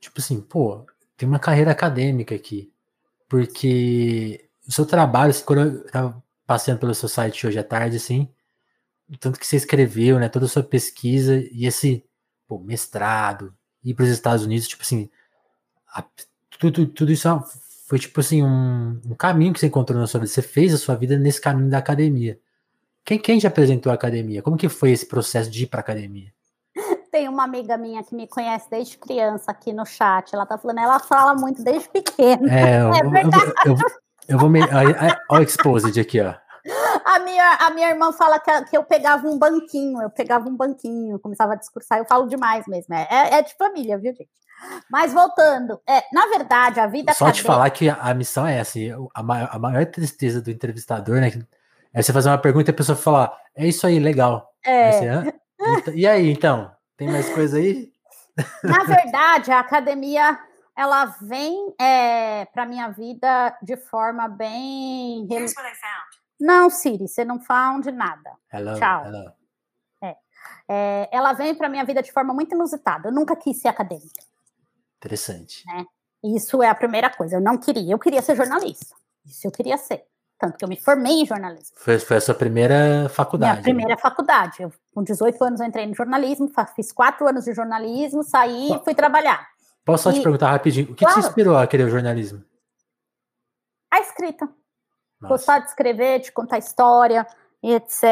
tipo 0.00 0.20
assim, 0.20 0.40
pô, 0.40 0.86
tem 1.16 1.28
uma 1.28 1.38
carreira 1.38 1.70
acadêmica 1.70 2.34
aqui. 2.34 2.72
Porque 3.28 4.48
o 4.66 4.72
seu 4.72 4.86
trabalho, 4.86 5.30
assim, 5.30 5.44
quando 5.44 5.62
eu 5.62 5.86
tava 5.90 6.22
passeando 6.46 6.80
pelo 6.80 6.94
seu 6.94 7.08
site 7.08 7.46
hoje 7.46 7.58
à 7.58 7.64
tarde, 7.64 7.96
assim, 7.96 8.28
tanto 9.20 9.38
que 9.38 9.46
você 9.46 9.56
escreveu, 9.56 10.18
né, 10.18 10.28
toda 10.28 10.46
a 10.46 10.48
sua 10.48 10.62
pesquisa 10.62 11.36
e 11.52 11.66
esse 11.66 12.04
pô, 12.46 12.58
mestrado, 12.58 13.54
ir 13.82 13.94
para 13.94 14.04
os 14.04 14.10
Estados 14.10 14.44
Unidos, 14.44 14.68
tipo 14.68 14.82
assim, 14.82 15.10
a, 15.88 16.04
tudo, 16.58 16.86
tudo 16.86 17.12
isso 17.12 17.28
foi 17.86 17.98
tipo 17.98 18.20
assim 18.20 18.42
um, 18.42 19.00
um, 19.06 19.14
caminho 19.14 19.52
que 19.52 19.60
você 19.60 19.66
encontrou 19.66 19.98
na 19.98 20.06
sua 20.06 20.20
vida. 20.20 20.32
Você 20.32 20.42
fez 20.42 20.72
a 20.74 20.78
sua 20.78 20.94
vida 20.94 21.16
nesse 21.18 21.40
caminho 21.40 21.70
da 21.70 21.78
academia. 21.78 22.38
Quem, 23.04 23.18
quem 23.18 23.38
te 23.38 23.46
apresentou 23.46 23.92
a 23.92 23.94
academia? 23.94 24.42
Como 24.42 24.56
que 24.56 24.68
foi 24.68 24.90
esse 24.90 25.06
processo 25.06 25.50
de 25.50 25.64
ir 25.64 25.66
para 25.66 25.80
academia? 25.80 26.32
Tem 27.12 27.28
uma 27.28 27.44
amiga 27.44 27.76
minha 27.76 28.02
que 28.02 28.14
me 28.14 28.26
conhece 28.26 28.68
desde 28.70 28.96
criança 28.96 29.50
aqui 29.50 29.72
no 29.72 29.84
chat. 29.84 30.34
Ela 30.34 30.46
tá 30.46 30.56
falando, 30.58 30.80
ela 30.80 30.98
fala 30.98 31.34
muito 31.34 31.62
desde 31.62 31.88
pequena. 31.88 32.52
É, 32.52 32.80
eu, 32.80 32.94
é. 33.14 33.22
Eu, 33.66 33.72
eu, 33.72 33.76
eu 34.28 34.38
vou 34.38 34.48
me. 34.48 34.60
Olha 34.62 35.40
o 35.40 35.42
exposed 35.42 36.00
aqui, 36.00 36.20
ó. 36.20 36.34
A 37.14 37.18
minha, 37.20 37.54
a 37.60 37.70
minha 37.70 37.90
irmã 37.90 38.12
fala 38.12 38.40
que, 38.40 38.64
que 38.64 38.76
eu 38.76 38.82
pegava 38.82 39.28
um 39.28 39.38
banquinho, 39.38 40.02
eu 40.02 40.10
pegava 40.10 40.48
um 40.48 40.56
banquinho, 40.56 41.18
começava 41.20 41.52
a 41.52 41.56
discursar, 41.56 41.98
eu 41.98 42.04
falo 42.04 42.26
demais 42.26 42.66
mesmo. 42.66 42.92
É, 42.92 43.06
é, 43.08 43.34
é 43.34 43.42
de 43.42 43.54
família, 43.56 43.96
viu, 43.96 44.12
gente? 44.12 44.30
Mas 44.90 45.12
voltando, 45.12 45.80
é, 45.88 46.02
na 46.12 46.26
verdade, 46.26 46.80
a 46.80 46.86
vida. 46.86 47.12
Só 47.12 47.26
acadêmica... 47.26 47.42
te 47.42 47.46
falar 47.46 47.70
que 47.70 47.88
a, 47.88 48.14
missão 48.14 48.46
é 48.46 48.58
essa, 48.58 48.78
a 49.14 49.22
maior, 49.22 49.48
a 49.52 49.58
maior 49.58 49.86
tristeza 49.86 50.40
do 50.40 50.50
entrevistador, 50.50 51.20
né? 51.20 51.30
É 51.92 52.02
você 52.02 52.12
fazer 52.12 52.30
uma 52.30 52.38
pergunta 52.38 52.70
e 52.70 52.72
a 52.72 52.76
pessoa 52.76 52.96
falar, 52.96 53.32
é 53.54 53.66
isso 53.66 53.86
aí, 53.86 54.00
legal. 54.00 54.52
É. 54.64 54.88
Aí 54.88 55.32
você, 55.82 55.94
e 55.94 56.06
aí, 56.06 56.30
então? 56.30 56.72
Tem 56.96 57.08
mais 57.08 57.28
coisa 57.32 57.58
aí? 57.58 57.92
Na 58.64 58.82
verdade, 58.82 59.52
a 59.52 59.60
academia 59.60 60.36
ela 60.76 61.06
vem 61.22 61.72
é, 61.80 62.46
para 62.46 62.66
minha 62.66 62.88
vida 62.88 63.56
de 63.62 63.76
forma 63.76 64.26
bem. 64.26 65.26
Não, 66.40 66.68
Siri, 66.68 67.08
você 67.08 67.24
não 67.24 67.40
found 67.40 67.90
nada. 67.92 68.32
Hello, 68.52 68.78
Tchau. 68.78 69.06
Hello. 69.06 69.32
É. 70.02 70.16
É, 70.68 71.08
ela 71.12 71.32
vem 71.32 71.54
para 71.54 71.68
minha 71.68 71.84
vida 71.84 72.02
de 72.02 72.12
forma 72.12 72.34
muito 72.34 72.54
inusitada. 72.54 73.08
Eu 73.08 73.12
nunca 73.12 73.36
quis 73.36 73.60
ser 73.60 73.68
acadêmica. 73.68 74.22
Interessante. 74.98 75.64
Né? 75.66 75.84
Isso 76.24 76.62
é 76.62 76.68
a 76.68 76.74
primeira 76.74 77.10
coisa. 77.10 77.36
Eu 77.36 77.40
não 77.40 77.58
queria. 77.58 77.92
Eu 77.92 77.98
queria 77.98 78.22
ser 78.22 78.34
jornalista. 78.36 78.94
Isso 79.24 79.46
eu 79.46 79.50
queria 79.50 79.76
ser. 79.76 80.04
Tanto 80.38 80.58
que 80.58 80.64
eu 80.64 80.68
me 80.68 80.76
formei 80.76 81.20
em 81.20 81.26
jornalismo. 81.26 81.76
Foi, 81.76 81.98
foi 81.98 82.16
a 82.16 82.20
sua 82.20 82.34
primeira 82.34 83.08
faculdade? 83.08 83.52
Minha 83.52 83.62
primeira 83.62 83.94
né? 83.94 84.00
faculdade. 84.00 84.62
Eu, 84.62 84.72
com 84.94 85.02
18 85.02 85.44
anos 85.44 85.60
eu 85.60 85.66
entrei 85.66 85.86
no 85.86 85.94
jornalismo, 85.94 86.50
fiz 86.74 86.92
quatro 86.92 87.26
anos 87.26 87.44
de 87.44 87.54
jornalismo, 87.54 88.22
saí 88.22 88.72
e 88.72 88.78
fui 88.84 88.94
trabalhar. 88.94 89.48
Posso 89.84 90.04
só 90.04 90.10
e, 90.10 90.14
te 90.14 90.22
perguntar 90.22 90.50
rapidinho, 90.50 90.90
o 90.90 90.94
que, 90.94 91.04
claro, 91.04 91.20
te 91.20 91.26
inspirou 91.26 91.56
a 91.56 91.66
querer 91.66 91.84
o 91.84 91.90
jornalismo? 91.90 92.42
A 93.90 94.00
escrita. 94.00 94.48
Nossa. 95.24 95.34
Gostar 95.34 95.58
de 95.60 95.68
escrever, 95.68 96.20
de 96.20 96.32
contar 96.32 96.58
história, 96.58 97.26
etc. 97.62 98.02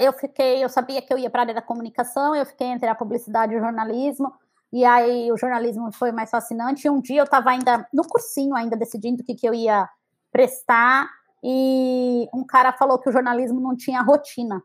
Eu 0.00 0.12
fiquei, 0.12 0.62
eu 0.62 0.68
sabia 0.68 1.00
que 1.00 1.12
eu 1.12 1.18
ia 1.18 1.30
para 1.30 1.42
a 1.42 1.44
área 1.44 1.54
da 1.54 1.62
comunicação, 1.62 2.34
eu 2.34 2.44
fiquei 2.44 2.66
entre 2.66 2.88
a 2.88 2.94
publicidade 2.94 3.54
e 3.54 3.56
o 3.56 3.60
jornalismo, 3.60 4.32
e 4.72 4.84
aí 4.84 5.30
o 5.30 5.36
jornalismo 5.36 5.92
foi 5.92 6.12
mais 6.12 6.30
fascinante. 6.30 6.86
E 6.86 6.90
um 6.90 7.00
dia 7.00 7.20
eu 7.20 7.24
estava 7.24 7.50
ainda 7.50 7.86
no 7.92 8.06
cursinho, 8.06 8.54
ainda 8.54 8.76
decidindo 8.76 9.22
o 9.22 9.24
que, 9.24 9.34
que 9.34 9.48
eu 9.48 9.54
ia 9.54 9.88
prestar, 10.32 11.08
e 11.42 12.28
um 12.34 12.44
cara 12.44 12.72
falou 12.72 12.98
que 12.98 13.08
o 13.08 13.12
jornalismo 13.12 13.60
não 13.60 13.76
tinha 13.76 14.02
rotina. 14.02 14.62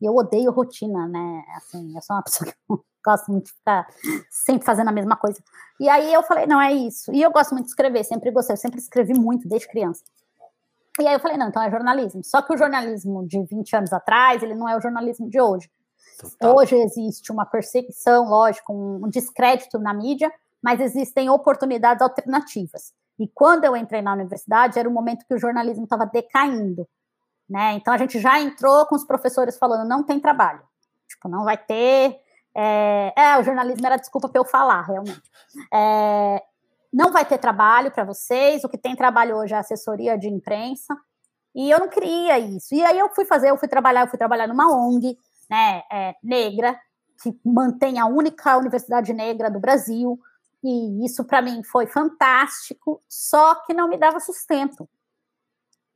E 0.00 0.06
eu 0.06 0.14
odeio 0.14 0.52
rotina, 0.52 1.08
né? 1.08 1.42
Assim, 1.56 1.94
eu 1.96 2.02
sou 2.02 2.14
uma 2.14 2.22
pessoa 2.24 2.50
que 2.50 2.56
não 2.68 2.80
gosto 3.04 3.32
muito 3.32 3.46
de 3.46 3.52
ficar 3.52 3.86
sempre 4.30 4.66
fazendo 4.66 4.88
a 4.88 4.92
mesma 4.92 5.16
coisa. 5.16 5.42
E 5.80 5.88
aí 5.88 6.12
eu 6.12 6.22
falei, 6.22 6.46
não, 6.46 6.60
é 6.60 6.72
isso. 6.72 7.12
E 7.12 7.22
eu 7.22 7.30
gosto 7.30 7.52
muito 7.52 7.64
de 7.64 7.70
escrever, 7.70 8.04
sempre 8.04 8.30
gostei, 8.30 8.52
eu 8.52 8.58
sempre 8.58 8.78
escrevi 8.78 9.14
muito 9.14 9.48
desde 9.48 9.68
criança. 9.68 10.04
E 10.98 11.06
aí 11.06 11.14
eu 11.14 11.20
falei, 11.20 11.36
não, 11.36 11.48
então 11.48 11.62
é 11.62 11.70
jornalismo. 11.70 12.22
Só 12.24 12.42
que 12.42 12.52
o 12.52 12.56
jornalismo 12.56 13.26
de 13.26 13.42
20 13.42 13.76
anos 13.76 13.92
atrás, 13.92 14.42
ele 14.42 14.54
não 14.54 14.68
é 14.68 14.76
o 14.76 14.80
jornalismo 14.80 15.28
de 15.28 15.40
hoje. 15.40 15.70
Total. 16.18 16.56
Hoje 16.56 16.74
existe 16.76 17.30
uma 17.30 17.46
perseguição, 17.46 18.28
lógico, 18.28 18.72
um 18.72 19.08
descrédito 19.08 19.78
na 19.78 19.94
mídia, 19.94 20.32
mas 20.60 20.80
existem 20.80 21.30
oportunidades 21.30 22.02
alternativas. 22.02 22.92
E 23.18 23.28
quando 23.28 23.64
eu 23.64 23.76
entrei 23.76 24.02
na 24.02 24.12
universidade, 24.12 24.78
era 24.78 24.88
o 24.88 24.92
momento 24.92 25.24
que 25.26 25.34
o 25.34 25.38
jornalismo 25.38 25.84
estava 25.84 26.06
decaindo. 26.06 26.88
Né? 27.48 27.74
Então 27.74 27.94
a 27.94 27.98
gente 27.98 28.20
já 28.20 28.38
entrou 28.40 28.84
com 28.86 28.94
os 28.94 29.04
professores 29.04 29.56
falando: 29.56 29.88
não 29.88 30.04
tem 30.04 30.20
trabalho. 30.20 30.62
Tipo, 31.08 31.28
não 31.28 31.44
vai 31.44 31.56
ter. 31.56 32.20
É, 32.54 33.12
é 33.16 33.38
o 33.38 33.42
jornalismo 33.42 33.86
era 33.86 33.96
desculpa 33.96 34.28
para 34.28 34.40
eu 34.40 34.44
falar, 34.44 34.82
realmente. 34.82 35.22
É, 35.72 36.42
não 36.92 37.12
vai 37.12 37.24
ter 37.24 37.38
trabalho 37.38 37.90
para 37.90 38.04
vocês. 38.04 38.64
O 38.64 38.68
que 38.68 38.78
tem 38.78 38.96
trabalho 38.96 39.36
hoje 39.36 39.54
é 39.54 39.58
assessoria 39.58 40.18
de 40.18 40.28
imprensa. 40.28 40.96
E 41.54 41.70
eu 41.70 41.78
não 41.78 41.88
queria 41.88 42.38
isso. 42.38 42.74
E 42.74 42.84
aí 42.84 42.98
eu 42.98 43.08
fui 43.14 43.24
fazer, 43.24 43.50
eu 43.50 43.58
fui 43.58 43.68
trabalhar, 43.68 44.02
eu 44.02 44.08
fui 44.08 44.18
trabalhar 44.18 44.46
numa 44.46 44.70
ONG, 44.70 45.18
né, 45.50 45.82
é, 45.90 46.14
negra, 46.22 46.78
que 47.22 47.38
mantém 47.44 47.98
a 47.98 48.06
única 48.06 48.56
universidade 48.56 49.12
negra 49.12 49.50
do 49.50 49.58
Brasil. 49.58 50.18
E 50.62 51.04
isso 51.04 51.24
para 51.24 51.42
mim 51.42 51.62
foi 51.62 51.86
fantástico, 51.86 53.02
só 53.08 53.54
que 53.64 53.74
não 53.74 53.88
me 53.88 53.96
dava 53.96 54.20
sustento. 54.20 54.88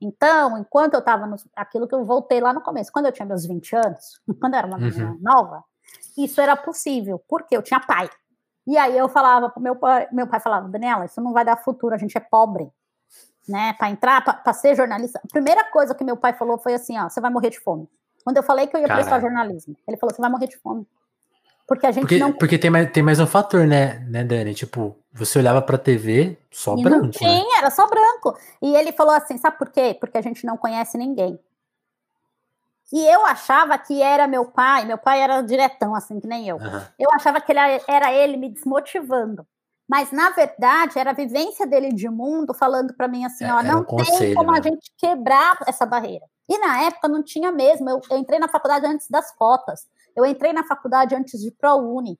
Então, 0.00 0.58
enquanto 0.58 0.94
eu 0.94 1.00
estava 1.00 1.26
no. 1.26 1.36
aquilo 1.54 1.86
que 1.86 1.94
eu 1.94 2.04
voltei 2.04 2.40
lá 2.40 2.52
no 2.52 2.60
começo, 2.60 2.90
quando 2.90 3.06
eu 3.06 3.12
tinha 3.12 3.26
meus 3.26 3.46
20 3.46 3.76
anos, 3.76 4.20
quando 4.40 4.54
eu 4.54 4.58
era 4.58 4.66
uma 4.66 4.78
menina 4.78 5.12
uhum. 5.12 5.18
nova, 5.20 5.64
isso 6.18 6.40
era 6.40 6.56
possível, 6.56 7.22
porque 7.28 7.56
eu 7.56 7.62
tinha 7.62 7.78
pai. 7.78 8.10
E 8.66 8.76
aí 8.76 8.96
eu 8.96 9.08
falava 9.08 9.50
pro 9.50 9.62
meu 9.62 9.76
pai, 9.76 10.08
meu 10.12 10.26
pai 10.26 10.40
falava, 10.40 10.68
Daniela, 10.68 11.04
isso 11.04 11.20
não 11.20 11.32
vai 11.32 11.44
dar 11.44 11.56
futuro, 11.56 11.94
a 11.94 11.98
gente 11.98 12.16
é 12.16 12.20
pobre. 12.20 12.70
Né, 13.48 13.72
para 13.72 13.90
entrar, 13.90 14.20
para 14.22 14.52
ser 14.52 14.76
jornalista. 14.76 15.20
A 15.22 15.26
primeira 15.26 15.64
coisa 15.64 15.96
que 15.96 16.04
meu 16.04 16.16
pai 16.16 16.32
falou 16.32 16.58
foi 16.58 16.74
assim: 16.74 16.96
ó, 16.96 17.08
você 17.08 17.20
vai 17.20 17.28
morrer 17.28 17.50
de 17.50 17.58
fome. 17.58 17.88
Quando 18.22 18.36
eu 18.36 18.42
falei 18.42 18.68
que 18.68 18.76
eu 18.76 18.80
ia 18.80 18.86
prestar 18.86 19.20
jornalismo, 19.20 19.76
ele 19.86 19.96
falou: 19.96 20.14
você 20.14 20.22
vai 20.22 20.30
morrer 20.30 20.46
de 20.46 20.56
fome. 20.58 20.86
Porque 21.66 21.86
a 21.86 21.90
gente 21.90 22.02
porque, 22.02 22.18
não. 22.18 22.32
Porque 22.32 22.58
tem 22.58 22.70
mais, 22.70 22.90
tem 22.92 23.02
mais 23.02 23.18
um 23.18 23.26
fator, 23.26 23.66
né, 23.66 23.98
né, 24.08 24.22
Dani? 24.22 24.54
Tipo, 24.54 24.96
você 25.12 25.38
olhava 25.38 25.62
pra 25.62 25.78
TV 25.78 26.38
só 26.50 26.76
e 26.76 26.82
branco. 26.82 27.10
Tinha, 27.10 27.30
né? 27.30 27.58
era 27.58 27.70
só 27.70 27.86
branco. 27.88 28.36
E 28.60 28.74
ele 28.76 28.92
falou 28.92 29.14
assim: 29.14 29.38
sabe 29.38 29.58
por 29.58 29.70
quê? 29.70 29.96
Porque 29.98 30.18
a 30.18 30.22
gente 30.22 30.44
não 30.44 30.56
conhece 30.56 30.96
ninguém. 30.96 31.38
E 32.92 33.04
eu 33.06 33.24
achava 33.24 33.78
que 33.78 34.02
era 34.02 34.26
meu 34.26 34.44
pai, 34.44 34.84
meu 34.84 34.98
pai 34.98 35.22
era 35.22 35.40
diretão, 35.40 35.94
assim, 35.94 36.20
que 36.20 36.26
nem 36.26 36.46
eu. 36.46 36.56
Uhum. 36.56 36.82
Eu 36.98 37.10
achava 37.14 37.40
que 37.40 37.50
ele 37.50 37.60
era 37.88 38.12
ele 38.12 38.36
me 38.36 38.50
desmotivando. 38.50 39.46
Mas, 39.88 40.10
na 40.12 40.30
verdade, 40.30 40.98
era 40.98 41.10
a 41.10 41.14
vivência 41.14 41.66
dele 41.66 41.92
de 41.92 42.08
mundo 42.08 42.54
falando 42.54 42.94
para 42.94 43.08
mim 43.08 43.24
assim: 43.24 43.44
é, 43.44 43.52
ó, 43.52 43.62
não 43.62 43.80
um 43.80 43.84
tem 43.84 43.98
conselho, 43.98 44.34
como 44.34 44.52
né? 44.52 44.58
a 44.58 44.62
gente 44.62 44.92
quebrar 44.96 45.58
essa 45.66 45.84
barreira. 45.86 46.26
E 46.48 46.58
na 46.58 46.82
época 46.82 47.08
não 47.08 47.22
tinha 47.22 47.50
mesmo. 47.50 47.88
Eu, 47.88 48.00
eu 48.10 48.18
entrei 48.18 48.38
na 48.38 48.48
faculdade 48.48 48.86
antes 48.86 49.08
das 49.08 49.34
cotas. 49.34 49.86
Eu 50.14 50.24
entrei 50.26 50.52
na 50.52 50.64
faculdade 50.64 51.14
antes 51.14 51.40
de 51.40 51.50
ProUni. 51.50 52.18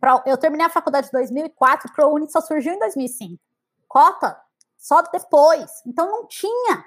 Pro, 0.00 0.22
eu 0.26 0.36
terminei 0.36 0.66
a 0.66 0.70
faculdade 0.70 1.08
em 1.08 1.12
2004, 1.12 1.92
ProUni 1.92 2.30
só 2.30 2.40
surgiu 2.40 2.74
em 2.74 2.78
2005. 2.78 3.40
Cota 3.88 4.38
só 4.76 5.02
depois. 5.02 5.70
Então 5.86 6.10
não 6.10 6.26
tinha, 6.26 6.84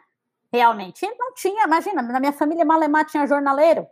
realmente. 0.52 1.06
Não 1.18 1.34
tinha, 1.34 1.66
imagina, 1.66 2.02
na 2.02 2.20
minha 2.20 2.34
família 2.34 2.66
Malemar 2.66 3.06
tinha 3.06 3.28
jornaleiro. 3.28 3.88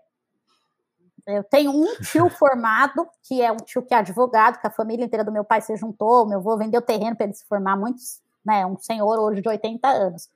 Eu 1.26 1.44
tenho 1.44 1.72
um 1.72 1.96
tio 2.02 2.30
formado, 2.32 3.08
que 3.24 3.42
é 3.42 3.52
um 3.52 3.58
tio 3.58 3.82
que 3.82 3.94
é 3.94 3.98
advogado, 3.98 4.60
que 4.60 4.68
a 4.68 4.72
família 4.72 5.06
inteira 5.06 5.24
do 5.24 5.32
meu 5.32 5.44
pai 5.44 5.62
se 5.62 5.76
juntou, 5.76 6.26
meu 6.26 6.40
avô 6.40 6.58
vendeu 6.58 6.82
terreno 6.82 7.16
para 7.16 7.26
ele 7.26 7.34
se 7.34 7.46
formar, 7.46 7.76
muitos, 7.76 8.22
né, 8.46 8.66
um 8.66 8.78
senhor 8.78 9.20
hoje 9.20 9.42
de 9.42 9.50
80 9.50 9.88
anos. 9.88 10.30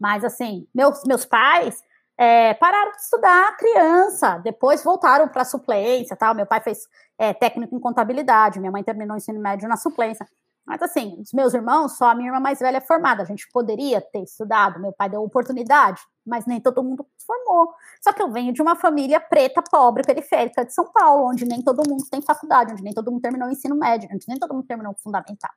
Mas, 0.00 0.24
assim, 0.24 0.66
meus, 0.74 1.04
meus 1.04 1.26
pais 1.26 1.84
é, 2.16 2.54
pararam 2.54 2.92
de 2.92 3.02
estudar 3.02 3.56
criança, 3.56 4.38
depois 4.38 4.82
voltaram 4.82 5.28
para 5.28 5.42
a 5.42 5.44
suplência, 5.44 6.16
tal. 6.16 6.34
Meu 6.34 6.46
pai 6.46 6.60
fez 6.60 6.88
é, 7.18 7.32
técnico 7.34 7.76
em 7.76 7.80
contabilidade, 7.80 8.58
minha 8.58 8.72
mãe 8.72 8.82
terminou 8.82 9.14
o 9.14 9.18
ensino 9.18 9.38
médio 9.38 9.68
na 9.68 9.76
suplência. 9.76 10.26
Mas 10.68 10.82
assim, 10.82 11.16
os 11.18 11.32
meus 11.32 11.54
irmãos, 11.54 11.96
só 11.96 12.10
a 12.10 12.14
minha 12.14 12.28
irmã 12.28 12.38
mais 12.38 12.58
velha 12.58 12.76
é 12.76 12.80
formada. 12.80 13.22
A 13.22 13.26
gente 13.26 13.48
poderia 13.50 14.02
ter 14.02 14.22
estudado, 14.22 14.78
meu 14.78 14.92
pai 14.92 15.08
deu 15.08 15.22
oportunidade, 15.22 15.98
mas 16.26 16.44
nem 16.44 16.60
todo 16.60 16.84
mundo 16.84 17.06
se 17.16 17.24
formou. 17.24 17.72
Só 18.02 18.12
que 18.12 18.22
eu 18.22 18.30
venho 18.30 18.52
de 18.52 18.60
uma 18.60 18.76
família 18.76 19.18
preta, 19.18 19.62
pobre, 19.62 20.02
periférica 20.02 20.66
de 20.66 20.74
São 20.74 20.92
Paulo, 20.92 21.26
onde 21.26 21.46
nem 21.46 21.62
todo 21.62 21.88
mundo 21.88 22.04
tem 22.10 22.20
faculdade, 22.20 22.74
onde 22.74 22.82
nem 22.82 22.92
todo 22.92 23.10
mundo 23.10 23.22
terminou 23.22 23.48
o 23.48 23.50
ensino 23.50 23.74
médio, 23.74 24.10
onde 24.12 24.26
nem 24.28 24.38
todo 24.38 24.52
mundo 24.52 24.66
terminou 24.66 24.92
o 24.92 24.96
fundamental. 25.02 25.50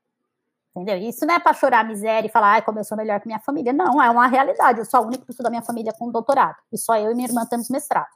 Entendeu? 0.74 0.98
Isso 0.98 1.26
não 1.26 1.36
é 1.36 1.40
para 1.40 1.54
chorar 1.54 1.84
miséria 1.84 2.26
e 2.26 2.32
falar, 2.32 2.54
ai, 2.54 2.62
como 2.62 2.80
eu 2.80 2.86
sou 2.86 2.96
melhor 2.96 3.20
que 3.20 3.28
minha 3.28 3.42
família. 3.42 3.74
Não, 3.74 4.02
é 4.02 4.10
uma 4.10 4.28
realidade. 4.28 4.80
Eu 4.80 4.86
sou 4.86 5.02
a 5.02 5.04
única 5.04 5.26
pessoa 5.26 5.44
da 5.44 5.50
minha 5.50 5.62
família 5.62 5.92
com 5.92 6.10
doutorado. 6.10 6.56
E 6.72 6.78
só 6.78 6.96
eu 6.96 7.12
e 7.12 7.16
minha 7.16 7.28
irmã 7.28 7.46
temos 7.46 7.70
mestrado. 7.70 8.08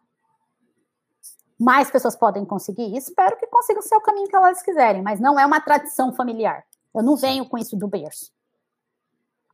mais 1.59 1.91
pessoas 1.91 2.15
podem 2.15 2.45
conseguir. 2.45 2.95
Espero 2.95 3.35
que 3.35 3.47
consigam 3.47 3.81
ser 3.81 3.97
o 3.97 4.01
caminho 4.01 4.29
que 4.29 4.35
elas 4.35 4.61
quiserem, 4.61 5.01
mas 5.01 5.19
não 5.19 5.37
é 5.37 5.45
uma 5.45 5.59
tradição 5.59 6.13
familiar. 6.13 6.63
Eu 6.95 7.03
não 7.03 7.15
venho 7.15 7.45
com 7.45 7.57
isso 7.57 7.75
do 7.75 7.87
berço. 7.87 8.31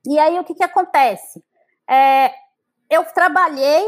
E 0.06 0.18
aí, 0.20 0.40
o 0.40 0.44
que, 0.44 0.56
que 0.56 0.64
acontece? 0.64 1.44
É, 1.90 2.32
eu 2.90 3.04
trabalhei 3.06 3.84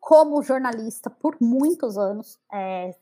como 0.00 0.42
jornalista 0.42 1.08
por 1.08 1.36
muitos 1.40 1.96
anos 1.96 2.38
é, 2.52 2.94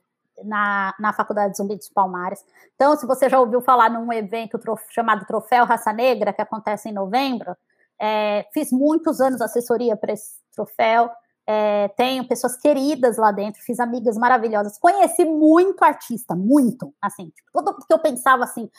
na, 0.45 0.95
na 0.99 1.13
Faculdade 1.13 1.57
Zumbi 1.57 1.77
dos 1.77 1.89
Palmares. 1.89 2.45
Então, 2.75 2.97
se 2.97 3.07
você 3.07 3.29
já 3.29 3.41
ouviu 3.41 3.61
falar 3.61 3.91
num 3.91 4.13
evento 4.13 4.59
trof, 4.59 4.85
chamado 4.91 5.27
Troféu 5.27 5.65
Raça 5.65 5.93
Negra, 5.93 6.33
que 6.33 6.43
acontece 6.43 6.89
em 6.89 6.93
novembro, 6.93 7.57
é, 7.99 8.47
fiz 8.53 8.73
muitos 8.73 9.21
anos 9.21 9.41
assessoria 9.41 9.97
para 9.97 10.13
esse 10.13 10.41
troféu. 10.55 11.11
É, 11.45 11.89
tenho 11.97 12.27
pessoas 12.27 12.57
queridas 12.57 13.17
lá 13.17 13.33
dentro, 13.33 13.61
fiz 13.63 13.81
amigas 13.81 14.17
maravilhosas, 14.17 14.79
conheci 14.79 15.25
muito 15.25 15.83
artista, 15.83 16.37
muito, 16.37 16.95
assim, 17.03 17.31
tipo, 17.31 17.51
tudo 17.53 17.77
que 17.85 17.93
eu 17.93 17.99
pensava 17.99 18.45
assim, 18.45 18.71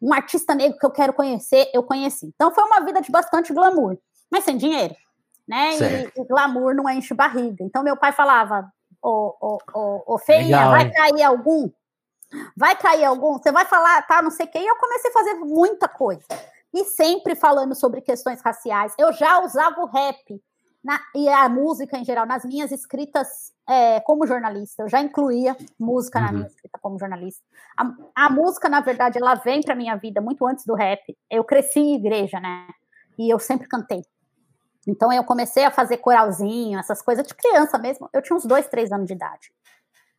um 0.00 0.12
artista 0.12 0.54
negro 0.54 0.78
que 0.78 0.84
eu 0.84 0.90
quero 0.90 1.14
conhecer, 1.14 1.70
eu 1.72 1.82
conheci. 1.82 2.26
Então 2.34 2.52
foi 2.52 2.64
uma 2.64 2.80
vida 2.80 3.00
de 3.00 3.10
bastante 3.10 3.54
glamour, 3.54 3.96
mas 4.30 4.44
sem 4.44 4.58
dinheiro, 4.58 4.94
né? 5.48 5.70
E, 5.78 6.20
e, 6.20 6.24
glamour 6.26 6.74
não 6.74 6.88
enche 6.90 7.14
barriga. 7.14 7.64
Então 7.64 7.82
meu 7.82 7.96
pai 7.96 8.12
falava, 8.12 8.70
ô, 9.02 9.34
ô, 9.40 9.58
ô, 9.74 10.14
ô 10.14 10.18
feia, 10.18 10.44
Legal, 10.44 10.70
vai 10.72 10.84
hein? 10.84 10.92
cair 10.92 11.22
algum? 11.22 11.70
Vai 12.54 12.76
cair 12.76 13.04
algum? 13.04 13.38
Você 13.38 13.50
vai 13.50 13.64
falar, 13.64 14.06
tá, 14.06 14.20
não 14.20 14.30
sei 14.30 14.46
quem. 14.46 14.62
E 14.62 14.68
eu 14.68 14.76
comecei 14.76 15.10
a 15.10 15.14
fazer 15.14 15.34
muita 15.36 15.88
coisa. 15.88 16.26
E 16.72 16.84
sempre 16.84 17.34
falando 17.34 17.74
sobre 17.74 18.00
questões 18.00 18.40
raciais. 18.42 18.94
Eu 18.98 19.12
já 19.12 19.42
usava 19.42 19.80
o 19.80 19.86
rap 19.86 20.40
na, 20.82 20.98
e 21.14 21.28
a 21.28 21.48
música 21.48 21.98
em 21.98 22.04
geral, 22.04 22.26
nas 22.26 22.44
minhas 22.44 22.72
escritas 22.72 23.52
é, 23.68 24.00
como 24.00 24.26
jornalista, 24.26 24.82
eu 24.82 24.88
já 24.88 25.00
incluía 25.00 25.56
música 25.78 26.18
uhum. 26.18 26.24
na 26.24 26.32
minha 26.32 26.46
escrita 26.46 26.78
como 26.80 26.98
jornalista. 26.98 27.44
A, 27.76 28.26
a 28.26 28.30
música, 28.30 28.68
na 28.68 28.80
verdade, 28.80 29.18
ela 29.18 29.34
vem 29.34 29.60
para 29.60 29.74
minha 29.74 29.94
vida 29.96 30.20
muito 30.20 30.46
antes 30.46 30.64
do 30.64 30.74
rap. 30.74 31.00
Eu 31.30 31.44
cresci 31.44 31.80
em 31.80 31.96
igreja, 31.96 32.40
né? 32.40 32.66
E 33.18 33.32
eu 33.32 33.38
sempre 33.38 33.68
cantei. 33.68 34.02
Então 34.86 35.12
eu 35.12 35.22
comecei 35.22 35.64
a 35.64 35.70
fazer 35.70 35.98
coralzinho, 35.98 36.78
essas 36.78 37.02
coisas 37.02 37.26
de 37.26 37.34
criança 37.34 37.78
mesmo. 37.78 38.08
Eu 38.12 38.22
tinha 38.22 38.36
uns 38.36 38.46
dois, 38.46 38.66
três 38.66 38.90
anos 38.90 39.06
de 39.06 39.12
idade. 39.12 39.52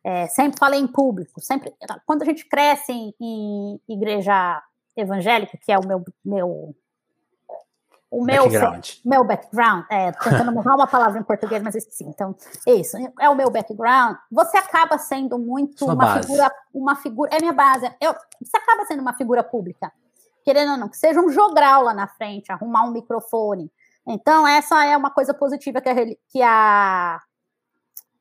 É, 0.04 0.26
sempre 0.28 0.58
falei 0.58 0.80
em 0.80 0.86
público, 0.86 1.40
sempre. 1.40 1.74
Quando 2.06 2.22
a 2.22 2.24
gente 2.24 2.48
cresce 2.48 2.92
em, 2.92 3.14
em 3.20 3.80
igreja 3.88 4.62
evangélica, 4.96 5.58
que 5.60 5.72
é 5.72 5.78
o 5.78 5.86
meu, 5.86 6.04
meu 6.24 6.74
o 8.12 8.22
meu 8.22 8.44
background. 8.44 8.88
meu 9.02 9.24
background, 9.24 9.84
é, 9.90 10.12
tentando 10.12 10.52
mudar 10.52 10.74
uma 10.74 10.86
palavra 10.86 11.18
em 11.18 11.22
português, 11.22 11.62
mas 11.62 11.74
sim, 11.90 12.04
então, 12.08 12.36
é 12.68 12.74
isso, 12.74 12.94
é 13.18 13.30
o 13.30 13.34
meu 13.34 13.50
background, 13.50 14.18
você 14.30 14.58
acaba 14.58 14.98
sendo 14.98 15.38
muito 15.38 15.78
Sua 15.78 15.94
uma 15.94 16.04
base. 16.04 16.28
figura, 16.28 16.52
uma 16.74 16.94
figura, 16.94 17.30
é 17.34 17.40
minha 17.40 17.54
base, 17.54 17.90
eu, 17.98 18.14
você 18.38 18.58
acaba 18.58 18.84
sendo 18.84 19.00
uma 19.00 19.14
figura 19.14 19.42
pública, 19.42 19.90
querendo 20.44 20.72
ou 20.72 20.76
não, 20.76 20.90
que 20.90 20.98
seja 20.98 21.22
um 21.22 21.30
jogral 21.30 21.84
lá 21.84 21.94
na 21.94 22.06
frente, 22.06 22.52
arrumar 22.52 22.84
um 22.84 22.92
microfone, 22.92 23.72
então 24.06 24.46
essa 24.46 24.84
é 24.84 24.94
uma 24.94 25.10
coisa 25.10 25.32
positiva 25.32 25.80
que 25.80 25.88
a, 25.88 25.94
que 26.28 26.42
a 26.42 27.18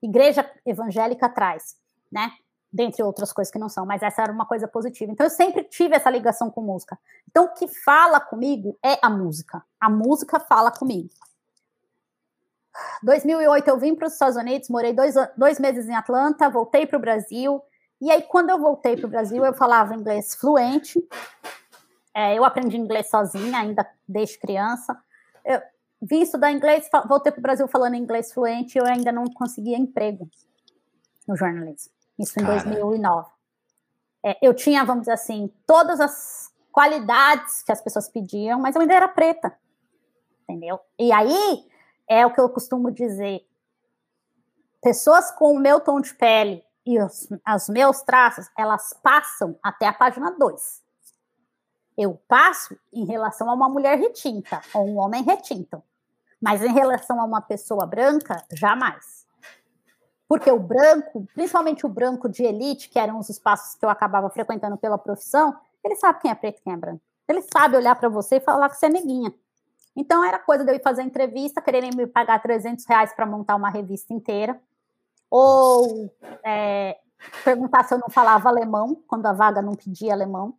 igreja 0.01 0.49
evangélica 0.65 1.27
traz, 1.27 1.75
né, 2.09 2.31
dentre 2.71 3.03
outras 3.03 3.33
coisas 3.33 3.51
que 3.51 3.59
não 3.59 3.67
são, 3.67 3.85
mas 3.85 4.01
essa 4.01 4.21
era 4.21 4.31
uma 4.31 4.45
coisa 4.45 4.67
positiva. 4.67 5.11
Então 5.11 5.25
eu 5.25 5.29
sempre 5.29 5.63
tive 5.63 5.95
essa 5.95 6.09
ligação 6.09 6.49
com 6.49 6.61
música. 6.61 6.97
Então 7.29 7.45
o 7.45 7.53
que 7.53 7.67
fala 7.67 8.19
comigo 8.19 8.77
é 8.83 8.97
a 9.01 9.09
música. 9.09 9.63
A 9.79 9.89
música 9.89 10.39
fala 10.39 10.71
comigo. 10.71 11.09
2008 13.03 13.67
eu 13.67 13.77
vim 13.77 13.93
para 13.93 14.07
os 14.07 14.13
Estados 14.13 14.37
Unidos, 14.37 14.69
morei 14.69 14.93
dois, 14.93 15.15
dois 15.35 15.59
meses 15.59 15.89
em 15.89 15.95
Atlanta, 15.95 16.49
voltei 16.49 16.85
para 16.87 16.97
o 16.97 17.01
Brasil. 17.01 17.61
E 17.99 18.09
aí 18.09 18.21
quando 18.21 18.49
eu 18.49 18.59
voltei 18.59 18.95
para 18.95 19.05
o 19.05 19.09
Brasil 19.09 19.43
eu 19.43 19.53
falava 19.53 19.93
inglês 19.93 20.35
fluente. 20.35 21.05
É, 22.13 22.37
eu 22.37 22.45
aprendi 22.45 22.77
inglês 22.77 23.09
sozinha, 23.09 23.59
ainda 23.59 23.85
desde 24.07 24.37
criança. 24.37 24.97
Eu 25.43 25.61
vim 26.01 26.21
estudar 26.21 26.51
inglês, 26.51 26.89
voltei 27.07 27.31
para 27.31 27.39
o 27.39 27.43
Brasil 27.43 27.67
falando 27.67 27.95
inglês 27.95 28.31
fluente. 28.31 28.77
Eu 28.77 28.85
ainda 28.85 29.11
não 29.11 29.25
conseguia 29.25 29.77
emprego 29.77 30.29
no 31.27 31.35
jornalismo 31.35 32.00
isso 32.21 32.39
em 32.39 32.43
Cara. 32.43 32.63
2009. 32.63 33.29
É, 34.23 34.37
eu 34.41 34.53
tinha, 34.53 34.85
vamos 34.85 35.01
dizer 35.01 35.13
assim, 35.13 35.51
todas 35.65 35.99
as 35.99 36.51
qualidades 36.71 37.63
que 37.63 37.71
as 37.71 37.81
pessoas 37.81 38.07
pediam, 38.07 38.59
mas 38.59 38.75
eu 38.75 38.81
ainda 38.81 38.93
era 38.93 39.07
preta, 39.07 39.57
entendeu? 40.43 40.79
E 40.97 41.11
aí 41.11 41.67
é 42.07 42.25
o 42.25 42.33
que 42.33 42.39
eu 42.39 42.49
costumo 42.49 42.91
dizer: 42.91 43.41
pessoas 44.81 45.31
com 45.31 45.53
o 45.53 45.59
meu 45.59 45.79
tom 45.79 45.99
de 45.99 46.13
pele 46.13 46.63
e 46.85 46.99
os, 46.99 47.27
os 47.55 47.69
meus 47.69 48.01
traços, 48.01 48.47
elas 48.57 48.93
passam 49.01 49.57
até 49.61 49.87
a 49.87 49.93
página 49.93 50.31
2. 50.31 50.81
Eu 51.97 52.19
passo 52.27 52.77
em 52.91 53.05
relação 53.05 53.49
a 53.49 53.53
uma 53.53 53.69
mulher 53.69 53.97
retinta 53.99 54.61
ou 54.73 54.87
um 54.87 54.97
homem 54.97 55.23
retinto, 55.23 55.83
mas 56.41 56.63
em 56.63 56.73
relação 56.73 57.19
a 57.19 57.25
uma 57.25 57.41
pessoa 57.41 57.85
branca, 57.85 58.43
jamais. 58.51 59.27
Porque 60.31 60.49
o 60.49 60.57
branco, 60.57 61.27
principalmente 61.35 61.85
o 61.85 61.89
branco 61.89 62.29
de 62.29 62.41
elite, 62.41 62.87
que 62.87 62.97
eram 62.97 63.19
os 63.19 63.27
espaços 63.29 63.75
que 63.75 63.83
eu 63.83 63.89
acabava 63.89 64.29
frequentando 64.29 64.77
pela 64.77 64.97
profissão, 64.97 65.53
ele 65.83 65.97
sabe 65.97 66.21
quem 66.21 66.31
é 66.31 66.35
preto 66.35 66.59
e 66.59 66.61
quem 66.61 66.71
é 66.71 66.77
branco. 66.77 67.01
Ele 67.27 67.41
sabe 67.41 67.75
olhar 67.75 67.97
para 67.97 68.07
você 68.07 68.37
e 68.37 68.39
falar 68.39 68.69
que 68.69 68.77
você 68.77 68.85
é 68.85 68.89
neguinha. 68.89 69.33
Então 69.93 70.23
era 70.23 70.39
coisa 70.39 70.63
de 70.63 70.71
eu 70.71 70.75
ir 70.77 70.81
fazer 70.81 71.01
entrevista, 71.01 71.61
quererem 71.61 71.91
me 71.93 72.07
pagar 72.07 72.41
300 72.41 72.85
reais 72.85 73.13
para 73.13 73.25
montar 73.25 73.57
uma 73.57 73.69
revista 73.69 74.13
inteira, 74.13 74.57
ou 75.29 76.09
é, 76.45 76.97
perguntar 77.43 77.83
se 77.83 77.93
eu 77.93 77.97
não 77.97 78.09
falava 78.09 78.47
alemão, 78.47 79.03
quando 79.09 79.25
a 79.25 79.33
vaga 79.33 79.61
não 79.61 79.75
pedia 79.75 80.13
alemão. 80.13 80.53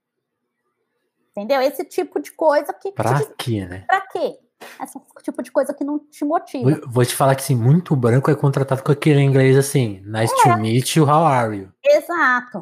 Entendeu? 1.30 1.62
Esse 1.62 1.82
tipo 1.82 2.20
de 2.20 2.30
coisa 2.32 2.74
que. 2.74 2.92
Pra 2.92 3.24
quê, 3.38 3.64
né? 3.64 3.86
Pra 3.86 4.02
quê? 4.02 4.38
Esse 4.82 4.98
tipo 5.22 5.42
de 5.42 5.50
coisa 5.50 5.72
que 5.74 5.84
não 5.84 5.98
te 5.98 6.24
motiva. 6.24 6.80
Vou 6.86 7.04
te 7.04 7.14
falar 7.14 7.34
que 7.34 7.42
assim, 7.42 7.54
muito 7.54 7.94
branco 7.94 8.30
é 8.30 8.34
contratado 8.34 8.82
com 8.82 8.92
aquele 8.92 9.20
inglês 9.20 9.56
assim, 9.56 10.02
nice 10.04 10.32
é. 10.34 10.42
to 10.42 10.58
meet 10.58 10.96
you, 10.96 11.04
how 11.04 11.24
are 11.24 11.56
you? 11.56 11.72
Exato. 11.84 12.60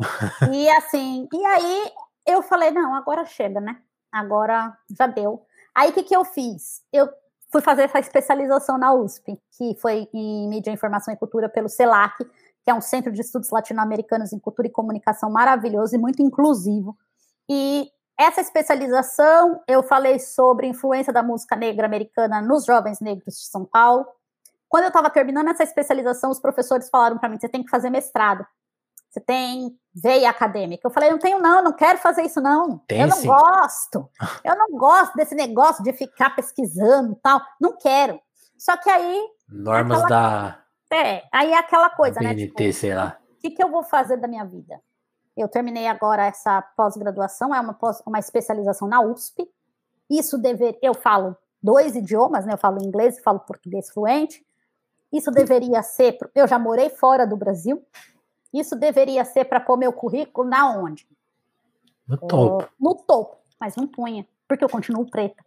e 0.52 0.68
assim, 0.70 1.28
e 1.32 1.44
aí 1.46 1.92
eu 2.26 2.42
falei, 2.42 2.70
não, 2.70 2.94
agora 2.94 3.24
chega, 3.24 3.60
né? 3.60 3.76
Agora 4.12 4.76
já 4.96 5.06
deu. 5.06 5.42
Aí 5.74 5.90
o 5.90 5.92
que, 5.92 6.02
que 6.02 6.14
eu 6.14 6.24
fiz? 6.24 6.82
Eu 6.92 7.08
fui 7.50 7.60
fazer 7.60 7.82
essa 7.82 7.98
especialização 7.98 8.78
na 8.78 8.92
USP, 8.94 9.38
que 9.56 9.74
foi 9.80 10.08
em 10.12 10.48
mídia, 10.48 10.70
informação 10.70 11.12
e 11.12 11.16
cultura 11.16 11.48
pelo 11.48 11.68
CELAC, 11.68 12.24
que 12.62 12.70
é 12.70 12.74
um 12.74 12.80
centro 12.80 13.12
de 13.12 13.20
estudos 13.20 13.50
latino-americanos 13.50 14.32
em 14.32 14.38
cultura 14.38 14.68
e 14.68 14.70
comunicação 14.70 15.30
maravilhoso 15.30 15.94
e 15.94 15.98
muito 15.98 16.22
inclusivo. 16.22 16.96
E 17.48 17.90
essa 18.20 18.42
especialização, 18.42 19.62
eu 19.66 19.82
falei 19.82 20.18
sobre 20.18 20.66
influência 20.66 21.10
da 21.10 21.22
música 21.22 21.56
negra 21.56 21.86
americana 21.86 22.42
nos 22.42 22.66
jovens 22.66 23.00
negros 23.00 23.34
de 23.34 23.46
São 23.46 23.64
Paulo. 23.64 24.06
Quando 24.68 24.84
eu 24.84 24.88
estava 24.88 25.08
terminando 25.08 25.48
essa 25.48 25.62
especialização, 25.62 26.30
os 26.30 26.38
professores 26.38 26.90
falaram 26.90 27.16
para 27.16 27.30
mim: 27.30 27.38
você 27.38 27.48
tem 27.48 27.64
que 27.64 27.70
fazer 27.70 27.88
mestrado. 27.88 28.46
Você 29.08 29.20
tem 29.20 29.74
veia 29.94 30.28
acadêmica. 30.28 30.86
Eu 30.86 30.90
falei: 30.90 31.10
não 31.10 31.18
tenho, 31.18 31.40
não, 31.40 31.64
não 31.64 31.72
quero 31.72 31.98
fazer 31.98 32.22
isso, 32.22 32.42
não. 32.42 32.76
Tem, 32.86 33.00
eu 33.00 33.08
não 33.08 33.16
sim. 33.16 33.26
gosto. 33.26 34.10
Eu 34.44 34.56
não 34.56 34.70
gosto 34.72 35.14
desse 35.14 35.34
negócio 35.34 35.82
de 35.82 35.92
ficar 35.94 36.36
pesquisando 36.36 37.18
tal. 37.22 37.40
Não 37.58 37.76
quero. 37.76 38.20
Só 38.58 38.76
que 38.76 38.90
aí. 38.90 39.28
Normas 39.48 40.02
aquela, 40.02 40.58
da. 40.90 40.96
É, 40.96 41.22
aí 41.32 41.52
é 41.52 41.58
aquela 41.58 41.88
coisa, 41.88 42.20
BNT, 42.20 42.34
né? 42.34 42.46
Tipo, 42.48 42.72
sei 42.72 42.94
lá. 42.94 43.18
O 43.32 43.40
que, 43.40 43.50
que 43.50 43.64
eu 43.64 43.70
vou 43.70 43.82
fazer 43.82 44.18
da 44.18 44.28
minha 44.28 44.44
vida? 44.44 44.78
Eu 45.40 45.48
terminei 45.48 45.86
agora 45.86 46.26
essa 46.26 46.60
pós-graduação, 46.76 47.54
é 47.54 47.60
uma, 47.60 47.72
pós, 47.72 48.02
uma 48.06 48.18
especialização 48.18 48.86
na 48.86 49.00
USP. 49.00 49.48
Isso 50.08 50.36
dever, 50.36 50.78
eu 50.82 50.92
falo 50.92 51.34
dois 51.62 51.96
idiomas, 51.96 52.44
né? 52.44 52.52
Eu 52.52 52.58
falo 52.58 52.82
inglês 52.84 53.16
e 53.16 53.22
falo 53.22 53.40
português 53.40 53.90
fluente. 53.90 54.44
Isso 55.10 55.30
deveria 55.30 55.82
ser, 55.82 56.18
eu 56.34 56.46
já 56.46 56.58
morei 56.58 56.90
fora 56.90 57.26
do 57.26 57.36
Brasil. 57.36 57.82
Isso 58.52 58.76
deveria 58.76 59.24
ser 59.24 59.46
para 59.46 59.60
pôr 59.60 59.78
meu 59.78 59.92
currículo 59.92 60.46
na 60.46 60.76
onde? 60.76 61.08
No 62.06 62.18
topo. 62.18 62.64
Uh, 62.64 62.68
no 62.78 62.94
topo, 62.94 63.38
mas 63.58 63.76
não 63.76 63.86
punha, 63.86 64.26
porque 64.46 64.62
eu 64.62 64.68
continuo 64.68 65.08
preta. 65.08 65.42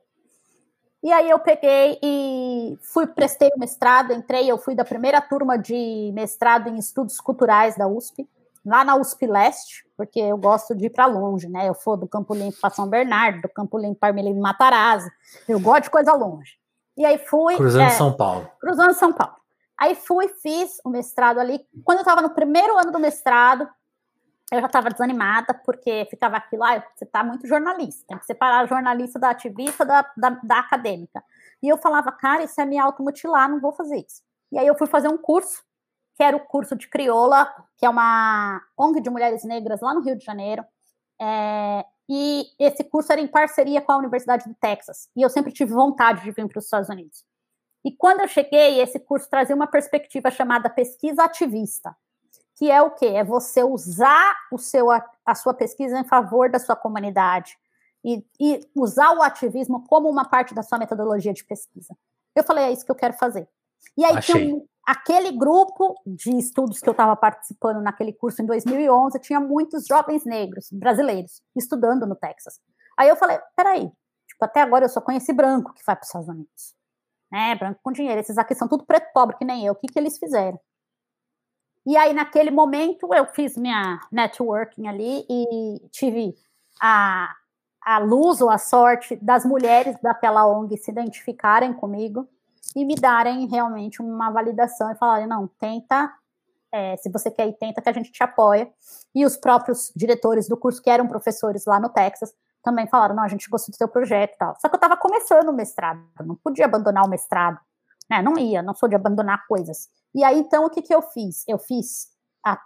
E 1.04 1.12
aí 1.12 1.30
eu 1.30 1.38
peguei 1.38 2.00
e 2.02 2.78
fui, 2.82 3.06
prestei 3.06 3.50
o 3.56 3.60
mestrado, 3.60 4.12
entrei, 4.12 4.50
eu 4.50 4.58
fui 4.58 4.74
da 4.74 4.86
primeira 4.86 5.22
turma 5.22 5.58
de 5.58 6.12
mestrado 6.16 6.70
em 6.70 6.80
estudos 6.80 7.20
culturais 7.20 7.76
da 7.76 7.88
USP 7.88 8.28
lá 8.66 8.84
na 8.84 8.96
USP 8.96 9.28
Leste, 9.28 9.86
porque 9.98 10.20
eu 10.20 10.38
gosto 10.38 10.76
de 10.76 10.86
ir 10.86 10.90
para 10.90 11.06
longe, 11.06 11.48
né? 11.50 11.68
Eu 11.68 11.74
for 11.74 11.98
do 11.98 12.08
Campo 12.08 12.34
Limpo 12.34 12.58
para 12.60 12.70
São 12.70 12.88
Bernardo, 12.88 13.42
do 13.42 13.50
Campo 13.50 13.78
Limpo 13.78 14.00
para 14.00 14.10
Armelino 14.10 14.42
Matarazzo, 14.42 15.10
eu 15.48 15.60
gosto 15.60 15.84
de 15.84 15.90
coisa 15.90 16.14
longe. 16.14 16.58
E 16.96 17.06
aí 17.06 17.18
fui. 17.18 17.56
Cruzando 17.56 17.88
é, 17.88 17.90
São 17.90 18.14
Paulo. 18.14 18.50
Cruzando 18.60 18.94
São 18.94 19.12
Paulo. 19.12 19.36
Aí 19.78 19.96
fui, 19.96 20.28
fiz 20.28 20.80
o 20.84 20.90
mestrado 20.90 21.40
ali. 21.40 21.60
Quando 21.84 22.00
eu 22.00 22.04
estava 22.04 22.22
no 22.22 22.30
primeiro 22.30 22.78
ano 22.78 22.92
do 22.92 23.00
mestrado, 23.00 23.68
eu 24.52 24.62
já 24.62 24.68
estava 24.68 24.90
desanimada, 24.90 25.54
porque 25.54 26.06
ficava 26.10 26.38
aquilo, 26.38 26.64
ah, 26.64 26.84
você 26.96 27.06
está 27.06 27.24
muito 27.24 27.48
jornalista, 27.48 28.06
tem 28.08 28.18
que 28.18 28.26
separar 28.26 28.68
jornalista 28.68 29.18
da 29.18 29.32
ativista 29.32 29.84
da, 29.84 30.06
da, 30.16 30.30
da 30.44 30.60
acadêmica. 30.60 31.24
E 31.62 31.68
eu 31.68 31.78
falava, 31.78 32.12
cara, 32.12 32.44
isso 32.44 32.60
é 32.62 32.66
me 32.66 32.78
automutilar, 32.78 33.50
não 33.50 33.60
vou 33.60 33.72
fazer 33.72 33.98
isso. 33.98 34.22
E 34.52 34.60
aí 34.60 34.68
eu 34.68 34.78
fui 34.78 34.86
fazer 34.86 35.08
um 35.08 35.18
curso 35.18 35.64
que 36.16 36.24
era 36.24 36.38
o 36.38 36.40
curso 36.40 36.76
de 36.76 36.88
crioula, 36.88 37.52
que 37.78 37.86
é 37.86 37.90
uma 37.90 38.62
ONG 38.78 39.02
de 39.02 39.10
mulheres 39.10 39.44
negras 39.44 39.82
lá 39.82 39.94
no 39.94 40.02
Rio 40.02 40.18
de 40.18 40.24
Janeiro. 40.24 40.64
É, 41.20 41.86
e 42.08 42.48
esse 42.60 42.84
curso 42.84 43.12
era 43.12 43.22
em 43.22 43.28
parceria 43.28 43.82
com 43.82 43.92
a 43.92 43.98
Universidade 43.98 44.48
do 44.48 44.56
Texas. 44.56 45.10
E 45.16 45.22
eu 45.22 45.30
sempre 45.30 45.52
tive 45.52 45.74
vontade 45.74 46.22
de 46.22 46.32
vir 46.32 46.48
para 46.48 46.60
os 46.60 46.66
Estados 46.66 46.90
Unidos. 46.90 47.24
E 47.84 47.92
quando 47.92 48.22
eu 48.22 48.28
cheguei, 48.28 48.80
esse 48.80 49.00
curso 49.00 49.30
trazia 49.30 49.56
uma 49.56 49.68
perspectiva 49.68 50.32
chamada 50.32 50.70
pesquisa 50.70 51.24
ativista, 51.24 51.96
que 52.56 52.72
é 52.72 52.82
o 52.82 52.92
quê? 52.92 53.08
É 53.08 53.24
você 53.24 53.64
usar 53.64 54.36
o 54.52 54.58
seu, 54.58 54.88
a 54.92 55.36
sua 55.36 55.54
pesquisa 55.54 56.00
em 56.00 56.04
favor 56.04 56.50
da 56.50 56.60
sua 56.60 56.76
comunidade 56.76 57.58
e, 58.04 58.26
e 58.40 58.70
usar 58.76 59.12
o 59.12 59.22
ativismo 59.22 59.86
como 59.88 60.10
uma 60.10 60.26
parte 60.26 60.54
da 60.54 60.64
sua 60.64 60.78
metodologia 60.78 61.34
de 61.34 61.44
pesquisa. 61.44 61.98
Eu 62.36 62.44
falei, 62.44 62.66
é 62.66 62.72
isso 62.72 62.86
que 62.86 62.92
eu 62.92 62.96
quero 62.96 63.14
fazer. 63.14 63.48
E 63.98 64.04
aí 64.04 64.18
Achei. 64.18 64.36
tinha 64.36 64.56
um, 64.56 64.66
aquele 64.86 65.32
grupo 65.32 65.96
de 66.06 66.38
estudos 66.38 66.80
que 66.80 66.90
eu 66.90 66.92
estava 66.92 67.16
participando 67.16 67.82
naquele 67.82 68.14
curso 68.14 68.42
em 68.42 68.46
2011, 68.46 69.20
tinha 69.20 69.40
muitos 69.40 69.86
jovens 69.86 70.26
negros 70.26 70.70
brasileiros 70.72 71.42
estudando 71.56 72.06
no 72.06 72.16
Texas. 72.16 72.60
Aí 72.98 73.10
eu 73.10 73.16
falei, 73.16 73.40
peraí, 73.56 73.92
tipo, 74.28 74.46
até 74.46 74.62
agora 74.62 74.86
eu 74.86 74.90
só 74.90 75.02
conheci 75.02 75.34
branco 75.34 75.74
que 75.74 75.84
vai 75.86 75.96
para 75.96 76.04
os 76.04 76.10
Estados 76.10 76.28
Unidos. 76.28 76.76
Né, 77.32 77.56
branco 77.56 77.80
com 77.82 77.92
dinheiro. 77.92 78.20
Esses 78.20 78.38
aqui 78.38 78.54
são 78.54 78.68
tudo 78.68 78.86
preto 78.86 79.12
pobre, 79.12 79.36
que 79.38 79.46
nem 79.46 79.66
eu. 79.66 79.74
O 79.74 79.76
que, 79.76 79.88
que 79.88 79.98
eles 79.98 80.20
fizeram? 80.20 80.60
E 81.86 81.98
aí, 81.98 82.14
naquele 82.14 82.52
momento, 82.52 83.14
eu 83.14 83.26
fiz 83.26 83.58
minha 83.58 84.00
networking 84.12 84.88
ali 84.88 85.26
e 85.28 85.90
tive 85.90 86.36
a, 86.80 87.34
a 87.82 87.98
luz 87.98 88.40
ou 88.40 88.50
a 88.50 88.58
sorte 88.58 89.16
das 89.16 89.44
mulheres 89.44 89.98
daquela 90.02 90.46
ONG 90.46 90.78
se 90.78 90.92
identificarem 90.92 91.74
comigo 91.74 92.30
e 92.76 92.86
me 92.86 92.96
darem 92.96 93.48
realmente 93.48 94.02
uma 94.02 94.30
validação 94.32 94.92
e 94.92 94.96
falarem, 94.96 95.28
não, 95.28 95.48
tenta, 95.48 96.12
é, 96.72 96.98
se 96.98 97.10
você 97.10 97.30
quer 97.30 97.48
ir, 97.48 97.54
tenta 97.54 97.82
que 97.82 97.90
a 97.90 97.94
gente 97.94 98.12
te 98.12 98.24
apoia. 98.24 98.72
E 99.14 99.26
os 99.26 99.38
próprios 99.38 99.92
diretores 99.96 100.48
do 100.48 100.58
curso, 100.58 100.82
que 100.82 100.90
eram 100.90 101.08
professores 101.08 101.66
lá 101.66 101.80
no 101.80 101.90
Texas, 101.90 102.34
também 102.64 102.88
falaram, 102.88 103.16
não, 103.16 103.24
a 103.24 103.28
gente 103.28 103.50
gostou 103.50 103.72
do 103.72 103.78
seu 103.78 103.88
projeto 103.88 104.34
e 104.34 104.38
tal. 104.38 104.56
Só 104.60 104.70
que 104.70 104.76
eu 104.76 104.78
estava 104.78 104.98
começando 104.98 105.50
o 105.50 105.54
mestrado, 105.54 106.02
não 106.26 106.36
podia 106.36 106.66
abandonar 106.66 107.06
o 107.06 107.10
mestrado, 107.10 107.60
né? 108.10 108.22
Não 108.22 108.38
ia, 108.38 108.64
não 108.64 108.74
sou 108.74 108.88
de 108.88 108.96
abandonar 108.96 109.46
coisas. 109.48 109.90
E 110.16 110.24
aí, 110.24 110.40
então, 110.40 110.66
o 110.66 110.70
que, 110.70 110.82
que 110.82 110.96
eu 110.96 111.02
fiz? 111.02 111.44
Eu 111.48 111.60
fiz 111.60 112.08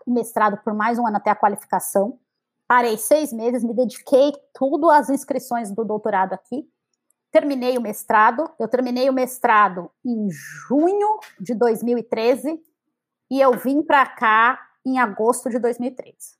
o 0.05 0.13
mestrado 0.13 0.57
por 0.63 0.73
mais 0.73 0.99
um 0.99 1.07
ano 1.07 1.17
até 1.17 1.31
a 1.31 1.35
qualificação, 1.35 2.19
parei 2.67 2.97
seis 2.97 3.33
meses, 3.33 3.63
me 3.63 3.73
dediquei 3.73 4.33
tudo 4.53 4.89
às 4.89 5.09
inscrições 5.09 5.71
do 5.71 5.83
doutorado 5.83 6.33
aqui, 6.33 6.69
terminei 7.31 7.77
o 7.77 7.81
mestrado. 7.81 8.49
Eu 8.59 8.67
terminei 8.67 9.09
o 9.09 9.13
mestrado 9.13 9.91
em 10.05 10.29
junho 10.29 11.19
de 11.39 11.53
2013 11.53 12.59
e 13.29 13.41
eu 13.41 13.53
vim 13.53 13.81
para 13.81 14.05
cá 14.05 14.59
em 14.85 14.99
agosto 14.99 15.49
de 15.49 15.59
2013 15.59 16.37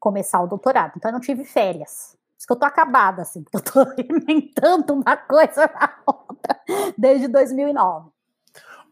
começar 0.00 0.40
o 0.40 0.46
doutorado. 0.46 0.94
Então 0.96 1.10
eu 1.10 1.12
não 1.12 1.20
tive 1.20 1.44
férias. 1.44 2.16
Por 2.32 2.38
isso 2.38 2.46
que 2.46 2.52
eu 2.54 2.58
tô 2.58 2.64
acabada, 2.64 3.20
assim, 3.22 3.42
porque 3.42 3.58
eu 3.58 3.60
tô 3.60 3.92
inventando 4.00 4.94
uma 4.94 5.16
coisa 5.16 5.70
na 5.72 5.94
outra 6.06 6.58
desde 6.96 7.28
2009. 7.28 8.08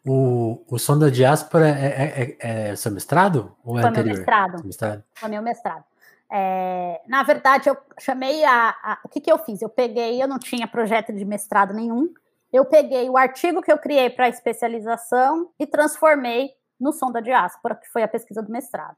O, 0.07 0.63
o 0.69 0.79
som 0.79 0.99
da 0.99 1.09
diáspora 1.09 1.69
é, 1.69 1.73
é, 1.73 2.37
é, 2.41 2.69
é 2.71 2.77
seu 2.77 2.93
mestrado? 2.93 3.57
Ou 3.65 3.79
é 3.79 3.83
Foi 3.83 3.91
anterior? 3.91 4.07
meu 4.07 4.17
mestrado. 4.17 4.65
mestrado. 4.65 5.05
Foi 5.15 5.29
meu 5.29 5.43
mestrado. 5.43 5.85
É, 6.31 7.01
na 7.07 7.23
verdade, 7.23 7.69
eu 7.69 7.77
chamei 7.99 8.45
a, 8.45 8.71
a, 8.83 8.99
O 9.05 9.09
que, 9.09 9.21
que 9.21 9.33
eu 9.33 9.39
fiz? 9.39 9.63
Eu 9.63 9.69
peguei, 9.69 10.23
eu 10.23 10.29
não 10.29 10.39
tinha 10.39 10.67
projeto 10.67 11.13
de 11.13 11.25
mestrado 11.25 11.73
nenhum. 11.73 12.13
Eu 12.53 12.65
peguei 12.65 13.09
o 13.09 13.17
artigo 13.17 13.63
que 13.63 13.73
eu 13.73 13.79
criei 13.79 14.11
para 14.11 14.27
a 14.27 14.29
especialização 14.29 15.51
e 15.59 15.67
transformei 15.67 16.51
no 16.81 16.93
som 16.93 17.11
da 17.11 17.21
diáspora, 17.21 17.75
que 17.75 17.89
foi 17.89 18.03
a 18.03 18.09
pesquisa 18.09 18.43
do 18.43 18.51
mestrado. 18.51 18.97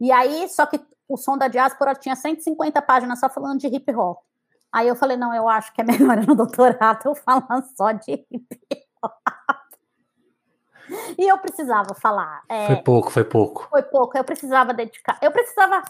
E 0.00 0.12
aí, 0.12 0.48
só 0.48 0.66
que 0.66 0.80
o 1.08 1.16
som 1.16 1.36
da 1.36 1.48
diáspora 1.48 1.94
tinha 1.94 2.16
150 2.16 2.80
páginas 2.82 3.20
só 3.20 3.28
falando 3.28 3.60
de 3.60 3.66
hip 3.68 3.94
hop. 3.94 4.18
Aí 4.72 4.88
eu 4.88 4.96
falei, 4.96 5.16
não, 5.16 5.32
eu 5.34 5.48
acho 5.48 5.72
que 5.72 5.80
é 5.80 5.84
melhor 5.84 6.26
no 6.26 6.34
doutorado 6.34 7.00
eu 7.06 7.14
falar 7.14 7.62
só 7.76 7.92
de 7.92 8.12
hip 8.12 8.60
hop. 9.02 9.12
E 11.18 11.30
eu 11.30 11.38
precisava 11.38 11.94
falar. 11.94 12.42
É, 12.48 12.66
foi 12.66 12.76
pouco, 12.76 13.10
foi 13.10 13.24
pouco. 13.24 13.66
Foi 13.70 13.82
pouco. 13.82 14.18
Eu 14.18 14.24
precisava 14.24 14.74
dedicar. 14.74 15.18
Eu 15.22 15.30
precisava 15.30 15.82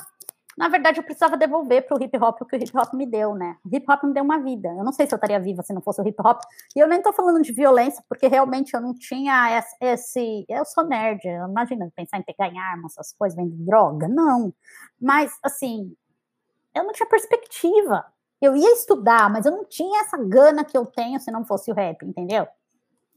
na 0.57 0.69
verdade, 0.69 1.01
eu 1.01 1.05
precisava 1.05 1.37
devolver 1.37 1.87
para 1.87 1.97
o 1.97 2.03
hip 2.03 2.17
hop 2.17 2.41
o 2.41 2.47
que 2.47 2.57
o 2.57 2.63
hip 2.63 2.77
hop 2.77 2.95
me 2.95 3.07
deu, 3.07 3.35
né? 3.35 3.57
O 3.65 3.75
hip 3.75 3.85
hop 3.91 4.05
me 4.05 4.15
deu 4.15 4.23
uma 4.23 4.39
vida. 4.39 4.69
Eu 4.69 4.85
não 4.85 4.93
sei 4.93 5.07
se 5.07 5.13
eu 5.13 5.17
estaria 5.17 5.41
viva 5.41 5.63
se 5.63 5.73
não 5.73 5.83
fosse 5.83 6.01
o 6.01 6.07
hip 6.07 6.17
hop. 6.25 6.41
E 6.77 6.79
eu 6.79 6.87
nem 6.87 6.99
estou 6.99 7.13
falando 7.13 7.43
de 7.43 7.53
violência, 7.53 8.05
porque 8.09 8.29
realmente 8.29 8.73
eu 8.75 8.81
não 8.81 8.95
tinha 8.95 9.65
esse. 9.81 10.45
Eu 10.49 10.65
sou 10.65 10.85
nerd, 10.85 11.27
imagina 11.27 11.91
pensar 11.95 12.19
em 12.19 12.23
pegar 12.23 12.49
em 12.49 12.59
armas, 12.59 12.93
essas 12.93 13.13
coisas, 13.13 13.37
vender 13.37 13.57
droga. 13.65 14.07
Não. 14.07 14.55
Mas, 15.01 15.33
assim, 15.43 15.93
eu 16.75 16.85
não 16.85 16.93
tinha 16.93 17.09
perspectiva. 17.09 18.05
Eu 18.41 18.57
ia 18.57 18.73
estudar, 18.75 19.29
mas 19.31 19.47
eu 19.47 19.53
não 19.53 19.65
tinha 19.65 20.03
essa 20.03 20.19
gana 20.19 20.65
que 20.65 20.77
eu 20.77 20.87
tenho 20.87 21.19
se 21.19 21.31
não 21.31 21.45
fosse 21.45 21.71
o 21.71 21.75
rap, 21.75 22.05
entendeu? 22.05 22.47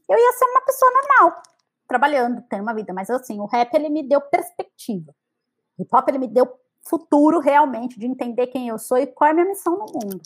Eu 0.08 0.18
ia 0.18 0.32
ser 0.32 0.44
uma 0.46 0.62
pessoa 0.62 0.90
normal, 0.90 1.42
trabalhando, 1.86 2.42
tendo 2.48 2.62
uma 2.62 2.74
vida. 2.74 2.92
Mas, 2.92 3.10
assim, 3.10 3.38
o 3.38 3.46
rap, 3.46 3.72
ele 3.74 3.90
me 3.90 4.02
deu 4.02 4.20
perspectiva. 4.20 5.14
O 5.76 5.82
hip 5.82 5.94
hop, 5.94 6.08
ele 6.08 6.18
me 6.18 6.26
deu 6.26 6.58
futuro 6.88 7.38
realmente 7.38 7.98
de 7.98 8.06
entender 8.06 8.46
quem 8.48 8.68
eu 8.68 8.78
sou 8.78 8.98
e 8.98 9.06
qual 9.06 9.28
é 9.28 9.30
a 9.32 9.34
minha 9.34 9.46
missão 9.46 9.76
no 9.76 9.86
mundo. 9.86 10.20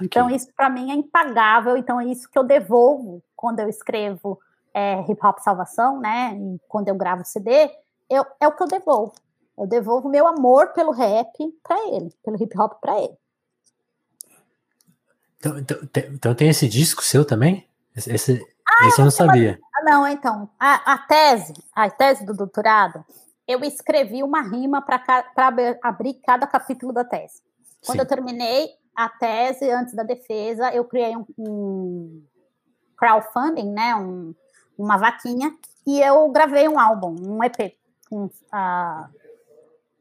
Então, 0.00 0.28
isso 0.28 0.48
para 0.56 0.68
mim 0.68 0.90
é 0.90 0.94
impagável. 0.94 1.76
Então, 1.76 2.00
é 2.00 2.06
isso 2.06 2.28
que 2.28 2.38
eu 2.38 2.42
devolvo 2.42 3.22
quando 3.36 3.60
eu 3.60 3.68
escrevo 3.68 4.40
é, 4.74 5.00
Hip 5.08 5.24
Hop 5.24 5.38
Salvação, 5.38 6.00
né? 6.00 6.36
E 6.36 6.60
quando 6.68 6.88
eu 6.88 6.94
gravo 6.94 7.24
CD, 7.24 7.70
eu, 8.10 8.26
é 8.40 8.48
o 8.48 8.52
que 8.52 8.62
eu 8.62 8.68
devolvo. 8.68 9.14
Eu 9.56 9.66
devolvo 9.66 10.08
meu 10.08 10.26
amor 10.26 10.72
pelo 10.72 10.92
rap 10.92 11.32
para 11.62 11.78
ele, 11.88 12.12
pelo 12.22 12.40
hip 12.42 12.58
hop 12.58 12.74
para 12.80 13.00
ele. 13.00 13.16
Então, 15.38 15.58
então, 15.58 15.78
então, 16.12 16.34
tem 16.34 16.48
esse 16.48 16.68
disco 16.68 17.02
seu 17.02 17.24
também? 17.24 17.66
Esse, 17.94 18.12
esse, 18.12 18.46
ah, 18.68 18.88
esse 18.88 19.00
eu 19.00 19.04
não 19.04 19.10
sabia. 19.10 19.58
Ah, 19.74 19.84
não, 19.84 20.06
então. 20.06 20.50
A, 20.58 20.92
a 20.92 20.98
tese, 20.98 21.54
a 21.74 21.88
tese 21.88 22.26
do 22.26 22.34
doutorado, 22.34 23.04
eu 23.46 23.60
escrevi 23.60 24.22
uma 24.22 24.42
rima 24.42 24.82
para 24.82 25.02
abrir 25.82 26.14
cada 26.14 26.46
capítulo 26.46 26.92
da 26.92 27.04
tese. 27.04 27.42
Quando 27.84 27.98
Sim. 27.98 28.02
eu 28.02 28.08
terminei 28.08 28.70
a 28.94 29.08
tese, 29.08 29.70
antes 29.70 29.94
da 29.94 30.02
defesa, 30.02 30.72
eu 30.74 30.84
criei 30.84 31.16
um, 31.16 31.24
um 31.38 32.22
crowdfunding, 32.96 33.70
né, 33.70 33.94
um, 33.94 34.34
uma 34.76 34.96
vaquinha, 34.96 35.54
e 35.86 36.00
eu 36.00 36.28
gravei 36.30 36.66
um 36.66 36.78
álbum, 36.78 37.14
um 37.20 37.44
EP, 37.44 37.76
com, 38.08 38.24
uh, 38.24 39.08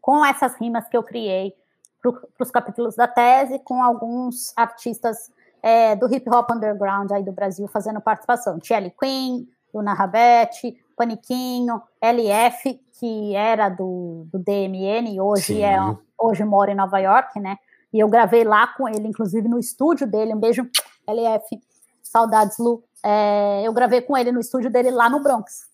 com 0.02 0.26
essas 0.26 0.56
rimas 0.56 0.88
que 0.88 0.98
eu 0.98 1.04
criei 1.04 1.54
para 2.02 2.44
os 2.44 2.52
capítulos 2.52 2.96
da 2.96 3.08
tese, 3.08 3.60
com 3.60 3.84
alguns 3.84 4.54
artistas 4.56 5.32
é, 5.62 5.96
do 5.96 6.12
hip 6.14 6.30
hop 6.30 6.52
underground 6.52 7.12
aí 7.12 7.24
do 7.24 7.32
Brasil 7.32 7.68
fazendo 7.68 8.00
participação. 8.00 8.60
Shelly 8.62 8.94
Queen, 9.00 9.48
Luna 9.74 9.94
Rabete, 9.94 10.80
Paniquinho, 10.96 11.82
LF, 12.02 12.80
que 13.00 13.36
era 13.36 13.70
do, 13.70 14.28
do 14.32 14.40
DMN 14.40 15.14
e 15.14 15.20
hoje, 15.20 15.62
é, 15.62 15.78
hoje 16.18 16.44
mora 16.44 16.72
em 16.72 16.76
Nova 16.76 16.98
York, 17.00 17.40
né? 17.40 17.58
E 17.94 18.00
eu 18.00 18.10
gravei 18.10 18.44
lá 18.44 18.68
com 18.68 18.90
ele, 18.90 19.08
inclusive 19.08 19.48
no 19.48 19.60
estúdio 19.60 20.08
dele. 20.08 20.34
Um 20.34 20.40
beijo, 20.40 20.68
LF. 21.08 21.62
Saudades, 22.04 22.58
Lu. 22.58 22.84
É, 23.04 23.62
eu 23.64 23.72
gravei 23.72 24.02
com 24.02 24.18
ele 24.18 24.32
no 24.32 24.40
estúdio 24.40 24.70
dele 24.70 24.92
lá 24.92 25.10
no 25.10 25.22
Bronx. 25.22 25.70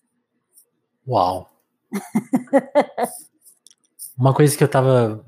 Uau! 1.06 1.50
Uma 4.16 4.34
coisa 4.34 4.56
que 4.56 4.62
eu 4.62 4.68
tava 4.68 5.24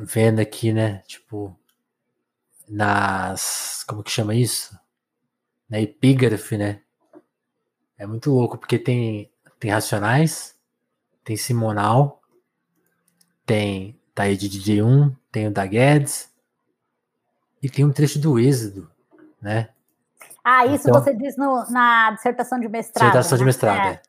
vendo 0.00 0.40
aqui, 0.40 0.72
né? 0.72 1.02
Tipo, 1.06 1.54
nas. 2.68 3.84
Como 3.86 4.02
que 4.02 4.10
chama 4.10 4.34
isso? 4.34 4.78
Na 5.68 5.80
epígrafe, 5.80 6.56
né? 6.56 6.82
É 7.98 8.06
muito 8.06 8.30
louco, 8.30 8.58
porque 8.58 8.78
tem, 8.78 9.30
tem 9.58 9.70
Racionais, 9.70 10.54
tem 11.24 11.36
Simonal, 11.36 12.20
tem 13.44 13.98
Taíde 14.14 14.48
DJ1, 14.48 15.14
tem 15.30 15.48
o 15.48 15.50
da 15.50 15.66
Guedes, 15.66 16.30
e 17.62 17.70
tem 17.70 17.84
um 17.84 17.92
trecho 17.92 18.18
do 18.18 18.38
Êxodo, 18.38 18.90
né? 19.40 19.70
Ah, 20.44 20.64
isso 20.66 20.88
então, 20.88 21.02
você 21.02 21.14
diz 21.14 21.36
no, 21.36 21.68
na 21.70 22.12
dissertação 22.12 22.60
de 22.60 22.68
mestrado. 22.68 23.06
Dissertação 23.06 23.36
né? 23.36 23.38
de 23.38 23.44
mestrado, 23.44 23.86
é. 23.88 23.90
é. 23.90 24.02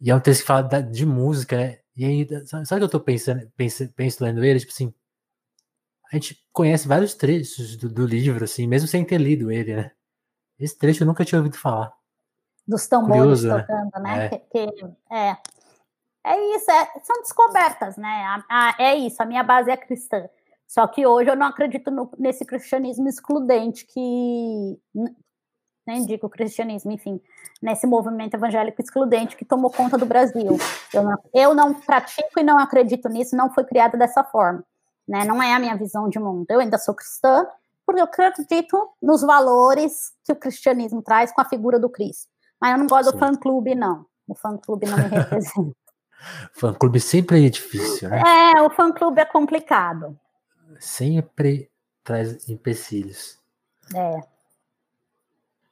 E 0.00 0.10
é 0.10 0.14
um 0.14 0.20
texto 0.20 0.42
que 0.42 0.46
fala 0.46 0.62
da, 0.62 0.80
de 0.80 1.04
música, 1.04 1.56
né? 1.56 1.78
E 1.96 2.04
aí, 2.04 2.28
sabe 2.46 2.62
o 2.62 2.78
que 2.78 2.84
eu 2.84 2.88
tô 2.88 3.00
pensando, 3.00 3.50
penso, 3.56 3.88
penso 3.96 4.22
lendo 4.22 4.44
ele? 4.44 4.60
Tipo 4.60 4.72
assim, 4.72 4.94
a 6.12 6.14
gente 6.14 6.40
conhece 6.52 6.86
vários 6.86 7.14
trechos 7.14 7.76
do, 7.76 7.88
do, 7.88 8.06
livro, 8.06 8.44
assim, 8.44 8.68
mesmo 8.68 8.86
sem 8.86 9.04
ter 9.04 9.18
lido 9.18 9.50
ele, 9.50 9.74
né? 9.74 9.90
Esse 10.58 10.78
trecho 10.78 11.02
eu 11.02 11.06
nunca 11.06 11.24
tinha 11.24 11.40
ouvido 11.40 11.56
falar. 11.56 11.92
Dos 12.68 12.86
tambores 12.86 13.40
Curioso, 13.40 13.48
né? 13.48 13.60
tocando, 13.62 14.02
né? 14.02 14.16
né? 14.16 14.28
Que, 14.28 14.38
que, 14.38 14.86
é. 15.10 15.36
É 16.24 16.56
isso, 16.56 16.70
é, 16.70 17.00
são 17.02 17.22
descobertas, 17.22 17.96
né? 17.96 18.24
A, 18.26 18.44
a, 18.50 18.74
é 18.78 18.96
isso, 18.96 19.22
a 19.22 19.26
minha 19.26 19.42
base 19.42 19.70
é 19.70 19.76
cristã. 19.76 20.28
Só 20.66 20.86
que 20.86 21.06
hoje 21.06 21.30
eu 21.30 21.36
não 21.36 21.46
acredito 21.46 21.90
no, 21.90 22.10
nesse 22.18 22.44
cristianismo 22.44 23.08
excludente 23.08 23.86
que 23.86 24.78
nem 25.86 26.04
digo 26.04 26.28
cristianismo, 26.28 26.92
enfim, 26.92 27.18
nesse 27.62 27.86
movimento 27.86 28.34
evangélico 28.34 28.82
excludente 28.82 29.34
que 29.34 29.44
tomou 29.46 29.70
conta 29.70 29.96
do 29.96 30.04
Brasil. 30.04 30.58
Eu 30.92 31.02
não, 31.02 31.18
eu 31.32 31.54
não 31.54 31.72
pratico 31.72 32.38
e 32.38 32.42
não 32.42 32.58
acredito 32.58 33.08
nisso, 33.08 33.34
não 33.34 33.50
foi 33.50 33.64
criada 33.64 33.96
dessa 33.96 34.22
forma. 34.22 34.62
Né? 35.08 35.24
Não 35.24 35.42
é 35.42 35.54
a 35.54 35.58
minha 35.58 35.74
visão 35.74 36.06
de 36.10 36.18
mundo. 36.18 36.44
Eu 36.50 36.60
ainda 36.60 36.76
sou 36.76 36.94
cristã, 36.94 37.46
porque 37.86 38.02
eu 38.02 38.04
acredito 38.04 38.90
nos 39.00 39.22
valores 39.22 40.12
que 40.22 40.32
o 40.32 40.36
cristianismo 40.36 41.00
traz 41.00 41.32
com 41.32 41.40
a 41.40 41.46
figura 41.46 41.80
do 41.80 41.88
Cristo. 41.88 42.28
Mas 42.60 42.72
eu 42.72 42.78
não 42.78 42.86
gosto 42.86 43.06
Sim. 43.06 43.12
do 43.12 43.18
fã-clube, 43.18 43.74
não. 43.74 44.06
O 44.26 44.34
fã-clube 44.34 44.86
não 44.86 44.96
me 44.96 45.04
representa. 45.08 45.76
fã-clube 46.52 47.00
sempre 47.00 47.46
é 47.46 47.48
difícil, 47.48 48.08
né? 48.08 48.22
É, 48.56 48.62
o 48.62 48.70
fã-clube 48.70 49.20
é 49.20 49.24
complicado. 49.24 50.18
Sempre 50.78 51.70
traz 52.04 52.48
empecilhos. 52.48 53.38
É. 53.94 54.20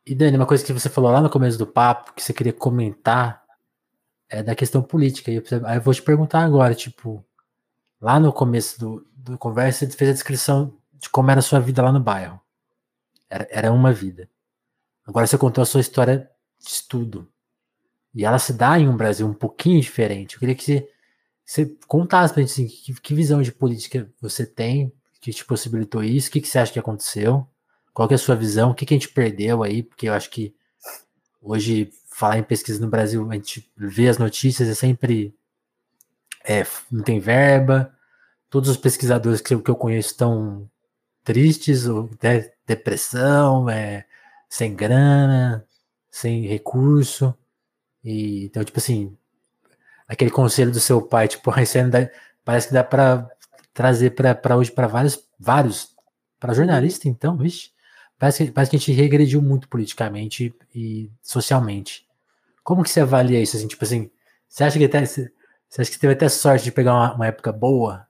E 0.06 0.14
Dani, 0.14 0.36
uma 0.36 0.46
coisa 0.46 0.64
que 0.64 0.72
você 0.72 0.88
falou 0.88 1.10
lá 1.10 1.20
no 1.20 1.28
começo 1.28 1.58
do 1.58 1.66
papo, 1.66 2.14
que 2.14 2.22
você 2.22 2.32
queria 2.32 2.52
comentar, 2.52 3.44
é 4.28 4.42
da 4.42 4.54
questão 4.54 4.82
política. 4.82 5.30
Aí 5.64 5.76
eu 5.76 5.82
vou 5.82 5.92
te 5.92 6.02
perguntar 6.02 6.44
agora, 6.44 6.74
tipo, 6.74 7.24
lá 8.00 8.20
no 8.20 8.32
começo 8.32 8.78
do, 8.78 9.06
do 9.14 9.36
conversa, 9.36 9.84
você 9.84 9.96
fez 9.96 10.10
a 10.10 10.12
descrição 10.14 10.76
de 10.92 11.08
como 11.10 11.30
era 11.30 11.40
a 11.40 11.42
sua 11.42 11.58
vida 11.58 11.82
lá 11.82 11.90
no 11.90 12.00
bairro. 12.00 12.40
Era, 13.28 13.48
era 13.50 13.72
uma 13.72 13.92
vida. 13.92 14.28
Agora 15.04 15.26
você 15.26 15.36
contou 15.36 15.62
a 15.62 15.66
sua 15.66 15.80
história 15.80 16.30
estudo. 16.58 17.28
E 18.14 18.24
ela 18.24 18.38
se 18.38 18.52
dá 18.52 18.78
em 18.78 18.88
um 18.88 18.96
Brasil 18.96 19.26
um 19.26 19.34
pouquinho 19.34 19.80
diferente. 19.80 20.34
Eu 20.34 20.40
queria 20.40 20.54
que 20.54 20.64
você, 20.64 20.88
você 21.44 21.76
contasse 21.86 22.32
pra 22.32 22.42
gente 22.42 22.52
assim, 22.52 22.66
que, 22.66 23.00
que, 23.00 23.14
visão 23.14 23.42
de 23.42 23.52
política 23.52 24.10
você 24.20 24.46
tem, 24.46 24.92
que 25.20 25.32
te 25.32 25.44
possibilitou 25.44 26.02
isso, 26.02 26.28
o 26.28 26.32
que, 26.32 26.40
que 26.40 26.48
você 26.48 26.58
acha 26.58 26.72
que 26.72 26.78
aconteceu, 26.78 27.46
qual 27.92 28.08
que 28.08 28.14
é 28.14 28.16
a 28.16 28.18
sua 28.18 28.34
visão, 28.34 28.70
o 28.70 28.74
que, 28.74 28.86
que 28.86 28.94
a 28.94 28.96
gente 28.96 29.08
perdeu 29.08 29.62
aí, 29.62 29.82
porque 29.82 30.08
eu 30.08 30.14
acho 30.14 30.30
que 30.30 30.54
hoje 31.42 31.90
falar 32.10 32.38
em 32.38 32.42
pesquisa 32.42 32.80
no 32.80 32.88
Brasil, 32.88 33.28
a 33.30 33.34
gente 33.34 33.70
vê 33.76 34.08
as 34.08 34.18
notícias, 34.18 34.68
é 34.68 34.74
sempre 34.74 35.34
é, 36.44 36.64
não 36.90 37.02
tem 37.02 37.18
verba, 37.18 37.92
todos 38.48 38.70
os 38.70 38.76
pesquisadores 38.76 39.40
que 39.40 39.52
eu, 39.52 39.60
que 39.60 39.70
eu 39.70 39.76
conheço 39.76 40.12
estão 40.12 40.70
tristes, 41.24 41.86
ou 41.86 42.08
de, 42.20 42.50
depressão, 42.66 43.68
é, 43.68 44.06
sem 44.48 44.74
grana, 44.74 45.66
sem 46.16 46.46
recurso. 46.46 47.34
E, 48.02 48.46
então, 48.46 48.64
tipo 48.64 48.78
assim, 48.78 49.14
aquele 50.08 50.30
conselho 50.30 50.72
do 50.72 50.80
seu 50.80 51.02
pai, 51.02 51.28
tipo, 51.28 51.50
isso 51.60 51.90
dá, 51.90 52.10
parece 52.44 52.68
que 52.68 52.74
dá 52.74 52.82
para 52.82 53.28
trazer 53.74 54.10
para 54.10 54.56
hoje 54.56 54.72
para 54.72 54.86
vários, 54.86 55.22
vários, 55.38 55.94
para 56.40 56.54
jornalista, 56.54 57.06
então, 57.06 57.36
vixe, 57.36 57.70
parece 58.18 58.46
que, 58.46 58.50
parece 58.50 58.70
que 58.70 58.76
a 58.76 58.78
gente 58.78 58.92
regrediu 58.92 59.42
muito 59.42 59.68
politicamente 59.68 60.54
e 60.74 61.10
socialmente. 61.20 62.06
Como 62.64 62.82
que 62.82 62.88
você 62.88 63.00
avalia 63.00 63.40
isso, 63.40 63.56
assim, 63.56 63.68
tipo 63.68 63.84
assim, 63.84 64.10
você 64.48 64.64
acha 64.64 64.78
que 64.78 64.84
até, 64.86 65.04
você 65.04 65.30
acha 65.78 65.90
que 65.90 65.98
teve 65.98 66.14
até 66.14 66.30
sorte 66.30 66.64
de 66.64 66.72
pegar 66.72 66.94
uma, 66.94 67.14
uma 67.14 67.26
época 67.26 67.52
boa? 67.52 68.06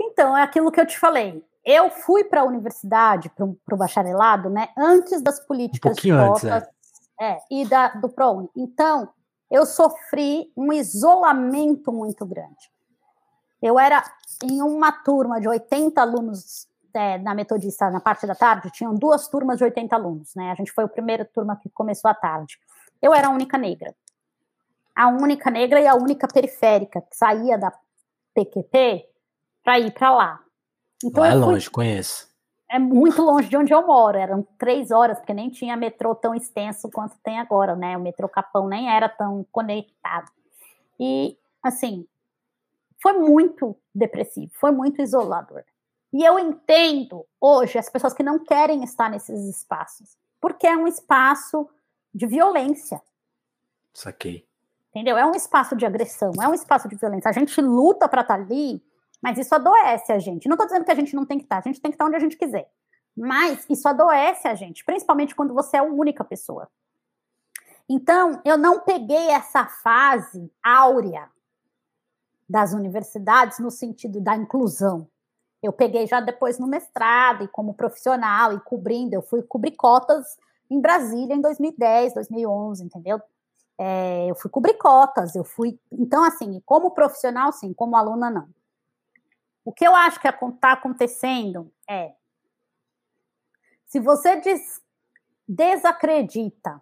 Então, 0.00 0.36
é 0.36 0.42
aquilo 0.42 0.72
que 0.72 0.80
eu 0.80 0.86
te 0.86 0.98
falei 0.98 1.44
eu 1.64 1.90
fui 1.90 2.24
para 2.24 2.40
a 2.40 2.44
universidade, 2.44 3.30
para 3.30 3.44
o 3.44 3.76
bacharelado, 3.76 4.48
né, 4.48 4.68
antes 4.76 5.20
das 5.22 5.40
políticas 5.40 5.92
um 5.92 5.94
pouquinho 5.94 6.16
de 6.16 6.26
cotas, 6.28 6.44
antes, 6.44 6.68
é. 7.20 7.32
é. 7.32 7.38
e 7.50 7.66
da, 7.66 7.88
do 7.88 8.08
ProUni. 8.08 8.48
Então, 8.56 9.08
eu 9.50 9.66
sofri 9.66 10.52
um 10.56 10.72
isolamento 10.72 11.92
muito 11.92 12.24
grande. 12.24 12.70
Eu 13.60 13.78
era 13.78 14.02
em 14.42 14.62
uma 14.62 14.90
turma 14.90 15.40
de 15.40 15.48
80 15.48 16.00
alunos 16.00 16.68
é, 16.94 17.18
na 17.18 17.34
Metodista, 17.34 17.90
na 17.90 18.00
parte 18.00 18.26
da 18.26 18.34
tarde, 18.34 18.70
tinham 18.70 18.94
duas 18.94 19.28
turmas 19.28 19.58
de 19.58 19.64
80 19.64 19.94
alunos, 19.94 20.34
né? 20.34 20.50
A 20.50 20.54
gente 20.54 20.72
foi 20.72 20.84
a 20.84 20.88
primeira 20.88 21.24
turma 21.24 21.56
que 21.56 21.68
começou 21.68 22.10
à 22.10 22.14
tarde. 22.14 22.58
Eu 23.00 23.14
era 23.14 23.28
a 23.28 23.30
única 23.30 23.56
negra. 23.56 23.94
A 24.94 25.08
única 25.08 25.50
negra 25.50 25.80
e 25.80 25.86
a 25.86 25.94
única 25.94 26.26
periférica 26.26 27.00
que 27.00 27.16
saía 27.16 27.56
da 27.56 27.72
PQP 28.34 29.08
para 29.62 29.78
ir 29.78 29.92
para 29.92 30.10
lá. 30.10 30.40
Então, 31.04 31.22
Lá 31.22 31.30
é 31.30 31.34
longe, 31.34 31.66
fui... 31.66 31.72
conheço. 31.72 32.30
É 32.70 32.78
muito 32.78 33.20
longe 33.20 33.48
de 33.48 33.56
onde 33.56 33.74
eu 33.74 33.84
moro, 33.84 34.16
eram 34.16 34.46
três 34.56 34.92
horas, 34.92 35.18
porque 35.18 35.34
nem 35.34 35.50
tinha 35.50 35.76
metrô 35.76 36.14
tão 36.14 36.34
extenso 36.34 36.88
quanto 36.88 37.18
tem 37.18 37.38
agora, 37.40 37.74
né? 37.74 37.96
O 37.96 38.00
metrô 38.00 38.28
Capão 38.28 38.68
nem 38.68 38.88
era 38.88 39.08
tão 39.08 39.44
conectado. 39.50 40.30
E, 40.98 41.36
assim, 41.60 42.06
foi 43.02 43.14
muito 43.14 43.76
depressivo, 43.92 44.52
foi 44.54 44.70
muito 44.70 45.02
isolador. 45.02 45.64
E 46.12 46.24
eu 46.24 46.38
entendo 46.38 47.26
hoje 47.40 47.78
as 47.78 47.88
pessoas 47.88 48.12
que 48.12 48.22
não 48.22 48.38
querem 48.38 48.84
estar 48.84 49.10
nesses 49.10 49.40
espaços, 49.48 50.16
porque 50.40 50.66
é 50.66 50.76
um 50.76 50.86
espaço 50.86 51.68
de 52.14 52.26
violência. 52.26 53.00
Saquei. 53.92 54.46
Entendeu? 54.90 55.16
É 55.16 55.24
um 55.24 55.34
espaço 55.34 55.76
de 55.76 55.86
agressão, 55.86 56.32
é 56.40 56.48
um 56.48 56.54
espaço 56.54 56.88
de 56.88 56.96
violência. 56.96 57.28
A 57.28 57.32
gente 57.32 57.60
luta 57.60 58.08
para 58.08 58.22
estar 58.22 58.34
ali 58.34 58.82
mas 59.22 59.38
isso 59.38 59.54
adoece 59.54 60.12
a 60.12 60.18
gente. 60.18 60.48
Não 60.48 60.54
estou 60.54 60.66
dizendo 60.66 60.84
que 60.84 60.90
a 60.90 60.94
gente 60.94 61.14
não 61.14 61.26
tem 61.26 61.38
que 61.38 61.44
estar, 61.44 61.58
a 61.58 61.62
gente 61.62 61.80
tem 61.80 61.90
que 61.90 61.94
estar 61.94 62.06
onde 62.06 62.16
a 62.16 62.20
gente 62.20 62.36
quiser. 62.36 62.70
Mas 63.16 63.66
isso 63.68 63.86
adoece 63.88 64.48
a 64.48 64.54
gente, 64.54 64.84
principalmente 64.84 65.34
quando 65.34 65.52
você 65.52 65.76
é 65.76 65.80
a 65.80 65.84
única 65.84 66.24
pessoa. 66.24 66.68
Então, 67.88 68.40
eu 68.44 68.56
não 68.56 68.80
peguei 68.80 69.30
essa 69.30 69.66
fase 69.66 70.50
áurea 70.62 71.28
das 72.48 72.72
universidades 72.72 73.58
no 73.58 73.70
sentido 73.70 74.20
da 74.20 74.36
inclusão. 74.36 75.08
Eu 75.62 75.72
peguei 75.72 76.06
já 76.06 76.20
depois 76.20 76.58
no 76.58 76.66
mestrado 76.66 77.44
e 77.44 77.48
como 77.48 77.74
profissional 77.74 78.52
e 78.52 78.60
cobrindo. 78.60 79.14
Eu 79.14 79.22
fui 79.22 79.42
cobrir 79.42 79.72
cotas 79.72 80.38
em 80.70 80.80
Brasília 80.80 81.34
em 81.34 81.40
2010, 81.40 82.14
2011, 82.14 82.84
entendeu? 82.84 83.20
É, 83.76 84.30
eu 84.30 84.34
fui 84.34 84.50
cobrir 84.50 84.74
cotas, 84.74 85.34
eu 85.34 85.42
fui. 85.42 85.78
Então, 85.90 86.22
assim, 86.22 86.62
como 86.64 86.92
profissional, 86.92 87.52
sim, 87.52 87.72
como 87.72 87.96
aluna, 87.96 88.30
não. 88.30 88.48
O 89.64 89.72
que 89.72 89.86
eu 89.86 89.94
acho 89.94 90.20
que 90.20 90.28
está 90.28 90.72
acontecendo 90.72 91.72
é: 91.88 92.14
se 93.86 94.00
você 94.00 94.36
des, 94.40 94.80
desacredita 95.46 96.80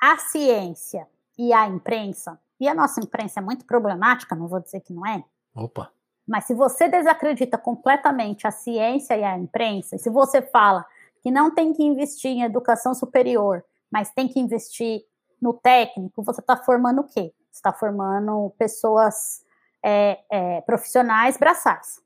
a 0.00 0.18
ciência 0.18 1.08
e 1.38 1.52
a 1.52 1.66
imprensa, 1.66 2.40
e 2.60 2.68
a 2.68 2.74
nossa 2.74 3.00
imprensa 3.00 3.40
é 3.40 3.42
muito 3.42 3.64
problemática, 3.64 4.36
não 4.36 4.48
vou 4.48 4.60
dizer 4.60 4.80
que 4.80 4.92
não 4.92 5.06
é. 5.06 5.24
Opa. 5.54 5.90
Mas 6.26 6.44
se 6.44 6.54
você 6.54 6.88
desacredita 6.88 7.58
completamente 7.58 8.46
a 8.46 8.50
ciência 8.50 9.16
e 9.16 9.24
a 9.24 9.36
imprensa, 9.36 9.96
e 9.96 9.98
se 9.98 10.08
você 10.08 10.40
fala 10.40 10.86
que 11.22 11.30
não 11.30 11.54
tem 11.54 11.72
que 11.72 11.82
investir 11.82 12.30
em 12.30 12.42
educação 12.42 12.94
superior, 12.94 13.64
mas 13.90 14.10
tem 14.10 14.28
que 14.28 14.40
investir 14.40 15.04
no 15.40 15.52
técnico, 15.52 16.22
você 16.22 16.40
está 16.40 16.56
formando 16.56 17.00
o 17.00 17.04
quê? 17.04 17.32
Você 17.50 17.58
está 17.58 17.72
formando 17.72 18.50
pessoas 18.58 19.43
é, 19.84 20.24
é, 20.30 20.60
profissionais 20.62 21.36
braçais. 21.36 22.02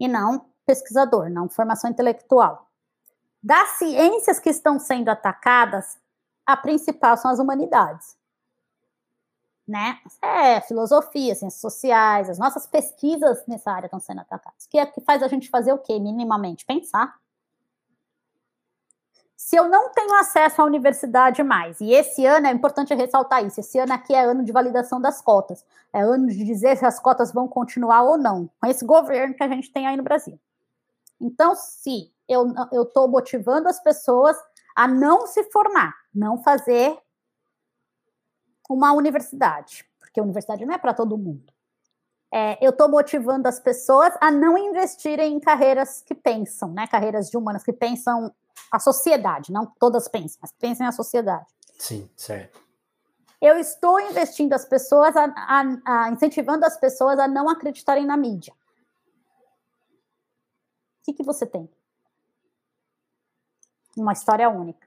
E 0.00 0.08
não 0.08 0.46
pesquisador, 0.64 1.28
não 1.28 1.48
formação 1.48 1.90
intelectual. 1.90 2.66
Das 3.42 3.70
ciências 3.78 4.40
que 4.40 4.48
estão 4.48 4.78
sendo 4.78 5.10
atacadas, 5.10 5.98
a 6.46 6.56
principal 6.56 7.16
são 7.16 7.30
as 7.30 7.38
humanidades. 7.38 8.16
Né? 9.66 9.98
É, 10.22 10.62
filosofia, 10.62 11.34
ciências 11.34 11.60
sociais, 11.60 12.30
as 12.30 12.38
nossas 12.38 12.66
pesquisas 12.66 13.46
nessa 13.46 13.70
área 13.70 13.86
estão 13.86 14.00
sendo 14.00 14.22
atacadas. 14.22 14.66
Que 14.66 14.78
é 14.78 14.86
que 14.86 15.02
faz 15.02 15.22
a 15.22 15.28
gente 15.28 15.50
fazer 15.50 15.72
o 15.72 15.78
quê? 15.78 15.98
Minimamente 15.98 16.64
pensar 16.64 17.14
se 19.38 19.54
eu 19.54 19.68
não 19.68 19.88
tenho 19.90 20.12
acesso 20.14 20.60
à 20.60 20.64
universidade 20.64 21.44
mais, 21.44 21.80
e 21.80 21.92
esse 21.92 22.26
ano 22.26 22.48
é 22.48 22.50
importante 22.50 22.92
ressaltar 22.92 23.46
isso, 23.46 23.60
esse 23.60 23.78
ano 23.78 23.92
aqui 23.92 24.12
é 24.12 24.24
ano 24.24 24.44
de 24.44 24.50
validação 24.50 25.00
das 25.00 25.22
cotas, 25.22 25.64
é 25.92 26.00
ano 26.00 26.26
de 26.26 26.42
dizer 26.44 26.76
se 26.76 26.84
as 26.84 26.98
cotas 26.98 27.32
vão 27.32 27.46
continuar 27.46 28.02
ou 28.02 28.18
não, 28.18 28.50
com 28.60 28.66
esse 28.66 28.84
governo 28.84 29.36
que 29.36 29.42
a 29.44 29.48
gente 29.48 29.72
tem 29.72 29.86
aí 29.86 29.96
no 29.96 30.02
Brasil. 30.02 30.40
Então, 31.20 31.54
se 31.54 32.12
eu 32.28 32.82
estou 32.82 33.06
motivando 33.06 33.68
as 33.68 33.80
pessoas 33.80 34.36
a 34.74 34.88
não 34.88 35.24
se 35.28 35.44
formar, 35.52 35.94
não 36.12 36.42
fazer 36.42 36.98
uma 38.68 38.92
universidade, 38.92 39.88
porque 40.00 40.18
a 40.18 40.24
universidade 40.24 40.66
não 40.66 40.74
é 40.74 40.78
para 40.78 40.92
todo 40.92 41.16
mundo. 41.16 41.52
É, 42.34 42.58
eu 42.60 42.70
estou 42.70 42.88
motivando 42.88 43.46
as 43.46 43.60
pessoas 43.60 44.12
a 44.20 44.32
não 44.32 44.58
investirem 44.58 45.32
em 45.32 45.40
carreiras 45.40 46.02
que 46.02 46.14
pensam, 46.14 46.72
né? 46.72 46.88
Carreiras 46.88 47.30
de 47.30 47.36
humanas 47.36 47.62
que 47.62 47.72
pensam 47.72 48.34
a 48.72 48.78
sociedade, 48.78 49.52
não 49.52 49.66
todas 49.66 50.08
pensam, 50.08 50.38
mas 50.40 50.52
pensem 50.52 50.84
na 50.84 50.92
sociedade. 50.92 51.46
Sim, 51.78 52.10
certo. 52.16 52.60
Eu 53.40 53.56
estou 53.56 54.00
investindo 54.00 54.52
as 54.52 54.64
pessoas, 54.64 55.16
a, 55.16 55.24
a, 55.24 55.64
a, 55.84 56.10
incentivando 56.10 56.64
as 56.64 56.76
pessoas 56.76 57.18
a 57.18 57.28
não 57.28 57.48
acreditarem 57.48 58.04
na 58.04 58.16
mídia. 58.16 58.52
O 61.00 61.04
que, 61.04 61.12
que 61.12 61.22
você 61.22 61.46
tem? 61.46 61.70
Uma 63.96 64.12
história 64.12 64.48
única. 64.50 64.86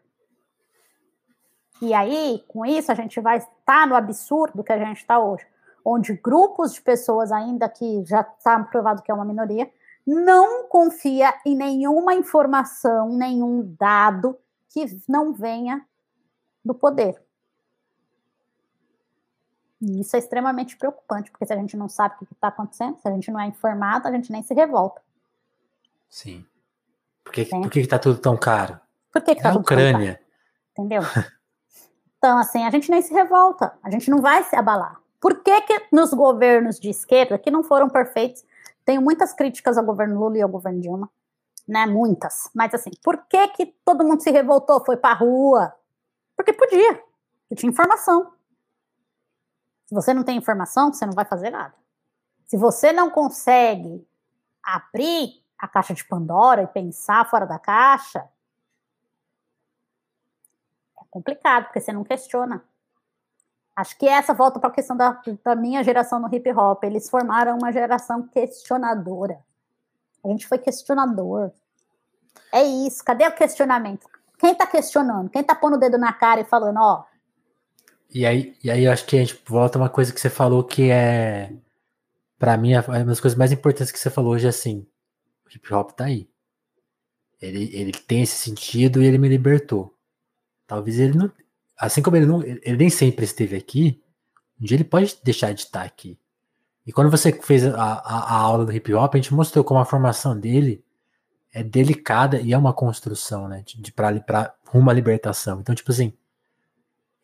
E 1.81 1.93
aí, 1.93 2.43
com 2.47 2.65
isso, 2.65 2.91
a 2.91 2.95
gente 2.95 3.19
vai 3.19 3.37
estar 3.37 3.87
no 3.87 3.95
absurdo 3.95 4.63
que 4.63 4.71
a 4.71 4.77
gente 4.77 4.97
está 4.97 5.17
hoje, 5.17 5.47
onde 5.83 6.13
grupos 6.13 6.73
de 6.73 6.81
pessoas, 6.81 7.31
ainda 7.31 7.67
que 7.67 8.03
já 8.05 8.21
está 8.21 8.61
provado 8.65 9.01
que 9.01 9.09
é 9.09 9.13
uma 9.13 9.25
minoria, 9.25 9.71
não 10.05 10.67
confia 10.67 11.33
em 11.45 11.55
nenhuma 11.55 12.13
informação, 12.13 13.09
nenhum 13.15 13.75
dado 13.79 14.37
que 14.69 14.85
não 15.07 15.33
venha 15.33 15.85
do 16.63 16.73
poder. 16.73 17.21
E 19.81 20.01
isso 20.01 20.15
é 20.15 20.19
extremamente 20.19 20.77
preocupante, 20.77 21.31
porque 21.31 21.45
se 21.45 21.53
a 21.53 21.57
gente 21.57 21.75
não 21.75 21.89
sabe 21.89 22.15
o 22.21 22.25
que 22.25 22.33
está 22.33 22.49
acontecendo, 22.49 22.99
se 22.99 23.07
a 23.07 23.11
gente 23.11 23.31
não 23.31 23.39
é 23.39 23.47
informado, 23.47 24.07
a 24.07 24.11
gente 24.11 24.31
nem 24.31 24.43
se 24.43 24.53
revolta. 24.53 25.01
Sim. 26.09 26.45
Por 27.23 27.33
que, 27.33 27.45
por 27.45 27.69
que 27.69 27.79
está 27.79 27.97
tudo 27.97 28.19
tão 28.19 28.37
caro? 28.37 28.79
Por 29.11 29.21
que, 29.21 29.35
que 29.35 29.41
tá 29.41 29.49
é 29.49 29.51
a 29.51 29.55
Ucrânia. 29.55 30.21
Entendeu? 30.71 31.01
Então, 32.17 32.37
assim, 32.37 32.63
a 32.63 32.69
gente 32.69 32.91
nem 32.91 33.01
se 33.01 33.11
revolta, 33.11 33.73
a 33.81 33.89
gente 33.89 34.07
não 34.11 34.21
vai 34.21 34.43
se 34.43 34.55
abalar. 34.55 35.01
Por 35.19 35.41
que, 35.41 35.59
que 35.61 35.87
nos 35.91 36.13
governos 36.13 36.79
de 36.79 36.87
esquerda, 36.87 37.35
que 37.39 37.49
não 37.49 37.63
foram 37.63 37.89
perfeitos, 37.89 38.45
tenho 38.85 39.01
muitas 39.01 39.33
críticas 39.33 39.77
ao 39.77 39.85
governo 39.85 40.19
Lula 40.19 40.37
e 40.37 40.41
ao 40.41 40.49
governo 40.49 40.81
Dilma, 40.81 41.09
né? 41.67 41.85
Muitas. 41.85 42.49
Mas 42.53 42.73
assim, 42.73 42.91
por 43.03 43.25
que 43.25 43.47
que 43.49 43.65
todo 43.85 44.05
mundo 44.05 44.21
se 44.21 44.31
revoltou, 44.31 44.83
foi 44.83 44.97
pra 44.97 45.13
rua? 45.13 45.73
Porque 46.35 46.53
podia, 46.53 46.95
porque 47.41 47.55
tinha 47.55 47.71
informação. 47.71 48.33
Se 49.85 49.93
você 49.93 50.13
não 50.13 50.23
tem 50.23 50.37
informação, 50.37 50.93
você 50.93 51.05
não 51.05 51.13
vai 51.13 51.25
fazer 51.25 51.49
nada. 51.49 51.75
Se 52.45 52.57
você 52.57 52.91
não 52.91 53.09
consegue 53.09 54.07
abrir 54.63 55.43
a 55.57 55.67
caixa 55.67 55.93
de 55.93 56.03
Pandora 56.05 56.63
e 56.63 56.67
pensar 56.67 57.29
fora 57.29 57.45
da 57.45 57.59
caixa, 57.59 58.27
é 60.99 61.03
complicado, 61.09 61.65
porque 61.65 61.79
você 61.79 61.93
não 61.93 62.03
questiona. 62.03 62.63
Acho 63.75 63.97
que 63.97 64.05
essa 64.05 64.33
volta 64.33 64.59
para 64.59 64.69
a 64.69 64.73
questão 64.73 64.95
da, 64.95 65.21
da, 65.43 65.55
minha 65.55 65.83
geração 65.83 66.19
no 66.19 66.33
hip 66.33 66.51
hop. 66.51 66.83
Eles 66.83 67.09
formaram 67.09 67.57
uma 67.57 67.71
geração 67.71 68.27
questionadora. 68.27 69.39
A 70.23 70.27
gente 70.27 70.47
foi 70.47 70.57
questionador. 70.57 71.51
É 72.51 72.63
isso. 72.63 73.03
Cadê 73.03 73.25
o 73.27 73.31
questionamento? 73.31 74.07
Quem 74.37 74.51
está 74.51 74.67
questionando? 74.67 75.29
Quem 75.29 75.41
está 75.41 75.55
pondo 75.55 75.77
o 75.77 75.79
dedo 75.79 75.97
na 75.97 76.11
cara 76.11 76.41
e 76.41 76.45
falando, 76.45 76.77
ó. 76.79 77.05
E 78.13 78.25
aí, 78.25 78.57
e 78.61 78.69
aí 78.69 78.87
acho 78.87 79.05
que 79.05 79.15
a 79.15 79.19
gente 79.19 79.41
volta 79.45 79.77
a 79.77 79.81
uma 79.81 79.89
coisa 79.89 80.13
que 80.13 80.19
você 80.19 80.29
falou 80.29 80.63
que 80.63 80.91
é. 80.91 81.53
Para 82.37 82.57
mim, 82.57 82.73
uma 82.75 83.05
das 83.05 83.19
coisas 83.19 83.37
mais 83.37 83.51
importantes 83.51 83.91
que 83.91 83.99
você 83.99 84.09
falou 84.09 84.33
hoje 84.33 84.47
é 84.47 84.49
assim: 84.49 84.85
o 85.45 85.55
hip 85.55 85.73
hop 85.73 85.91
tá 85.91 86.05
aí. 86.05 86.29
Ele, 87.41 87.69
ele 87.73 87.91
tem 87.91 88.21
esse 88.21 88.35
sentido 88.35 89.01
e 89.01 89.05
ele 89.05 89.17
me 89.17 89.29
libertou. 89.29 89.95
Talvez 90.67 90.99
ele 90.99 91.17
não 91.17 91.31
assim 91.81 92.01
como 92.01 92.15
ele 92.15 92.25
não, 92.27 92.43
ele 92.43 92.77
nem 92.77 92.89
sempre 92.89 93.25
esteve 93.25 93.55
aqui, 93.55 94.01
um 94.59 94.65
dia 94.65 94.77
ele 94.77 94.83
pode 94.83 95.17
deixar 95.23 95.51
de 95.53 95.61
estar 95.61 95.81
aqui. 95.81 96.17
E 96.85 96.91
quando 96.91 97.09
você 97.09 97.31
fez 97.31 97.65
a, 97.65 97.73
a, 97.73 98.35
a 98.35 98.35
aula 98.35 98.65
do 98.65 98.71
hip 98.71 98.93
hop, 98.93 99.13
a 99.13 99.17
gente 99.17 99.33
mostrou 99.33 99.63
como 99.63 99.79
a 99.79 99.85
formação 99.85 100.39
dele 100.39 100.83
é 101.53 101.63
delicada 101.63 102.39
e 102.39 102.53
é 102.53 102.57
uma 102.57 102.73
construção, 102.73 103.47
né? 103.47 103.63
De, 103.65 103.81
de 103.81 103.91
para 103.91 104.53
rumo 104.67 104.89
à 104.89 104.93
libertação. 104.93 105.59
Então, 105.59 105.75
tipo 105.75 105.91
assim, 105.91 106.13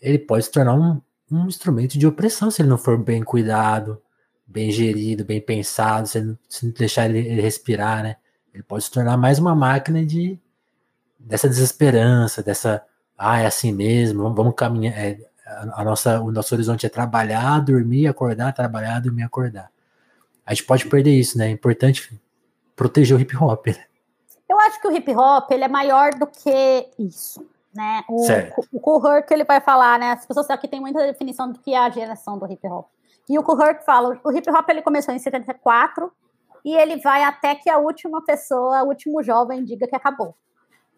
ele 0.02 0.20
pode 0.20 0.46
se 0.46 0.52
tornar 0.52 0.74
um, 0.74 1.02
um 1.32 1.48
instrumento 1.48 1.98
de 1.98 2.08
opressão 2.08 2.50
se 2.50 2.62
ele 2.62 2.70
não 2.70 2.78
for 2.78 2.98
bem 2.98 3.24
cuidado, 3.24 4.02
bem 4.46 4.72
gerido, 4.72 5.24
bem 5.24 5.42
pensado, 5.42 6.08
se, 6.08 6.18
ele, 6.18 6.38
se 6.50 6.66
não 6.66 6.74
deixar 6.74 7.10
ele, 7.10 7.20
ele, 7.20 7.42
respirar, 7.42 8.04
né? 8.04 8.18
Ele 8.54 8.64
pode 8.64 8.84
se 8.86 8.92
tornar 8.92 9.18
mais 9.18 9.38
uma 9.38 9.56
máquina 9.56 10.04
de 10.06 10.40
dessa 11.20 11.48
desesperança, 11.48 12.42
dessa 12.42 12.84
ah, 13.18 13.40
é 13.40 13.46
assim 13.46 13.72
mesmo, 13.72 14.34
vamos, 14.34 14.54
caminhar. 14.56 14.94
É, 14.98 15.18
a, 15.46 15.84
nossa, 15.84 16.22
o 16.22 16.32
nosso 16.32 16.54
horizonte 16.54 16.86
é 16.86 16.90
trabalhar, 16.90 17.60
dormir, 17.60 18.08
acordar, 18.08 18.54
trabalhar, 18.54 19.00
dormir, 19.00 19.24
acordar. 19.24 19.72
A 20.46 20.54
gente 20.54 20.66
pode 20.66 20.88
perder 20.88 21.12
isso, 21.12 21.38
né? 21.38 21.48
É 21.48 21.52
importante 21.52 22.20
proteger 22.76 23.18
o 23.18 23.20
hip 23.20 23.36
hop. 23.36 23.68
Né? 23.68 23.84
Eu 24.48 24.60
acho 24.60 24.80
que 24.80 24.88
o 24.88 24.96
hip 24.96 25.14
hop 25.16 25.52
ele 25.52 25.64
é 25.64 25.68
maior 25.68 26.14
do 26.14 26.28
que 26.28 26.90
isso. 27.00 27.46
Né? 27.74 28.04
O, 28.08 28.20
certo. 28.26 28.62
o, 28.72 28.78
o 28.78 28.80
Kuhurk, 28.80 29.32
ele 29.34 29.44
vai 29.44 29.60
falar, 29.60 30.00
né? 30.00 30.12
As 30.12 30.26
pessoas 30.26 30.50
aqui 30.50 30.68
têm 30.68 30.80
muita 30.80 31.00
definição 31.06 31.52
do 31.52 31.60
que 31.60 31.74
é 31.74 31.78
a 31.78 31.90
geração 31.90 32.38
do 32.38 32.52
hip 32.52 32.66
hop. 32.68 32.88
E 33.30 33.38
o 33.38 33.44
Kuhurk 33.44 33.84
fala, 33.84 34.20
o 34.24 34.32
hip 34.32 34.50
hop 34.50 34.70
ele 34.70 34.82
começou 34.82 35.14
em 35.14 35.20
74 35.20 36.12
e 36.64 36.76
ele 36.76 36.98
vai 36.98 37.24
até 37.24 37.56
que 37.56 37.70
a 37.70 37.78
última 37.78 38.24
pessoa, 38.24 38.84
o 38.84 38.88
último 38.88 39.22
jovem 39.22 39.64
diga 39.64 39.88
que 39.88 39.96
acabou. 39.96 40.36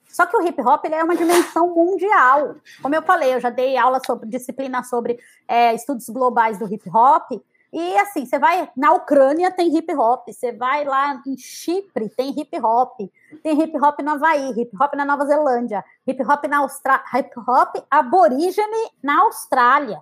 Só 0.10 0.26
que 0.26 0.36
o 0.36 0.42
hip 0.42 0.60
hop 0.62 0.84
ele 0.84 0.96
é 0.96 1.04
uma 1.04 1.16
dimensão 1.16 1.74
mundial. 1.74 2.56
Como 2.82 2.96
eu 2.96 3.02
falei, 3.04 3.36
eu 3.36 3.40
já 3.40 3.52
dei 3.52 3.78
aula 3.78 4.02
sobre 4.04 4.28
disciplina 4.28 4.84
sobre 4.84 5.20
é, 5.48 5.74
estudos 5.76 6.10
globais 6.10 6.58
do 6.58 6.66
hip 6.66 6.90
hop. 6.90 7.32
E 7.72 7.98
assim, 8.00 8.26
você 8.26 8.40
vai 8.40 8.68
na 8.76 8.94
Ucrânia 8.94 9.52
tem 9.52 9.76
hip 9.78 9.94
hop, 9.94 10.28
você 10.28 10.52
vai 10.52 10.84
lá 10.84 11.22
em 11.28 11.38
Chipre 11.38 12.10
tem 12.10 12.32
hip 12.32 12.60
hop, 12.60 13.00
tem 13.44 13.62
hip 13.62 13.78
hop 13.78 14.00
no 14.02 14.12
Havaí, 14.12 14.50
hip 14.60 14.76
hop 14.76 14.96
na 14.96 15.06
Nova 15.06 15.24
Zelândia, 15.28 15.86
hip 16.08 16.20
hop 16.24 16.44
na 16.48 16.58
Austrália, 16.58 17.06
hip 17.14 17.32
hop 17.38 17.76
aborígene 17.92 18.90
na 19.04 19.22
Austrália, 19.22 20.02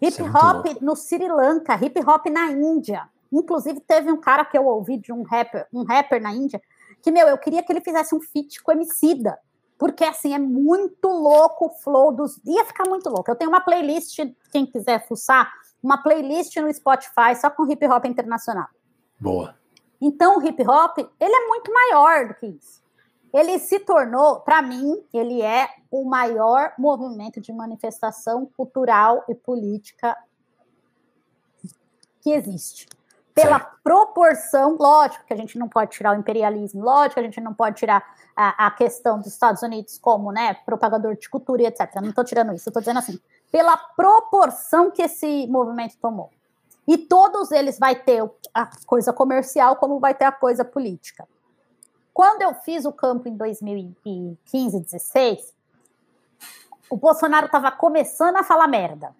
hip 0.00 0.22
hop 0.22 0.64
no 0.80 0.96
Sri 0.96 1.28
Lanka, 1.28 1.74
hip 1.74 2.00
hop 2.00 2.24
na 2.30 2.50
Índia. 2.50 3.06
Inclusive 3.30 3.80
teve 3.80 4.10
um 4.10 4.16
cara 4.16 4.42
que 4.42 4.56
eu 4.56 4.66
ouvi 4.66 4.96
de 4.96 5.12
um 5.12 5.24
rapper, 5.24 5.66
um 5.72 5.84
rapper 5.84 6.22
na 6.22 6.32
Índia, 6.32 6.60
que, 7.02 7.10
meu, 7.10 7.26
eu 7.26 7.36
queria 7.36 7.62
que 7.62 7.72
ele 7.72 7.80
fizesse 7.80 8.14
um 8.14 8.20
feat 8.20 8.62
com 8.62 8.72
Emicida, 8.72 9.38
porque, 9.76 10.04
assim, 10.04 10.32
é 10.32 10.38
muito 10.38 11.08
louco 11.08 11.66
o 11.66 11.70
flow 11.70 12.12
dos... 12.12 12.40
Ia 12.44 12.64
ficar 12.64 12.88
muito 12.88 13.08
louco. 13.10 13.28
Eu 13.30 13.34
tenho 13.34 13.50
uma 13.50 13.60
playlist, 13.60 14.20
quem 14.52 14.64
quiser 14.64 15.06
fuçar, 15.08 15.52
uma 15.82 16.00
playlist 16.00 16.56
no 16.56 16.72
Spotify 16.72 17.34
só 17.34 17.50
com 17.50 17.68
hip 17.70 17.84
hop 17.86 18.04
internacional. 18.04 18.68
Boa. 19.18 19.56
Então, 20.00 20.38
o 20.38 20.46
hip 20.46 20.62
hop, 20.62 20.98
ele 20.98 21.34
é 21.34 21.48
muito 21.48 21.72
maior 21.72 22.28
do 22.28 22.34
que 22.34 22.46
isso. 22.46 22.80
Ele 23.32 23.58
se 23.58 23.80
tornou, 23.80 24.40
para 24.40 24.62
mim, 24.62 25.02
ele 25.12 25.42
é 25.42 25.68
o 25.90 26.04
maior 26.04 26.74
movimento 26.78 27.40
de 27.40 27.52
manifestação 27.52 28.46
cultural 28.56 29.24
e 29.28 29.34
política 29.34 30.16
que 32.20 32.30
existe 32.30 32.86
pela 33.34 33.58
certo. 33.58 33.78
proporção, 33.82 34.76
lógico 34.78 35.24
que 35.24 35.32
a 35.32 35.36
gente 35.36 35.58
não 35.58 35.68
pode 35.68 35.92
tirar 35.92 36.14
o 36.14 36.20
imperialismo, 36.20 36.82
lógico 36.82 37.14
que 37.14 37.20
a 37.20 37.24
gente 37.24 37.40
não 37.40 37.54
pode 37.54 37.76
tirar 37.76 38.04
a, 38.36 38.66
a 38.66 38.70
questão 38.70 39.18
dos 39.18 39.28
Estados 39.28 39.62
Unidos 39.62 39.98
como 39.98 40.30
né, 40.30 40.54
propagador 40.66 41.16
de 41.16 41.28
cultura 41.28 41.62
e 41.62 41.66
etc. 41.66 41.94
Não 41.96 42.10
estou 42.10 42.24
tirando 42.24 42.52
isso, 42.54 42.68
estou 42.68 42.80
dizendo 42.80 42.98
assim, 42.98 43.18
pela 43.50 43.76
proporção 43.76 44.90
que 44.90 45.02
esse 45.02 45.46
movimento 45.46 45.96
tomou. 45.98 46.30
E 46.86 46.98
todos 46.98 47.52
eles 47.52 47.78
vai 47.78 47.94
ter 47.94 48.28
a 48.52 48.68
coisa 48.86 49.12
comercial 49.12 49.76
como 49.76 50.00
vai 50.00 50.14
ter 50.14 50.24
a 50.24 50.32
coisa 50.32 50.64
política. 50.64 51.26
Quando 52.12 52.42
eu 52.42 52.54
fiz 52.54 52.84
o 52.84 52.92
campo 52.92 53.28
em 53.28 53.36
2015, 53.36 54.80
16, 54.80 55.54
o 56.90 56.96
Bolsonaro 56.96 57.46
estava 57.46 57.70
começando 57.70 58.36
a 58.36 58.42
falar 58.42 58.68
merda. 58.68 59.14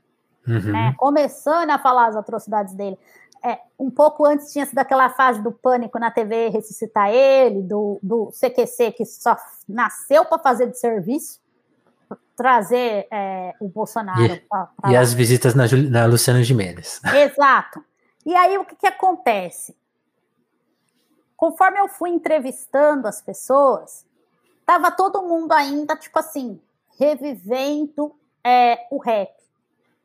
Uhum. 0.45 0.73
Né, 0.73 0.93
começando 0.99 1.71
a 1.71 1.79
falar 1.79 2.09
as 2.09 2.17
atrocidades 2.17 2.75
dele 2.75 2.99
é, 3.45 3.59
um 3.79 3.91
pouco 3.91 4.25
antes 4.25 4.53
tinha 4.53 4.65
sido 4.65 4.79
aquela 4.79 5.09
fase 5.11 5.43
do 5.43 5.51
pânico 5.51 5.99
na 5.99 6.11
TV 6.11 6.49
ressuscitar 6.49 7.11
ele, 7.11 7.63
do, 7.63 7.99
do 8.03 8.31
CQC 8.31 8.93
que 8.93 9.05
só 9.05 9.37
nasceu 9.69 10.25
para 10.25 10.39
fazer 10.39 10.71
de 10.71 10.79
serviço, 10.79 11.41
trazer 12.37 13.09
é, 13.11 13.55
o 13.61 13.69
Bolsonaro. 13.69 14.35
E, 14.35 14.41
pra, 14.41 14.69
pra 14.81 14.93
e 14.93 14.97
as 14.97 15.13
visitas 15.13 15.55
na, 15.55 15.65
na 15.91 16.07
Luciana 16.07 16.43
Gimenez. 16.43 17.01
Exato. 17.05 17.85
E 18.25 18.35
aí 18.35 18.57
o 18.57 18.65
que, 18.65 18.77
que 18.77 18.87
acontece? 18.87 19.77
Conforme 21.37 21.81
eu 21.81 21.89
fui 21.89 22.11
entrevistando 22.11 23.09
as 23.09 23.21
pessoas, 23.21 24.07
tava 24.65 24.93
todo 24.93 25.23
mundo 25.23 25.51
ainda, 25.51 25.97
tipo 25.97 26.17
assim, 26.17 26.61
revivendo 26.97 28.15
é, 28.45 28.87
o 28.93 28.99
rap. 28.99 29.42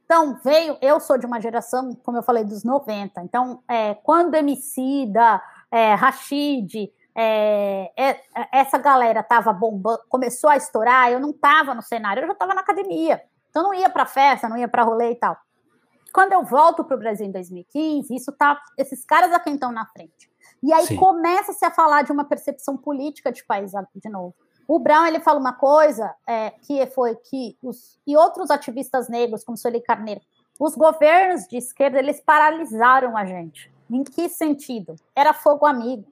Então, 0.08 0.40
veio, 0.42 0.78
eu 0.82 1.02
sou 1.02 1.18
de 1.18 1.26
uma 1.26 1.42
geração, 1.42 1.94
como 2.02 2.18
eu 2.18 2.24
falei, 2.24 2.46
dos 2.46 2.64
90. 2.64 3.22
Então, 3.24 3.62
é, 3.68 3.94
quando 3.94 4.36
Emicida, 4.36 5.44
é, 5.70 5.96
Rashid, 5.96 6.90
é, 7.14 7.92
é, 7.98 8.22
essa 8.54 8.78
galera 8.78 9.22
tava 9.22 9.52
bombando, 9.52 10.00
começou 10.08 10.50
a 10.50 10.56
estourar, 10.56 11.12
eu 11.12 11.20
não 11.20 11.34
tava 11.34 11.76
no 11.76 11.82
cenário, 11.82 12.24
eu 12.24 12.28
já 12.28 12.36
tava 12.36 12.54
na 12.54 12.62
academia. 12.62 13.22
Então, 13.50 13.64
não 13.64 13.74
ia 13.74 13.90
para 13.90 14.06
festa, 14.06 14.48
não 14.48 14.56
ia 14.56 14.70
para 14.70 14.84
rolê 14.84 15.12
e 15.12 15.16
tal. 15.16 15.36
Quando 16.14 16.32
eu 16.32 16.42
volto 16.42 16.86
para 16.86 16.96
o 16.96 17.00
Brasil 17.00 17.28
em 17.28 17.32
2015, 17.34 18.16
isso 18.16 18.32
tá, 18.32 18.58
esses 18.78 19.04
caras 19.04 19.34
aqui 19.34 19.50
estão 19.50 19.74
na 19.74 19.86
frente. 19.88 20.32
E 20.64 20.72
aí 20.72 20.96
começa-se 20.96 21.66
a 21.66 21.72
falar 21.72 22.04
de 22.04 22.14
uma 22.14 22.24
percepção 22.24 22.78
política 22.78 23.30
de 23.30 23.44
país 23.46 23.74
de 23.94 24.10
novo. 24.10 24.34
O 24.68 24.80
Brown 24.80 25.06
ele 25.06 25.22
fala 25.22 25.40
uma 25.40 25.54
coisa 25.54 26.14
é, 26.28 26.52
que 26.52 26.86
foi 26.88 27.16
que 27.16 27.58
os 27.64 27.98
e 28.06 28.18
outros 28.18 28.52
ativistas 28.52 29.08
negros, 29.08 29.44
como 29.44 29.58
Sueli 29.58 29.80
Carneiro, 29.80 30.22
os 30.60 30.76
governos 30.76 31.48
de 31.48 31.58
esquerda 31.58 32.00
eles 32.00 32.20
paralisaram 32.20 33.16
a 33.16 33.26
gente. 33.26 33.72
Em 33.90 34.04
que 34.04 34.28
sentido? 34.28 34.96
Era 35.16 35.34
fogo 35.34 35.66
amigo. 35.66 36.12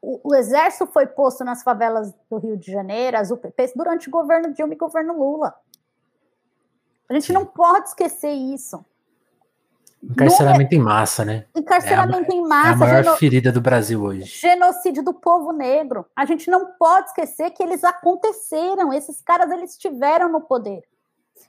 O, 0.00 0.30
o, 0.30 0.34
exército 0.34 0.86
foi 0.86 1.06
posto 1.06 1.44
nas 1.44 1.62
favelas 1.62 2.12
do 2.28 2.38
Rio 2.38 2.56
de 2.56 2.72
Janeiro, 2.72 3.16
as 3.16 3.30
UPPs, 3.30 3.72
durante 3.76 4.08
o 4.08 4.10
governo 4.10 4.52
Dilma 4.52 4.72
e 4.72 4.76
o 4.76 4.80
governo 4.80 5.16
Lula. 5.16 5.54
A 7.08 7.14
gente 7.14 7.32
não 7.32 7.46
pode 7.46 7.90
esquecer 7.90 8.32
isso. 8.32 8.84
Encarceramento 10.02 10.74
em 10.74 10.80
massa, 10.80 11.24
né? 11.24 11.46
Encarceramento 11.54 12.32
é 12.32 12.34
a, 12.34 12.36
em 12.36 12.42
massa. 12.42 12.68
É 12.68 12.72
a 12.72 12.76
maior 12.76 13.04
geno... 13.04 13.16
ferida 13.16 13.52
do 13.52 13.60
Brasil 13.60 14.02
hoje. 14.02 14.24
Genocídio 14.24 15.02
do 15.02 15.14
povo 15.14 15.52
negro. 15.52 16.04
A 16.16 16.24
gente 16.24 16.50
não 16.50 16.72
pode 16.78 17.08
esquecer 17.08 17.50
que 17.50 17.62
eles 17.62 17.84
aconteceram. 17.84 18.92
Esses 18.92 19.22
caras, 19.22 19.50
eles 19.50 19.72
estiveram 19.72 20.28
no 20.28 20.40
poder. 20.40 20.82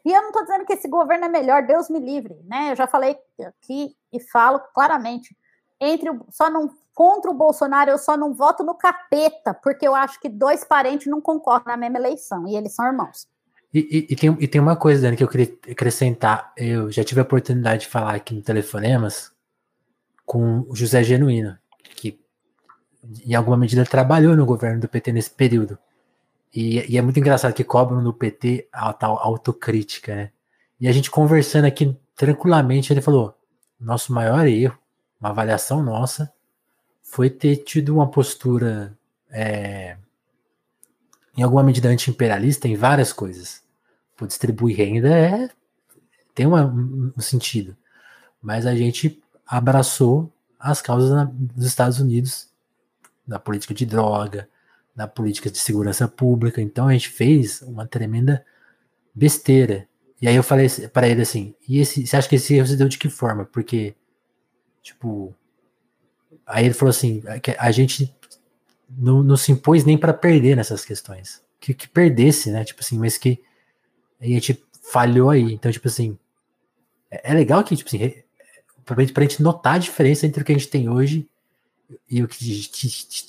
E 0.06 0.12
eu 0.12 0.22
não 0.22 0.30
estou 0.30 0.44
dizendo 0.44 0.66
que 0.66 0.74
esse 0.74 0.88
governo 0.88 1.26
é 1.26 1.30
melhor, 1.30 1.66
Deus 1.66 1.90
me 1.90 2.00
livre, 2.00 2.40
né? 2.46 2.72
Eu 2.72 2.76
já 2.76 2.88
falei 2.88 3.18
aqui 3.46 3.96
e 4.12 4.20
falo 4.20 4.60
claramente. 4.74 5.36
Entre 5.80 6.10
o, 6.10 6.26
só 6.30 6.50
não 6.50 6.70
contra 6.94 7.32
o 7.32 7.34
Bolsonaro, 7.34 7.90
eu 7.90 7.98
só 7.98 8.16
não 8.16 8.34
voto 8.34 8.64
no 8.64 8.76
capeta, 8.76 9.54
porque 9.54 9.88
eu 9.88 9.96
acho 9.96 10.20
que 10.20 10.30
dois 10.30 10.64
parentes 10.64 11.08
não 11.08 11.20
concorrem 11.20 11.68
na 11.68 11.78
mesma 11.78 11.98
eleição, 11.98 12.48
e 12.48 12.56
eles 12.56 12.76
são 12.76 12.86
irmãos. 12.86 13.28
E, 13.74 13.80
e, 13.80 14.14
e, 14.14 14.16
tem, 14.16 14.38
e 14.40 14.48
tem 14.48 14.62
uma 14.62 14.76
coisa, 14.76 15.02
Dani, 15.02 15.18
que 15.18 15.24
eu 15.24 15.28
queria 15.28 15.52
acrescentar. 15.72 16.54
Eu 16.56 16.91
já 16.91 17.04
tive 17.04 17.20
a 17.20 17.24
oportunidade 17.24 17.82
de 17.82 17.88
falar 17.88 18.14
aqui 18.14 18.36
no 18.36 18.41
Telefonemas 18.41 19.32
com 20.26 20.66
o 20.70 20.76
José 20.76 21.04
Genuíno, 21.04 21.58
que 21.95 22.20
em 23.26 23.34
alguma 23.34 23.58
medida 23.58 23.84
trabalhou 23.84 24.36
no 24.38 24.45
governo 24.45 24.80
do 24.80 24.88
PT 24.88 25.12
nesse 25.12 25.32
período. 25.32 25.78
E, 26.54 26.94
e 26.94 26.98
é 26.98 27.02
muito 27.02 27.20
engraçado 27.20 27.54
que 27.54 27.64
cobram 27.64 28.00
no 28.02 28.14
PT 28.14 28.68
a 28.72 28.94
tal 28.94 29.18
autocrítica, 29.18 30.16
né? 30.16 30.32
E 30.80 30.88
a 30.88 30.91
gente 30.91 31.10
conversando 31.10 31.66
aqui 31.66 31.98
tranquilamente, 32.16 32.94
ele 32.94 33.02
falou: 33.02 33.36
nosso 33.80 34.14
maior 34.14 34.45
erro, 34.45 34.78
uma 35.20 35.30
avaliação 35.30 35.82
nossa, 35.82 36.32
foi 37.02 37.30
ter 37.30 37.58
tido 37.58 37.95
uma 37.95 38.08
postura 38.10 38.95
é, 39.32 39.98
em 41.36 41.41
alguma 41.41 41.64
medida 41.64 41.90
anti-imperialista 41.90 42.68
em 42.68 42.76
várias 42.76 43.12
coisas. 43.12 43.62
Por 44.15 44.27
distribuir 44.27 44.77
renda 44.77 45.10
é 45.10 45.49
tem 46.35 46.45
uma, 46.48 46.65
um 46.65 47.22
sentido, 47.22 47.77
mas 48.41 48.65
a 48.65 48.76
gente 48.76 49.22
abraçou 49.45 50.31
as 50.60 50.81
causas 50.81 51.11
na, 51.11 51.26
dos 51.26 51.65
Estados 51.65 51.99
Unidos 51.99 52.49
na 53.27 53.38
política 53.38 53.73
de 53.73 53.85
droga, 53.85 54.49
na 54.95 55.07
política 55.07 55.49
de 55.49 55.57
segurança 55.57 56.07
pública. 56.07 56.61
Então 56.61 56.88
a 56.88 56.94
gente 56.94 57.10
fez 57.10 57.61
uma 57.61 57.85
tremenda 57.85 58.45
besteira. 59.14 59.88
E 60.22 60.27
aí 60.27 60.35
eu 60.35 60.44
falei 60.44 60.68
para 60.91 61.07
ele 61.07 61.22
assim: 61.22 61.53
e 61.68 61.80
esse, 61.80 62.06
você 62.06 62.15
acha 62.15 62.30
que 62.30 62.35
esse 62.35 62.56
erro 62.56 62.68
se 62.68 62.77
deu 62.77 62.88
de 62.88 62.98
que 62.98 63.10
forma? 63.10 63.45
Porque, 63.45 63.95
tipo. 64.81 65.35
Aí 66.45 66.65
ele 66.65 66.73
falou 66.73 66.90
assim: 66.90 67.22
que 67.41 67.52
a 67.57 67.72
gente 67.72 68.14
não, 68.90 69.23
não 69.23 69.38
se 69.38 69.52
impôs 69.52 69.84
nem 69.85 69.98
para 69.98 70.14
perder 70.14 70.56
nessas 70.56 70.85
questões. 70.85 71.41
Que, 71.60 71.73
que 71.73 71.88
perdesse, 71.88 72.52
né? 72.52 72.64
Tipo 72.64 72.81
assim, 72.81 72.98
mas 72.98 73.18
que 73.18 73.41
a 74.32 74.40
gente 74.40 74.64
falhou 74.82 75.30
aí. 75.30 75.54
Então, 75.54 75.72
tipo 75.72 75.88
assim, 75.88 76.18
é, 77.10 77.32
é 77.32 77.34
legal 77.34 77.64
que, 77.64 77.76
tipo 77.76 77.88
assim, 77.88 78.24
pra, 78.86 78.95
pra 78.95 79.24
gente 79.24 79.41
notar 79.41 79.76
a 79.76 79.80
diferença 79.80 80.26
entre 80.26 80.41
o 80.41 80.45
que 80.45 80.52
a 80.52 80.56
gente 80.58 80.70
tem 80.70 80.90
hoje 80.90 81.28
e 82.10 82.24
o 82.24 82.28
que 82.28 82.70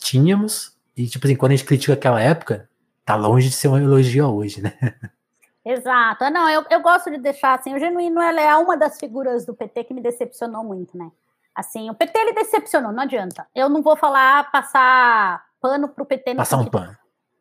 tínhamos 0.00 0.74
e, 0.96 1.06
tipo 1.08 1.26
assim, 1.26 1.36
quando 1.36 1.52
a 1.52 1.56
gente 1.56 1.66
critica 1.66 1.92
aquela 1.92 2.20
época, 2.20 2.68
tá 3.04 3.16
longe 3.16 3.48
de 3.48 3.54
ser 3.54 3.68
um 3.68 3.76
elogio 3.76 4.32
hoje, 4.32 4.62
né? 4.62 4.72
Exato. 5.64 6.30
Não, 6.30 6.48
eu, 6.48 6.64
eu 6.70 6.80
gosto 6.80 7.10
de 7.10 7.18
deixar 7.18 7.58
assim, 7.58 7.74
o 7.74 7.78
Genuíno 7.78 8.20
ela 8.20 8.40
é 8.40 8.54
uma 8.56 8.76
das 8.76 9.00
figuras 9.00 9.44
do 9.44 9.54
PT 9.54 9.84
que 9.84 9.94
me 9.94 10.02
decepcionou 10.02 10.62
muito, 10.62 10.96
né? 10.96 11.10
Assim, 11.54 11.88
o 11.88 11.94
PT 11.94 12.18
ele 12.18 12.32
decepcionou, 12.32 12.92
não 12.92 13.02
adianta. 13.02 13.46
Eu 13.54 13.68
não 13.68 13.82
vou 13.82 13.96
falar 13.96 14.50
passar 14.50 15.44
pano 15.60 15.88
pro 15.88 16.04
PT. 16.04 16.34
Passar 16.34 16.58
um 16.58 16.66
pano. 16.66 16.96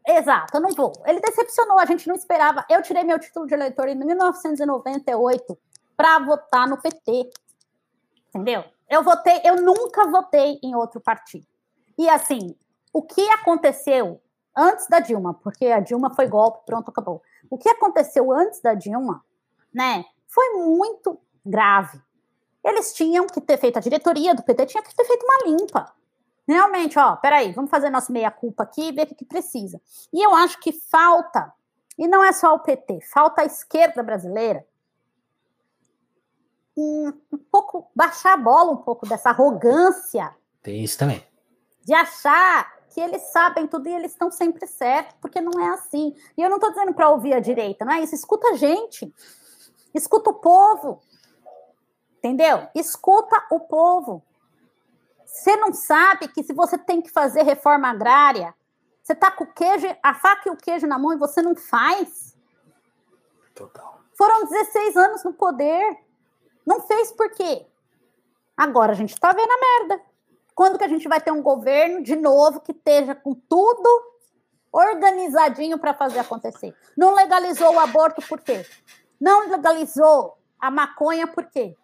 Exato, 0.08 0.58
eu 0.58 0.62
não 0.62 0.72
vou. 0.72 0.92
Ele 1.06 1.20
decepcionou, 1.20 1.80
a 1.80 1.86
gente 1.86 2.08
não 2.08 2.16
esperava. 2.16 2.66
Eu 2.70 2.82
tirei 2.82 3.04
meu 3.04 3.18
título 3.18 3.48
de 3.48 3.54
eleitor 3.54 3.88
em 3.88 3.96
1998 3.96 5.58
para 5.96 6.20
votar 6.20 6.68
no 6.68 6.82
PT. 6.82 7.30
Entendeu? 8.30 8.64
Eu 8.90 9.04
votei, 9.04 9.42
eu 9.44 9.56
nunca 9.62 10.08
votei 10.08 10.60
em 10.62 10.76
outro 10.76 11.00
partido. 11.00 11.48
E 11.98 12.10
assim, 12.10 12.56
o 12.92 13.02
que 13.02 13.22
aconteceu 13.30 14.22
antes 14.56 14.88
da 14.88 15.00
Dilma, 15.00 15.34
porque 15.34 15.68
a 15.68 15.80
Dilma 15.80 16.14
foi 16.14 16.28
golpe, 16.28 16.66
pronto, 16.66 16.90
acabou. 16.90 17.22
O 17.50 17.58
que 17.58 17.70
aconteceu 17.70 18.32
antes 18.32 18.62
da 18.62 18.74
Dilma, 18.74 19.24
né, 19.74 20.04
foi 20.28 20.50
muito 20.56 21.20
grave. 21.46 22.00
Eles 22.64 22.94
tinham 22.94 23.28
que 23.28 23.42
ter 23.42 23.58
feito, 23.58 23.78
a 23.78 23.82
diretoria 23.82 24.34
do 24.34 24.44
PT 24.44 24.66
tinha 24.68 24.84
que 24.84 24.96
ter 24.96 25.06
feito 25.06 25.26
uma 25.26 25.58
limpa. 25.58 25.94
Realmente, 26.48 27.00
ó, 27.00 27.16
peraí, 27.16 27.54
vamos 27.54 27.72
fazer 27.72 27.90
nossa 27.90 28.12
meia-culpa 28.12 28.64
aqui 28.64 28.90
e 28.90 28.92
ver 28.92 29.04
o 29.04 29.08
que, 29.08 29.16
que 29.16 29.26
precisa. 29.26 29.82
E 30.12 30.22
eu 30.22 30.36
acho 30.36 30.60
que 30.60 30.72
falta, 30.72 31.54
e 31.98 32.08
não 32.08 32.24
é 32.24 32.32
só 32.32 32.54
o 32.54 32.60
PT, 32.60 33.00
falta 33.12 33.42
a 33.42 33.46
esquerda 33.46 34.04
brasileira 34.04 34.66
um, 36.76 37.14
um 37.32 37.38
pouco, 37.38 37.90
baixar 37.96 38.34
a 38.34 38.38
bola 38.38 38.72
um 38.72 38.78
pouco 38.78 39.08
dessa 39.08 39.30
arrogância. 39.30 40.36
Tem 40.62 40.84
isso 40.84 40.98
também. 40.98 41.24
De 41.84 41.94
achar 41.94 42.74
que 42.90 43.00
eles 43.00 43.22
sabem 43.32 43.68
tudo 43.68 43.88
e 43.88 43.94
eles 43.94 44.12
estão 44.12 44.32
sempre 44.32 44.68
certos, 44.68 45.16
porque 45.20 45.42
não 45.42 45.60
é 45.60 45.70
assim. 45.74 46.16
E 46.38 46.42
eu 46.42 46.50
não 46.50 46.58
estou 46.58 46.72
dizendo 46.72 46.94
para 46.94 47.10
ouvir 47.10 47.34
a 47.34 47.40
direita, 47.40 47.86
não 47.86 47.94
é 47.94 48.02
isso. 48.02 48.16
Escuta 48.16 48.50
a 48.50 48.56
gente. 48.56 49.14
Escuta 49.94 50.30
o 50.30 50.36
povo. 50.36 51.02
Entendeu? 52.18 52.68
Escuta 52.74 53.46
o 53.52 53.60
povo. 53.60 54.24
Você 55.34 55.56
não 55.56 55.74
sabe 55.74 56.28
que 56.28 56.44
se 56.44 56.54
você 56.54 56.78
tem 56.78 57.02
que 57.02 57.10
fazer 57.10 57.42
reforma 57.42 57.90
agrária, 57.90 58.54
você 59.02 59.16
tá 59.16 59.32
com 59.32 59.46
o 59.46 59.52
queijo, 59.52 59.88
a 60.04 60.14
faca 60.14 60.48
e 60.48 60.52
o 60.52 60.56
queijo 60.56 60.86
na 60.86 61.00
mão 61.00 61.12
e 61.12 61.18
você 61.18 61.42
não 61.42 61.56
faz? 61.56 62.38
Total. 63.56 64.00
Foram 64.16 64.46
16 64.46 64.96
anos 64.96 65.24
no 65.24 65.34
poder. 65.34 65.98
Não 66.64 66.82
fez 66.82 67.12
por 67.12 67.32
quê? 67.32 67.66
Agora 68.56 68.92
a 68.92 68.96
gente 68.96 69.20
tá 69.20 69.34
vendo 69.34 69.52
a 69.52 69.58
merda. 69.58 70.04
Quando 70.54 70.78
que 70.78 70.84
a 70.84 70.88
gente 70.88 71.08
vai 71.08 71.20
ter 71.20 71.32
um 71.32 71.42
governo 71.42 72.04
de 72.04 72.16
novo 72.16 72.62
que 72.62 72.72
esteja 72.72 73.16
com 73.16 73.34
tudo 73.34 73.90
organizadinho 74.72 75.80
para 75.80 75.96
fazer 75.96 76.20
acontecer? 76.20 76.78
Não 76.96 77.16
legalizou 77.16 77.74
o 77.74 77.80
aborto 77.80 78.22
por 78.30 78.40
quê? 78.40 78.64
Não 79.20 79.50
legalizou 79.50 80.38
a 80.60 80.70
maconha 80.70 81.26
por 81.26 81.48
quê? 81.48 81.76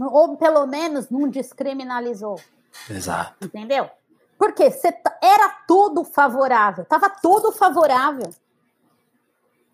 Ou 0.00 0.36
pelo 0.36 0.66
menos 0.66 1.10
não 1.10 1.28
descriminalizou. 1.28 2.40
Exato. 2.88 3.44
Entendeu? 3.44 3.88
Porque 4.38 4.64
era 5.22 5.48
tudo 5.68 6.04
favorável, 6.04 6.84
tava 6.84 7.08
tudo 7.08 7.52
favorável. 7.52 8.28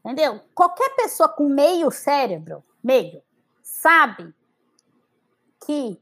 Entendeu? 0.05 0.41
Qualquer 0.55 0.95
pessoa 0.97 1.29
com 1.29 1.49
meio 1.49 1.91
cérebro, 1.91 2.63
meio, 2.83 3.23
sabe 3.63 4.35
que 5.65 6.01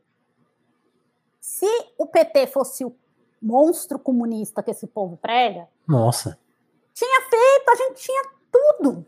se 1.41 1.67
o 1.99 2.07
PT 2.07 2.49
fosse 2.49 2.85
o 2.85 2.95
monstro 3.41 3.99
comunista 3.99 4.63
que 4.63 4.71
esse 4.71 4.87
povo 4.87 5.17
prega, 5.17 5.69
nossa, 5.87 6.39
tinha 6.93 7.21
feito, 7.23 7.71
a 7.71 7.75
gente 7.77 8.03
tinha 8.03 8.25
tudo. 8.51 9.07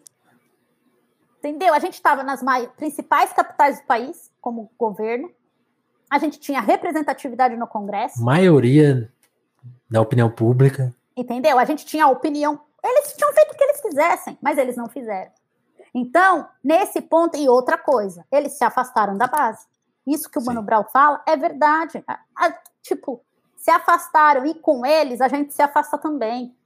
Entendeu? 1.38 1.72
A 1.72 1.78
gente 1.78 1.94
estava 1.94 2.22
nas 2.22 2.40
principais 2.76 3.32
capitais 3.32 3.80
do 3.80 3.86
país, 3.86 4.30
como 4.48 4.70
governo. 4.78 5.30
A 6.10 6.18
gente 6.18 6.40
tinha 6.40 6.62
representatividade 6.62 7.54
no 7.54 7.66
Congresso. 7.66 8.24
Maioria 8.24 9.12
da 9.90 10.00
opinião 10.00 10.30
pública. 10.30 10.94
Entendeu? 11.14 11.58
A 11.58 11.66
gente 11.66 11.84
tinha 11.84 12.06
a 12.06 12.08
opinião. 12.08 12.58
Eles 12.82 13.12
tinham 13.12 13.30
feito 13.34 13.52
o 13.52 13.56
que 13.56 13.62
eles 13.62 13.80
quisessem, 13.82 14.38
mas 14.40 14.56
eles 14.56 14.74
não 14.74 14.88
fizeram. 14.88 15.30
Então, 15.94 16.48
nesse 16.64 17.02
ponto, 17.02 17.36
e 17.36 17.46
outra 17.46 17.76
coisa, 17.76 18.24
eles 18.32 18.52
se 18.52 18.64
afastaram 18.64 19.18
da 19.18 19.26
base. 19.26 19.66
Isso 20.06 20.30
que 20.30 20.38
o 20.38 20.40
Sim. 20.40 20.46
Mano 20.46 20.62
Brown 20.62 20.84
fala 20.84 21.22
é 21.26 21.36
verdade. 21.36 22.02
A, 22.06 22.18
a, 22.34 22.58
tipo, 22.80 23.22
se 23.54 23.70
afastaram 23.70 24.46
e 24.46 24.54
com 24.54 24.86
eles 24.86 25.20
a 25.20 25.28
gente 25.28 25.52
se 25.52 25.60
afasta 25.60 25.98
também. 25.98 26.56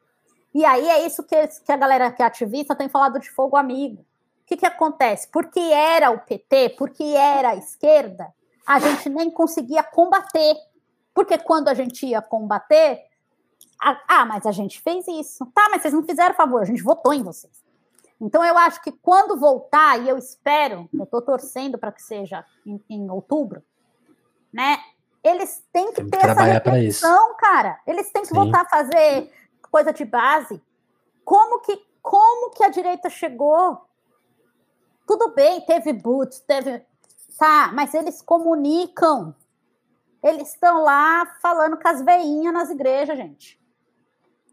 E 0.55 0.65
aí 0.65 0.89
é 0.89 1.05
isso 1.05 1.25
que, 1.25 1.49
que 1.65 1.73
a 1.73 1.77
galera 1.77 2.13
que 2.13 2.23
é 2.23 2.27
ativista 2.27 2.77
tem 2.77 2.89
falado 2.89 3.19
de 3.19 3.29
fogo 3.29 3.57
amigo. 3.57 4.07
O 4.43 4.47
que, 4.47 4.56
que 4.56 4.66
acontece? 4.66 5.28
Porque 5.28 5.60
era 5.60 6.10
o 6.10 6.19
PT, 6.19 6.70
porque 6.78 7.02
era 7.02 7.51
a 7.51 7.56
esquerda, 7.56 8.32
a 8.66 8.78
gente 8.78 9.09
nem 9.09 9.31
conseguia 9.31 9.82
combater. 9.82 10.56
Porque 11.14 11.39
quando 11.39 11.69
a 11.69 11.74
gente 11.74 12.06
ia 12.06 12.23
combater, 12.23 13.02
ah, 14.09 14.24
mas 14.24 14.47
a 14.47 14.52
gente 14.52 14.81
fez 14.81 15.06
isso. 15.09 15.44
Tá, 15.55 15.69
mas 15.70 15.82
vocês 15.82 15.94
não 15.94 16.02
fizeram 16.02 16.35
favor, 16.35 16.62
a 16.62 16.64
gente 16.64 16.82
votou 16.82 17.12
em 17.12 17.23
vocês. 17.23 17.62
Então, 18.20 18.44
eu 18.44 18.56
acho 18.56 18.81
que 18.82 18.93
quando 18.93 19.36
voltar, 19.36 20.01
e 20.01 20.09
eu 20.09 20.16
espero, 20.16 20.89
eu 20.94 21.02
estou 21.02 21.20
torcendo 21.20 21.77
para 21.77 21.90
que 21.90 22.01
seja 22.01 22.44
em, 22.64 22.81
em, 22.89 23.10
outubro, 23.10 23.62
né? 24.52 24.78
Eles 25.24 25.64
têm 25.73 25.93
que 25.93 26.05
ter 26.05 26.19
que 26.19 26.27
essa 26.27 26.43
reflexão, 26.43 27.36
cara. 27.36 27.81
Eles 27.85 28.10
têm 28.12 28.23
que 28.23 28.28
Sim. 28.28 28.35
voltar 28.35 28.60
a 28.60 28.69
fazer 28.69 29.32
coisa 29.70 29.93
de 29.93 30.05
base. 30.05 30.62
Como 31.24 31.60
que, 31.60 31.85
como 32.01 32.51
que 32.51 32.62
a 32.62 32.69
direita 32.69 33.10
chegou? 33.10 33.81
Tudo 35.07 35.35
bem, 35.35 35.61
teve 35.62 35.93
boots, 35.93 36.41
teve. 36.41 36.85
Tá, 37.39 37.73
mas 37.74 37.93
eles 37.95 38.23
comunicam. 38.23 39.35
Eles 40.23 40.51
estão 40.51 40.83
lá 40.83 41.27
falando 41.41 41.77
com 41.77 41.89
as 41.89 42.03
veinhas 42.03 42.55
nas 42.55 42.70
igrejas, 42.70 43.16
gente. 43.16 43.61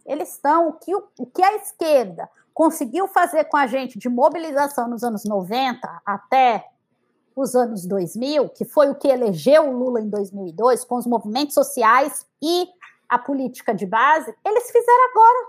Eles 0.06 0.34
estão. 0.34 0.70
O 0.70 0.74
que, 0.74 0.96
o 0.96 1.26
que 1.26 1.44
a 1.44 1.56
esquerda 1.56 2.30
conseguiu 2.54 3.08
fazer 3.08 3.46
com 3.46 3.58
a 3.58 3.68
gente 3.68 4.00
de 4.00 4.10
mobilização 4.10 4.88
nos 4.88 5.04
anos 5.04 5.24
90 5.24 6.02
até 6.06 6.68
os 7.36 7.56
anos 7.56 7.86
2000, 7.86 8.50
que 8.50 8.66
foi 8.66 8.90
o 8.90 8.96
que 8.96 9.08
elegeu 9.08 9.70
o 9.70 9.78
Lula 9.78 10.02
em 10.02 10.10
2002, 10.10 10.84
com 10.84 10.96
os 10.96 11.06
movimentos 11.06 11.54
sociais 11.54 12.28
e 12.42 12.68
a 13.08 13.18
política 13.18 13.74
de 13.74 13.86
base, 13.86 14.34
eles 14.46 14.70
fizeram 14.70 15.10
agora. 15.10 15.48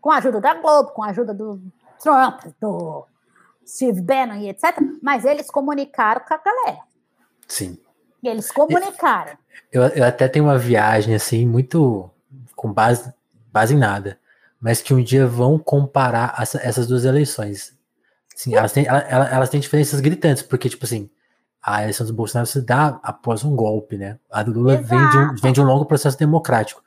Com 0.00 0.10
a 0.10 0.18
ajuda 0.18 0.40
da 0.40 0.54
Globo, 0.54 0.92
com 0.92 1.02
a 1.02 1.08
ajuda 1.08 1.34
do 1.34 1.60
Trump, 2.00 2.44
do 2.60 3.04
Steve 3.72 4.02
Bannon 4.02 4.34
e 4.34 4.48
etc. 4.48 4.78
Mas 5.02 5.24
eles 5.24 5.50
comunicaram 5.50 6.20
com 6.26 6.34
a 6.34 6.38
galera. 6.38 6.80
Sim. 7.48 7.78
E 8.22 8.28
eles 8.28 8.50
comunicaram. 8.50 9.32
Eu, 9.72 9.82
eu 9.82 10.04
até 10.04 10.28
tenho 10.28 10.44
uma 10.44 10.58
viagem 10.58 11.14
assim, 11.14 11.46
muito 11.46 12.10
com 12.54 12.72
base, 12.72 13.12
base 13.50 13.74
em 13.74 13.78
nada, 13.78 14.18
mas 14.60 14.82
que 14.82 14.92
um 14.92 15.02
dia 15.02 15.26
vão 15.26 15.58
comparar 15.58 16.34
essa, 16.38 16.58
essas 16.62 16.86
duas 16.86 17.04
eleições. 17.04 17.76
Sim, 18.36 18.54
elas 18.54 18.72
têm, 18.72 18.86
elas, 18.86 19.32
elas 19.32 19.48
têm 19.48 19.60
diferenças 19.60 20.00
gritantes, 20.00 20.42
porque, 20.42 20.68
tipo 20.68 20.84
assim, 20.84 21.10
a 21.62 21.82
eleição 21.82 22.06
do 22.06 22.12
Bolsonaro 22.12 22.46
se 22.46 22.60
dá 22.60 23.00
após 23.02 23.44
um 23.44 23.54
golpe, 23.56 23.96
né? 23.96 24.18
A 24.30 24.42
do 24.42 24.52
Lula 24.52 24.76
vem 24.76 25.10
de, 25.10 25.18
um, 25.18 25.34
vem 25.36 25.52
de, 25.52 25.60
um, 25.60 25.64
longo 25.64 25.84
processo 25.84 26.18
democrático. 26.18 26.82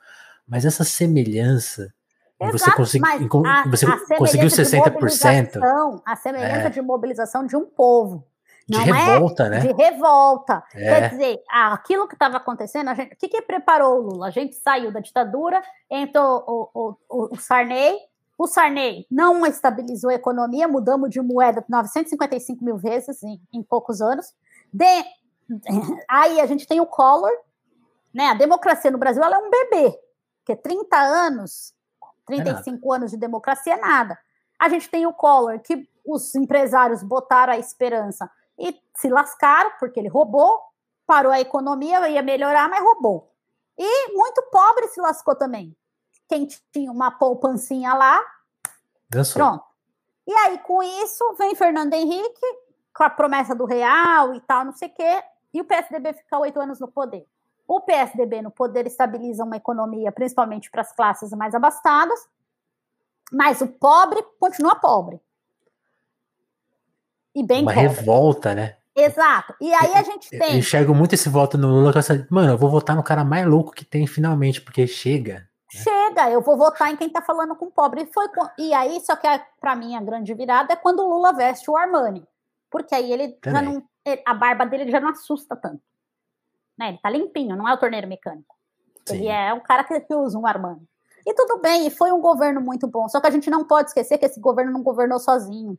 Mas 0.46 0.64
essa 0.64 0.84
semelhança, 0.84 1.92
Exato, 2.38 2.58
você, 2.58 3.00
consegui, 3.00 3.06
a, 3.46 3.68
você 3.68 3.86
a 3.86 4.18
conseguiu 4.18 4.48
60%. 4.48 6.02
A 6.04 6.16
semelhança 6.16 6.66
é, 6.66 6.70
de 6.70 6.82
mobilização 6.82 7.46
de 7.46 7.56
um 7.56 7.64
povo. 7.64 8.26
De 8.68 8.78
revolta, 8.78 9.44
é, 9.44 9.48
né? 9.48 9.60
De 9.60 9.72
revolta. 9.72 10.64
É. 10.74 10.78
Quer 10.78 11.10
dizer, 11.10 11.42
aquilo 11.48 12.08
que 12.08 12.14
estava 12.14 12.36
acontecendo, 12.36 12.92
gente, 12.94 13.14
o 13.14 13.16
que, 13.16 13.28
que 13.28 13.42
preparou 13.42 13.98
o 13.98 14.02
Lula? 14.02 14.26
A 14.26 14.30
gente 14.30 14.56
saiu 14.56 14.90
da 14.90 15.00
ditadura, 15.00 15.62
entrou 15.88 16.44
o, 16.74 16.96
o, 17.08 17.28
o 17.32 17.36
Sarney, 17.36 17.96
o 18.36 18.46
Sarney 18.46 19.06
não 19.10 19.46
estabilizou 19.46 20.10
a 20.10 20.14
economia, 20.14 20.68
mudamos 20.68 21.10
de 21.10 21.22
moeda 21.22 21.64
955 21.68 22.64
mil 22.64 22.76
vezes 22.76 23.22
em, 23.22 23.40
em 23.52 23.62
poucos 23.62 24.02
anos. 24.02 24.34
De, 24.72 25.04
aí 26.08 26.40
a 26.40 26.46
gente 26.46 26.66
tem 26.66 26.80
o 26.80 26.86
Collor, 26.86 27.32
né? 28.12 28.26
A 28.26 28.34
democracia 28.34 28.90
no 28.90 28.98
Brasil 28.98 29.22
ela 29.22 29.36
é 29.36 29.38
um 29.38 29.50
bebê, 29.50 29.98
porque 30.44 30.56
30 30.56 30.96
anos, 30.96 31.72
35 32.26 32.92
é 32.92 32.96
anos 32.96 33.10
de 33.10 33.16
democracia 33.16 33.74
é 33.74 33.80
nada. 33.80 34.18
A 34.58 34.68
gente 34.68 34.88
tem 34.88 35.06
o 35.06 35.12
Collor, 35.12 35.60
que 35.60 35.88
os 36.04 36.34
empresários 36.34 37.02
botaram 37.02 37.52
a 37.52 37.58
esperança 37.58 38.30
e 38.58 38.74
se 38.96 39.08
lascaram, 39.08 39.72
porque 39.78 40.00
ele 40.00 40.08
roubou, 40.08 40.60
parou 41.06 41.32
a 41.32 41.40
economia, 41.40 42.08
ia 42.08 42.22
melhorar, 42.22 42.68
mas 42.68 42.82
roubou. 42.82 43.32
E 43.78 44.12
muito 44.12 44.42
pobre 44.50 44.88
se 44.88 45.00
lascou 45.00 45.34
também. 45.34 45.76
Quem 46.28 46.48
tinha 46.72 46.90
uma 46.90 47.10
poupancinha 47.10 47.94
lá, 47.94 48.20
Dançou. 49.08 49.42
pronto. 49.42 49.64
E 50.26 50.32
aí, 50.32 50.58
com 50.58 50.82
isso, 50.82 51.34
vem 51.38 51.54
Fernando 51.54 51.92
Henrique, 51.92 52.46
com 52.94 53.04
a 53.04 53.10
promessa 53.10 53.54
do 53.54 53.64
real 53.64 54.34
e 54.34 54.40
tal, 54.40 54.64
não 54.64 54.72
sei 54.72 54.88
o 54.88 54.94
quê, 54.94 55.22
e 55.52 55.60
o 55.60 55.64
PSDB 55.64 56.14
fica 56.14 56.38
oito 56.38 56.58
anos 56.58 56.80
no 56.80 56.88
poder. 56.88 57.26
O 57.66 57.80
PSDB 57.80 58.42
no 58.42 58.50
poder 58.50 58.86
estabiliza 58.86 59.44
uma 59.44 59.56
economia, 59.56 60.12
principalmente 60.12 60.70
para 60.70 60.82
as 60.82 60.92
classes 60.92 61.30
mais 61.32 61.54
abastadas, 61.54 62.18
mas 63.32 63.60
o 63.60 63.66
pobre 63.66 64.22
continua 64.38 64.76
pobre. 64.76 65.20
E 67.34 67.42
bem 67.42 67.62
Uma 67.62 67.74
pobre. 67.74 67.88
revolta, 67.88 68.54
né? 68.54 68.76
Exato. 68.94 69.54
E 69.60 69.74
aí 69.74 69.94
a 69.94 70.02
gente 70.02 70.30
tem. 70.30 70.52
Eu 70.52 70.58
enxergo 70.58 70.94
muito 70.94 71.14
esse 71.14 71.28
voto 71.28 71.58
no 71.58 71.68
Lula. 71.68 71.92
Mano, 72.30 72.52
eu 72.52 72.58
vou 72.58 72.70
votar 72.70 72.96
no 72.96 73.02
cara 73.02 73.24
mais 73.24 73.46
louco 73.46 73.72
que 73.72 73.84
tem 73.84 74.06
finalmente, 74.06 74.62
porque 74.62 74.86
chega. 74.86 75.46
Né? 75.74 75.82
Chega, 75.82 76.30
eu 76.30 76.40
vou 76.40 76.56
votar 76.56 76.90
em 76.90 76.96
quem 76.96 77.10
tá 77.10 77.20
falando 77.20 77.54
com 77.54 77.70
pobre. 77.70 78.04
E, 78.04 78.06
foi, 78.06 78.26
e 78.58 78.72
aí, 78.72 78.98
só 79.00 79.14
que 79.16 79.26
para 79.60 79.76
mim 79.76 79.94
a 79.94 80.00
grande 80.00 80.32
virada 80.32 80.72
é 80.72 80.76
quando 80.76 81.00
o 81.00 81.08
Lula 81.08 81.34
veste 81.34 81.70
o 81.70 81.76
Armani. 81.76 82.26
Porque 82.70 82.94
aí 82.94 83.12
ele 83.12 83.28
Também. 83.32 83.64
já 83.64 83.70
não. 83.70 83.82
A 84.24 84.32
barba 84.32 84.64
dele 84.64 84.90
já 84.90 85.00
não 85.00 85.10
assusta 85.10 85.54
tanto. 85.56 85.82
Né? 86.78 86.90
Ele 86.90 86.98
tá 86.98 87.10
limpinho, 87.10 87.56
não 87.56 87.68
é 87.68 87.74
o 87.74 87.78
torneiro 87.78 88.06
mecânico. 88.06 88.54
Sim. 89.06 89.16
Ele 89.16 89.28
é 89.28 89.52
o 89.54 89.60
cara 89.60 89.84
que, 89.84 89.98
que 90.00 90.14
usa 90.14 90.38
um 90.38 90.46
Armani. 90.46 90.86
E 91.26 91.34
tudo 91.34 91.58
bem, 91.58 91.86
e 91.86 91.90
foi 91.90 92.12
um 92.12 92.20
governo 92.20 92.60
muito 92.60 92.86
bom. 92.86 93.08
Só 93.08 93.20
que 93.20 93.26
a 93.26 93.30
gente 93.30 93.50
não 93.50 93.64
pode 93.64 93.88
esquecer 93.88 94.18
que 94.18 94.26
esse 94.26 94.40
governo 94.40 94.72
não 94.72 94.82
governou 94.82 95.18
sozinho 95.18 95.78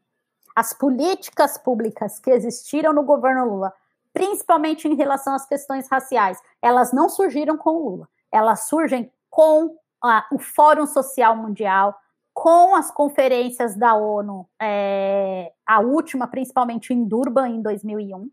as 0.57 0.73
políticas 0.73 1.55
públicas 1.55 2.17
que 2.17 2.31
existiram 2.31 2.91
no 2.91 3.03
governo 3.03 3.45
Lula, 3.45 3.71
principalmente 4.11 4.87
em 4.87 4.95
relação 4.95 5.35
às 5.35 5.45
questões 5.45 5.87
raciais, 5.87 6.41
elas 6.59 6.91
não 6.91 7.07
surgiram 7.07 7.55
com 7.55 7.69
o 7.69 7.89
Lula, 7.89 8.09
elas 8.31 8.67
surgem 8.67 9.11
com 9.29 9.77
a, 10.03 10.25
o 10.31 10.39
Fórum 10.39 10.87
Social 10.87 11.37
Mundial, 11.37 11.95
com 12.33 12.73
as 12.73 12.89
conferências 12.89 13.75
da 13.75 13.93
ONU, 13.93 14.49
é, 14.59 15.51
a 15.63 15.79
última 15.79 16.25
principalmente 16.25 16.91
em 16.91 17.05
Durban, 17.05 17.49
em 17.49 17.61
2001. 17.61 18.27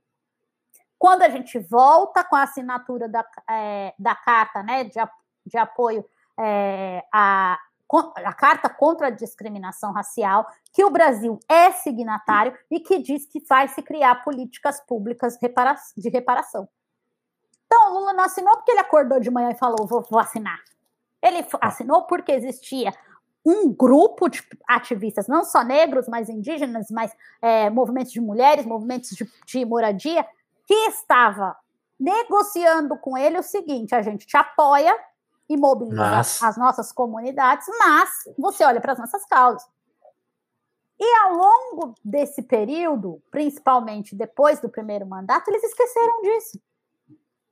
Quando 1.05 1.21
a 1.21 1.29
gente 1.29 1.59
volta 1.59 2.25
com 2.25 2.35
a 2.35 2.45
assinatura 2.45 3.07
da, 3.07 3.23
é, 3.51 3.93
da 3.99 4.15
carta 4.15 4.63
né, 4.63 4.85
de, 4.85 4.99
de 5.45 5.59
apoio 5.59 6.03
é, 6.41 7.05
a, 7.13 7.59
a 8.25 8.33
Carta 8.33 8.71
contra 8.71 9.09
a 9.09 9.11
Discriminação 9.11 9.93
Racial, 9.93 10.47
que 10.73 10.83
o 10.83 10.89
Brasil 10.89 11.39
é 11.47 11.71
signatário 11.73 12.57
e 12.71 12.81
que 12.81 12.99
diz 13.01 13.27
que 13.27 13.45
vai 13.47 13.69
se 13.69 13.83
criar 13.83 14.25
políticas 14.25 14.81
públicas 14.81 15.37
de 15.95 16.09
reparação. 16.09 16.67
Então, 17.67 17.91
o 17.91 17.99
Lula 17.99 18.15
não 18.15 18.25
assinou 18.25 18.57
porque 18.57 18.71
ele 18.71 18.81
acordou 18.81 19.21
de 19.21 19.31
manhã 19.31 19.51
e 19.51 19.59
falou: 19.59 19.87
vou, 19.87 20.07
vou 20.11 20.19
assinar. 20.19 20.59
Ele 21.23 21.47
assinou 21.61 22.05
porque 22.05 22.33
existia 22.33 22.95
um 23.45 23.71
grupo 23.71 24.31
de 24.31 24.43
ativistas, 24.67 25.29
não 25.29 25.45
só 25.45 25.63
negros, 25.63 26.09
mas 26.09 26.31
indígenas, 26.31 26.87
mas 26.91 27.15
é, 27.43 27.69
movimentos 27.69 28.11
de 28.11 28.23
mulheres, 28.23 28.65
movimentos 28.65 29.11
de, 29.11 29.31
de 29.47 29.67
moradia, 29.67 30.27
que 30.67 30.75
estava 30.89 31.57
negociando 31.99 32.97
com 32.99 33.17
ele 33.17 33.39
o 33.39 33.43
seguinte: 33.43 33.95
a 33.95 34.03
gente 34.03 34.27
te 34.27 34.37
apoia, 34.37 34.97
e 35.49 35.57
mobilizar 35.57 36.17
mas... 36.17 36.43
as 36.43 36.57
nossas 36.57 36.93
comunidades, 36.93 37.67
mas 37.79 38.11
você 38.39 38.65
olha 38.65 38.81
para 38.81 38.93
as 38.93 38.99
nossas 38.99 39.25
causas. 39.27 39.67
E 40.99 41.17
ao 41.23 41.35
longo 41.35 41.95
desse 42.05 42.43
período, 42.43 43.21
principalmente 43.31 44.15
depois 44.15 44.61
do 44.61 44.69
primeiro 44.69 45.07
mandato, 45.07 45.49
eles 45.49 45.65
esqueceram 45.65 46.23
disso. 46.23 46.61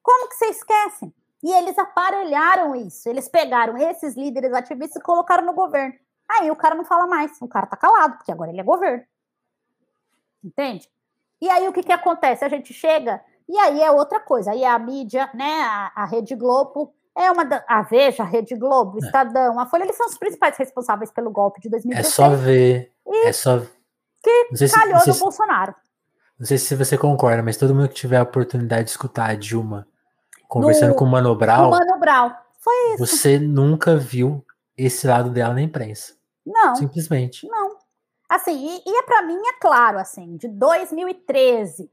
Como 0.02 0.28
que 0.28 0.36
você 0.36 0.46
esquece? 0.46 1.14
E 1.42 1.52
eles 1.52 1.76
aparelharam 1.76 2.74
isso. 2.74 3.08
Eles 3.08 3.28
pegaram 3.28 3.76
esses 3.76 4.14
líderes 4.14 4.52
ativistas 4.52 5.02
e 5.02 5.04
colocaram 5.04 5.44
no 5.44 5.52
governo. 5.52 5.94
Aí 6.28 6.50
o 6.50 6.56
cara 6.56 6.74
não 6.74 6.84
fala 6.84 7.06
mais, 7.06 7.36
o 7.42 7.48
cara 7.48 7.66
tá 7.66 7.76
calado, 7.76 8.16
porque 8.16 8.30
agora 8.30 8.50
ele 8.50 8.60
é 8.60 8.64
governo. 8.64 9.04
Entende? 10.42 10.88
E 11.42 11.50
aí 11.50 11.66
o 11.66 11.72
que 11.72 11.82
que 11.82 11.90
acontece? 11.90 12.44
A 12.44 12.48
gente 12.48 12.72
chega, 12.72 13.20
e 13.48 13.58
aí 13.58 13.82
é 13.82 13.90
outra 13.90 14.20
coisa. 14.20 14.52
Aí 14.52 14.64
a 14.64 14.78
mídia, 14.78 15.28
né, 15.34 15.62
a, 15.62 15.92
a 15.96 16.04
Rede 16.04 16.36
Globo 16.36 16.94
é 17.18 17.28
uma 17.32 17.44
da, 17.44 17.64
a 17.68 17.82
Veja, 17.82 18.22
a 18.22 18.26
Rede 18.26 18.54
Globo, 18.54 18.94
o 18.96 19.02
é. 19.02 19.06
Estadão, 19.06 19.58
a 19.58 19.66
Folha, 19.66 19.82
eles 19.82 19.96
são 19.96 20.06
os 20.06 20.16
principais 20.16 20.56
responsáveis 20.56 21.10
pelo 21.10 21.32
golpe 21.32 21.60
de 21.60 21.68
2016. 21.68 22.06
É 22.06 22.10
só 22.10 22.36
ver. 22.36 22.92
é 23.24 23.32
só 23.32 23.58
que 24.22 24.46
calhou 24.72 25.00
se, 25.00 25.08
no 25.08 25.16
Bolsonaro. 25.16 25.74
Não 26.38 26.46
sei 26.46 26.58
se 26.58 26.76
você 26.76 26.96
concorda, 26.96 27.42
mas 27.42 27.56
todo 27.56 27.74
mundo 27.74 27.88
que 27.88 27.96
tiver 27.96 28.18
a 28.18 28.22
oportunidade 28.22 28.84
de 28.84 28.90
escutar 28.90 29.30
a 29.30 29.34
Dilma 29.34 29.84
conversando 30.46 30.90
no, 30.90 30.94
com 30.94 31.04
o 31.04 31.08
Mano 31.08 31.34
Brown, 31.34 31.66
o 31.66 31.70
Mano 31.70 31.98
Brown. 31.98 32.30
Foi 32.60 32.94
isso. 32.94 33.04
Você 33.04 33.40
nunca 33.40 33.96
viu 33.96 34.46
esse 34.78 35.08
lado 35.08 35.28
dela 35.28 35.54
na 35.54 35.62
imprensa. 35.62 36.14
Não. 36.46 36.76
Simplesmente. 36.76 37.48
Não. 37.48 37.81
Assim, 38.32 38.66
e, 38.66 38.82
e 38.90 38.96
é 38.96 39.02
para 39.02 39.20
mim 39.20 39.36
é 39.36 39.52
claro, 39.60 39.98
assim, 39.98 40.38
de 40.38 40.48
2013 40.48 41.90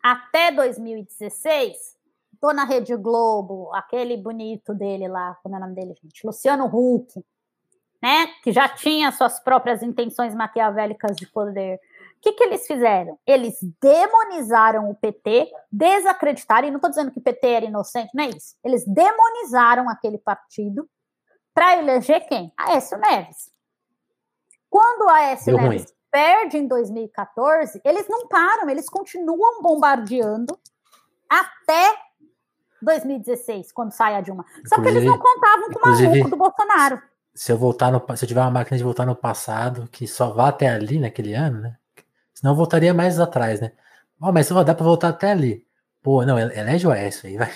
até 0.00 0.52
2016, 0.52 1.98
tô 2.40 2.52
na 2.52 2.64
Rede 2.64 2.94
Globo, 2.94 3.68
aquele 3.74 4.16
bonito 4.16 4.72
dele 4.72 5.08
lá, 5.08 5.36
como 5.42 5.56
é 5.56 5.58
o 5.58 5.60
nome 5.60 5.74
dele, 5.74 5.96
gente? 6.00 6.24
Luciano 6.24 6.66
Huck, 6.66 7.24
né? 8.00 8.28
Que 8.44 8.52
já 8.52 8.68
tinha 8.68 9.10
suas 9.10 9.40
próprias 9.40 9.82
intenções 9.82 10.36
maquiavélicas 10.36 11.16
de 11.16 11.26
poder. 11.26 11.74
O 11.74 12.20
que, 12.20 12.30
que 12.30 12.44
eles 12.44 12.64
fizeram? 12.64 13.18
Eles 13.26 13.58
demonizaram 13.80 14.88
o 14.88 14.94
PT, 14.94 15.52
desacreditaram, 15.70 16.68
e 16.68 16.70
não 16.70 16.78
estou 16.78 16.90
dizendo 16.90 17.10
que 17.10 17.18
o 17.18 17.22
PT 17.22 17.44
era 17.48 17.64
inocente, 17.64 18.14
não 18.14 18.22
é 18.22 18.28
isso. 18.28 18.54
Eles 18.62 18.84
demonizaram 18.86 19.88
aquele 19.88 20.18
partido 20.18 20.88
para 21.52 21.76
eleger 21.76 22.24
quem? 22.28 22.52
Aécio 22.56 22.96
Neves. 22.98 23.51
Quando 24.72 25.06
a 25.06 25.16
Aécio 25.16 25.54
Deu 25.54 25.68
Neves 25.68 25.92
perde 26.10 26.56
em 26.56 26.66
2014, 26.66 27.78
eles 27.84 28.08
não 28.08 28.26
param, 28.26 28.70
eles 28.70 28.88
continuam 28.88 29.60
bombardeando 29.60 30.58
até 31.28 31.94
2016, 32.80 33.70
quando 33.70 33.92
sai 33.92 34.14
a 34.14 34.22
Dilma. 34.22 34.46
Só 34.66 34.80
que 34.80 34.88
eles 34.88 35.04
não 35.04 35.18
contavam 35.18 35.68
com 35.70 35.78
o 35.78 35.82
maluco 35.82 36.30
do 36.30 36.36
Bolsonaro. 36.38 37.02
Se 37.34 37.52
eu 37.52 37.58
voltar 37.58 37.92
no, 37.92 38.02
se 38.16 38.24
eu 38.24 38.28
tiver 38.28 38.40
uma 38.40 38.50
máquina 38.50 38.78
de 38.78 38.82
voltar 38.82 39.04
no 39.04 39.14
passado, 39.14 39.86
que 39.92 40.06
só 40.08 40.30
vá 40.30 40.48
até 40.48 40.70
ali 40.70 40.98
naquele 40.98 41.34
ano, 41.34 41.60
né? 41.60 41.76
Senão 42.32 42.54
eu 42.54 42.56
voltaria 42.56 42.94
mais 42.94 43.20
atrás, 43.20 43.60
né? 43.60 43.72
Oh, 44.18 44.32
mas 44.32 44.48
dá 44.48 44.74
para 44.74 44.84
voltar 44.84 45.10
até 45.10 45.32
ali. 45.32 45.66
Pô, 46.02 46.24
não, 46.24 46.38
elege 46.38 46.86
o 46.86 46.90
Aécio 46.90 47.28
aí, 47.28 47.36
vai. 47.36 47.52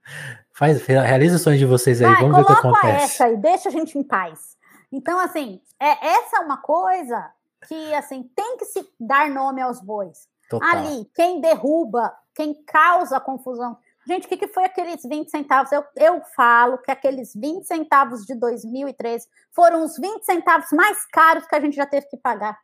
Faz, 0.54 0.82
realiza 0.86 1.36
o 1.36 1.38
sonho 1.38 1.58
de 1.58 1.66
vocês 1.66 2.00
aí, 2.00 2.10
vai, 2.10 2.22
vamos 2.22 2.36
ver 2.38 2.42
o 2.44 2.46
que 2.46 2.52
acontece. 2.52 3.04
Essa 3.04 3.24
aí, 3.26 3.36
deixa 3.36 3.68
a 3.68 3.72
gente 3.72 3.98
em 3.98 4.02
paz. 4.02 4.55
Então, 4.90 5.18
assim, 5.18 5.60
é, 5.80 6.06
essa 6.06 6.38
é 6.38 6.40
uma 6.40 6.58
coisa 6.58 7.32
que, 7.66 7.94
assim, 7.94 8.22
tem 8.34 8.56
que 8.56 8.64
se 8.64 8.88
dar 8.98 9.30
nome 9.30 9.60
aos 9.60 9.80
bois. 9.80 10.28
Total. 10.48 10.68
Ali, 10.68 11.10
quem 11.14 11.40
derruba, 11.40 12.16
quem 12.34 12.54
causa 12.64 13.20
confusão. 13.20 13.76
Gente, 14.06 14.26
o 14.26 14.28
que, 14.28 14.36
que 14.36 14.48
foi 14.48 14.64
aqueles 14.64 15.02
20 15.02 15.28
centavos? 15.28 15.72
Eu, 15.72 15.84
eu 15.96 16.22
falo 16.36 16.78
que 16.78 16.92
aqueles 16.92 17.34
20 17.34 17.64
centavos 17.64 18.24
de 18.24 18.36
2013 18.36 19.26
foram 19.50 19.84
os 19.84 19.96
20 19.98 20.22
centavos 20.22 20.70
mais 20.70 21.04
caros 21.06 21.44
que 21.46 21.54
a 21.56 21.60
gente 21.60 21.74
já 21.74 21.84
teve 21.84 22.06
que 22.06 22.16
pagar. 22.16 22.56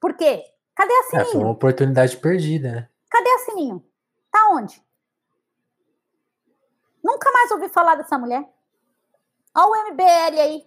Por 0.00 0.14
quê? 0.14 0.42
Cadê 0.74 0.92
a 0.92 1.02
Sininho? 1.04 1.28
É, 1.28 1.32
foi 1.32 1.40
uma 1.42 1.50
oportunidade 1.50 2.16
perdida, 2.16 2.72
né? 2.72 2.88
Cadê 3.10 3.28
a 3.28 3.38
Sininho? 3.40 3.84
Tá 4.30 4.48
onde? 4.52 4.82
Nunca 7.02 7.30
mais 7.30 7.50
ouvi 7.50 7.68
falar 7.68 7.96
dessa 7.96 8.16
mulher. 8.16 8.48
Olha 9.54 9.68
o 9.68 9.92
MBL 9.92 10.40
aí. 10.40 10.66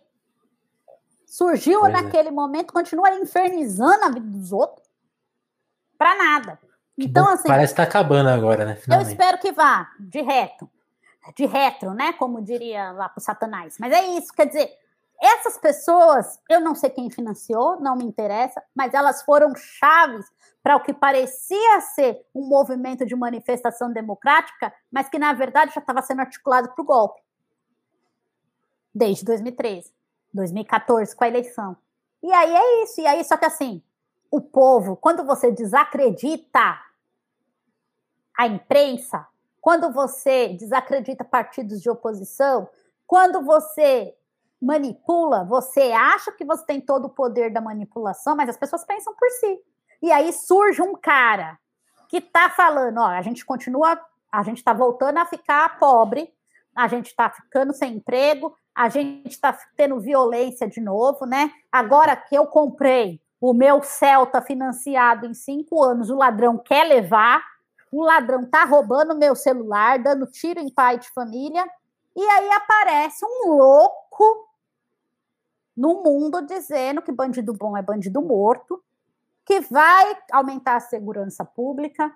Surgiu 1.38 1.82
pois 1.82 1.94
é. 1.94 2.02
naquele 2.02 2.30
é. 2.30 2.32
momento, 2.32 2.74
continua 2.74 3.14
infernizando 3.14 4.06
a 4.06 4.10
vida 4.10 4.26
dos 4.28 4.52
outros. 4.52 4.90
Pra 5.96 6.16
nada. 6.16 6.60
Então, 6.98 7.26
bom, 7.26 7.30
assim. 7.30 7.48
Parece 7.48 7.74
que 7.74 7.78
tá 7.78 7.84
acabando 7.84 8.30
agora, 8.30 8.66
né? 8.66 8.76
Finalmente. 8.76 9.08
Eu 9.08 9.12
espero 9.12 9.38
que 9.38 9.52
vá, 9.52 9.88
de 10.00 10.20
reto. 10.20 10.68
De 11.36 11.46
retro, 11.46 11.94
né? 11.94 12.14
Como 12.14 12.42
diria 12.42 12.92
lá 12.92 13.08
pro 13.08 13.22
Satanás. 13.22 13.78
Mas 13.80 13.94
é 13.94 14.04
isso, 14.18 14.34
quer 14.34 14.48
dizer, 14.48 14.68
essas 15.22 15.60
pessoas, 15.60 16.40
eu 16.50 16.60
não 16.60 16.74
sei 16.74 16.90
quem 16.90 17.08
financiou, 17.12 17.80
não 17.80 17.96
me 17.96 18.04
interessa, 18.04 18.60
mas 18.74 18.96
elas 18.96 19.22
foram 19.22 19.54
chaves 19.56 20.26
para 20.64 20.76
o 20.76 20.82
que 20.82 20.92
parecia 20.92 21.82
ser 21.82 22.20
um 22.34 22.48
movimento 22.48 23.06
de 23.06 23.16
manifestação 23.16 23.94
democrática, 23.94 24.74
mas 24.92 25.08
que 25.08 25.20
na 25.20 25.34
verdade 25.34 25.72
já 25.76 25.82
estava 25.82 26.02
sendo 26.02 26.22
articulado 26.22 26.70
para 26.70 26.82
o 26.82 26.86
golpe. 26.86 27.22
Desde 28.92 29.24
2013, 29.24 29.96
2014, 30.34 31.16
com 31.16 31.24
a 31.24 31.28
eleição. 31.28 31.78
E 32.22 32.32
aí 32.32 32.56
é 32.56 32.84
isso, 32.84 33.02
e 33.02 33.08
aí 33.08 33.24
só 33.24 33.38
que 33.38 33.46
assim, 33.46 33.82
o 34.32 34.42
povo, 34.42 34.96
quando 34.96 35.24
você 35.24 35.52
desacredita 35.52 36.80
a 38.38 38.48
imprensa, 38.48 39.26
quando 39.62 39.92
você 39.92 40.50
desacredita 40.50 41.24
partidos 41.24 41.82
de 41.82 41.90
oposição, 41.90 42.70
quando 43.06 43.44
você 43.44 44.16
manipula, 44.62 45.44
você 45.46 45.92
acha 45.92 46.32
que 46.32 46.46
você 46.46 46.66
tem 46.66 46.82
todo 46.82 47.06
o 47.06 47.10
poder 47.10 47.52
da 47.52 47.62
manipulação, 47.62 48.36
mas 48.36 48.50
as 48.50 48.58
pessoas 48.58 48.86
pensam 48.86 49.14
por 49.16 49.30
si. 49.32 49.60
E 50.02 50.12
aí 50.12 50.32
surge 50.34 50.82
um 50.82 50.96
cara 50.96 51.58
que 52.10 52.22
tá 52.22 52.50
falando, 52.50 53.00
ó, 53.00 53.08
a 53.08 53.22
gente 53.22 53.46
continua, 53.46 54.00
a 54.32 54.44
gente 54.44 54.64
tá 54.64 54.74
voltando 54.74 55.18
a 55.18 55.26
ficar 55.26 55.78
pobre, 55.80 56.34
a 56.76 56.88
gente 56.88 57.16
tá 57.16 57.30
ficando 57.30 57.74
sem 57.74 57.96
emprego, 57.96 58.56
a 58.78 58.90
gente 58.90 59.42
tá 59.42 59.58
tendo 59.76 60.00
violência 60.00 60.68
de 60.68 60.80
novo, 60.80 61.26
né? 61.26 61.52
Agora 61.72 62.16
que 62.16 62.36
eu 62.36 62.46
comprei 62.46 63.20
o 63.42 63.52
meu 63.52 63.82
Celta 63.82 64.40
financiado 64.40 65.26
em 65.26 65.34
cinco 65.34 65.84
anos, 65.84 66.12
o 66.12 66.16
ladrão 66.16 66.60
quer 66.60 66.84
levar, 66.84 67.44
o 67.92 68.04
ladrão 68.04 68.46
tá 68.46 68.66
roubando 68.66 69.18
meu 69.18 69.36
celular, 69.36 69.98
dando 69.98 70.28
tiro 70.28 70.60
em 70.60 70.70
pai 70.70 71.00
de 71.00 71.10
família, 71.10 71.68
e 72.16 72.22
aí 72.22 72.52
aparece 72.52 73.26
um 73.26 73.50
louco 73.50 74.48
no 75.76 76.04
mundo 76.04 76.46
dizendo 76.46 77.02
que 77.02 77.12
bandido 77.12 77.54
bom 77.54 77.76
é 77.76 77.82
bandido 77.82 78.22
morto, 78.22 78.80
que 79.44 79.60
vai 79.60 80.20
aumentar 80.32 80.76
a 80.76 80.82
segurança 80.82 81.44
pública, 81.44 82.14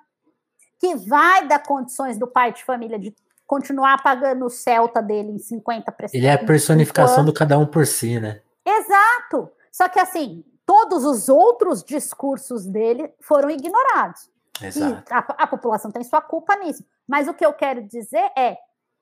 que 0.79 0.95
vai 0.95 1.47
dar 1.47 1.65
condições 1.65 2.19
do 2.19 2.27
pai 2.27 2.53
de 2.53 2.63
família 2.63 2.99
de 2.99 3.15
continuar 3.51 4.01
pagando 4.01 4.45
o 4.45 4.49
Celta 4.49 5.01
dele 5.01 5.33
em 5.33 5.37
50 5.37 5.93
Ele 6.13 6.25
é 6.25 6.31
a 6.35 6.45
personificação 6.45 7.25
do 7.25 7.33
cada 7.33 7.59
um 7.59 7.65
por 7.65 7.85
si, 7.85 8.17
né? 8.17 8.41
Exato. 8.65 9.51
Só 9.69 9.89
que 9.89 9.99
assim, 9.99 10.45
todos 10.65 11.03
os 11.03 11.27
outros 11.27 11.83
discursos 11.83 12.65
dele 12.65 13.13
foram 13.19 13.49
ignorados. 13.49 14.31
Exato. 14.61 15.03
E 15.11 15.13
a, 15.13 15.17
a, 15.43 15.47
população 15.47 15.91
tem 15.91 16.01
sua 16.01 16.21
culpa 16.21 16.55
nisso. 16.55 16.85
Mas 17.05 17.27
o 17.27 17.33
que 17.33 17.45
eu 17.45 17.51
quero 17.51 17.83
dizer 17.83 18.31
é 18.37 18.55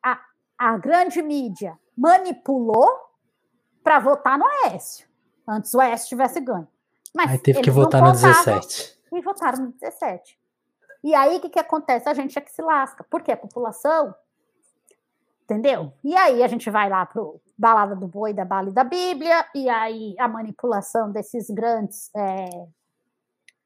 a, 0.03 0.19
a 0.57 0.77
grande 0.79 1.21
mídia 1.21 1.77
manipulou 1.95 2.89
para 3.83 3.99
votar 3.99 4.35
no 4.35 4.45
Aécio. 4.47 5.07
Antes 5.47 5.71
o 5.75 5.79
Aécio 5.79 6.09
tivesse 6.09 6.41
ganho. 6.41 6.67
Mas 7.13 7.29
aí 7.29 7.37
teve 7.37 7.61
que 7.61 7.69
votar 7.69 8.01
no 8.01 8.13
17. 8.13 8.99
E 9.13 9.21
votaram 9.21 9.65
no 9.65 9.71
17. 9.73 10.39
E 11.03 11.13
aí 11.13 11.37
o 11.37 11.39
que, 11.39 11.49
que 11.49 11.59
acontece? 11.59 12.09
A 12.09 12.15
gente 12.15 12.35
é 12.35 12.41
que 12.41 12.51
se 12.51 12.63
lasca. 12.63 13.05
Porque 13.11 13.31
a 13.31 13.37
população. 13.37 14.15
Entendeu? 15.49 15.91
E 16.03 16.15
aí 16.15 16.43
a 16.43 16.47
gente 16.47 16.69
vai 16.69 16.87
lá 16.89 17.05
pro 17.05 17.41
balada 17.57 17.95
do 17.95 18.07
boi, 18.07 18.33
da 18.33 18.45
bala 18.45 18.69
e 18.69 18.73
da 18.73 18.83
Bíblia, 18.83 19.45
e 19.55 19.67
aí 19.67 20.15
a 20.19 20.27
manipulação 20.27 21.11
desses 21.11 21.49
grandes 21.49 22.11
é, 22.15 22.67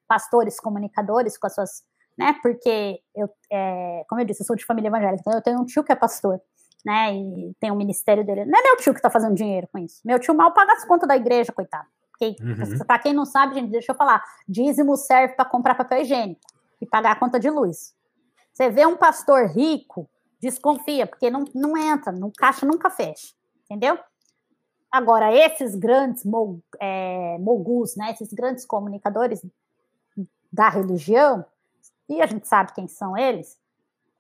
pastores, 0.08 0.60
comunicadores 0.60 1.38
com 1.38 1.48
as 1.48 1.56
suas. 1.56 1.84
Né? 2.18 2.36
Porque 2.42 3.02
eu, 3.14 3.30
é, 3.52 4.06
como 4.08 4.22
eu 4.22 4.26
disse, 4.26 4.42
eu 4.42 4.46
sou 4.46 4.56
de 4.56 4.66
família 4.66 4.88
evangélica, 4.88 5.22
então 5.22 5.34
eu 5.34 5.42
tenho 5.42 5.60
um 5.60 5.66
tio 5.66 5.84
que 5.84 5.92
é 5.92 5.96
pastor 5.96 6.40
né? 6.86 7.16
E 7.16 7.56
tem 7.60 7.72
o 7.72 7.76
ministério 7.76 8.26
dele. 8.26 8.46
Não 8.46 8.60
é 8.60 8.62
meu 8.62 8.78
tio 8.78 8.94
que 8.94 9.00
está 9.00 9.10
fazendo 9.10 9.36
dinheiro 9.36 9.68
com 9.72 9.80
isso. 9.80 10.02
Meu 10.04 10.20
tio 10.20 10.34
mal 10.34 10.54
paga 10.54 10.74
as 10.74 10.86
contas 10.86 11.08
da 11.08 11.16
igreja, 11.16 11.52
coitado. 11.52 11.88
Uhum. 12.22 12.86
Para 12.88 13.00
quem 13.00 13.14
não 13.14 13.26
sabe, 13.26 13.56
gente, 13.56 13.70
deixa 13.70 13.92
eu 13.92 13.96
falar. 13.98 14.24
Dízimo 14.48 14.96
serve 14.96 15.36
para 15.36 15.44
comprar 15.44 15.76
papel 15.76 16.02
higiênico 16.02 16.40
e 16.82 16.86
pagar 16.86 17.12
a 17.12 17.16
conta 17.18 17.38
de 17.38 17.50
luz. 17.50 17.94
Você 18.54 18.70
vê 18.70 18.86
um 18.86 18.96
pastor 18.96 19.48
rico, 19.48 20.10
desconfia, 20.44 21.08
porque 21.08 21.30
não, 21.30 21.46
não 21.56 21.78
entra, 21.78 22.12
no 22.12 22.32
caixa 22.32 22.66
nunca 22.66 22.90
fecha. 22.90 23.34
Entendeu? 23.66 23.98
Agora, 24.92 25.34
esses 25.34 25.74
grandes 25.76 26.24
é, 26.80 27.38
mogus, 27.40 27.96
né, 27.96 28.12
esses 28.12 28.32
grandes 28.32 28.66
comunicadores 28.66 29.42
da 30.52 30.70
religião, 30.70 31.44
e 32.08 32.22
a 32.22 32.28
gente 32.28 32.48
sabe 32.48 32.74
quem 32.74 32.88
são 32.88 33.18
eles, 33.18 33.58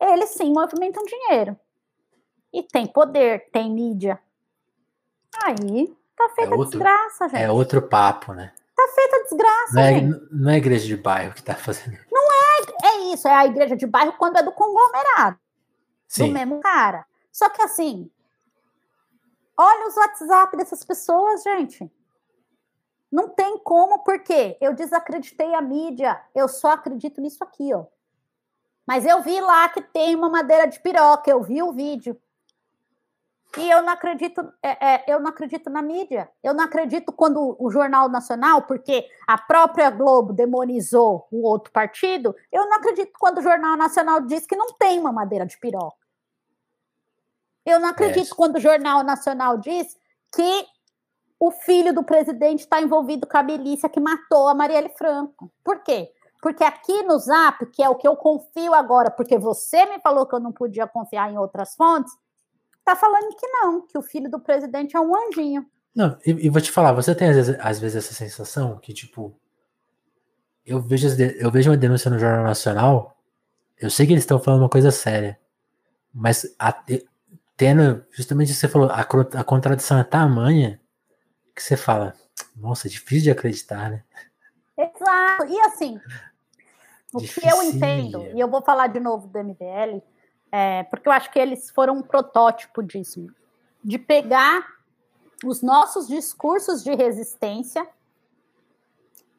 eles 0.01 0.29
sim 0.29 0.51
movimentam 0.51 1.03
dinheiro 1.03 1.55
e 2.51 2.63
tem 2.63 2.87
poder, 2.87 3.49
tem 3.51 3.71
mídia. 3.71 4.19
Aí 5.43 5.95
tá 6.15 6.29
feita 6.29 6.53
é 6.53 6.57
outro, 6.57 6.71
desgraça, 6.71 7.29
gente. 7.29 7.41
É 7.41 7.51
outro 7.51 7.81
papo, 7.81 8.33
né? 8.33 8.53
Tá 8.75 8.87
feita 8.95 9.23
desgraça, 9.23 9.73
não 9.73 9.81
é, 9.81 9.93
gente. 9.93 10.27
Não 10.31 10.49
é 10.49 10.53
a 10.53 10.57
igreja 10.57 10.87
de 10.87 10.97
bairro 10.97 11.33
que 11.33 11.43
tá 11.43 11.55
fazendo. 11.55 11.97
Não 12.11 12.23
é, 12.31 12.87
é 12.87 13.13
isso, 13.13 13.27
é 13.27 13.33
a 13.33 13.45
igreja 13.45 13.75
de 13.75 13.85
bairro 13.85 14.13
quando 14.17 14.37
é 14.37 14.43
do 14.43 14.51
conglomerado. 14.51 15.37
Sim. 16.13 16.27
Do 16.27 16.33
mesmo 16.33 16.59
cara. 16.59 17.07
Só 17.31 17.49
que 17.49 17.59
assim, 17.63 18.07
olha 19.57 19.87
os 19.87 19.97
WhatsApp 19.97 20.55
dessas 20.55 20.85
pessoas, 20.85 21.41
gente. 21.41 21.91
Não 23.11 23.29
tem 23.29 23.57
como, 23.57 24.03
porque 24.03 24.55
eu 24.61 24.75
desacreditei 24.75 25.55
a 25.55 25.61
mídia, 25.61 26.21
eu 26.35 26.47
só 26.47 26.73
acredito 26.73 27.19
nisso 27.19 27.43
aqui, 27.43 27.73
ó. 27.73 27.85
Mas 28.85 29.05
eu 29.05 29.23
vi 29.23 29.39
lá 29.41 29.69
que 29.69 29.81
tem 29.81 30.15
uma 30.15 30.29
madeira 30.29 30.67
de 30.67 30.79
piroca, 30.79 31.31
eu 31.31 31.41
vi 31.41 31.63
o 31.63 31.71
vídeo. 31.71 32.19
E 33.57 33.69
eu 33.69 33.81
não 33.81 33.93
acredito, 33.93 34.53
é, 34.61 34.93
é, 34.93 35.03
eu 35.07 35.19
não 35.19 35.29
acredito 35.29 35.69
na 35.69 35.81
mídia. 35.81 36.29
Eu 36.43 36.53
não 36.53 36.63
acredito 36.63 37.11
quando 37.11 37.55
o 37.59 37.71
Jornal 37.71 38.09
Nacional, 38.09 38.63
porque 38.63 39.07
a 39.27 39.37
própria 39.37 39.89
Globo 39.89 40.33
demonizou 40.33 41.27
o 41.31 41.47
outro 41.47 41.71
partido, 41.71 42.35
eu 42.51 42.67
não 42.67 42.77
acredito 42.77 43.13
quando 43.19 43.39
o 43.39 43.41
Jornal 43.41 43.77
Nacional 43.77 44.21
diz 44.21 44.45
que 44.45 44.55
não 44.55 44.73
tem 44.73 44.99
uma 44.99 45.11
madeira 45.11 45.45
de 45.45 45.57
piroca. 45.57 46.02
Eu 47.65 47.79
não 47.79 47.89
acredito 47.89 48.31
é. 48.33 48.35
quando 48.35 48.57
o 48.57 48.59
Jornal 48.59 49.03
Nacional 49.03 49.57
diz 49.57 49.97
que 50.33 50.65
o 51.39 51.51
filho 51.51 51.93
do 51.93 52.03
presidente 52.03 52.61
está 52.61 52.81
envolvido 52.81 53.27
com 53.27 53.37
a 53.37 53.43
milícia 53.43 53.89
que 53.89 53.99
matou 53.99 54.47
a 54.47 54.55
Marielle 54.55 54.93
Franco. 54.97 55.51
Por 55.63 55.83
quê? 55.83 56.09
Porque 56.41 56.63
aqui 56.63 57.03
no 57.03 57.17
Zap, 57.19 57.65
que 57.67 57.81
é 57.81 57.89
o 57.89 57.95
que 57.95 58.07
eu 58.07 58.15
confio 58.15 58.73
agora, 58.73 59.09
porque 59.09 59.37
você 59.37 59.85
me 59.85 59.99
falou 59.99 60.25
que 60.25 60.35
eu 60.35 60.39
não 60.39 60.51
podia 60.51 60.87
confiar 60.87 61.31
em 61.31 61.37
outras 61.37 61.75
fontes, 61.75 62.13
tá 62.83 62.95
falando 62.95 63.35
que 63.35 63.47
não, 63.47 63.85
que 63.87 63.97
o 63.97 64.01
filho 64.01 64.29
do 64.29 64.39
presidente 64.39 64.95
é 64.95 64.99
um 64.99 65.15
anjinho. 65.15 65.65
Não, 65.95 66.17
e, 66.25 66.31
e 66.31 66.49
vou 66.49 66.61
te 66.61 66.71
falar, 66.71 66.91
você 66.91 67.13
tem 67.13 67.29
às 67.29 67.35
vezes, 67.35 67.57
às 67.59 67.79
vezes, 67.79 67.97
essa 67.97 68.13
sensação 68.13 68.77
que, 68.77 68.93
tipo, 68.93 69.33
eu 70.65 70.81
vejo, 70.81 71.07
eu 71.39 71.51
vejo 71.51 71.69
uma 71.69 71.77
denúncia 71.77 72.09
no 72.09 72.19
Jornal 72.19 72.43
Nacional, 72.43 73.17
eu 73.77 73.89
sei 73.89 74.05
que 74.05 74.13
eles 74.13 74.23
estão 74.23 74.39
falando 74.39 74.61
uma 74.61 74.69
coisa 74.69 74.91
séria, 74.91 75.39
mas 76.13 76.55
a, 76.57 76.83
tendo, 77.55 78.05
justamente 78.11 78.51
o 78.51 78.53
que 78.53 78.59
você 78.59 78.67
falou, 78.67 78.89
a, 78.89 79.01
a 79.01 79.43
contradição 79.43 79.99
é 79.99 80.03
tamanha 80.03 80.79
que 81.55 81.61
você 81.61 81.77
fala, 81.77 82.13
nossa, 82.55 82.87
é 82.87 82.89
difícil 82.89 83.23
de 83.23 83.31
acreditar, 83.31 83.89
né? 83.89 84.03
Exato, 84.77 85.45
e 85.47 85.59
assim, 85.61 85.99
o 87.13 87.19
que 87.19 87.47
eu 87.47 87.61
entendo, 87.63 88.23
e 88.33 88.39
eu 88.39 88.47
vou 88.47 88.61
falar 88.61 88.87
de 88.87 88.99
novo 88.99 89.27
do 89.27 89.39
MBL, 89.39 90.01
é, 90.51 90.83
porque 90.83 91.07
eu 91.07 91.11
acho 91.11 91.31
que 91.31 91.39
eles 91.39 91.69
foram 91.69 91.97
um 91.97 92.01
protótipo 92.01 92.81
disso, 92.81 93.27
de 93.83 93.99
pegar 93.99 94.65
os 95.45 95.61
nossos 95.61 96.07
discursos 96.07 96.83
de 96.83 96.95
resistência 96.95 97.87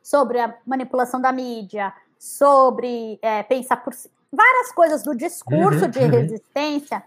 sobre 0.03 0.39
a 0.39 0.57
manipulação 0.65 1.21
da 1.21 1.33
mídia, 1.33 1.93
sobre 2.19 3.19
é, 3.23 3.43
pensar 3.43 3.79
por 3.79 3.93
várias 4.33 4.73
coisas 4.73 5.03
do 5.03 5.15
discurso 5.17 5.85
uhum, 5.85 5.91
de 5.91 5.99
uhum. 5.99 6.11
resistência 6.11 7.03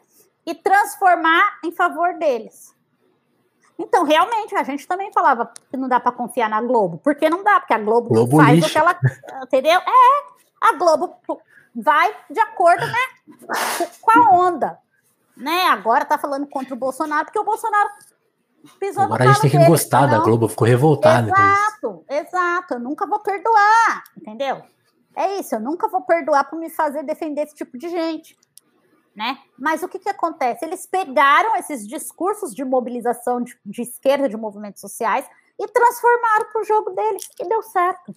e 0.48 0.56
transformar 0.56 1.60
em 1.64 1.74
favor 1.74 2.14
deles. 2.18 2.74
Então, 3.78 4.06
realmente, 4.06 4.56
a 4.56 4.64
gente 4.64 4.88
também 4.88 5.12
falava 5.12 5.52
que 5.70 5.76
não 5.78 5.90
dá 5.90 6.00
para 6.00 6.14
confiar 6.14 6.50
na 6.50 6.62
Globo. 6.62 7.00
Porque 7.04 7.30
não 7.30 7.44
dá, 7.44 7.60
porque 7.60 7.74
a 7.74 7.78
Globo, 7.78 8.08
Globo 8.10 8.38
faz 8.38 8.56
lixo. 8.56 8.70
o 8.70 8.72
que 8.72 8.78
ela. 8.78 8.98
Entendeu? 9.44 9.80
É, 9.80 10.68
a 10.70 10.74
Globo 10.78 11.16
vai 11.76 12.16
de 12.30 12.40
acordo 12.40 12.86
né, 12.88 13.46
com 14.02 14.12
a 14.12 14.32
onda. 14.32 14.80
Né? 15.36 15.68
Agora 15.68 16.06
tá 16.06 16.18
falando 16.18 16.48
contra 16.48 16.74
o 16.74 16.78
Bolsonaro, 16.78 17.26
porque 17.26 17.38
o 17.38 17.44
Bolsonaro 17.44 17.90
pisou 18.80 19.04
Agora 19.04 19.26
no 19.26 19.30
a 19.30 19.34
gente 19.34 19.42
tem 19.42 19.52
que 19.52 19.58
calo 19.58 19.70
gostar 19.70 20.00
dele, 20.00 20.12
da 20.12 20.16
senão- 20.16 20.26
Globo, 20.26 20.48
ficou 20.48 20.66
revoltada. 20.68 21.28
Exato, 21.30 22.06
exato. 22.10 22.74
Eu 22.76 22.80
nunca 22.80 23.06
vou 23.06 23.20
perdoar, 23.20 24.04
entendeu? 24.18 24.64
É 25.16 25.36
isso, 25.40 25.54
eu 25.56 25.60
nunca 25.60 25.88
vou 25.90 26.02
perdoar 26.02 26.46
por 26.50 26.58
me 26.58 26.70
fazer 26.70 27.04
defender 27.04 27.42
esse 27.44 27.54
tipo 27.56 27.78
de 27.78 27.90
gente. 27.90 28.36
Né? 29.18 29.40
Mas 29.58 29.82
o 29.82 29.90
que, 29.90 29.98
que 29.98 30.10
acontece? 30.10 30.64
Eles 30.64 30.86
pegaram 30.86 31.56
esses 31.56 31.88
discursos 31.88 32.54
de 32.54 32.64
mobilização 32.64 33.42
de, 33.42 33.58
de 33.66 33.82
esquerda, 33.82 34.30
de 34.30 34.38
movimentos 34.38 34.80
sociais, 34.80 35.28
e 35.60 35.68
transformaram 35.68 36.52
para 36.52 36.62
o 36.62 36.64
jogo 36.64 36.92
deles, 36.92 37.28
e 37.40 37.50
deu 37.50 37.64
certo. 37.64 38.16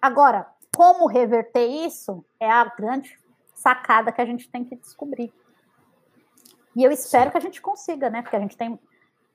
Agora, 0.00 0.46
como 0.76 1.06
reverter 1.06 1.66
isso 1.66 2.22
é 2.38 2.50
a 2.50 2.66
grande 2.66 3.18
sacada 3.54 4.12
que 4.12 4.20
a 4.20 4.26
gente 4.26 4.46
tem 4.50 4.62
que 4.62 4.76
descobrir. 4.76 5.32
E 6.76 6.84
eu 6.84 6.90
espero 6.90 7.30
que 7.30 7.38
a 7.38 7.40
gente 7.40 7.62
consiga, 7.62 8.10
né? 8.10 8.20
Porque 8.20 8.36
a 8.36 8.40
gente 8.40 8.58
tem. 8.58 8.78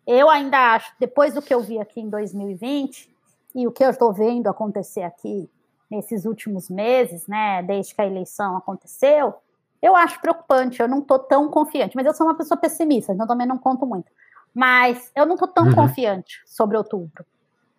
Eu 0.06 0.30
ainda 0.30 0.76
acho, 0.76 0.94
depois 1.00 1.34
do 1.34 1.42
que 1.42 1.52
eu 1.52 1.62
vi 1.62 1.80
aqui 1.80 2.00
em 2.00 2.10
2020 2.12 3.12
e 3.56 3.68
o 3.68 3.72
que 3.72 3.84
eu 3.84 3.90
estou 3.90 4.14
vendo 4.14 4.48
acontecer 4.48 5.02
aqui 5.02 5.50
nesses 5.90 6.26
últimos 6.26 6.70
meses, 6.70 7.26
né? 7.26 7.64
Desde 7.64 7.96
que 7.96 8.02
a 8.02 8.06
eleição 8.06 8.56
aconteceu, 8.56 9.34
eu 9.82 9.96
acho 9.96 10.20
preocupante. 10.22 10.82
Eu 10.82 10.88
não 10.88 11.00
estou 11.00 11.20
tão 11.20 11.50
confiante, 11.50 11.96
mas 11.96 12.06
eu 12.06 12.14
sou 12.14 12.28
uma 12.28 12.36
pessoa 12.36 12.58
pessimista, 12.60 13.14
então 13.14 13.26
também 13.28 13.48
não 13.48 13.58
conto 13.58 13.86
muito. 13.86 14.12
Mas 14.54 15.12
eu 15.16 15.26
não 15.26 15.36
estou 15.36 15.48
tão 15.48 15.66
Uhum. 15.68 15.76
confiante 15.76 16.42
sobre 16.46 16.78
outubro. 16.78 17.26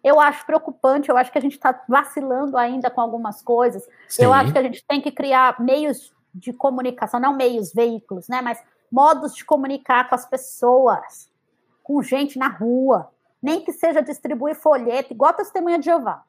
Eu 0.02 0.18
acho 0.18 0.44
preocupante, 0.44 1.08
eu 1.10 1.16
acho 1.16 1.30
que 1.30 1.38
a 1.38 1.40
gente 1.42 1.52
está 1.52 1.80
vacilando 1.88 2.56
ainda 2.56 2.90
com 2.90 3.00
algumas 3.00 3.40
coisas. 3.42 3.86
Sim. 4.08 4.24
Eu 4.24 4.32
acho 4.32 4.52
que 4.52 4.58
a 4.58 4.62
gente 4.62 4.84
tem 4.86 5.00
que 5.00 5.12
criar 5.12 5.60
meios 5.60 6.12
de 6.34 6.52
comunicação, 6.52 7.20
não 7.20 7.36
meios, 7.36 7.72
veículos, 7.72 8.26
né? 8.28 8.40
Mas 8.42 8.60
modos 8.90 9.34
de 9.34 9.44
comunicar 9.44 10.08
com 10.08 10.14
as 10.14 10.26
pessoas, 10.26 11.30
com 11.84 12.02
gente 12.02 12.38
na 12.38 12.48
rua. 12.48 13.10
Nem 13.40 13.60
que 13.60 13.72
seja 13.72 14.00
distribuir 14.02 14.54
folheto, 14.56 15.12
igual 15.12 15.30
a 15.30 15.34
testemunha 15.34 15.78
de 15.78 15.84
Jeová. 15.86 16.24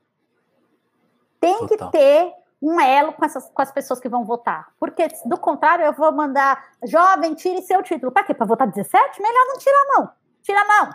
Tem 1.39 1.57
Total. 1.59 1.91
que 1.91 1.97
ter 1.97 2.33
um 2.65 2.80
elo 2.80 3.11
com, 3.11 3.26
essas, 3.26 3.49
com 3.49 3.61
as 3.61 3.72
pessoas 3.72 3.99
que 3.99 4.07
vão 4.07 4.23
votar. 4.23 4.69
Porque, 4.80 5.07
do 5.26 5.38
contrário, 5.38 5.84
eu 5.85 5.91
vou 5.91 6.11
mandar, 6.14 6.64
jovem, 6.85 7.34
tire 7.35 7.61
seu 7.61 7.84
título. 7.84 8.11
Para 8.11 8.23
quê? 8.23 8.34
Para 8.34 8.45
votar 8.45 8.68
17? 8.68 9.22
Melhor 9.22 9.45
não 9.48 9.57
tirar, 9.57 9.85
não. 9.90 10.11
Tira, 10.41 10.64
não. 10.64 10.90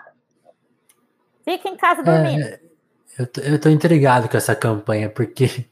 Fica 1.45 1.69
em 1.69 1.77
casa 1.77 2.03
dormindo. 2.03 2.43
É, 2.43 2.61
eu, 3.19 3.27
tô, 3.27 3.41
eu 3.43 3.61
tô 3.61 3.69
intrigado 3.69 4.29
com 4.29 4.37
essa 4.37 4.55
campanha, 4.57 5.11
porque 5.11 5.67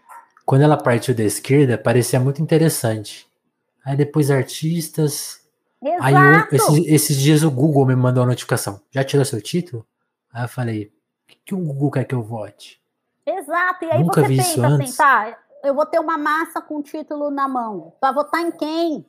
quando 0.46 0.62
ela 0.62 0.76
partiu 0.76 1.14
da 1.14 1.22
esquerda, 1.22 1.76
parecia 1.76 2.18
muito 2.18 2.40
interessante. 2.42 3.30
Aí 3.84 3.96
depois 3.96 4.30
artistas. 4.30 5.40
Aí 6.00 6.14
o- 6.14 6.18
Exato. 6.18 6.54
esses, 6.54 6.86
esses 6.86 7.16
dias 7.18 7.42
o 7.42 7.50
Google 7.50 7.86
me 7.86 7.96
mandou 7.96 8.22
uma 8.22 8.30
notificação. 8.30 8.80
Já 8.90 9.04
tirou 9.04 9.24
seu 9.24 9.42
título? 9.42 9.86
Aí 10.32 10.44
eu 10.44 10.48
falei, 10.48 10.84
o 10.86 11.26
que, 11.28 11.36
que 11.46 11.54
o 11.54 11.58
Google 11.58 11.90
quer 11.90 12.04
que 12.04 12.14
eu 12.14 12.22
vote? 12.22 12.81
Exato, 13.38 13.84
e 13.84 13.90
aí 13.90 14.02
Nunca 14.02 14.20
você 14.20 14.28
pensa 14.28 14.66
assim, 14.66 14.96
tá, 14.96 15.38
eu 15.64 15.74
vou 15.74 15.86
ter 15.86 15.98
uma 15.98 16.18
massa 16.18 16.60
com 16.60 16.82
título 16.82 17.30
na 17.30 17.48
mão. 17.48 17.94
Vai 18.00 18.12
votar 18.12 18.40
em 18.40 18.50
quem? 18.50 19.06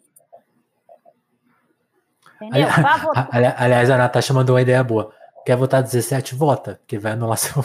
Entendeu? 2.42 2.68
Ali- 2.70 3.02
votar. 3.02 3.30
Ali- 3.32 3.54
aliás, 3.58 3.90
a 3.90 3.98
Natasha 3.98 4.34
mandou 4.34 4.56
uma 4.56 4.62
ideia 4.62 4.84
boa. 4.84 5.14
Quer 5.46 5.58
votar 5.58 5.82
17? 5.84 6.36
Vota, 6.36 6.76
porque 6.76 6.98
vai 6.98 7.14
anular 7.14 7.38
seu. 7.38 7.64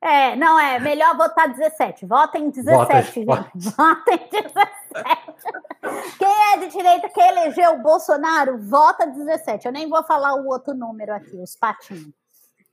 É, 0.00 0.36
não 0.36 0.58
é, 0.58 0.78
melhor 0.78 1.16
votar 1.16 1.48
17. 1.48 2.06
Vota 2.06 2.38
em 2.38 2.50
17, 2.50 3.24
Vota, 3.24 3.46
gente. 3.52 3.70
Vota 3.70 4.12
em 4.12 4.28
17. 4.30 6.18
Quem 6.18 6.52
é 6.52 6.56
de 6.58 6.68
direita 6.68 7.08
que 7.08 7.20
elegeu 7.20 7.74
o 7.74 7.82
Bolsonaro, 7.82 8.58
vota 8.58 9.06
17. 9.06 9.66
Eu 9.66 9.72
nem 9.72 9.88
vou 9.88 10.02
falar 10.04 10.34
o 10.34 10.46
outro 10.46 10.74
número 10.74 11.12
aqui, 11.14 11.36
os 11.36 11.56
patinhos. 11.56 12.12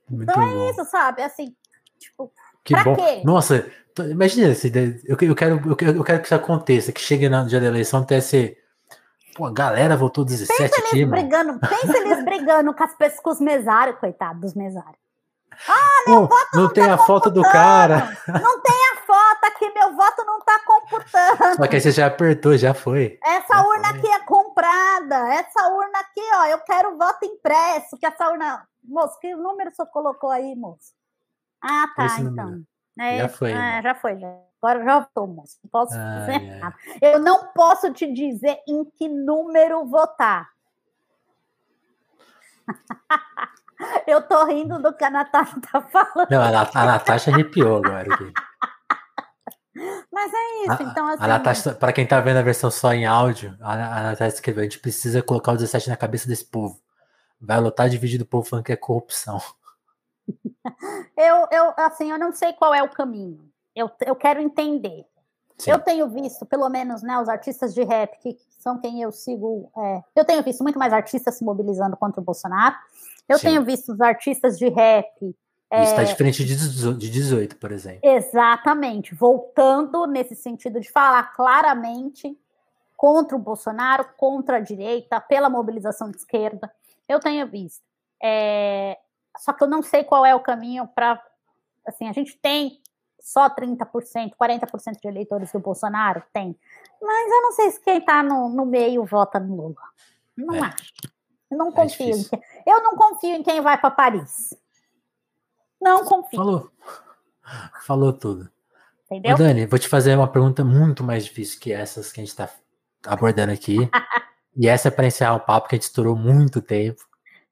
Muito 0.09 0.29
Então 0.29 0.41
é 0.43 0.53
bom. 0.53 0.69
isso, 0.69 0.85
sabe? 0.85 1.23
Assim, 1.23 1.55
tipo, 1.97 2.31
Que 2.63 2.73
Pra 2.73 2.83
bom. 2.83 2.95
quê? 2.95 3.21
Nossa, 3.25 3.65
imagina 4.09 4.53
ideia. 4.63 4.99
Eu, 5.05 5.17
eu, 5.21 5.35
quero, 5.35 5.61
eu, 5.69 5.75
quero, 5.75 5.97
eu 5.97 6.03
quero 6.03 6.19
que 6.19 6.25
isso 6.25 6.35
aconteça, 6.35 6.91
que 6.91 7.01
chegue 7.01 7.27
no 7.29 7.45
dia 7.45 7.59
da 7.59 7.67
eleição 7.67 8.01
até 8.01 8.19
ser. 8.21 8.57
Pô, 9.35 9.45
a 9.47 9.51
galera 9.51 9.97
votou 9.97 10.23
17 10.23 10.63
aqui, 10.63 10.95
eles 10.97 11.09
mano. 11.09 11.21
brigando, 11.21 11.59
pensa 11.59 11.97
eles 11.97 12.23
brigando 12.25 12.73
com, 12.73 12.83
as, 12.83 13.19
com 13.19 13.29
os 13.31 13.39
mesários, 13.39 13.97
coitado 13.99 14.39
dos 14.39 14.53
mesários. 14.53 15.01
Pô, 16.05 16.29
não 16.55 16.67
tem 16.69 16.83
a 16.89 16.97
foto 16.97 17.29
do 17.29 17.41
cara. 17.43 18.17
Não 18.27 18.59
tem 18.61 18.75
a 18.93 19.05
foto 19.05 19.43
aqui, 19.45 19.71
meu 19.73 19.95
voto 19.95 20.23
não 20.25 20.41
tá 20.41 20.59
computando. 20.65 21.55
Só 21.57 21.67
que 21.67 21.75
aí 21.75 21.81
você 21.81 21.91
já 21.91 22.07
apertou, 22.07 22.57
já 22.57 22.73
foi. 22.73 23.19
Essa 23.23 23.53
Já 23.55 23.63
urna 23.63 23.89
foi. 23.89 23.99
aqui 23.99 24.07
é 24.07 24.19
comprada. 24.21 25.15
Essa 25.33 25.67
urna 25.69 25.99
aqui, 25.99 26.21
ó, 26.35 26.45
eu 26.47 26.59
quero 26.59 26.97
voto 26.97 27.25
impresso. 27.25 27.97
Que 27.99 28.05
essa 28.05 28.29
urna. 28.29 28.67
Moço, 28.83 29.17
que 29.19 29.33
número 29.35 29.71
você 29.71 29.85
colocou 29.85 30.29
aí, 30.31 30.55
moço? 30.55 30.91
Ah, 31.63 31.87
tá, 31.95 32.05
Esse 32.05 32.21
então. 32.21 32.61
É, 32.99 33.17
Já 33.19 33.29
foi, 33.29 33.51
é, 33.51 33.55
né? 33.55 33.81
já 33.81 33.95
foi, 33.95 34.19
já. 34.19 34.35
Agora 34.61 34.83
já 34.83 34.99
votou, 34.99 35.27
moço. 35.27 35.57
Não 35.63 35.69
posso 35.69 35.93
Ai, 35.95 36.19
dizer 36.19 36.51
ai. 36.51 36.59
nada. 36.59 36.75
Eu 37.01 37.19
não 37.19 37.47
posso 37.53 37.91
te 37.91 38.11
dizer 38.13 38.59
em 38.67 38.85
que 38.85 39.07
número 39.09 39.85
votar. 39.85 40.49
eu 44.07 44.21
tô 44.21 44.45
rindo 44.45 44.79
do 44.79 44.93
que 44.93 45.03
a 45.03 45.09
Natasha 45.09 45.59
tá 45.71 45.81
falando. 45.81 46.29
Não, 46.29 46.41
a, 46.41 46.47
a 46.47 46.85
Natasha 46.85 47.31
arrepiou 47.31 47.77
agora. 47.77 48.13
Aqui. 48.13 48.33
Mas 50.11 50.31
é 50.31 50.63
isso, 50.63 50.71
A, 50.71 50.83
então 50.83 51.07
assim. 51.07 51.23
a 51.23 51.27
Natasha, 51.27 51.73
pra 51.73 51.91
quem 51.91 52.05
tá 52.05 52.21
vendo 52.21 52.37
a 52.37 52.43
versão 52.43 52.69
só 52.69 52.93
em 52.93 53.05
áudio, 53.05 53.57
a, 53.59 53.73
a 53.73 54.03
Natasha 54.03 54.35
escreveu: 54.35 54.61
a 54.61 54.63
gente 54.65 54.79
precisa 54.79 55.21
colocar 55.23 55.53
o 55.53 55.57
17 55.57 55.89
na 55.89 55.97
cabeça 55.97 56.27
desse 56.27 56.45
povo. 56.45 56.79
Vai 57.41 57.59
lotar 57.59 57.89
de 57.89 57.97
vídeo 57.97 58.19
do 58.19 58.25
povo 58.25 58.47
falando 58.47 58.65
que 58.65 58.71
é 58.71 58.77
corrupção. 58.77 59.41
Eu, 61.17 61.47
eu, 61.51 61.73
assim, 61.77 62.11
eu 62.11 62.17
não 62.17 62.31
sei 62.31 62.53
qual 62.53 62.73
é 62.73 62.81
o 62.81 62.89
caminho. 62.89 63.49
Eu, 63.75 63.89
eu 64.05 64.15
quero 64.15 64.39
entender. 64.41 65.05
Sim. 65.57 65.71
Eu 65.71 65.79
tenho 65.79 66.09
visto, 66.09 66.45
pelo 66.45 66.67
menos, 66.69 67.03
né, 67.03 67.19
os 67.19 67.29
artistas 67.29 67.73
de 67.73 67.83
rap, 67.83 68.17
que 68.19 68.37
são 68.59 68.79
quem 68.79 69.01
eu 69.01 69.11
sigo. 69.11 69.71
é, 69.77 70.01
eu 70.15 70.25
tenho 70.25 70.41
visto 70.43 70.63
muito 70.63 70.79
mais 70.79 70.91
artistas 70.91 71.35
se 71.35 71.43
mobilizando 71.43 71.95
contra 71.97 72.19
o 72.19 72.23
Bolsonaro. 72.23 72.75
Eu 73.27 73.37
Sim. 73.37 73.47
tenho 73.47 73.63
visto 73.63 73.93
os 73.93 74.01
artistas 74.01 74.57
de 74.57 74.67
rap. 74.69 75.35
é, 75.69 75.83
Isso 75.83 75.95
tá 75.95 76.03
diferente 76.03 76.43
de 76.43 76.55
18, 76.55 76.97
de 76.97 77.09
18, 77.09 77.57
por 77.57 77.71
exemplo. 77.71 77.99
Exatamente, 78.03 79.13
voltando 79.13 80.05
nesse 80.07 80.35
sentido 80.35 80.79
de 80.79 80.91
falar 80.91 81.33
claramente 81.35 82.37
contra 82.97 83.35
o 83.35 83.39
Bolsonaro, 83.39 84.05
contra 84.17 84.57
a 84.57 84.61
direita, 84.61 85.19
pela 85.19 85.49
mobilização 85.49 86.09
de 86.09 86.17
esquerda. 86.17 86.71
Eu 87.07 87.19
tenho 87.19 87.45
visto. 87.47 87.83
É, 88.21 88.97
só 89.37 89.53
que 89.53 89.63
eu 89.63 89.67
não 89.67 89.81
sei 89.81 90.03
qual 90.03 90.25
é 90.25 90.33
o 90.35 90.39
caminho 90.39 90.87
para. 90.87 91.21
Assim, 91.85 92.07
a 92.07 92.13
gente 92.13 92.37
tem 92.37 92.81
só 93.19 93.49
30%, 93.49 94.31
40% 94.39 94.99
de 95.01 95.07
eleitores 95.07 95.51
do 95.51 95.59
Bolsonaro? 95.59 96.23
Tem. 96.33 96.57
Mas 97.01 97.31
eu 97.31 97.41
não 97.41 97.51
sei 97.53 97.71
se 97.71 97.79
quem 97.81 97.97
está 97.97 98.21
no, 98.23 98.49
no 98.49 98.65
meio 98.65 99.03
vota 99.05 99.39
no 99.39 99.55
Lula. 99.55 99.75
Não 100.35 100.55
É. 100.55 100.59
acho. 100.59 100.93
Eu 101.51 101.57
não 101.57 101.67
É 101.69 101.71
confio. 101.71 102.15
em 102.15 102.23
quem, 102.23 102.41
eu 102.65 102.81
não 102.83 102.95
confio 102.95 103.35
em 103.35 103.43
quem 103.43 103.61
vai 103.61 103.77
para 103.77 103.91
Paris. 103.91 104.53
Não 105.81 106.03
confio, 106.05 106.37
Falou. 106.39 106.71
Falou 107.85 108.13
tudo. 108.13 108.49
Ô, 109.09 109.15
entendeu? 109.15 109.37
Dani, 109.37 109.65
vou 109.65 109.77
te 109.77 109.87
fazer 109.87 110.17
uma 110.17 110.27
pergunta 110.27 110.63
muito 110.63 111.03
mais 111.03 111.25
difícil 111.25 111.59
que 111.59 111.71
essas 111.71 112.11
que 112.11 112.21
a 112.21 112.23
gente 112.23 112.35
tá 112.35 112.49
abordando 113.05 113.51
aqui. 113.51 113.77
e 114.55 114.67
essa 114.67 114.87
é 114.87 114.91
para 114.91 115.05
encerrar 115.07 115.35
um 115.35 115.39
papo 115.39 115.67
que 115.67 115.75
a 115.75 115.77
gente 115.77 115.83
estourou 115.83 116.15
muito 116.15 116.61
tempo. 116.61 117.03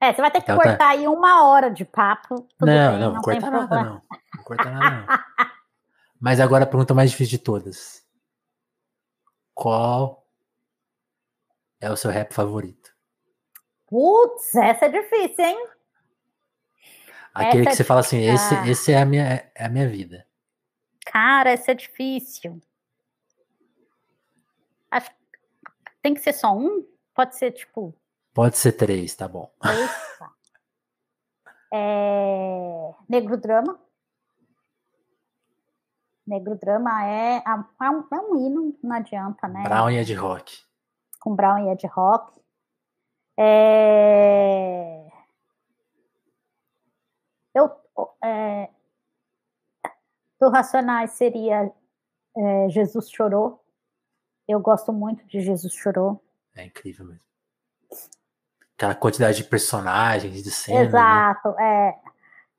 É, 0.02 0.12
você 0.12 0.20
vai 0.20 0.32
ter 0.32 0.40
que 0.40 0.46
Então 0.46 0.58
tá. 0.58 0.64
cortar 0.64 0.88
aí 0.90 1.08
uma 1.08 1.44
hora 1.48 1.70
de 1.70 1.86
papo. 1.86 2.48
Não, 2.60 2.66
bem, 2.66 3.00
não, 3.00 3.14
não 3.14 3.22
corta 3.22 3.52
nada, 3.52 3.68
problema. 3.68 3.84
não. 3.86 4.02
Não 4.36 4.44
corta 4.44 4.72
nada, 4.72 5.06
não. 5.08 5.20
Mas 6.20 6.40
agora 6.40 6.64
a 6.64 6.68
pergunta 6.68 6.96
mais 6.96 7.12
difícil 7.12 7.38
de 7.38 7.44
todas. 7.44 8.04
Qual 9.54 10.28
é 11.80 11.92
o 11.92 11.96
seu 11.96 12.10
rap 12.10 12.34
favorito? 12.34 12.92
Putz, 13.86 14.56
essa 14.56 14.86
é 14.86 14.90
difícil, 14.90 15.46
hein? 15.46 15.68
Aquele 17.34 17.62
Essa 17.62 17.64
que 17.64 17.70
é 17.70 17.76
você 17.76 17.84
fala 17.84 18.00
assim, 18.00 18.22
esse, 18.22 18.56
esse 18.70 18.92
é, 18.92 19.02
a 19.02 19.06
minha, 19.06 19.52
é 19.54 19.66
a 19.66 19.70
minha 19.70 19.88
vida. 19.88 20.26
Cara, 21.06 21.52
essa 21.52 21.72
é 21.72 21.76
difícil. 21.76 22.60
Acho 24.90 25.10
que 25.12 25.16
tem 26.02 26.14
que 26.16 26.22
ser 26.22 26.34
só 26.34 26.56
um? 26.56 26.88
Pode 27.14 27.36
ser, 27.38 27.52
tipo, 27.52 27.96
Pode 28.34 28.58
ser 28.58 28.74
três, 28.74 29.14
tá 29.16 29.28
bom. 29.28 29.52
É... 31.74 32.94
Negro 33.08 33.38
Drama. 33.38 33.80
Negro 36.26 36.58
Drama 36.58 37.06
é, 37.06 37.44
é, 37.46 37.90
um, 37.90 38.08
é 38.12 38.20
um 38.20 38.36
hino, 38.38 38.78
não 38.84 38.96
adianta, 38.96 39.48
né? 39.48 39.64
Brown 39.64 39.90
e 39.90 39.98
Ed 39.98 40.14
Rock. 40.14 40.64
com 41.20 41.36
Brown 41.36 41.60
e 41.60 41.72
Ed 41.72 41.88
Rock. 41.88 42.42
É... 43.38 45.10
Eu, 47.54 47.70
é, 48.24 48.70
do 50.40 50.50
Racionais 50.50 51.12
seria 51.12 51.72
é, 52.38 52.70
Jesus 52.70 53.10
Chorou. 53.10 53.64
Eu 54.48 54.60
gosto 54.60 54.92
muito 54.92 55.26
de 55.28 55.42
Jesus 55.42 55.74
Chorou. 55.74 56.24
É 56.56 56.66
incrível 56.66 57.06
mesmo. 57.06 57.31
Aquela 58.82 58.96
quantidade 58.96 59.38
de 59.38 59.44
personagens, 59.44 60.42
de 60.42 60.50
cenas. 60.50 60.82
Né? 60.82 60.88
Exato, 60.88 61.50
né? 61.52 61.94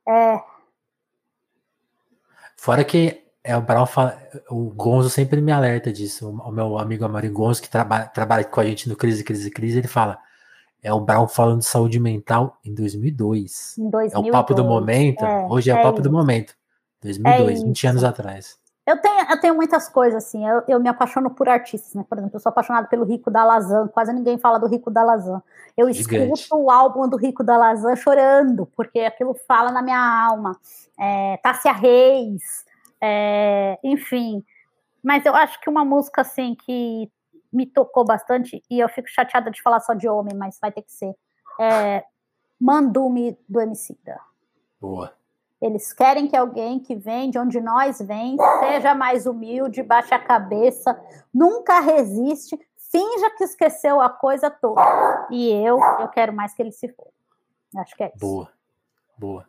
é, 0.07 0.13
é. 0.13 0.43
Fora 2.57 2.85
que 2.85 3.25
é, 3.43 3.57
o 3.57 3.61
Brown 3.61 3.87
fala, 3.87 4.17
o 4.49 4.71
Gonzo 4.71 5.11
sempre 5.11 5.41
me 5.41 5.51
alerta 5.51 5.93
disso. 5.93 6.31
O 6.31 6.53
meu 6.53 6.79
amigo 6.79 7.05
Amari 7.05 7.29
Gonzo, 7.29 7.61
que 7.61 7.69
traba, 7.69 8.05
trabalha 8.05 8.45
com 8.45 8.61
a 8.61 8.65
gente 8.65 8.89
no 8.89 8.95
Crise, 8.95 9.25
Crise, 9.25 9.51
Crise, 9.51 9.79
ele 9.79 9.89
fala: 9.89 10.17
é 10.81 10.93
o 10.93 11.01
Brown 11.01 11.27
falando 11.27 11.59
de 11.59 11.65
saúde 11.65 11.99
mental 11.99 12.57
em 12.65 12.73
2002. 12.73 13.79
Em 13.79 13.91
2002. 13.91 14.13
É 14.13 14.19
o 14.19 14.31
papo 14.31 14.55
do 14.55 14.65
momento. 14.65 15.25
É, 15.25 15.47
hoje 15.51 15.71
é, 15.71 15.75
é 15.75 15.77
o 15.77 15.83
papo 15.83 15.99
isso. 15.99 16.09
do 16.09 16.13
momento. 16.13 16.55
2002, 17.01 17.63
é 17.63 17.65
20 17.65 17.87
anos 17.89 18.05
atrás. 18.05 18.62
Eu 18.85 19.01
tenho, 19.01 19.31
eu 19.31 19.41
tenho 19.41 19.55
muitas 19.55 19.89
coisas, 19.89 20.25
assim. 20.25 20.47
Eu, 20.47 20.63
eu 20.67 20.81
me 20.81 20.89
apaixono 20.89 21.31
por 21.31 21.49
artistas, 21.49 21.95
né? 21.95 22.05
Por 22.09 22.19
exemplo, 22.19 22.37
eu 22.37 22.41
sou 22.41 22.51
apaixonada 22.51 22.89
pelo 22.89 23.05
Rico 23.05 23.31
da 23.31 23.45
Lazan. 23.45 23.87
Quase 23.89 24.13
ninguém 24.13 24.39
fala 24.39 24.59
do 24.59 24.67
Rico 24.67 24.91
da 24.91 25.05
Lazan. 25.05 25.41
Eu 25.77 25.93
Gigante. 25.93 26.33
escuto 26.33 26.61
o 26.61 26.71
álbum 26.71 27.09
do 27.09 27.17
Rico 27.17 27.45
da 27.45 27.57
Lazan 27.57 27.95
chorando, 27.95 28.67
porque 28.77 29.01
aquilo 29.01 29.35
fala 29.47 29.71
na 29.71 29.83
minha 29.83 30.27
alma. 30.29 30.59
É, 30.99 31.37
Tássia 31.39 31.73
Reis, 31.73 32.65
é, 33.01 33.79
enfim. 33.85 34.45
Mas 35.03 35.25
eu 35.25 35.35
acho 35.35 35.61
que 35.61 35.71
uma 35.71 35.85
música, 35.85 36.23
assim, 36.23 36.57
que 36.57 37.11
me 37.53 37.67
tocou 37.67 38.05
bastante, 38.05 38.63
e 38.69 38.81
eu 38.81 38.89
fico 38.89 39.09
chateada 39.09 39.51
de 39.51 39.63
falar 39.63 39.81
só 39.81 39.95
de 39.95 40.09
homem, 40.09 40.35
mas 40.35 40.59
vai 40.61 40.73
ter 40.73 40.83
que 40.83 40.93
ser. 40.93 41.15
É 41.61 42.05
Mandume 42.61 43.37
do 43.49 43.61
Emicida. 43.61 44.21
Boa. 44.81 45.13
Eles 45.63 45.93
querem 45.93 46.27
que 46.27 46.37
alguém 46.37 46.81
que 46.81 46.97
vem 46.97 47.31
de 47.31 47.39
onde 47.39 47.61
nós 47.61 48.01
vem 48.01 48.37
seja 48.59 48.97
mais 48.97 49.27
humilde, 49.27 49.81
baixe 49.81 50.13
a 50.13 50.19
cabeça, 50.19 51.01
nunca 51.33 51.79
resiste, 51.79 52.59
finja 52.91 53.31
que 53.39 53.45
esqueceu 53.45 54.01
a 54.01 54.11
coisa 54.11 54.51
toda. 54.51 55.29
E 55.31 55.53
eu, 55.53 55.79
eu 56.01 56.09
quero 56.09 56.33
mais 56.33 56.53
que 56.53 56.63
ele 56.63 56.73
se 56.73 56.89
for. 56.89 57.07
Acho 57.77 57.95
que 57.95 58.03
é 58.03 58.09
isso. 58.09 58.19
Boa. 58.19 58.49
Boa. 59.17 59.47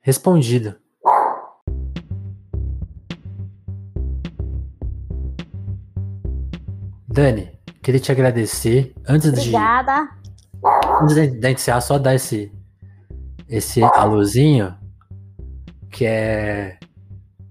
Respondido. 0.00 0.74
Dani, 7.06 7.60
queria 7.82 8.00
te 8.00 8.10
agradecer. 8.10 8.94
Antes 9.06 9.28
Obrigada. 9.28 10.04
de. 10.04 10.68
Antes 11.02 11.14
de 11.16 11.48
iniciar, 11.48 11.82
só 11.82 11.98
dar 11.98 12.14
esse, 12.14 12.50
esse 13.50 13.82
alôzinho, 13.82 14.74
que 15.90 16.06
é 16.06 16.78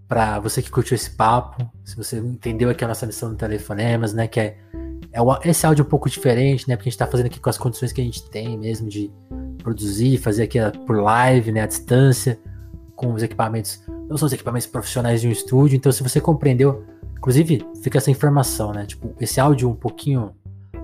para 0.08 0.40
você 0.40 0.62
que 0.62 0.72
curtiu 0.72 0.96
esse 0.96 1.12
papo, 1.12 1.70
se 1.84 1.96
você 1.96 2.18
entendeu 2.18 2.70
aqui 2.70 2.84
a 2.84 2.88
nossa 2.88 3.06
missão 3.06 3.30
do 3.30 3.36
Telefonemas, 3.36 4.14
né? 4.14 4.28
Que 4.28 4.40
é, 4.40 4.58
é 5.12 5.50
esse 5.50 5.66
áudio 5.66 5.86
um 5.86 5.88
pouco 5.88 6.10
diferente, 6.10 6.68
né? 6.68 6.76
Porque 6.76 6.90
a 6.90 6.92
gente 6.92 6.98
tá 6.98 7.06
fazendo 7.06 7.28
aqui 7.28 7.40
com 7.40 7.50
as 7.50 7.58
condições 7.58 7.92
que 7.92 8.02
a 8.02 8.04
gente 8.04 8.28
tem 8.30 8.58
mesmo 8.58 8.90
de 8.90 9.12
produzir, 9.62 10.18
fazer 10.18 10.44
aqui 10.44 10.58
por 10.88 10.98
live, 10.98 11.52
né? 11.52 11.62
À 11.62 11.68
distância, 11.68 12.40
com 12.96 13.14
os 13.14 13.22
equipamentos. 13.22 13.84
Não 14.10 14.18
são 14.18 14.26
os 14.26 14.34
equipamentos 14.34 14.66
profissionais 14.66 15.22
de 15.22 15.28
um 15.28 15.32
estúdio, 15.32 15.76
então 15.76 15.92
se 15.92 16.02
você 16.02 16.20
compreendeu 16.20 16.84
Inclusive, 17.20 17.68
fica 17.84 17.98
essa 17.98 18.10
informação, 18.10 18.72
né? 18.72 18.86
Tipo, 18.86 19.14
esse 19.20 19.42
áudio 19.42 19.70
um 19.70 19.76
pouquinho 19.76 20.34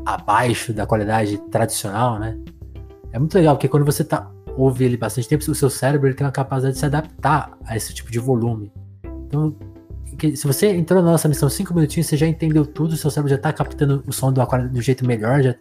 abaixo 0.06 0.74
da 0.74 0.86
qualidade 0.86 1.38
tradicional, 1.50 2.20
né? 2.20 2.38
É 3.14 3.18
muito 3.18 3.34
legal, 3.36 3.56
porque 3.56 3.70
quando 3.70 3.86
você 3.86 4.04
tá, 4.04 4.30
ouve 4.58 4.86
ele 4.86 4.98
bastante 4.98 5.28
tempo, 5.28 5.50
o 5.50 5.56
seu 5.56 5.70
cérebro 5.70 6.14
tem 6.14 6.26
uma 6.26 6.32
capacidade 6.32 6.74
de 6.74 6.80
se 6.80 6.86
adaptar 6.86 7.58
a 7.66 7.76
esse 7.76 7.94
tipo 7.94 8.12
de 8.12 8.20
volume. 8.20 8.72
Então, 9.28 9.56
se 10.36 10.48
você 10.48 10.68
entrou 10.68 11.02
na 11.02 11.12
nossa 11.12 11.28
missão 11.28 11.50
cinco 11.50 11.74
minutinhos, 11.74 12.08
você 12.08 12.18
já 12.18 12.28
entendeu 12.28 12.66
tudo, 12.66 12.96
seu 12.96 13.12
cérebro 13.12 13.30
já 13.30 13.38
tá 13.38 13.52
captando 13.52 14.04
o 14.08 14.14
som 14.14 14.32
do, 14.32 14.42
do 14.72 14.82
jeito 14.82 15.06
melhor, 15.06 15.42
já 15.42 15.56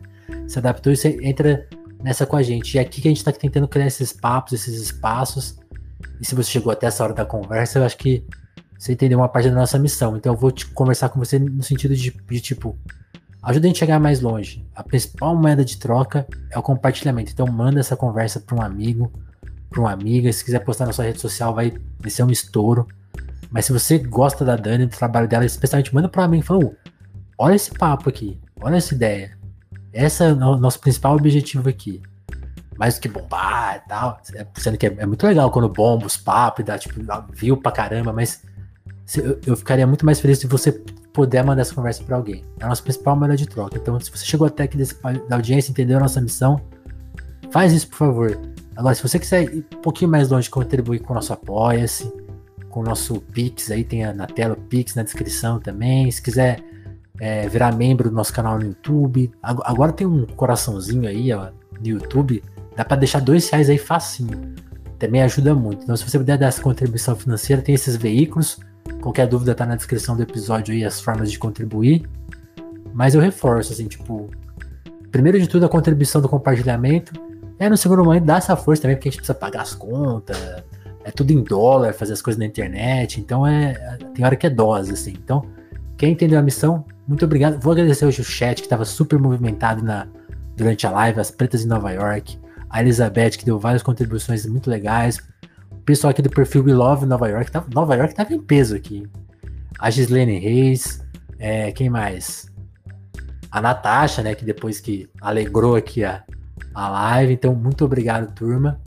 se 0.46 0.58
adaptou 0.58 0.92
e 0.92 0.96
você 0.96 1.18
entra 1.22 1.66
nessa 2.02 2.24
com 2.24 2.36
a 2.36 2.42
gente. 2.42 2.74
E 2.74 2.78
é 2.78 2.82
aqui 2.82 3.00
que 3.00 3.08
a 3.08 3.10
gente 3.10 3.24
tá 3.24 3.32
tentando 3.32 3.66
criar 3.66 3.86
esses 3.86 4.12
papos, 4.12 4.52
esses 4.52 4.80
espaços. 4.80 5.58
E 6.20 6.26
se 6.26 6.34
você 6.34 6.50
chegou 6.50 6.72
até 6.72 6.86
essa 6.86 7.02
hora 7.02 7.14
da 7.14 7.24
conversa, 7.24 7.78
eu 7.78 7.84
acho 7.84 7.96
que 7.96 8.24
você 8.78 8.92
entendeu 8.92 9.18
uma 9.18 9.28
parte 9.28 9.48
da 9.48 9.54
nossa 9.54 9.78
missão. 9.78 10.16
Então 10.16 10.34
eu 10.34 10.38
vou 10.38 10.50
te 10.50 10.66
conversar 10.66 11.08
com 11.08 11.18
você 11.18 11.38
no 11.38 11.62
sentido 11.62 11.96
de, 11.96 12.10
de 12.10 12.40
tipo, 12.40 12.78
ajuda 13.44 13.66
a 13.66 13.68
gente 13.68 13.76
a 13.76 13.80
chegar 13.80 14.00
mais 14.00 14.20
longe. 14.20 14.66
A 14.74 14.82
principal 14.82 15.36
moeda 15.36 15.64
de 15.64 15.76
troca 15.76 16.26
é 16.50 16.58
o 16.58 16.62
compartilhamento. 16.62 17.30
Então 17.32 17.46
manda 17.46 17.78
essa 17.80 17.96
conversa 17.96 18.40
para 18.40 18.56
um 18.56 18.62
amigo, 18.62 19.12
para 19.68 19.80
uma 19.80 19.92
amiga. 19.92 20.32
Se 20.32 20.44
quiser 20.44 20.60
postar 20.60 20.86
na 20.86 20.92
sua 20.92 21.04
rede 21.04 21.20
social, 21.20 21.54
vai, 21.54 21.72
ser 22.08 22.22
um 22.22 22.30
estouro. 22.30 22.88
Mas 23.50 23.66
se 23.66 23.72
você 23.72 23.98
gosta 23.98 24.44
da 24.44 24.56
Dani, 24.56 24.86
do 24.86 24.96
trabalho 24.96 25.28
dela, 25.28 25.44
especialmente 25.44 25.94
manda 25.94 26.08
para 26.08 26.26
mim, 26.26 26.42
fala, 26.42 26.72
olha 27.38 27.54
esse 27.54 27.70
papo 27.70 28.08
aqui, 28.08 28.40
olha 28.60 28.76
essa 28.76 28.94
ideia. 28.94 29.36
Esse 29.92 30.24
é 30.24 30.32
o 30.32 30.56
nosso 30.56 30.80
principal 30.80 31.14
objetivo 31.14 31.68
aqui. 31.68 32.02
Mais 32.76 32.96
do 32.96 33.00
que 33.00 33.08
bombar 33.08 33.76
e 33.76 33.88
tal. 33.88 34.20
Sendo 34.56 34.76
que 34.76 34.86
é, 34.86 34.94
é 34.98 35.06
muito 35.06 35.24
legal 35.24 35.50
quando 35.50 35.68
bomba 35.68 36.06
os 36.06 36.16
papos 36.16 36.60
e 36.60 36.64
dá, 36.64 36.78
tipo, 36.78 37.00
viu 37.32 37.56
pra 37.56 37.70
caramba, 37.70 38.12
mas 38.12 38.42
eu 39.46 39.56
ficaria 39.56 39.86
muito 39.86 40.04
mais 40.04 40.18
feliz 40.18 40.38
se 40.38 40.46
você 40.46 40.82
puder 41.14 41.44
mandar 41.44 41.62
essa 41.62 41.74
conversa 41.74 42.02
para 42.02 42.16
alguém. 42.16 42.44
É 42.58 42.64
a 42.64 42.68
nossa 42.68 42.82
principal 42.82 43.16
moeda 43.16 43.36
de 43.36 43.46
troca. 43.46 43.78
Então, 43.78 43.98
se 44.00 44.10
você 44.10 44.26
chegou 44.26 44.48
até 44.48 44.64
aqui 44.64 44.76
desse, 44.76 44.96
da 45.28 45.36
audiência, 45.36 45.70
entendeu 45.70 45.96
a 45.96 46.00
nossa 46.00 46.20
missão, 46.20 46.60
faz 47.50 47.72
isso, 47.72 47.88
por 47.88 47.96
favor. 47.96 48.38
Agora, 48.76 48.94
se 48.96 49.02
você 49.02 49.18
quiser 49.18 49.44
ir 49.44 49.64
um 49.72 49.80
pouquinho 49.80 50.10
mais 50.10 50.28
longe, 50.28 50.50
contribuir 50.50 50.98
com 50.98 51.12
o 51.12 51.14
nosso 51.14 51.32
Apoia-se, 51.32 52.12
com 52.68 52.80
o 52.80 52.82
nosso 52.82 53.20
Pix, 53.20 53.70
aí 53.70 53.84
tem 53.84 54.12
na 54.12 54.26
tela 54.26 54.54
o 54.54 54.56
Pix 54.56 54.96
na 54.96 55.04
descrição 55.04 55.60
também. 55.60 56.10
Se 56.10 56.20
quiser 56.20 56.60
é, 57.20 57.48
virar 57.48 57.72
membro 57.72 58.10
do 58.10 58.16
nosso 58.16 58.32
canal 58.32 58.58
no 58.58 58.64
YouTube, 58.64 59.30
agora 59.40 59.92
tem 59.92 60.04
um 60.04 60.26
coraçãozinho 60.26 61.08
aí 61.08 61.32
ó, 61.32 61.50
no 61.78 61.86
YouTube, 61.86 62.42
dá 62.76 62.84
para 62.84 62.96
deixar 62.96 63.20
dois 63.20 63.48
reais 63.48 63.70
aí 63.70 63.78
facinho. 63.78 64.52
Também 64.98 65.22
ajuda 65.22 65.54
muito. 65.54 65.84
Então, 65.84 65.96
se 65.96 66.02
você 66.02 66.18
puder 66.18 66.36
dar 66.36 66.46
essa 66.46 66.60
contribuição 66.60 67.14
financeira, 67.14 67.62
tem 67.62 67.72
esses 67.72 67.94
veículos 67.94 68.58
Qualquer 69.00 69.26
dúvida 69.26 69.54
tá 69.54 69.66
na 69.66 69.76
descrição 69.76 70.16
do 70.16 70.22
episódio 70.22 70.74
aí, 70.74 70.84
as 70.84 71.00
formas 71.00 71.30
de 71.30 71.38
contribuir. 71.38 72.08
Mas 72.92 73.14
eu 73.14 73.20
reforço, 73.20 73.72
assim, 73.72 73.86
tipo, 73.86 74.30
primeiro 75.10 75.38
de 75.38 75.48
tudo 75.48 75.66
a 75.66 75.68
contribuição 75.68 76.20
do 76.20 76.28
compartilhamento. 76.28 77.12
É 77.58 77.68
no 77.68 77.76
segundo 77.76 78.04
momento 78.04 78.24
dar 78.24 78.38
essa 78.38 78.56
força 78.56 78.82
também, 78.82 78.96
porque 78.96 79.08
a 79.08 79.12
gente 79.12 79.18
precisa 79.18 79.34
pagar 79.34 79.62
as 79.62 79.74
contas. 79.74 80.36
É 81.04 81.10
tudo 81.10 81.32
em 81.32 81.42
dólar, 81.42 81.92
fazer 81.92 82.14
as 82.14 82.22
coisas 82.22 82.38
na 82.38 82.46
internet. 82.46 83.20
Então 83.20 83.46
é. 83.46 83.98
Tem 84.14 84.24
hora 84.24 84.36
que 84.36 84.46
é 84.46 84.50
dose, 84.50 84.92
assim. 84.92 85.12
Então, 85.12 85.44
quem 85.96 86.12
entendeu 86.12 86.38
a 86.38 86.42
missão, 86.42 86.84
muito 87.06 87.24
obrigado. 87.24 87.60
Vou 87.60 87.72
agradecer 87.72 88.06
hoje 88.06 88.20
o 88.20 88.24
chat, 88.24 88.56
que 88.56 88.66
estava 88.66 88.84
super 88.84 89.18
movimentado 89.18 89.82
na, 89.82 90.06
durante 90.56 90.86
a 90.86 90.90
live, 90.90 91.20
as 91.20 91.30
pretas 91.30 91.64
em 91.64 91.68
Nova 91.68 91.90
York. 91.90 92.38
A 92.70 92.80
Elizabeth, 92.80 93.32
que 93.32 93.44
deu 93.44 93.58
várias 93.58 93.82
contribuições 93.82 94.46
muito 94.46 94.68
legais 94.68 95.18
pessoal 95.84 96.10
aqui 96.10 96.22
do 96.22 96.30
perfil 96.30 96.64
We 96.64 96.72
Love 96.72 97.06
Nova 97.06 97.28
York, 97.28 97.50
tá, 97.50 97.64
Nova 97.72 97.94
York 97.94 98.14
tava 98.14 98.32
em 98.32 98.40
peso 98.40 98.74
aqui. 98.74 99.06
A 99.78 99.90
Gislene 99.90 100.38
Reis, 100.38 101.04
é, 101.38 101.72
quem 101.72 101.90
mais? 101.90 102.50
A 103.50 103.60
Natasha, 103.60 104.22
né, 104.22 104.34
que 104.34 104.44
depois 104.44 104.80
que 104.80 105.08
alegrou 105.20 105.76
aqui 105.76 106.04
a, 106.04 106.24
a 106.74 106.88
live. 106.88 107.34
Então, 107.34 107.54
muito 107.54 107.84
obrigado, 107.84 108.34
turma. 108.34 108.80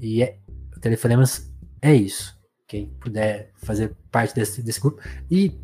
E 0.00 0.22
é, 0.22 0.38
o 0.76 0.80
Telefonemas 0.80 1.52
é 1.80 1.94
isso. 1.94 2.36
Quem 2.66 2.86
puder 3.00 3.50
fazer 3.56 3.94
parte 4.10 4.34
desse, 4.34 4.62
desse 4.62 4.80
grupo. 4.80 5.00
E 5.30 5.56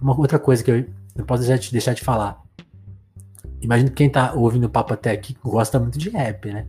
uma 0.00 0.18
outra 0.18 0.38
coisa 0.38 0.62
que 0.62 0.70
eu 0.70 0.86
não 1.16 1.24
posso 1.24 1.42
deixar 1.42 1.58
de, 1.58 1.72
deixar 1.72 1.94
de 1.94 2.02
falar. 2.02 2.40
Imagino 3.60 3.90
que 3.90 3.96
quem 3.96 4.10
tá 4.10 4.32
ouvindo 4.34 4.64
o 4.64 4.70
papo 4.70 4.92
até 4.92 5.10
aqui 5.10 5.36
gosta 5.42 5.78
muito 5.80 5.98
de 5.98 6.10
rap, 6.10 6.52
né? 6.52 6.66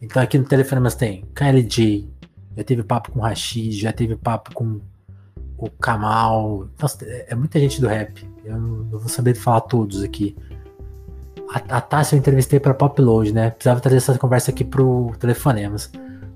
Então 0.00 0.20
aqui 0.20 0.36
no 0.36 0.44
Telefonemas 0.44 0.96
tem 0.96 1.24
KLJ, 1.34 2.11
já 2.56 2.64
teve 2.64 2.82
papo 2.82 3.10
com 3.12 3.20
o 3.20 3.22
Rashid, 3.22 3.80
já 3.80 3.92
teve 3.92 4.16
papo 4.16 4.54
com 4.54 4.80
o 5.56 5.70
Kamal. 5.70 6.68
Nossa, 6.80 7.04
é, 7.04 7.26
é 7.30 7.34
muita 7.34 7.58
gente 7.58 7.80
do 7.80 7.86
rap. 7.86 8.28
Eu 8.44 8.58
não, 8.58 8.84
vou 8.98 9.08
saber 9.08 9.34
falar 9.34 9.62
todos 9.62 10.02
aqui. 10.02 10.36
A, 11.50 11.76
a 11.76 11.80
Tassi 11.80 12.14
eu 12.14 12.18
entrevistei 12.18 12.58
para 12.58 12.74
Popload, 12.74 13.32
né? 13.32 13.50
Precisava 13.50 13.80
trazer 13.80 13.98
essa 13.98 14.18
conversa 14.18 14.50
aqui 14.50 14.64
pro 14.64 15.12
Telefonemas. 15.18 15.90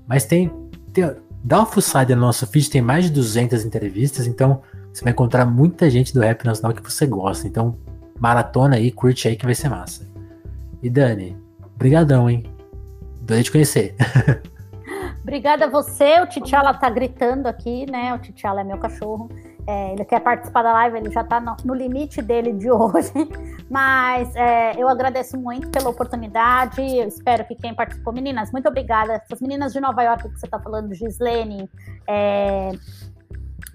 Mas 0.07 0.25
tem, 0.25 0.51
tem. 0.93 1.11
Dá 1.43 1.59
uma 1.59 1.65
fuçada 1.65 2.15
no 2.15 2.21
nosso 2.21 2.47
feed, 2.47 2.69
tem 2.69 2.81
mais 2.81 3.05
de 3.05 3.11
200 3.11 3.63
entrevistas, 3.63 4.27
então 4.27 4.61
você 4.91 5.03
vai 5.03 5.13
encontrar 5.13 5.45
muita 5.45 5.89
gente 5.89 6.13
do 6.13 6.19
rap 6.19 6.43
nacional 6.43 6.75
que 6.75 6.81
você 6.81 7.05
gosta. 7.05 7.47
Então, 7.47 7.77
maratona 8.19 8.75
aí, 8.75 8.91
curte 8.91 9.27
aí 9.27 9.35
que 9.35 9.45
vai 9.45 9.55
ser 9.55 9.69
massa. 9.69 10.07
E 10.81 10.89
Dani, 10.89 11.37
brigadão, 11.77 12.29
hein? 12.29 12.43
Adorei 13.21 13.43
te 13.43 13.51
conhecer. 13.51 13.95
Obrigada 15.27 15.65
a 15.65 15.69
você. 15.69 16.21
O 16.21 16.25
Titiala 16.25 16.73
tá 16.73 16.89
gritando 16.89 17.47
aqui, 17.47 17.85
né? 17.91 18.13
O 18.13 18.17
Titiala 18.17 18.61
é 18.61 18.63
meu 18.63 18.77
cachorro. 18.77 19.29
É, 19.67 19.91
ele 19.91 20.05
quer 20.05 20.21
participar 20.21 20.63
da 20.63 20.71
live, 20.71 20.99
ele 20.99 21.11
já 21.11 21.19
está 21.19 21.41
no, 21.41 21.53
no, 21.65 21.73
limite 21.73 22.21
dele 22.21 22.53
de 22.53 22.71
hoje. 22.71 23.11
Mas 23.69 24.33
é, 24.37 24.81
eu 24.81 24.87
agradeço 24.87 25.37
muito 25.37 25.69
pela 25.69 25.89
oportunidade. 25.89 26.79
Eu 26.79 27.09
espero 27.09 27.43
que 27.43 27.55
quem 27.55 27.75
participou, 27.75 28.13
meninas, 28.13 28.53
muito 28.53 28.69
obrigada. 28.69 29.15
Essas 29.15 29.41
meninas 29.41 29.73
de 29.73 29.81
Nova 29.81 30.01
York 30.01 30.29
que 30.29 30.39
você 30.39 30.45
está 30.45 30.61
falando, 30.61 30.93
Gislene, 30.93 31.69
é, 32.07 32.71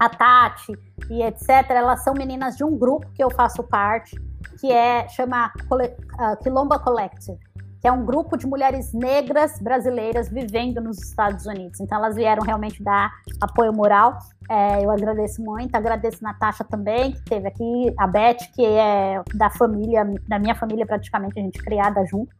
a 0.00 0.08
Tati 0.08 0.72
e 1.10 1.22
etc., 1.22 1.68
elas 1.68 2.02
são 2.02 2.14
meninas 2.14 2.56
de 2.56 2.64
um 2.64 2.78
grupo 2.78 3.06
que 3.12 3.22
eu 3.22 3.30
faço 3.30 3.62
parte, 3.62 4.18
que 4.58 4.72
é 4.72 5.06
chama 5.10 5.52
uh, 5.70 6.42
Quilomba 6.42 6.78
Collective 6.78 7.38
que 7.82 7.88
é 7.88 7.92
um 7.92 8.04
grupo 8.04 8.36
de 8.36 8.46
mulheres 8.46 8.92
negras 8.92 9.58
brasileiras 9.58 10.28
vivendo 10.28 10.80
nos 10.80 11.02
Estados 11.02 11.46
Unidos. 11.46 11.80
Então, 11.80 11.98
elas 11.98 12.14
vieram 12.14 12.40
realmente 12.40 12.80
dar 12.80 13.10
apoio 13.40 13.72
moral. 13.72 14.16
É, 14.48 14.84
eu 14.84 14.90
agradeço 14.90 15.42
muito, 15.42 15.74
agradeço 15.74 16.18
a 16.22 16.28
Natasha 16.32 16.62
também, 16.62 17.10
que 17.10 17.22
teve 17.24 17.48
aqui, 17.48 17.92
a 17.98 18.06
Beth, 18.06 18.38
que 18.54 18.64
é 18.64 19.20
da 19.34 19.50
família, 19.50 20.04
da 20.28 20.38
minha 20.38 20.54
família 20.54 20.86
praticamente, 20.86 21.40
a 21.40 21.42
gente 21.42 21.58
criada 21.58 22.06
junto. 22.06 22.32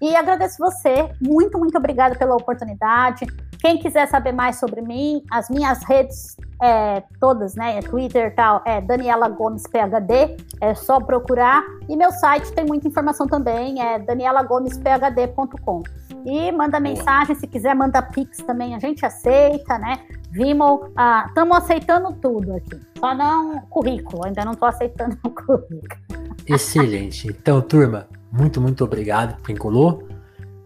E 0.00 0.14
agradeço 0.14 0.58
você, 0.58 1.10
muito, 1.20 1.58
muito 1.58 1.76
obrigada 1.76 2.14
pela 2.14 2.36
oportunidade. 2.36 3.26
Quem 3.64 3.78
quiser 3.78 4.06
saber 4.08 4.32
mais 4.32 4.56
sobre 4.56 4.82
mim, 4.82 5.24
as 5.30 5.48
minhas 5.48 5.82
redes 5.84 6.36
é, 6.62 7.02
todas, 7.18 7.54
né? 7.54 7.80
Twitter 7.80 8.26
e 8.26 8.30
tal, 8.32 8.60
é 8.66 8.78
Daniela 8.78 9.26
Gomes 9.30 9.66
PHD, 9.66 10.36
é 10.60 10.74
só 10.74 11.00
procurar. 11.00 11.64
E 11.88 11.96
meu 11.96 12.12
site 12.12 12.52
tem 12.52 12.66
muita 12.66 12.86
informação 12.86 13.26
também, 13.26 13.80
é 13.80 13.98
danielagomesphd.com. 13.98 15.82
E 16.26 16.52
manda 16.52 16.78
mensagem, 16.78 17.34
se 17.36 17.46
quiser, 17.46 17.74
manda 17.74 18.02
pix 18.02 18.36
também, 18.42 18.74
a 18.74 18.78
gente 18.78 19.06
aceita, 19.06 19.78
né? 19.78 19.98
Vimo, 20.30 20.90
estamos 21.28 21.56
ah, 21.56 21.58
aceitando 21.58 22.12
tudo 22.20 22.56
aqui, 22.56 22.78
só 22.98 23.14
não 23.14 23.60
currículo, 23.70 24.26
ainda 24.26 24.44
não 24.44 24.52
estou 24.52 24.68
aceitando 24.68 25.16
o 25.24 25.30
currículo. 25.30 26.02
Excelente. 26.46 27.28
Então, 27.28 27.62
turma, 27.62 28.08
muito, 28.30 28.60
muito 28.60 28.84
obrigado 28.84 29.36
por 29.36 29.46
quem 29.46 29.56
colou. 29.56 30.06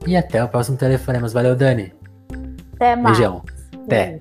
E 0.05 0.16
até 0.16 0.43
o 0.43 0.49
próximo 0.49 0.77
telefonema. 0.77 1.29
Valeu, 1.29 1.55
Dani. 1.55 1.98
Até 2.78 2.94
mais. 2.94 3.16
Beijão. 3.18 3.42
Até. 3.84 4.20